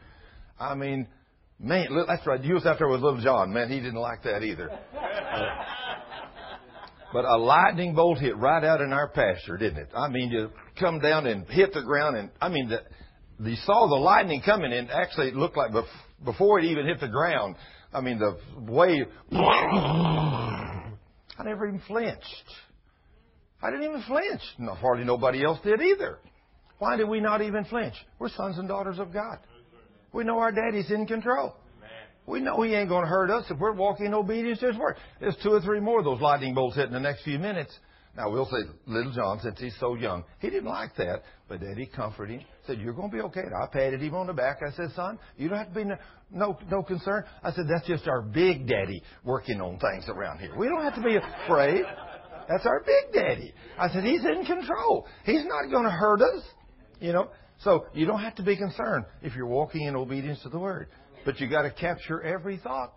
I 0.59 0.75
mean, 0.75 1.07
man, 1.59 1.87
that's 2.07 2.25
right. 2.27 2.43
You 2.43 2.55
was 2.55 2.65
out 2.65 2.79
there 2.79 2.89
with 2.89 3.01
little 3.01 3.21
John. 3.21 3.53
Man, 3.53 3.69
he 3.69 3.79
didn't 3.79 3.95
like 3.95 4.23
that 4.23 4.43
either. 4.43 4.69
But 7.13 7.25
a 7.25 7.37
lightning 7.37 7.95
bolt 7.95 8.19
hit 8.19 8.37
right 8.37 8.63
out 8.63 8.81
in 8.81 8.91
our 8.91 9.09
pasture, 9.09 9.57
didn't 9.57 9.79
it? 9.79 9.89
I 9.95 10.09
mean, 10.09 10.29
you 10.29 10.49
come 10.79 10.99
down 10.99 11.25
and 11.25 11.47
hit 11.47 11.73
the 11.73 11.81
ground, 11.81 12.17
and 12.17 12.29
I 12.41 12.49
mean, 12.49 12.69
the, 12.69 13.49
you 13.49 13.55
saw 13.65 13.87
the 13.87 13.95
lightning 13.95 14.41
coming, 14.45 14.73
and 14.73 14.91
actually 14.91 15.29
it 15.29 15.35
looked 15.35 15.55
like 15.55 15.71
before 16.23 16.59
it 16.59 16.65
even 16.65 16.85
hit 16.85 16.99
the 16.99 17.07
ground. 17.07 17.55
I 17.93 18.01
mean, 18.01 18.19
the 18.19 18.37
wave. 18.59 19.05
I 19.31 20.91
never 21.43 21.67
even 21.67 21.81
flinched. 21.87 22.25
I 23.61 23.71
didn't 23.71 23.85
even 23.85 24.03
flinch. 24.03 24.41
No, 24.59 24.73
hardly 24.73 25.05
nobody 25.05 25.43
else 25.43 25.59
did 25.63 25.81
either. 25.81 26.19
Why 26.79 26.95
did 26.95 27.09
we 27.09 27.21
not 27.21 27.41
even 27.41 27.65
flinch? 27.65 27.95
We're 28.19 28.29
sons 28.29 28.57
and 28.57 28.67
daughters 28.67 28.99
of 28.99 29.13
God. 29.13 29.39
We 30.13 30.23
know 30.23 30.39
our 30.39 30.51
daddy's 30.51 30.91
in 30.91 31.07
control. 31.07 31.55
We 32.27 32.41
know 32.41 32.61
He 32.61 32.75
ain't 32.75 32.89
going 32.89 33.03
to 33.03 33.09
hurt 33.09 33.31
us 33.31 33.45
if 33.49 33.57
we're 33.57 33.71
walking 33.71 34.07
in 34.07 34.13
obedience 34.13 34.59
to 34.59 34.67
His 34.67 34.77
word. 34.77 34.97
There's 35.19 35.37
two 35.41 35.53
or 35.53 35.61
three 35.61 35.79
more 35.79 35.99
of 35.99 36.05
those 36.05 36.21
lightning 36.21 36.53
bolts 36.53 36.75
hit 36.75 36.85
in 36.85 36.93
the 36.93 36.99
next 36.99 37.23
few 37.23 37.39
minutes. 37.39 37.75
Now 38.17 38.31
we'll 38.31 38.45
say, 38.45 38.57
little 38.87 39.11
John, 39.13 39.39
since 39.41 39.59
he's 39.59 39.75
so 39.79 39.93
young, 39.93 40.23
he 40.39 40.49
didn't 40.49 40.65
like 40.65 40.95
that, 40.95 41.21
but 41.47 41.61
Daddy 41.61 41.85
comforted 41.85 42.39
him, 42.39 42.47
said, 42.65 42.79
"You're 42.79 42.93
going 42.93 43.11
to 43.11 43.15
be 43.15 43.21
okay." 43.21 43.41
And 43.41 43.53
I 43.53 43.67
patted 43.71 44.01
him 44.01 44.15
on 44.15 44.25
the 44.25 44.33
back. 44.33 44.57
I 44.67 44.71
said, 44.71 44.91
"Son, 44.95 45.19
you 45.37 45.49
don't 45.49 45.59
have 45.59 45.67
to 45.67 45.75
be 45.75 45.83
no, 45.83 45.97
no 46.31 46.57
no 46.71 46.81
concern." 46.81 47.25
I 47.43 47.51
said, 47.51 47.65
"That's 47.69 47.85
just 47.85 48.07
our 48.07 48.23
big 48.23 48.67
daddy 48.67 49.03
working 49.23 49.61
on 49.61 49.77
things 49.77 50.09
around 50.09 50.39
here. 50.39 50.57
We 50.57 50.67
don't 50.67 50.81
have 50.81 50.95
to 50.95 51.01
be 51.01 51.15
afraid. 51.15 51.83
That's 52.49 52.65
our 52.65 52.83
big 52.83 53.13
daddy." 53.13 53.53
I 53.77 53.89
said, 53.89 54.03
"He's 54.03 54.25
in 54.25 54.45
control. 54.45 55.05
He's 55.23 55.45
not 55.45 55.69
going 55.69 55.85
to 55.85 55.91
hurt 55.91 56.21
us." 56.21 56.43
You 56.99 57.13
know, 57.13 57.29
so 57.59 57.85
you 57.93 58.07
don't 58.07 58.21
have 58.21 58.33
to 58.35 58.43
be 58.43 58.57
concerned 58.57 59.05
if 59.21 59.35
you're 59.35 59.45
walking 59.45 59.83
in 59.83 59.95
obedience 59.95 60.41
to 60.41 60.49
the 60.49 60.57
word. 60.57 60.87
But 61.27 61.41
you 61.41 61.49
got 61.49 61.63
to 61.63 61.71
capture 61.71 62.23
every 62.23 62.55
thought. 62.55 62.93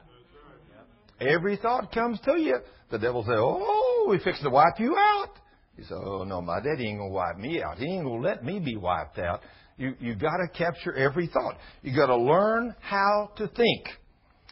Every 1.20 1.56
thought 1.56 1.90
comes 1.90 2.20
to 2.20 2.38
you. 2.38 2.60
The 2.92 2.98
devil 3.00 3.24
say, 3.24 3.34
"Oh, 3.34 4.06
we 4.08 4.18
fixing 4.18 4.44
to 4.44 4.50
wipe 4.50 4.78
you 4.78 4.96
out." 4.96 5.30
You 5.76 5.82
say, 5.82 5.96
"Oh 5.96 6.22
no, 6.22 6.40
my 6.40 6.60
daddy 6.60 6.86
ain't 6.86 7.00
gonna 7.00 7.10
wipe 7.10 7.38
me 7.38 7.60
out. 7.60 7.78
He 7.78 7.86
ain't 7.86 8.04
gonna 8.04 8.22
let 8.22 8.44
me 8.44 8.60
be 8.60 8.76
wiped 8.76 9.18
out." 9.18 9.40
You 9.76 9.96
you 9.98 10.14
got 10.14 10.36
to 10.36 10.46
capture 10.56 10.94
every 10.94 11.26
thought. 11.26 11.56
You 11.82 11.92
got 11.96 12.06
to 12.06 12.16
learn 12.16 12.72
how 12.78 13.32
to 13.38 13.48
think. 13.48 13.88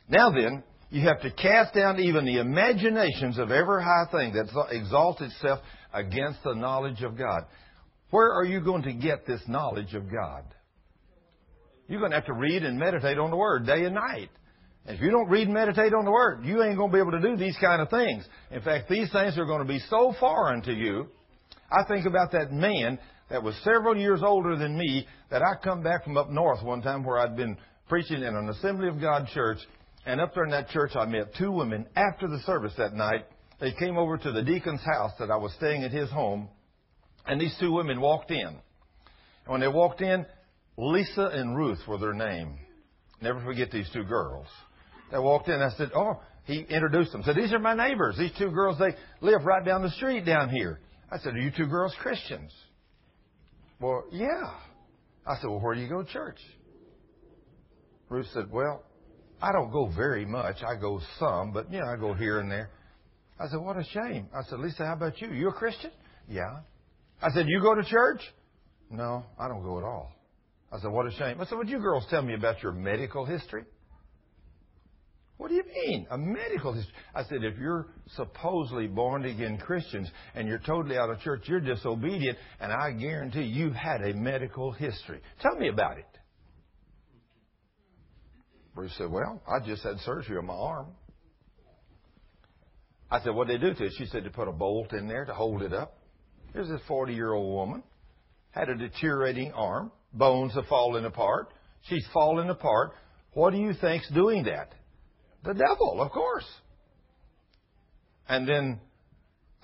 Now 0.08 0.30
then, 0.30 0.64
you 0.90 1.02
have 1.02 1.20
to 1.20 1.30
cast 1.30 1.72
down 1.72 2.00
even 2.00 2.24
the 2.24 2.38
imaginations 2.38 3.38
of 3.38 3.52
every 3.52 3.84
high 3.84 4.06
thing 4.10 4.32
that 4.32 4.48
exalts 4.72 5.20
itself 5.20 5.60
against 5.92 6.42
the 6.42 6.54
knowledge 6.54 7.02
of 7.02 7.16
God. 7.16 7.42
Where 8.10 8.32
are 8.32 8.44
you 8.44 8.60
going 8.60 8.82
to 8.82 8.92
get 8.92 9.24
this 9.24 9.46
knowledge 9.46 9.94
of 9.94 10.10
God? 10.10 10.42
You're 11.88 12.00
going 12.00 12.12
to 12.12 12.16
have 12.16 12.26
to 12.26 12.34
read 12.34 12.62
and 12.62 12.78
meditate 12.78 13.18
on 13.18 13.30
the 13.30 13.36
Word 13.36 13.66
day 13.66 13.84
and 13.84 13.94
night. 13.94 14.28
And 14.86 14.96
if 14.96 15.02
you 15.02 15.10
don't 15.10 15.28
read 15.28 15.44
and 15.44 15.54
meditate 15.54 15.94
on 15.94 16.04
the 16.04 16.10
Word, 16.10 16.44
you 16.44 16.62
ain't 16.62 16.76
going 16.76 16.90
to 16.90 16.94
be 16.94 17.00
able 17.00 17.12
to 17.12 17.20
do 17.20 17.36
these 17.36 17.56
kind 17.60 17.80
of 17.80 17.88
things. 17.90 18.24
In 18.50 18.60
fact, 18.60 18.88
these 18.88 19.10
things 19.10 19.38
are 19.38 19.46
going 19.46 19.66
to 19.66 19.68
be 19.68 19.80
so 19.90 20.14
foreign 20.20 20.62
to 20.62 20.72
you. 20.72 21.08
I 21.70 21.84
think 21.84 22.06
about 22.06 22.32
that 22.32 22.52
man 22.52 22.98
that 23.30 23.42
was 23.42 23.54
several 23.64 23.96
years 23.96 24.20
older 24.22 24.56
than 24.56 24.76
me 24.76 25.06
that 25.30 25.42
I 25.42 25.62
come 25.62 25.82
back 25.82 26.04
from 26.04 26.16
up 26.16 26.30
north 26.30 26.62
one 26.62 26.82
time 26.82 27.04
where 27.04 27.18
I'd 27.18 27.36
been 27.36 27.56
preaching 27.88 28.22
in 28.22 28.34
an 28.34 28.48
Assembly 28.50 28.88
of 28.88 29.00
God 29.00 29.28
church. 29.32 29.58
And 30.06 30.20
up 30.20 30.34
there 30.34 30.44
in 30.44 30.50
that 30.50 30.68
church, 30.68 30.92
I 30.94 31.06
met 31.06 31.34
two 31.38 31.52
women 31.52 31.86
after 31.96 32.28
the 32.28 32.38
service 32.46 32.72
that 32.78 32.94
night. 32.94 33.26
They 33.60 33.72
came 33.72 33.98
over 33.98 34.16
to 34.16 34.32
the 34.32 34.42
deacon's 34.42 34.82
house 34.82 35.12
that 35.18 35.30
I 35.30 35.36
was 35.36 35.52
staying 35.54 35.84
at 35.84 35.90
his 35.90 36.10
home. 36.10 36.48
And 37.26 37.40
these 37.40 37.54
two 37.60 37.72
women 37.72 38.00
walked 38.00 38.30
in. 38.30 38.46
And 38.46 38.58
when 39.46 39.60
they 39.60 39.68
walked 39.68 40.00
in, 40.00 40.24
Lisa 40.78 41.26
and 41.32 41.56
Ruth 41.56 41.80
were 41.88 41.98
their 41.98 42.14
name. 42.14 42.56
Never 43.20 43.40
forget 43.40 43.72
these 43.72 43.90
two 43.92 44.04
girls. 44.04 44.46
They 45.10 45.18
walked 45.18 45.48
in. 45.48 45.60
I 45.60 45.70
said, 45.70 45.90
"Oh." 45.94 46.20
He 46.44 46.60
introduced 46.62 47.12
them. 47.12 47.22
Said, 47.24 47.36
"These 47.36 47.52
are 47.52 47.58
my 47.58 47.74
neighbors. 47.74 48.16
These 48.16 48.32
two 48.38 48.50
girls. 48.50 48.78
They 48.78 48.96
live 49.20 49.44
right 49.44 49.62
down 49.62 49.82
the 49.82 49.90
street 49.90 50.24
down 50.24 50.48
here." 50.48 50.80
I 51.10 51.18
said, 51.18 51.34
"Are 51.34 51.38
you 51.38 51.50
two 51.50 51.66
girls 51.66 51.94
Christians?" 52.00 52.54
Well, 53.80 54.04
yeah. 54.10 54.54
I 55.26 55.36
said, 55.36 55.50
"Well, 55.50 55.60
where 55.60 55.74
do 55.74 55.82
you 55.82 55.88
go 55.88 56.02
to 56.02 56.08
church?" 56.10 56.40
Ruth 58.08 58.28
said, 58.32 58.50
"Well, 58.50 58.82
I 59.42 59.52
don't 59.52 59.70
go 59.70 59.86
very 59.94 60.24
much. 60.24 60.62
I 60.62 60.74
go 60.76 61.00
some, 61.18 61.52
but 61.52 61.70
you 61.70 61.80
know, 61.80 61.86
I 61.86 61.96
go 61.96 62.14
here 62.14 62.40
and 62.40 62.50
there." 62.50 62.70
I 63.38 63.48
said, 63.48 63.60
"What 63.60 63.76
a 63.76 63.84
shame." 63.84 64.28
I 64.34 64.42
said, 64.44 64.58
"Lisa, 64.60 64.86
how 64.86 64.94
about 64.94 65.20
you? 65.20 65.30
You 65.30 65.48
a 65.48 65.52
Christian?" 65.52 65.90
"Yeah." 66.28 66.60
I 67.20 67.30
said, 67.30 67.46
"You 67.46 67.60
go 67.60 67.74
to 67.74 67.82
church?" 67.84 68.22
"No, 68.90 69.26
I 69.38 69.48
don't 69.48 69.62
go 69.62 69.76
at 69.76 69.84
all." 69.84 70.12
I 70.70 70.78
said, 70.80 70.90
"What 70.90 71.06
a 71.06 71.10
shame." 71.12 71.40
I 71.40 71.46
said, 71.46 71.56
"Would 71.58 71.68
you 71.68 71.78
girls 71.78 72.06
tell 72.10 72.22
me 72.22 72.34
about 72.34 72.62
your 72.62 72.72
medical 72.72 73.24
history?" 73.24 73.64
What 75.38 75.50
do 75.50 75.54
you 75.54 75.64
mean? 75.72 76.06
A 76.10 76.18
medical 76.18 76.72
history? 76.72 76.92
I 77.14 77.22
said, 77.22 77.44
if 77.44 77.56
you're 77.58 77.86
supposedly 78.16 78.88
born 78.88 79.24
again 79.24 79.56
Christians 79.56 80.10
and 80.34 80.48
you're 80.48 80.58
totally 80.58 80.98
out 80.98 81.10
of 81.10 81.20
church, 81.20 81.44
you're 81.46 81.60
disobedient, 81.60 82.36
and 82.58 82.72
I 82.72 82.90
guarantee 82.90 83.42
you've 83.42 83.74
had 83.74 84.02
a 84.02 84.14
medical 84.14 84.72
history. 84.72 85.20
Tell 85.40 85.54
me 85.54 85.68
about 85.68 85.98
it. 85.98 86.06
Ruth 88.74 88.90
said, 88.98 89.10
Well, 89.10 89.40
I 89.46 89.64
just 89.64 89.84
had 89.84 89.98
surgery 90.00 90.38
on 90.38 90.46
my 90.46 90.54
arm. 90.54 90.88
I 93.08 93.20
said, 93.20 93.32
What 93.32 93.46
did 93.46 93.60
they 93.60 93.68
do 93.68 93.74
to 93.74 93.84
it? 93.84 93.92
She 93.96 94.06
said, 94.06 94.24
They 94.24 94.30
put 94.30 94.48
a 94.48 94.52
bolt 94.52 94.92
in 94.92 95.06
there 95.06 95.24
to 95.24 95.34
hold 95.34 95.62
it 95.62 95.72
up. 95.72 95.98
Here's 96.52 96.68
this 96.68 96.80
40 96.88 97.14
year 97.14 97.32
old 97.32 97.54
woman, 97.54 97.84
had 98.50 98.68
a 98.68 98.76
deteriorating 98.76 99.52
arm, 99.52 99.92
bones 100.12 100.52
are 100.56 100.64
falling 100.68 101.04
apart. 101.04 101.48
She's 101.88 102.06
falling 102.12 102.50
apart. 102.50 102.92
What 103.32 103.52
do 103.52 103.58
you 103.58 103.72
think's 103.72 104.08
doing 104.10 104.44
that? 104.44 104.72
The 105.44 105.54
devil, 105.54 106.00
of 106.00 106.10
course. 106.10 106.46
And 108.28 108.46
then 108.46 108.80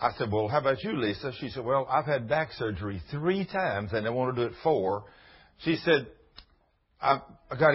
I 0.01 0.11
said, 0.17 0.31
Well, 0.31 0.49
how 0.49 0.61
about 0.61 0.83
you, 0.83 0.97
Lisa? 0.97 1.33
She 1.41 1.51
said, 1.51 1.65
Well, 1.65 1.87
I've 1.91 2.07
had 2.07 2.29
back 2.29 2.53
surgery 2.53 3.03
three 3.11 3.47
times 3.47 3.91
and 3.93 4.07
they 4.07 4.11
want 4.11 4.35
to 4.35 4.43
do 4.43 4.49
it 4.49 4.55
four. 4.63 5.05
She 5.59 5.77
said, 5.85 6.07
I've 7.01 7.21
got 7.59 7.75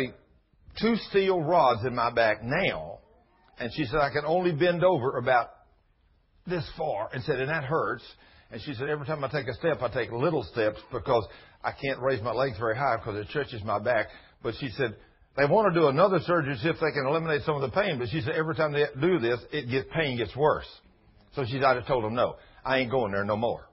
two 0.82 0.96
steel 1.10 1.42
rods 1.42 1.86
in 1.86 1.96
my 1.96 2.12
back 2.12 2.44
now. 2.44 3.00
And 3.60 3.72
she 3.74 3.86
said, 3.86 4.00
I 4.00 4.10
can 4.10 4.24
only 4.26 4.52
bend 4.52 4.84
over 4.84 5.18
about 5.18 5.50
this 6.48 6.68
far. 6.78 7.10
And 7.14 7.24
said, 7.24 7.40
and 7.40 7.50
that 7.50 7.64
hurts. 7.64 8.04
And 8.52 8.62
she 8.62 8.74
said, 8.74 8.90
every 8.90 9.06
time 9.06 9.24
I 9.24 9.28
take 9.28 9.48
a 9.48 9.54
step, 9.54 9.82
I 9.82 9.90
take 9.90 10.12
little 10.12 10.44
steps 10.44 10.80
because 10.92 11.28
I 11.64 11.72
can't 11.72 12.00
raise 12.00 12.22
my 12.22 12.32
legs 12.32 12.58
very 12.58 12.76
high 12.76 12.98
because 12.98 13.16
it 13.18 13.30
stretches 13.30 13.64
my 13.64 13.80
back. 13.80 14.08
But 14.42 14.56
she 14.60 14.70
said, 14.70 14.96
they 15.38 15.46
want 15.46 15.74
to 15.74 15.80
do 15.80 15.88
another 15.88 16.20
surgery 16.26 16.56
to 16.56 16.60
see 16.60 16.70
if 16.70 16.80
they 16.80 16.92
can 16.92 17.06
eliminate 17.06 17.44
some 17.44 17.56
of 17.56 17.62
the 17.62 17.70
pain, 17.70 18.00
but 18.00 18.10
she 18.10 18.22
said 18.22 18.34
every 18.36 18.56
time 18.56 18.74
they 18.74 18.86
do 19.00 19.20
this, 19.20 19.40
it 19.52 19.70
gets 19.70 19.88
pain 19.94 20.18
gets 20.18 20.36
worse. 20.36 20.68
So 21.36 21.46
she 21.46 21.64
I 21.64 21.76
just 21.76 21.88
told 21.88 22.04
them 22.04 22.16
no, 22.16 22.36
I 22.66 22.80
ain't 22.80 22.92
going 22.92 23.12
there 23.12 23.24
no 23.24 23.38
more. 23.38 23.70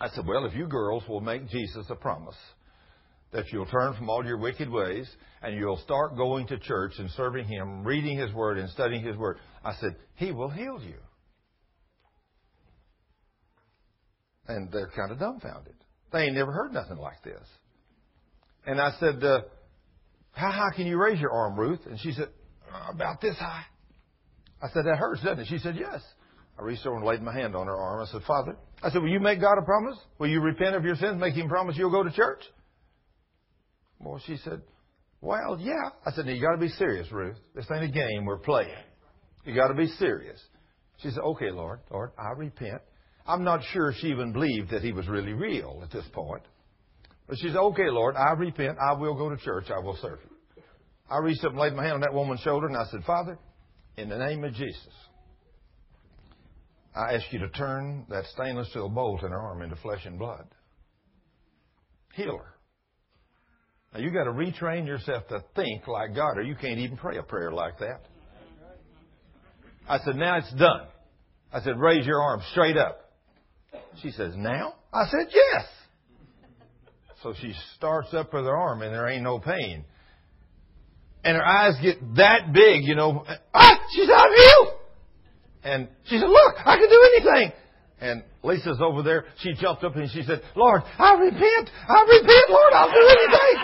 I 0.00 0.08
said, 0.10 0.26
well, 0.26 0.44
if 0.44 0.54
you 0.54 0.66
girls 0.66 1.02
will 1.08 1.20
make 1.20 1.48
Jesus 1.48 1.86
a 1.88 1.96
promise 1.96 2.36
that 3.32 3.46
you'll 3.52 3.66
turn 3.66 3.94
from 3.94 4.08
all 4.08 4.24
your 4.24 4.38
wicked 4.38 4.70
ways 4.70 5.08
and 5.42 5.56
you'll 5.56 5.78
start 5.78 6.16
going 6.16 6.46
to 6.48 6.58
church 6.58 6.92
and 6.98 7.10
serving 7.12 7.46
Him, 7.46 7.82
reading 7.84 8.18
His 8.18 8.32
Word 8.32 8.58
and 8.58 8.70
studying 8.70 9.04
His 9.04 9.16
Word, 9.16 9.38
I 9.64 9.74
said, 9.76 9.96
He 10.14 10.30
will 10.30 10.50
heal 10.50 10.80
you. 10.80 10.94
And 14.48 14.72
they're 14.72 14.90
kind 14.96 15.12
of 15.12 15.18
dumbfounded. 15.18 15.74
They 16.12 16.24
ain't 16.24 16.34
never 16.34 16.52
heard 16.52 16.72
nothing 16.72 16.96
like 16.96 17.22
this. 17.22 17.46
And 18.66 18.80
I 18.80 18.92
said, 18.98 19.22
uh, 19.22 19.42
how 20.32 20.50
high 20.50 20.74
can 20.74 20.86
you 20.86 20.98
raise 20.98 21.20
your 21.20 21.32
arm, 21.32 21.58
Ruth? 21.58 21.80
And 21.86 21.98
she 22.00 22.12
said, 22.12 22.28
uh, 22.72 22.92
About 22.92 23.20
this 23.20 23.36
high. 23.36 23.64
I 24.62 24.68
said, 24.68 24.84
That 24.84 24.96
hurts, 24.96 25.22
doesn't 25.22 25.40
it? 25.40 25.46
She 25.48 25.58
said, 25.58 25.76
Yes. 25.76 26.02
I 26.58 26.62
reached 26.62 26.84
over 26.86 26.96
and 26.96 27.04
laid 27.04 27.22
my 27.22 27.32
hand 27.32 27.54
on 27.54 27.66
her 27.66 27.76
arm. 27.76 28.06
I 28.06 28.10
said, 28.10 28.22
Father, 28.26 28.56
I 28.82 28.90
said, 28.90 29.02
Will 29.02 29.10
you 29.10 29.20
make 29.20 29.40
God 29.40 29.58
a 29.58 29.64
promise? 29.64 29.98
Will 30.18 30.28
you 30.28 30.40
repent 30.40 30.76
of 30.76 30.84
your 30.84 30.96
sins, 30.96 31.20
make 31.20 31.34
Him 31.34 31.48
promise 31.48 31.76
you'll 31.76 31.90
go 31.90 32.02
to 32.02 32.10
church? 32.10 32.42
Well, 34.00 34.20
she 34.26 34.36
said, 34.38 34.62
Well, 35.20 35.58
yeah. 35.60 35.90
I 36.06 36.12
said, 36.12 36.26
you 36.26 36.40
got 36.40 36.52
to 36.52 36.60
be 36.60 36.68
serious, 36.68 37.10
Ruth. 37.10 37.36
This 37.54 37.66
ain't 37.72 37.84
a 37.84 37.88
game 37.88 38.24
we're 38.24 38.38
playing. 38.38 38.70
You 39.44 39.54
got 39.54 39.68
to 39.68 39.74
be 39.74 39.88
serious. 39.98 40.40
She 40.98 41.10
said, 41.10 41.20
Okay, 41.20 41.50
Lord, 41.50 41.80
Lord, 41.90 42.10
I 42.18 42.30
repent. 42.36 42.82
I'm 43.28 43.44
not 43.44 43.60
sure 43.72 43.92
she 43.92 44.08
even 44.08 44.32
believed 44.32 44.70
that 44.70 44.82
He 44.82 44.92
was 44.92 45.06
really 45.06 45.34
real 45.34 45.80
at 45.84 45.90
this 45.90 46.06
point. 46.12 46.42
But 47.28 47.36
she 47.38 47.48
said, 47.48 47.56
okay, 47.56 47.90
Lord, 47.90 48.16
I 48.16 48.32
repent. 48.32 48.78
I 48.80 48.94
will 48.94 49.14
go 49.14 49.28
to 49.28 49.36
church. 49.36 49.66
I 49.70 49.78
will 49.80 49.98
serve 50.00 50.18
you. 50.24 50.62
I 51.10 51.18
reached 51.18 51.44
up 51.44 51.52
and 51.52 51.60
laid 51.60 51.74
my 51.74 51.82
hand 51.82 51.96
on 51.96 52.00
that 52.00 52.14
woman's 52.14 52.40
shoulder 52.40 52.66
and 52.66 52.76
I 52.76 52.84
said, 52.90 53.04
Father, 53.04 53.38
in 53.96 54.08
the 54.08 54.18
name 54.18 54.44
of 54.44 54.54
Jesus, 54.54 54.94
I 56.94 57.14
ask 57.14 57.24
you 57.30 57.38
to 57.40 57.48
turn 57.50 58.06
that 58.08 58.24
stainless 58.34 58.70
steel 58.70 58.88
bolt 58.88 59.22
in 59.22 59.30
her 59.30 59.38
arm 59.38 59.62
into 59.62 59.76
flesh 59.76 60.04
and 60.04 60.18
blood. 60.18 60.46
Heal 62.14 62.38
her. 62.38 62.54
Now 63.92 64.00
you've 64.00 64.14
got 64.14 64.24
to 64.24 64.32
retrain 64.32 64.86
yourself 64.86 65.28
to 65.28 65.42
think 65.54 65.86
like 65.86 66.14
God, 66.14 66.36
or 66.36 66.42
you 66.42 66.54
can't 66.54 66.78
even 66.78 66.96
pray 66.96 67.18
a 67.18 67.22
prayer 67.22 67.52
like 67.52 67.78
that. 67.78 68.02
I 69.88 69.98
said, 70.00 70.16
now 70.16 70.38
it's 70.38 70.52
done. 70.52 70.86
I 71.52 71.60
said, 71.62 71.78
raise 71.78 72.04
your 72.04 72.20
arm 72.20 72.42
straight 72.52 72.76
up. 72.76 73.07
She 74.02 74.10
says, 74.10 74.34
now? 74.36 74.74
I 74.92 75.06
said, 75.06 75.28
yes. 75.32 75.66
So 77.24 77.34
she 77.40 77.52
starts 77.74 78.14
up 78.14 78.32
with 78.32 78.44
her 78.44 78.56
arm 78.56 78.80
and 78.80 78.94
there 78.94 79.08
ain't 79.08 79.24
no 79.24 79.40
pain. 79.40 79.84
And 81.24 81.36
her 81.36 81.44
eyes 81.44 81.74
get 81.82 81.96
that 82.14 82.52
big, 82.52 82.84
you 82.84 82.94
know. 82.94 83.24
Ah, 83.52 83.80
she's 83.92 84.08
out 84.08 84.28
healed. 84.28 84.78
And 85.64 85.88
she 86.04 86.18
said, 86.18 86.28
look, 86.28 86.54
I 86.64 86.76
can 86.76 86.88
do 86.88 87.10
anything. 87.16 87.52
And 88.00 88.22
Lisa's 88.42 88.78
over 88.80 89.02
there. 89.02 89.24
She 89.40 89.54
jumped 89.54 89.82
up 89.82 89.96
and 89.96 90.08
she 90.10 90.22
said, 90.22 90.42
Lord, 90.54 90.82
I 90.98 91.14
repent. 91.14 91.70
I 91.88 92.02
repent, 92.02 92.50
Lord. 92.50 92.72
I'll 92.72 92.92
do 92.92 93.08
anything. 93.08 93.62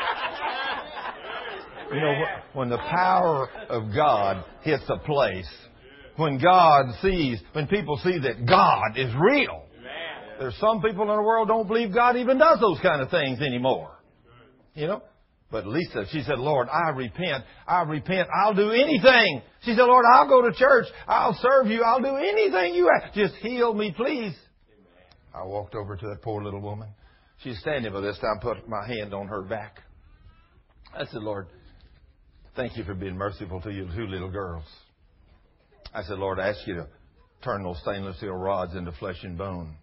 you 1.94 2.00
know, 2.00 2.24
when 2.54 2.68
the 2.68 2.78
power 2.78 3.48
of 3.68 3.94
God 3.94 4.44
hits 4.62 4.82
a 4.88 4.98
place, 4.98 5.48
when 6.16 6.38
God 6.38 6.86
sees, 7.02 7.40
when 7.52 7.68
people 7.68 8.00
see 8.02 8.18
that 8.18 8.46
God 8.46 8.96
is 8.96 9.12
real, 9.16 9.63
there's 10.38 10.56
some 10.58 10.80
people 10.82 11.02
in 11.02 11.16
the 11.16 11.22
world 11.22 11.48
don't 11.48 11.66
believe 11.66 11.92
God 11.92 12.16
even 12.16 12.38
does 12.38 12.60
those 12.60 12.78
kind 12.80 13.00
of 13.00 13.10
things 13.10 13.40
anymore. 13.40 13.90
You 14.74 14.86
know? 14.86 15.02
But 15.50 15.66
Lisa, 15.66 16.04
she 16.10 16.22
said, 16.22 16.38
Lord, 16.38 16.68
I 16.68 16.90
repent. 16.90 17.44
I 17.66 17.82
repent. 17.82 18.28
I'll 18.34 18.54
do 18.54 18.70
anything. 18.70 19.42
She 19.62 19.74
said, 19.74 19.84
Lord, 19.84 20.04
I'll 20.12 20.28
go 20.28 20.42
to 20.42 20.52
church. 20.52 20.86
I'll 21.06 21.38
serve 21.40 21.70
you. 21.70 21.82
I'll 21.82 22.00
do 22.00 22.16
anything 22.16 22.74
you 22.74 22.90
ask. 22.90 23.14
Just 23.14 23.34
heal 23.36 23.72
me, 23.72 23.94
please. 23.96 24.34
I 25.32 25.44
walked 25.44 25.74
over 25.74 25.96
to 25.96 26.06
that 26.08 26.22
poor 26.22 26.42
little 26.42 26.60
woman. 26.60 26.88
She's 27.42 27.58
standing 27.60 27.92
by 27.92 28.00
this 28.00 28.18
time, 28.18 28.40
put 28.40 28.68
my 28.68 28.86
hand 28.86 29.14
on 29.14 29.28
her 29.28 29.42
back. 29.42 29.80
I 30.92 31.04
said, 31.04 31.22
Lord, 31.22 31.46
thank 32.56 32.76
you 32.76 32.84
for 32.84 32.94
being 32.94 33.16
merciful 33.16 33.60
to 33.60 33.70
your 33.70 33.86
two 33.94 34.06
little 34.06 34.30
girls. 34.30 34.64
I 35.92 36.02
said, 36.02 36.18
Lord, 36.18 36.40
I 36.40 36.48
ask 36.48 36.66
you 36.66 36.74
to 36.74 36.88
turn 37.44 37.62
those 37.62 37.80
stainless 37.82 38.16
steel 38.16 38.34
rods 38.34 38.74
into 38.74 38.92
flesh 38.92 39.22
and 39.22 39.36
bone 39.38 39.76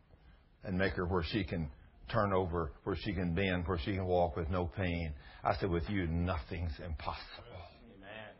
and 0.63 0.77
make 0.77 0.93
her 0.93 1.05
where 1.05 1.23
she 1.23 1.43
can 1.43 1.69
turn 2.11 2.33
over, 2.33 2.71
where 2.83 2.97
she 3.01 3.13
can 3.13 3.33
bend, 3.33 3.67
where 3.67 3.79
she 3.79 3.93
can 3.93 4.05
walk 4.05 4.35
with 4.35 4.49
no 4.49 4.65
pain. 4.75 5.13
I 5.43 5.55
said, 5.55 5.69
with 5.69 5.89
you, 5.89 6.07
nothing's 6.07 6.73
impossible. 6.83 7.61
Amen. 7.97 8.33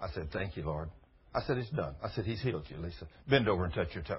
I 0.00 0.10
said, 0.14 0.30
thank 0.32 0.56
you, 0.56 0.64
Lord. 0.64 0.90
I 1.34 1.40
said, 1.42 1.58
it's 1.58 1.70
done. 1.70 1.94
I 2.02 2.10
said, 2.10 2.24
he's 2.24 2.40
healed 2.42 2.64
you, 2.68 2.78
Lisa. 2.78 3.06
Bend 3.28 3.48
over 3.48 3.64
and 3.64 3.72
touch 3.72 3.88
your 3.94 4.04
toes. 4.04 4.18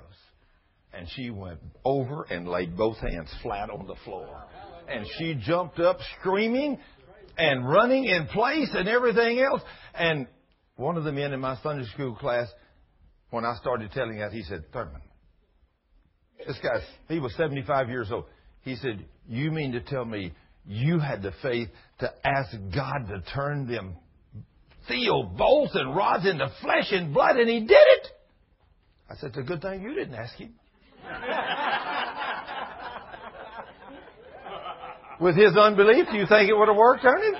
And 0.93 1.07
she 1.15 1.29
went 1.29 1.59
over 1.85 2.23
and 2.23 2.47
laid 2.47 2.75
both 2.75 2.97
hands 2.97 3.29
flat 3.43 3.69
on 3.69 3.85
the 3.85 3.95
floor. 4.05 4.43
And 4.87 5.05
she 5.17 5.35
jumped 5.35 5.79
up 5.79 5.97
screaming 6.19 6.79
and 7.37 7.67
running 7.67 8.05
in 8.05 8.25
place 8.27 8.69
and 8.73 8.87
everything 8.87 9.39
else. 9.39 9.61
And 9.93 10.27
one 10.77 10.97
of 10.97 11.03
the 11.03 11.11
men 11.11 11.33
in 11.33 11.39
my 11.39 11.57
Sunday 11.61 11.85
school 11.93 12.15
class, 12.15 12.47
when 13.29 13.45
I 13.45 13.55
started 13.61 13.91
telling 13.91 14.17
that, 14.19 14.31
he 14.31 14.41
said, 14.43 14.63
Thurman, 14.73 15.01
this 16.45 16.57
guy, 16.61 16.79
he 17.07 17.19
was 17.19 17.33
75 17.35 17.89
years 17.89 18.11
old. 18.11 18.25
He 18.61 18.75
said, 18.75 19.05
You 19.27 19.51
mean 19.51 19.73
to 19.73 19.81
tell 19.81 20.05
me 20.05 20.33
you 20.65 20.99
had 20.99 21.21
the 21.21 21.31
faith 21.41 21.69
to 21.99 22.11
ask 22.25 22.51
God 22.73 23.07
to 23.09 23.21
turn 23.33 23.67
them 23.67 23.95
steel 24.85 25.23
bolts 25.23 25.75
and 25.75 25.95
rods 25.95 26.25
into 26.25 26.49
flesh 26.61 26.91
and 26.91 27.13
blood, 27.13 27.37
and 27.37 27.49
he 27.49 27.59
did 27.59 27.71
it? 27.71 28.07
I 29.09 29.15
said, 29.15 29.29
It's 29.29 29.37
a 29.37 29.43
good 29.43 29.61
thing 29.61 29.81
you 29.81 29.93
didn't 29.93 30.15
ask 30.15 30.35
him. 30.35 30.53
With 35.19 35.35
his 35.35 35.55
unbelief, 35.57 36.05
do 36.11 36.17
you 36.17 36.25
think 36.27 36.49
it 36.49 36.57
would 36.57 36.69
have 36.69 36.77
worked 36.77 37.05
on 37.05 37.21
him? 37.21 37.33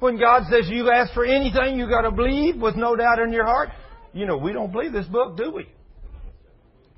When 0.00 0.18
God 0.18 0.44
says 0.50 0.68
you 0.68 0.90
ask 0.90 1.12
for 1.12 1.24
anything, 1.24 1.78
you 1.78 1.88
got 1.88 2.02
to 2.02 2.10
believe 2.10 2.56
with 2.56 2.76
no 2.76 2.94
doubt 2.94 3.18
in 3.18 3.32
your 3.32 3.44
heart. 3.44 3.70
You 4.12 4.26
know, 4.26 4.36
we 4.36 4.52
don't 4.52 4.70
believe 4.70 4.92
this 4.92 5.06
book, 5.06 5.36
do 5.36 5.52
we? 5.52 5.66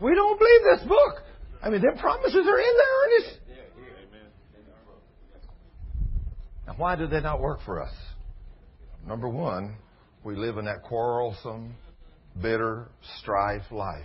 We 0.00 0.14
don't 0.14 0.38
believe 0.38 0.60
this 0.78 0.88
book. 0.88 1.22
I 1.62 1.68
mean, 1.68 1.82
their 1.82 1.96
promises 1.96 2.46
are 2.46 2.58
in 2.60 2.74
there, 2.76 3.04
Ernest. 3.04 3.40
Now, 6.66 6.74
why 6.76 6.96
do 6.96 7.06
they 7.06 7.20
not 7.20 7.40
work 7.40 7.58
for 7.66 7.82
us? 7.82 7.92
Number 9.06 9.28
one, 9.28 9.76
we 10.24 10.36
live 10.36 10.56
in 10.56 10.64
that 10.66 10.82
quarrelsome, 10.82 11.74
bitter, 12.40 12.88
strife 13.18 13.70
life. 13.70 14.04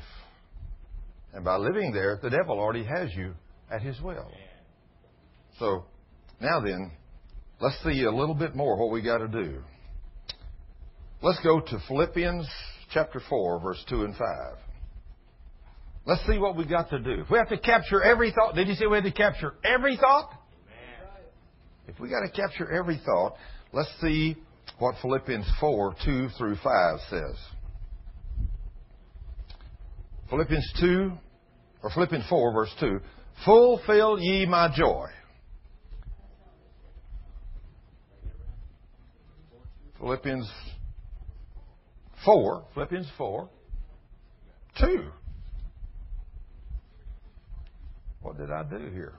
And 1.33 1.43
by 1.45 1.57
living 1.57 1.91
there, 1.93 2.19
the 2.21 2.29
devil 2.29 2.59
already 2.59 2.83
has 2.83 3.13
you 3.13 3.33
at 3.71 3.81
his 3.81 3.99
will. 4.01 4.31
So, 5.59 5.85
now 6.41 6.59
then, 6.59 6.91
let's 7.59 7.77
see 7.83 8.03
a 8.03 8.11
little 8.11 8.35
bit 8.35 8.55
more 8.55 8.77
what 8.77 8.91
we 8.91 9.01
got 9.01 9.19
to 9.19 9.27
do. 9.27 9.61
Let's 11.21 11.39
go 11.41 11.59
to 11.61 11.79
Philippians 11.87 12.47
chapter 12.93 13.21
4, 13.29 13.59
verse 13.59 13.83
2 13.89 14.03
and 14.03 14.15
5. 14.15 14.64
Let's 16.05 16.25
see 16.27 16.37
what 16.37 16.55
we 16.55 16.65
got 16.65 16.91
to 16.91 16.99
do. 16.99 17.21
If 17.21 17.31
we 17.31 17.37
have 17.39 17.49
to 17.49 17.57
capture 17.57 18.01
every 18.03 18.31
thought, 18.31 18.53
did 18.53 18.67
you 18.67 18.75
say 18.75 18.85
we 18.85 18.95
had 18.95 19.05
to 19.05 19.11
capture 19.11 19.55
every 19.63 19.97
thought? 19.97 20.29
If 21.87 21.99
we 21.99 22.09
got 22.09 22.21
to 22.21 22.29
capture 22.29 22.71
every 22.71 23.01
thought, 23.03 23.35
let's 23.73 23.89
see 24.01 24.35
what 24.77 24.95
Philippians 25.01 25.47
4, 25.59 25.95
2 26.05 26.29
through 26.37 26.57
5 26.63 26.99
says. 27.09 27.35
Philippians 30.29 30.73
2, 30.79 31.11
or 31.83 31.89
Philippians 31.91 32.25
4, 32.29 32.53
verse 32.53 32.75
2. 32.79 32.99
Fulfill 33.43 34.19
ye 34.19 34.45
my 34.45 34.71
joy. 34.75 35.07
Philippians 39.99 40.49
4, 42.23 42.65
Philippians 42.73 43.07
4, 43.17 43.49
2. 44.79 45.03
What 48.25 48.39
did 48.39 48.49
I 48.49 48.63
do 48.63 48.89
here? 48.91 49.13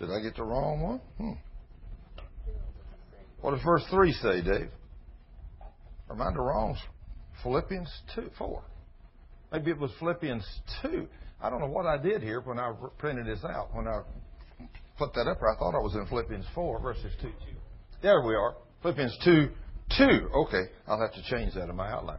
Did 0.00 0.08
I 0.10 0.20
get 0.20 0.34
the 0.34 0.42
wrong 0.42 0.80
one? 0.80 1.00
Hmm. 1.16 1.38
What 3.40 3.52
does 3.52 3.62
verse 3.62 3.84
3 3.88 4.12
say, 4.14 4.42
Dave? 4.42 4.70
Or 6.08 6.16
am 6.16 6.22
I 6.22 6.32
the? 6.34 6.80
Philippians 7.44 7.88
2, 8.16 8.30
4. 8.36 8.64
Maybe 9.52 9.70
it 9.70 9.78
was 9.78 9.92
Philippians 10.00 10.44
2. 10.82 11.06
I 11.40 11.50
don't 11.50 11.60
know 11.60 11.68
what 11.68 11.86
I 11.86 12.02
did 12.02 12.20
here 12.20 12.40
when 12.40 12.58
I 12.58 12.72
printed 12.98 13.26
this 13.26 13.44
out. 13.44 13.68
When 13.72 13.86
I 13.86 14.00
put 14.98 15.14
that 15.14 15.28
up 15.28 15.38
I 15.38 15.56
thought 15.56 15.76
I 15.76 15.82
was 15.82 15.94
in 15.94 16.04
Philippians 16.08 16.46
4, 16.56 16.80
verses 16.80 17.12
2. 17.22 17.28
There 18.02 18.22
we 18.26 18.34
are. 18.34 18.56
Philippians 18.82 19.16
2, 19.24 19.48
2. 19.98 20.04
Okay, 20.34 20.62
I'll 20.88 21.00
have 21.00 21.14
to 21.14 21.22
change 21.30 21.54
that 21.54 21.68
in 21.68 21.76
my 21.76 21.92
outline. 21.92 22.18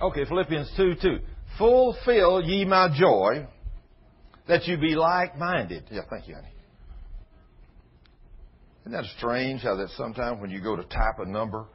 Okay, 0.00 0.24
Philippians 0.24 0.72
2, 0.78 0.94
2. 1.02 1.18
Fulfill 1.58 2.40
ye 2.40 2.64
my 2.64 2.88
joy, 2.98 3.46
that 4.50 4.66
you 4.66 4.76
be 4.76 4.96
like 4.96 5.38
minded. 5.38 5.84
Yeah, 5.92 6.00
thank 6.10 6.26
you, 6.26 6.34
honey. 6.34 6.52
Isn't 8.82 8.92
that 8.92 9.04
strange 9.16 9.62
how 9.62 9.76
that 9.76 9.90
sometimes 9.96 10.40
when 10.40 10.50
you 10.50 10.60
go 10.60 10.74
to 10.74 10.82
type 10.82 11.20
a 11.20 11.24
number, 11.24 11.66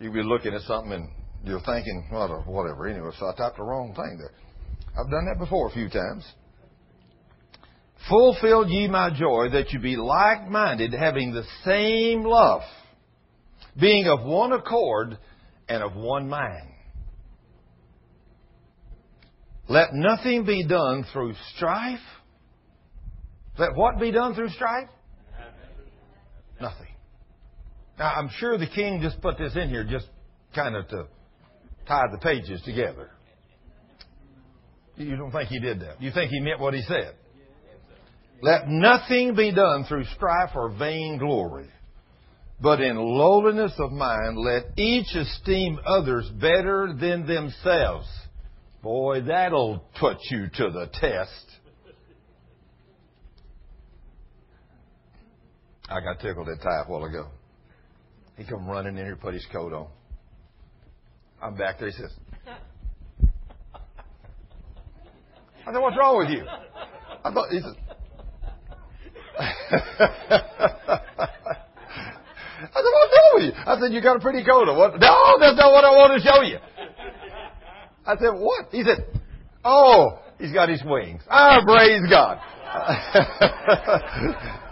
you'll 0.00 0.14
be 0.14 0.22
looking 0.22 0.54
at 0.54 0.62
something 0.62 0.92
and 0.92 1.10
you're 1.44 1.60
thinking, 1.60 2.08
well, 2.10 2.42
whatever. 2.46 2.86
Anyway, 2.86 3.10
so 3.20 3.26
I 3.26 3.34
typed 3.36 3.58
the 3.58 3.64
wrong 3.64 3.94
thing 3.94 4.18
there. 4.18 4.32
I've 4.98 5.10
done 5.10 5.26
that 5.26 5.38
before 5.38 5.68
a 5.68 5.72
few 5.72 5.90
times. 5.90 6.24
Fulfill 8.08 8.66
ye 8.66 8.88
my 8.88 9.10
joy 9.10 9.50
that 9.52 9.72
you 9.72 9.78
be 9.78 9.96
like 9.96 10.48
minded, 10.48 10.94
having 10.94 11.34
the 11.34 11.44
same 11.66 12.22
love, 12.22 12.62
being 13.78 14.06
of 14.06 14.24
one 14.24 14.52
accord 14.52 15.18
and 15.68 15.82
of 15.82 15.94
one 15.94 16.30
mind. 16.30 16.70
Let 19.68 19.92
nothing 19.92 20.44
be 20.44 20.64
done 20.66 21.04
through 21.12 21.34
strife. 21.56 22.00
Let 23.58 23.70
what 23.74 23.98
be 23.98 24.10
done 24.12 24.34
through 24.34 24.50
strife? 24.50 24.88
Nothing. 26.60 26.86
Now, 27.98 28.12
I'm 28.14 28.28
sure 28.38 28.58
the 28.58 28.66
king 28.66 29.00
just 29.02 29.20
put 29.20 29.38
this 29.38 29.56
in 29.56 29.68
here 29.68 29.84
just 29.84 30.06
kind 30.54 30.76
of 30.76 30.88
to 30.88 31.06
tie 31.88 32.04
the 32.12 32.18
pages 32.18 32.60
together. 32.62 33.10
You 34.96 35.16
don't 35.16 35.30
think 35.30 35.48
he 35.48 35.58
did 35.58 35.80
that? 35.80 36.00
You 36.00 36.10
think 36.10 36.30
he 36.30 36.40
meant 36.40 36.60
what 36.60 36.74
he 36.74 36.82
said? 36.82 37.14
Let 38.42 38.68
nothing 38.68 39.34
be 39.34 39.52
done 39.52 39.84
through 39.84 40.04
strife 40.16 40.50
or 40.54 40.70
vain 40.70 41.18
glory, 41.18 41.68
but 42.60 42.80
in 42.80 42.96
lowliness 42.96 43.72
of 43.78 43.92
mind 43.92 44.36
let 44.36 44.78
each 44.78 45.14
esteem 45.14 45.78
others 45.86 46.28
better 46.38 46.94
than 46.98 47.26
themselves. 47.26 48.06
Boy, 48.86 49.20
that'll 49.22 49.82
put 49.98 50.18
you 50.30 50.46
to 50.46 50.70
the 50.70 50.88
test. 50.92 51.44
I 55.90 55.98
got 55.98 56.20
tickled 56.20 56.48
at 56.48 56.62
Ty 56.62 56.82
a 56.82 56.88
while 56.88 57.02
ago. 57.02 57.26
He 58.36 58.44
come 58.44 58.68
running 58.68 58.96
in 58.96 59.04
here, 59.04 59.16
put 59.16 59.34
his 59.34 59.44
coat 59.50 59.72
on. 59.72 59.88
I'm 61.42 61.56
back 61.56 61.80
there. 61.80 61.88
He 61.90 61.96
says, 61.96 62.12
I 65.66 65.72
said, 65.72 65.80
what's 65.80 65.96
wrong 65.98 66.18
with 66.18 66.30
you? 66.30 66.44
I 66.46 67.32
thought, 67.32 67.50
he 67.50 67.58
said, 67.58 67.74
I 69.40 69.50
said, 72.70 72.92
what's 72.92 73.14
wrong 73.16 73.32
with 73.34 73.44
you? 73.46 73.52
I 73.66 73.80
said, 73.80 73.92
you 73.92 74.00
got 74.00 74.14
a 74.18 74.20
pretty 74.20 74.44
coat 74.44 74.68
on. 74.68 74.78
What? 74.78 74.92
No, 75.00 75.38
that's 75.40 75.58
not 75.58 75.72
what 75.72 75.84
I 75.84 75.90
want 75.90 76.22
to 76.22 76.24
show 76.24 76.42
you. 76.42 76.58
I 78.06 78.16
said, 78.16 78.34
what? 78.34 78.68
He 78.70 78.84
said, 78.84 79.04
oh, 79.64 80.20
he's 80.38 80.52
got 80.52 80.68
his 80.68 80.84
wings. 80.84 81.22
Ah, 81.28 81.60
praise 81.64 82.02
God. 82.08 82.38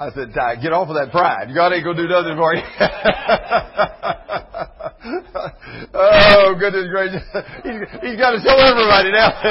I 0.00 0.10
said, 0.14 0.32
Ty, 0.32 0.54
get 0.62 0.72
off 0.72 0.88
of 0.88 0.94
that 0.94 1.10
pride. 1.10 1.52
God 1.52 1.72
ain't 1.72 1.82
going 1.82 1.96
to 1.96 2.02
do 2.06 2.08
nothing 2.08 2.36
for 2.38 2.54
you. 2.54 2.62
oh, 5.94 6.54
goodness 6.54 6.86
gracious. 6.86 7.24
He's, 7.66 7.82
he's 8.06 8.16
got 8.16 8.30
to 8.30 8.38
show 8.38 8.54
everybody 8.54 9.10
now. 9.10 9.34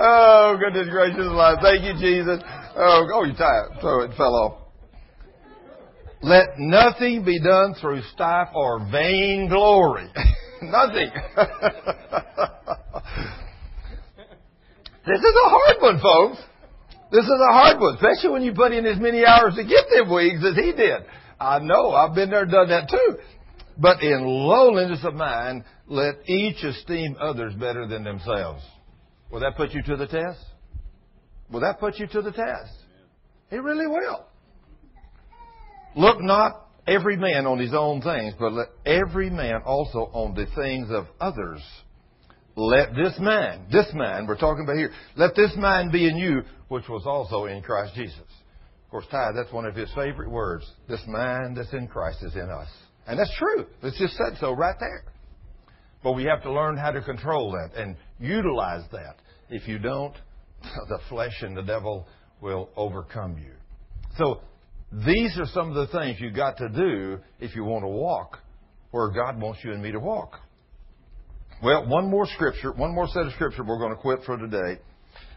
oh, 0.00 0.58
goodness 0.60 0.90
gracious 0.90 1.24
alive. 1.24 1.60
Thank 1.62 1.84
you, 1.84 1.94
Jesus. 1.94 2.42
Oh, 2.76 3.08
oh, 3.14 3.24
you 3.24 3.32
tired. 3.32 3.70
So 3.80 4.00
it 4.00 4.14
fell 4.18 4.36
off. 4.36 4.58
Let 6.20 6.58
nothing 6.58 7.24
be 7.24 7.40
done 7.40 7.72
through 7.80 8.02
strife 8.12 8.50
or 8.54 8.80
vain 8.92 9.48
glory. 9.48 10.12
Nothing. 10.70 11.10
this 15.06 15.20
is 15.20 15.34
a 15.34 15.48
hard 15.48 15.76
one, 15.80 16.00
folks. 16.00 16.38
This 17.10 17.24
is 17.24 17.30
a 17.30 17.52
hard 17.52 17.80
one, 17.80 17.94
especially 17.96 18.30
when 18.30 18.42
you 18.42 18.54
put 18.54 18.72
in 18.72 18.86
as 18.86 18.98
many 18.98 19.24
hours 19.24 19.54
to 19.56 19.64
get 19.64 19.84
them 19.90 20.10
wings 20.10 20.42
as 20.44 20.56
he 20.56 20.72
did. 20.72 21.02
I 21.38 21.58
know, 21.58 21.90
I've 21.90 22.14
been 22.14 22.30
there, 22.30 22.46
done 22.46 22.68
that 22.68 22.88
too. 22.88 23.18
But 23.76 24.02
in 24.02 24.24
lowliness 24.24 25.00
of 25.04 25.14
mind, 25.14 25.64
let 25.88 26.28
each 26.28 26.62
esteem 26.62 27.16
others 27.20 27.54
better 27.54 27.86
than 27.86 28.04
themselves. 28.04 28.62
Will 29.30 29.40
that 29.40 29.56
put 29.56 29.72
you 29.72 29.82
to 29.82 29.96
the 29.96 30.06
test? 30.06 30.40
Will 31.50 31.60
that 31.60 31.80
put 31.80 31.98
you 31.98 32.06
to 32.06 32.22
the 32.22 32.32
test? 32.32 32.72
It 33.50 33.62
really 33.62 33.86
will. 33.86 34.24
Look 35.94 36.20
not 36.22 36.61
every 36.86 37.16
man 37.16 37.46
on 37.46 37.58
his 37.58 37.74
own 37.74 38.00
things, 38.00 38.34
but 38.38 38.52
let 38.52 38.68
every 38.84 39.30
man 39.30 39.62
also 39.64 40.10
on 40.12 40.34
the 40.34 40.46
things 40.56 40.88
of 40.90 41.06
others. 41.20 41.60
Let 42.54 42.94
this 42.94 43.14
man, 43.18 43.66
this 43.70 43.86
man 43.94 44.26
we're 44.26 44.38
talking 44.38 44.64
about 44.64 44.76
here, 44.76 44.92
let 45.16 45.34
this 45.34 45.52
man 45.56 45.90
be 45.90 46.08
in 46.08 46.16
you, 46.16 46.42
which 46.68 46.88
was 46.88 47.04
also 47.06 47.46
in 47.46 47.62
Christ 47.62 47.94
Jesus. 47.94 48.18
Of 48.18 48.90
course, 48.90 49.06
Ty, 49.10 49.30
that's 49.34 49.52
one 49.52 49.64
of 49.64 49.74
his 49.74 49.90
favorite 49.94 50.30
words. 50.30 50.70
This 50.88 51.02
mind 51.06 51.56
that's 51.56 51.72
in 51.72 51.88
Christ 51.88 52.18
is 52.22 52.34
in 52.34 52.50
us. 52.50 52.68
And 53.06 53.18
that's 53.18 53.34
true. 53.38 53.66
It's 53.82 53.98
just 53.98 54.14
said 54.14 54.36
so 54.38 54.52
right 54.52 54.76
there. 54.78 55.04
But 56.02 56.12
we 56.12 56.24
have 56.24 56.42
to 56.42 56.52
learn 56.52 56.76
how 56.76 56.90
to 56.90 57.00
control 57.00 57.52
that 57.52 57.80
and 57.80 57.96
utilize 58.18 58.82
that. 58.92 59.16
If 59.48 59.66
you 59.66 59.78
don't, 59.78 60.14
the 60.62 60.98
flesh 61.08 61.42
and 61.42 61.56
the 61.56 61.62
devil 61.62 62.06
will 62.40 62.68
overcome 62.76 63.38
you. 63.38 63.52
So 64.18 64.40
these 64.92 65.38
are 65.38 65.46
some 65.46 65.70
of 65.70 65.74
the 65.74 65.98
things 65.98 66.18
you've 66.20 66.36
got 66.36 66.58
to 66.58 66.68
do 66.68 67.18
if 67.40 67.56
you 67.56 67.64
want 67.64 67.82
to 67.82 67.88
walk 67.88 68.38
where 68.90 69.10
God 69.10 69.40
wants 69.40 69.60
you 69.64 69.72
and 69.72 69.82
me 69.82 69.90
to 69.92 69.98
walk. 69.98 70.38
Well, 71.62 71.88
one 71.88 72.10
more 72.10 72.26
scripture, 72.26 72.72
one 72.72 72.94
more 72.94 73.08
set 73.08 73.26
of 73.26 73.32
scripture 73.32 73.64
we're 73.64 73.78
going 73.78 73.94
to 73.94 74.00
quit 74.00 74.20
for 74.26 74.36
today. 74.36 74.80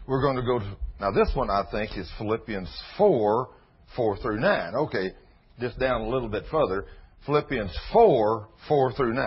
We're 0.06 0.20
going 0.20 0.36
to 0.36 0.42
go 0.42 0.58
to, 0.58 0.76
now 1.00 1.10
this 1.10 1.30
one 1.34 1.50
I 1.50 1.64
think 1.70 1.96
is 1.96 2.10
Philippians 2.18 2.68
4, 2.98 3.48
4 3.96 4.16
through 4.18 4.40
9. 4.40 4.74
Okay, 4.74 5.10
just 5.58 5.78
down 5.78 6.02
a 6.02 6.08
little 6.08 6.28
bit 6.28 6.44
further. 6.50 6.86
Philippians 7.24 7.76
4, 7.92 8.48
4 8.68 8.92
through 8.92 9.14
9. 9.14 9.24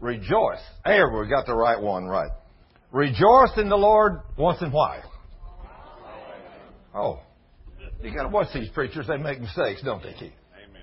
Rejoice. 0.00 0.62
There, 0.84 1.10
we 1.10 1.28
got 1.28 1.46
the 1.46 1.54
right 1.54 1.80
one 1.80 2.04
right. 2.04 2.30
Rejoice 2.90 3.50
in 3.58 3.68
the 3.68 3.76
Lord 3.76 4.20
once 4.38 4.62
and 4.62 4.72
why? 4.72 5.02
Oh, 6.94 7.20
you 8.02 8.14
got 8.14 8.24
to 8.24 8.28
watch 8.28 8.48
these 8.54 8.68
preachers. 8.70 9.06
They 9.06 9.16
make 9.16 9.40
mistakes, 9.40 9.82
don't 9.82 10.02
they, 10.02 10.12
Keith? 10.12 10.32
Amen. 10.54 10.82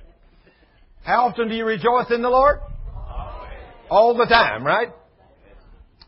How 1.03 1.27
often 1.27 1.47
do 1.47 1.55
you 1.55 1.65
rejoice 1.65 2.11
in 2.11 2.21
the 2.21 2.29
Lord? 2.29 2.59
All 3.89 4.17
the 4.17 4.25
time, 4.25 4.65
right? 4.65 4.89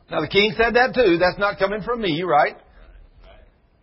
Now 0.09 0.21
the 0.21 0.27
king 0.27 0.53
said 0.57 0.75
that 0.75 0.93
too. 0.95 1.17
That's 1.17 1.37
not 1.37 1.59
coming 1.59 1.81
from 1.81 2.01
me, 2.01 2.23
right? 2.23 2.55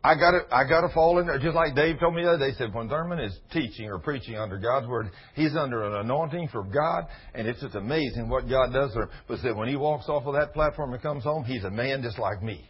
I 0.02 0.16
got 0.16 0.32
to, 0.32 0.54
I 0.54 0.68
got 0.68 0.82
to 0.82 0.92
fall 0.92 1.18
in 1.18 1.26
there. 1.26 1.38
Just 1.38 1.54
like 1.54 1.74
Dave 1.74 1.98
told 1.98 2.14
me 2.14 2.22
the 2.22 2.28
other 2.28 2.38
day, 2.38 2.50
he 2.50 2.56
said 2.56 2.74
when 2.74 2.90
Thurman 2.90 3.20
is 3.20 3.34
teaching 3.52 3.86
or 3.86 3.98
preaching 3.98 4.36
under 4.36 4.58
God's 4.58 4.86
word, 4.86 5.10
he's 5.34 5.56
under 5.56 5.84
an 5.84 5.94
anointing 5.94 6.48
from 6.48 6.70
God, 6.70 7.04
and 7.34 7.48
it's 7.48 7.60
just 7.62 7.74
amazing 7.74 8.28
what 8.28 8.46
God 8.46 8.70
does 8.70 8.92
for 8.92 9.04
him. 9.04 9.08
But 9.26 9.38
said 9.38 9.56
when 9.56 9.68
he 9.68 9.76
walks 9.76 10.06
off 10.08 10.26
of 10.26 10.34
that 10.34 10.52
platform 10.52 10.92
and 10.92 11.02
comes 11.02 11.24
home, 11.24 11.44
he's 11.44 11.64
a 11.64 11.70
man 11.70 12.02
just 12.02 12.18
like 12.18 12.42
me. 12.42 12.68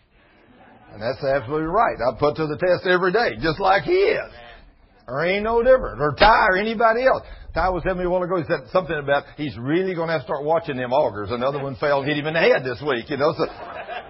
And 0.93 1.03
that's 1.03 1.25
absolutely 1.25 1.67
right. 1.67 1.97
I 2.07 2.17
put 2.21 2.37
to 2.37 2.47
the 2.47 2.57
test 2.57 2.87
every 2.87 3.11
day, 3.11 3.31
just 3.43 3.59
like 3.59 3.83
he 3.83 3.93
is. 3.93 4.33
Or 5.07 5.25
ain't 5.25 5.45
no 5.45 5.63
different. 5.63 6.01
Or 6.01 6.15
Ty 6.19 6.47
or 6.51 6.57
anybody 6.57 7.05
else. 7.05 7.23
Ty 7.53 7.71
was 7.71 7.83
telling 7.83 7.99
me 7.99 8.05
a 8.05 8.11
while 8.11 8.23
ago, 8.23 8.39
he 8.39 8.45
said 8.45 8.69
something 8.73 8.97
about 8.99 9.25
he's 9.37 9.57
really 9.59 9.95
going 9.95 10.09
to 10.09 10.13
have 10.15 10.23
to 10.23 10.27
start 10.27 10.45
watching 10.45 10.77
them 10.77 10.93
augers. 10.93 11.31
Another 11.31 11.63
one 11.63 11.77
fell 11.77 12.01
and 12.01 12.09
hit 12.09 12.19
him 12.19 12.27
in 12.27 12.35
the 12.35 12.41
head 12.41 12.65
this 12.65 12.83
week, 12.83 13.11
you 13.11 13.17
know. 13.17 13.35
So 13.37 13.47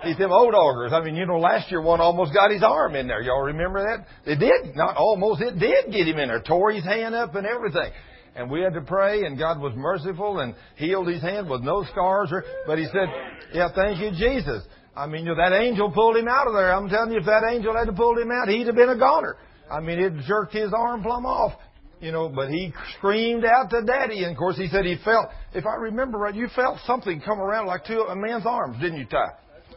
He's 0.05 0.19
them 0.19 0.33
old 0.33 0.55
augers. 0.55 0.93
I 0.93 1.03
mean, 1.03 1.17
you 1.17 1.27
know, 1.27 1.39
last 1.39 1.71
year 1.71 1.81
one 1.81 2.01
almost 2.01 2.33
got 2.33 2.51
his 2.51 2.63
arm 2.63 2.95
in 2.95 3.07
there. 3.07 3.23
Y'all 3.23 3.43
remember 3.43 3.83
that? 3.83 4.31
It 4.31 4.37
did. 4.39 4.77
Not 4.77 4.97
almost. 4.97 5.41
It 5.41 5.59
did 5.59 5.93
get 5.93 6.07
him 6.07 6.19
in 6.19 6.29
there. 6.29 6.41
Tore 6.41 6.73
his 6.73 6.85
hand 6.85 7.15
up 7.15 7.35
and 7.35 7.47
everything. 7.47 7.91
And 8.37 8.51
we 8.51 8.61
had 8.61 8.75
to 8.75 8.81
pray, 8.81 9.25
and 9.25 9.39
God 9.39 9.61
was 9.61 9.73
merciful 9.77 10.41
and 10.41 10.55
healed 10.77 11.09
his 11.09 11.23
hand 11.23 11.49
with 11.49 11.63
no 11.63 11.85
scars. 11.85 12.31
Or, 12.33 12.45
but 12.67 12.79
he 12.79 12.87
said, 12.87 13.09
"Yeah, 13.53 13.69
thank 13.75 14.01
you, 14.01 14.11
Jesus." 14.11 14.63
I 14.97 15.07
mean, 15.07 15.25
you 15.25 15.35
know, 15.35 15.37
that 15.37 15.53
angel 15.53 15.91
pulled 15.91 16.17
him 16.17 16.29
out 16.29 16.47
of 16.47 16.55
there. 16.55 16.75
I'm 16.75 16.89
telling 16.89 17.13
you, 17.13 17.19
if 17.19 17.27
that 17.27 17.45
angel 17.49 17.77
hadn't 17.77 17.97
pulled 17.97 18.19
him 18.19 18.31
out, 18.31 18.49
he'd 18.49 18.67
have 18.67 18.77
been 18.77 18.91
a 18.91 18.99
goner. 18.99 19.37
I 19.71 19.81
mean, 19.81 19.99
it 19.99 20.13
jerked 20.27 20.53
his 20.53 20.73
arm 20.73 21.03
plumb 21.03 21.27
off. 21.27 21.53
You 22.01 22.13
know, 22.13 22.29
but 22.29 22.51
he 22.51 22.73
screamed 22.99 23.45
out 23.45 23.71
to 23.71 23.83
Daddy, 23.83 24.25
and 24.25 24.33
of 24.33 24.37
course 24.37 24.59
he 24.59 24.69
said 24.69 24.85
he 24.85 24.97
felt. 25.05 25.27
If 25.55 25.65
I 25.65 25.75
remember 25.77 26.19
right, 26.19 26.35
you 26.35 26.49
felt 26.55 26.79
something 26.87 27.23
come 27.25 27.41
around 27.41 27.67
like 27.67 27.87
two 27.87 28.01
a 28.01 28.15
man's 28.15 28.45
arms, 28.45 28.79
didn't 28.81 28.99
you, 28.99 29.07
Ty? 29.07 29.25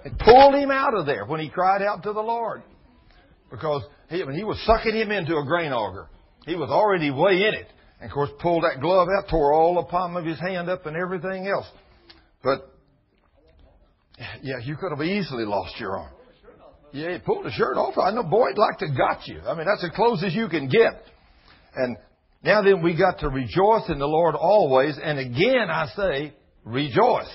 It 0.04 0.18
pulled 0.20 0.56
him 0.56 0.72
out 0.72 0.94
of 0.94 1.06
there 1.06 1.26
when 1.26 1.40
he 1.40 1.50
cried 1.50 1.82
out 1.82 2.04
to 2.04 2.14
the 2.14 2.22
Lord. 2.22 2.64
Because 3.50 3.84
he, 4.10 4.18
he 4.18 4.44
was 4.44 4.62
sucking 4.66 4.94
him 4.94 5.12
into 5.12 5.38
a 5.38 5.46
grain 5.46 5.72
auger. 5.72 6.10
He 6.46 6.56
was 6.56 6.70
already 6.70 7.12
way 7.12 7.48
in 7.48 7.54
it. 7.54 7.68
And 8.00 8.10
of 8.10 8.14
course, 8.14 8.30
pulled 8.40 8.64
that 8.64 8.82
glove 8.82 9.08
out, 9.18 9.30
tore 9.30 9.54
all 9.54 9.76
the 9.76 9.84
palm 9.84 10.18
of 10.18 10.26
his 10.26 10.40
hand 10.40 10.70
up 10.70 10.86
and 10.86 10.96
everything 10.96 11.48
else. 11.48 11.66
But, 12.44 12.74
yeah, 14.42 14.60
you 14.64 14.76
could 14.76 14.92
have 14.96 15.02
easily 15.02 15.46
lost 15.46 15.80
your 15.80 15.98
arm. 15.98 16.12
Yeah, 16.94 17.14
he 17.14 17.20
pulled 17.20 17.46
the 17.46 17.52
shirt 17.52 17.78
off. 17.78 17.98
I 17.98 18.12
know 18.12 18.24
Boyd 18.24 18.58
like 18.58 18.78
to 18.80 18.88
got 18.88 19.28
you. 19.28 19.42
I 19.42 19.56
mean, 19.56 19.66
that's 19.68 19.84
as 19.84 19.92
close 19.96 20.24
as 20.24 20.34
you 20.34 20.48
can 20.48 20.68
get. 20.70 21.04
And 21.76 21.98
now 22.44 22.62
then, 22.62 22.82
we 22.82 22.96
got 22.98 23.20
to 23.20 23.30
rejoice 23.30 23.90
in 23.90 24.00
the 24.00 24.08
Lord 24.08 24.36
always. 24.36 24.98
And 25.02 25.20
again, 25.20 25.70
I 25.70 25.88
say, 25.96 26.34
rejoice. 26.64 27.32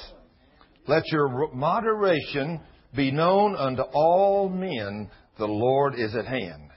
Let 0.87 1.03
your 1.13 1.53
moderation 1.53 2.61
be 2.95 3.11
known 3.11 3.55
unto 3.57 3.83
all 3.83 4.49
men. 4.49 5.11
The 5.39 5.47
Lord 5.47 5.95
is 5.97 6.15
at 6.15 6.27
hand. 6.27 6.71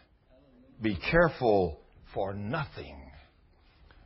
Be 0.82 0.98
careful 1.12 1.80
for 2.14 2.34
nothing. 2.34 3.02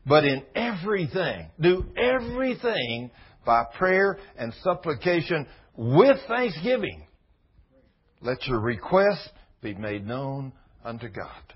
But 0.05 0.25
in 0.25 0.43
everything, 0.55 1.49
do 1.59 1.85
everything 1.97 3.11
by 3.45 3.63
prayer 3.77 4.17
and 4.37 4.53
supplication 4.63 5.47
with 5.75 6.17
thanksgiving. 6.27 7.05
Let 8.21 8.45
your 8.47 8.59
requests 8.59 9.29
be 9.61 9.73
made 9.73 10.05
known 10.05 10.53
unto 10.83 11.07
God. 11.09 11.53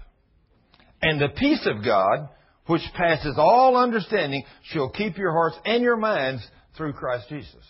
And 1.02 1.20
the 1.20 1.30
peace 1.36 1.68
of 1.68 1.84
God, 1.84 2.30
which 2.68 2.82
passes 2.96 3.36
all 3.38 3.76
understanding, 3.76 4.44
shall 4.64 4.90
keep 4.90 5.18
your 5.18 5.32
hearts 5.32 5.58
and 5.66 5.84
your 5.84 5.98
minds 5.98 6.46
through 6.78 6.94
Christ 6.94 7.28
Jesus. 7.30 7.66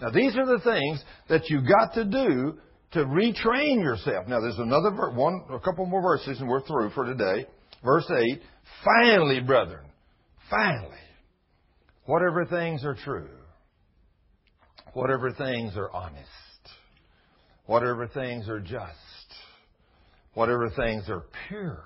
Now, 0.00 0.10
these 0.10 0.36
are 0.36 0.46
the 0.46 0.62
things 0.64 1.02
that 1.28 1.48
you've 1.50 1.68
got 1.68 1.94
to 1.94 2.04
do 2.04 2.54
to 2.92 3.04
retrain 3.04 3.82
yourself. 3.82 4.26
Now, 4.26 4.40
there's 4.40 4.58
another 4.58 4.90
one, 5.10 5.44
a 5.52 5.60
couple 5.60 5.84
more 5.86 6.02
verses, 6.02 6.40
and 6.40 6.48
we're 6.48 6.66
through 6.66 6.90
for 6.90 7.04
today. 7.04 7.46
Verse 7.84 8.10
eight. 8.10 8.40
Finally, 8.84 9.40
brethren, 9.40 9.84
finally, 10.50 10.96
whatever 12.06 12.46
things 12.46 12.84
are 12.84 12.94
true, 13.04 13.28
whatever 14.94 15.32
things 15.32 15.76
are 15.76 15.90
honest, 15.90 16.28
whatever 17.66 18.06
things 18.06 18.48
are 18.48 18.60
just, 18.60 19.34
whatever 20.34 20.70
things 20.70 21.08
are 21.08 21.24
pure. 21.48 21.82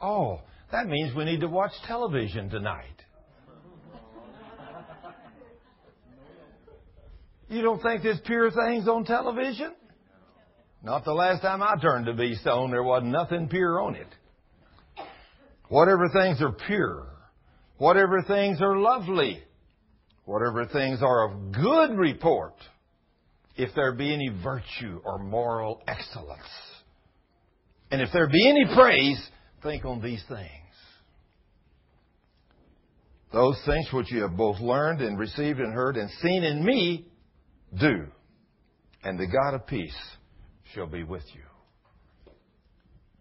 Oh, 0.00 0.40
that 0.70 0.86
means 0.86 1.14
we 1.16 1.24
need 1.24 1.40
to 1.40 1.48
watch 1.48 1.72
television 1.86 2.50
tonight. 2.50 2.84
You 7.48 7.62
don't 7.62 7.80
think 7.82 8.02
there's 8.02 8.20
pure 8.26 8.50
things 8.50 8.86
on 8.86 9.04
television? 9.04 9.72
Not 10.82 11.04
the 11.04 11.14
last 11.14 11.40
time 11.40 11.62
I 11.62 11.76
turned 11.80 12.06
to 12.06 12.12
be 12.12 12.34
stone, 12.36 12.70
there 12.70 12.82
wasn't 12.82 13.10
nothing 13.10 13.48
pure 13.48 13.80
on 13.80 13.96
it. 13.96 14.06
Whatever 15.68 16.08
things 16.10 16.40
are 16.42 16.52
pure, 16.52 17.06
whatever 17.78 18.22
things 18.22 18.60
are 18.60 18.76
lovely, 18.76 19.42
whatever 20.24 20.66
things 20.66 21.00
are 21.02 21.30
of 21.30 21.52
good 21.52 21.96
report, 21.96 22.54
if 23.58 23.74
there 23.74 23.92
be 23.92 24.14
any 24.14 24.28
virtue 24.42 25.00
or 25.04 25.18
moral 25.18 25.82
excellence, 25.88 26.40
and 27.90 28.00
if 28.00 28.08
there 28.12 28.28
be 28.28 28.48
any 28.48 28.64
praise, 28.74 29.20
think 29.62 29.84
on 29.84 30.00
these 30.00 30.22
things. 30.28 30.48
Those 33.32 33.60
things 33.66 33.88
which 33.92 34.12
you 34.12 34.22
have 34.22 34.36
both 34.36 34.60
learned 34.60 35.00
and 35.00 35.18
received 35.18 35.58
and 35.58 35.74
heard 35.74 35.96
and 35.96 36.08
seen 36.22 36.44
in 36.44 36.64
me, 36.64 37.08
do, 37.78 38.06
and 39.02 39.18
the 39.18 39.26
God 39.26 39.54
of 39.54 39.66
peace 39.66 39.98
shall 40.72 40.86
be 40.86 41.02
with 41.02 41.24
you. 41.34 42.32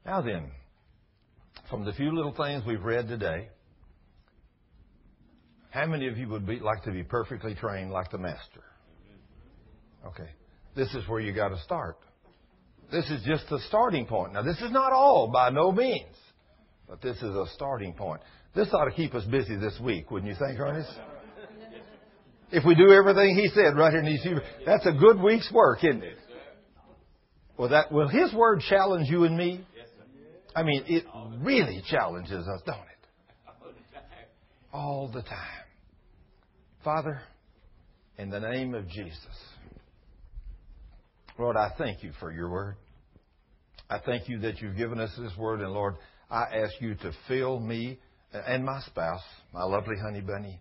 Now 0.05 0.21
then, 0.21 0.51
from 1.69 1.83
the 1.83 1.93
few 1.93 2.15
little 2.15 2.33
things 2.33 2.63
we've 2.65 2.83
read 2.83 3.07
today, 3.07 3.49
how 5.71 5.87
many 5.87 6.07
of 6.07 6.17
you 6.17 6.29
would 6.29 6.45
be, 6.45 6.59
like 6.59 6.83
to 6.83 6.91
be 6.91 7.03
perfectly 7.03 7.55
trained 7.55 7.91
like 7.91 8.11
the 8.11 8.19
Master? 8.19 8.63
Okay. 10.05 10.29
This 10.75 10.93
is 10.93 11.07
where 11.07 11.19
you 11.19 11.33
got 11.33 11.49
to 11.49 11.59
start. 11.61 11.97
This 12.91 13.09
is 13.09 13.23
just 13.25 13.49
the 13.49 13.59
starting 13.67 14.05
point. 14.05 14.33
Now, 14.33 14.43
this 14.43 14.61
is 14.61 14.71
not 14.71 14.93
all 14.93 15.27
by 15.27 15.49
no 15.49 15.71
means, 15.71 16.15
but 16.87 17.01
this 17.01 17.17
is 17.17 17.23
a 17.23 17.45
starting 17.55 17.93
point. 17.93 18.21
This 18.55 18.69
ought 18.73 18.85
to 18.85 18.91
keep 18.91 19.13
us 19.13 19.25
busy 19.25 19.55
this 19.55 19.77
week, 19.81 20.09
wouldn't 20.09 20.31
you 20.31 20.37
think, 20.37 20.59
Ernest? 20.59 20.91
If 22.51 22.63
we 22.65 22.75
do 22.75 22.93
everything 22.93 23.35
he 23.35 23.49
said 23.49 23.75
right 23.75 23.91
here 23.91 23.99
in 23.99 24.05
these 24.05 24.21
few, 24.21 24.39
that's 24.65 24.85
a 24.85 24.93
good 24.93 25.21
week's 25.21 25.51
work, 25.51 25.83
isn't 25.83 26.03
it? 26.03 26.17
Well, 27.57 27.69
that 27.69 27.91
will 27.91 28.07
his 28.07 28.33
word 28.33 28.61
challenge 28.69 29.09
you 29.09 29.25
and 29.25 29.35
me? 29.35 29.65
I 30.55 30.63
mean, 30.63 30.83
it 30.87 31.03
really 31.41 31.83
challenges 31.89 32.47
us, 32.47 32.61
don't 32.65 32.77
it? 32.77 33.73
All 34.71 35.11
the 35.13 35.23
time. 35.23 35.65
Father, 36.83 37.19
in 38.17 38.29
the 38.29 38.39
name 38.39 38.73
of 38.73 38.87
Jesus, 38.87 39.17
Lord, 41.37 41.55
I 41.55 41.71
thank 41.77 42.03
you 42.03 42.11
for 42.19 42.31
your 42.31 42.49
word. 42.49 42.75
I 43.89 43.99
thank 43.99 44.27
you 44.27 44.39
that 44.39 44.59
you've 44.59 44.75
given 44.75 44.99
us 44.99 45.11
this 45.17 45.31
word, 45.37 45.61
and 45.61 45.71
Lord, 45.71 45.95
I 46.29 46.43
ask 46.43 46.73
you 46.81 46.95
to 46.95 47.11
fill 47.27 47.59
me 47.59 47.99
and 48.33 48.65
my 48.65 48.81
spouse, 48.81 49.21
my 49.53 49.63
lovely 49.63 49.95
honey 50.01 50.21
bunny, 50.21 50.59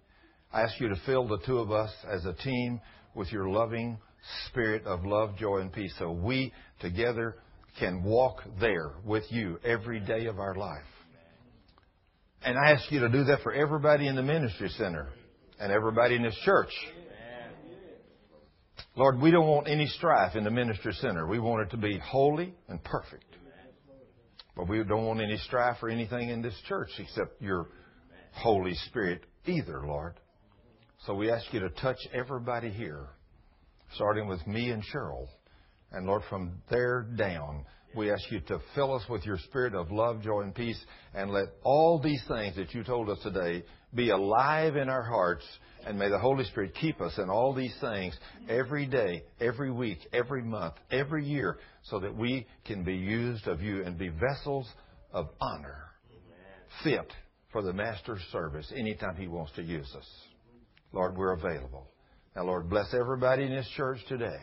I 0.53 0.63
ask 0.63 0.79
you 0.81 0.89
to 0.89 0.97
fill 1.05 1.27
the 1.27 1.39
two 1.39 1.59
of 1.59 1.73
us 1.73 1.91
as 2.09 2.25
a 2.25 2.33
team 2.33 2.81
with 3.15 3.33
your 3.33 3.49
loving 3.49 3.99
spirit 4.47 4.87
of 4.87 5.05
love, 5.05 5.37
joy, 5.37 5.59
and 5.59 5.73
peace 5.73 5.95
so 5.99 6.13
we 6.13 6.53
together 6.81 7.37
can 7.79 8.03
walk 8.03 8.43
there 8.61 8.93
with 9.05 9.25
you 9.31 9.59
every 9.65 10.01
day 10.01 10.27
of 10.27 10.39
our 10.39 10.55
life. 10.55 10.85
And 12.43 12.57
I 12.57 12.73
ask 12.73 12.91
you 12.93 13.01
to 13.01 13.09
do 13.09 13.25
that 13.25 13.41
for 13.43 13.53
everybody 13.53 14.07
in 14.07 14.15
the 14.15 14.23
ministry 14.23 14.69
center 14.71 15.09
and 15.59 15.73
everybody 15.73 16.15
in 16.15 16.23
this 16.23 16.39
church. 16.45 16.71
Lord, 18.97 19.21
we 19.21 19.31
don't 19.31 19.47
want 19.47 19.69
any 19.69 19.87
strife 19.87 20.37
in 20.37 20.45
the 20.45 20.51
ministry 20.51 20.95
center. 20.95 21.27
We 21.27 21.39
want 21.39 21.67
it 21.67 21.71
to 21.73 21.77
be 21.77 21.99
holy 21.99 22.55
and 22.69 22.83
perfect. 22.83 23.27
But 24.57 24.69
we 24.69 24.83
don't 24.85 25.05
want 25.05 25.21
any 25.21 25.37
strife 25.37 25.77
or 25.83 25.91
anything 25.91 26.31
in 26.31 26.41
this 26.41 26.59
church 26.67 26.89
except 26.99 27.43
your 27.43 27.69
Holy 28.33 28.73
Spirit 28.87 29.25
either, 29.45 29.87
Lord. 29.87 30.15
So 31.07 31.15
we 31.15 31.31
ask 31.31 31.45
you 31.53 31.61
to 31.61 31.69
touch 31.69 31.99
everybody 32.15 32.71
here, 32.71 33.07
starting 33.95 34.29
with 34.29 34.45
me 34.47 34.71
and 34.71 34.83
Cheryl, 34.83 35.29
And 35.93 36.07
Lord, 36.07 36.23
from 36.31 36.63
there 36.71 37.03
down, 37.03 37.67
we 37.95 38.11
ask 38.11 38.31
you 38.31 38.41
to 38.41 38.61
fill 38.75 38.95
us 38.95 39.03
with 39.11 39.27
your 39.27 39.39
spirit 39.39 39.75
of 39.75 39.91
love, 39.93 40.23
joy, 40.23 40.41
and 40.41 40.55
peace, 40.55 40.83
and 41.15 41.31
let 41.31 41.49
all 41.63 42.01
these 42.03 42.23
things 42.27 42.57
that 42.57 42.73
you 42.73 42.83
told 42.83 43.11
us 43.11 43.19
today 43.23 43.63
be 43.95 44.09
alive 44.09 44.77
in 44.77 44.89
our 44.89 45.05
hearts. 45.05 45.45
And 45.87 46.01
may 46.01 46.09
the 46.09 46.19
Holy 46.19 46.45
Spirit 46.47 46.75
keep 46.75 47.01
us 47.01 47.17
in 47.17 47.31
all 47.31 47.55
these 47.55 47.75
things 47.81 48.19
every 48.49 48.87
day, 48.87 49.23
every 49.41 49.71
week, 49.71 49.99
every 50.13 50.43
month, 50.43 50.75
every 50.91 51.25
year, 51.25 51.59
so 51.85 52.01
that 52.01 52.15
we 52.15 52.45
can 52.65 52.83
be 52.83 52.97
used 52.97 53.47
of 53.47 53.63
you 53.63 53.85
and 53.85 53.97
be 53.97 54.09
vessels 54.09 54.69
of 55.13 55.29
honor, 55.41 55.85
fit 56.83 57.13
for 57.53 57.63
the 57.63 57.73
Master's 57.73 58.21
service 58.33 58.71
anytime 58.77 59.15
He 59.15 59.29
wants 59.29 59.53
to 59.53 59.63
use 59.63 59.89
us. 59.97 60.09
Lord, 60.93 61.17
we're 61.17 61.35
available. 61.35 61.87
Now, 62.35 62.45
Lord, 62.47 62.69
bless 62.69 62.93
everybody 62.93 63.45
in 63.45 63.51
this 63.55 63.69
church 63.77 63.99
today 64.09 64.41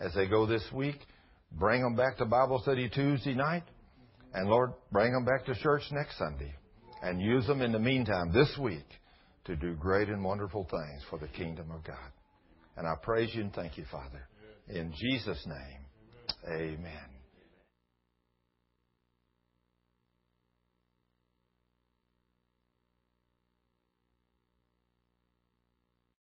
as 0.00 0.14
they 0.14 0.26
go 0.26 0.46
this 0.46 0.64
week. 0.72 0.98
Bring 1.52 1.82
them 1.82 1.94
back 1.94 2.16
to 2.18 2.24
Bible 2.24 2.58
study 2.62 2.88
Tuesday 2.88 3.34
night. 3.34 3.64
And 4.32 4.48
Lord, 4.48 4.72
bring 4.90 5.12
them 5.12 5.26
back 5.26 5.44
to 5.44 5.54
church 5.62 5.82
next 5.92 6.16
Sunday. 6.16 6.54
And 7.02 7.20
use 7.20 7.46
them 7.46 7.60
in 7.60 7.72
the 7.72 7.78
meantime 7.78 8.32
this 8.32 8.56
week 8.58 8.86
to 9.44 9.56
do 9.56 9.74
great 9.74 10.08
and 10.08 10.22
wonderful 10.24 10.66
things 10.70 11.02
for 11.08 11.18
the 11.18 11.28
kingdom 11.28 11.70
of 11.70 11.84
God. 11.84 12.12
And 12.76 12.86
I 12.86 12.94
praise 13.02 13.34
you 13.34 13.42
and 13.42 13.52
thank 13.52 13.78
you, 13.78 13.84
Father. 13.90 14.26
In 14.68 14.92
Jesus' 14.96 15.46
name, 15.46 15.84
amen. 16.46 17.19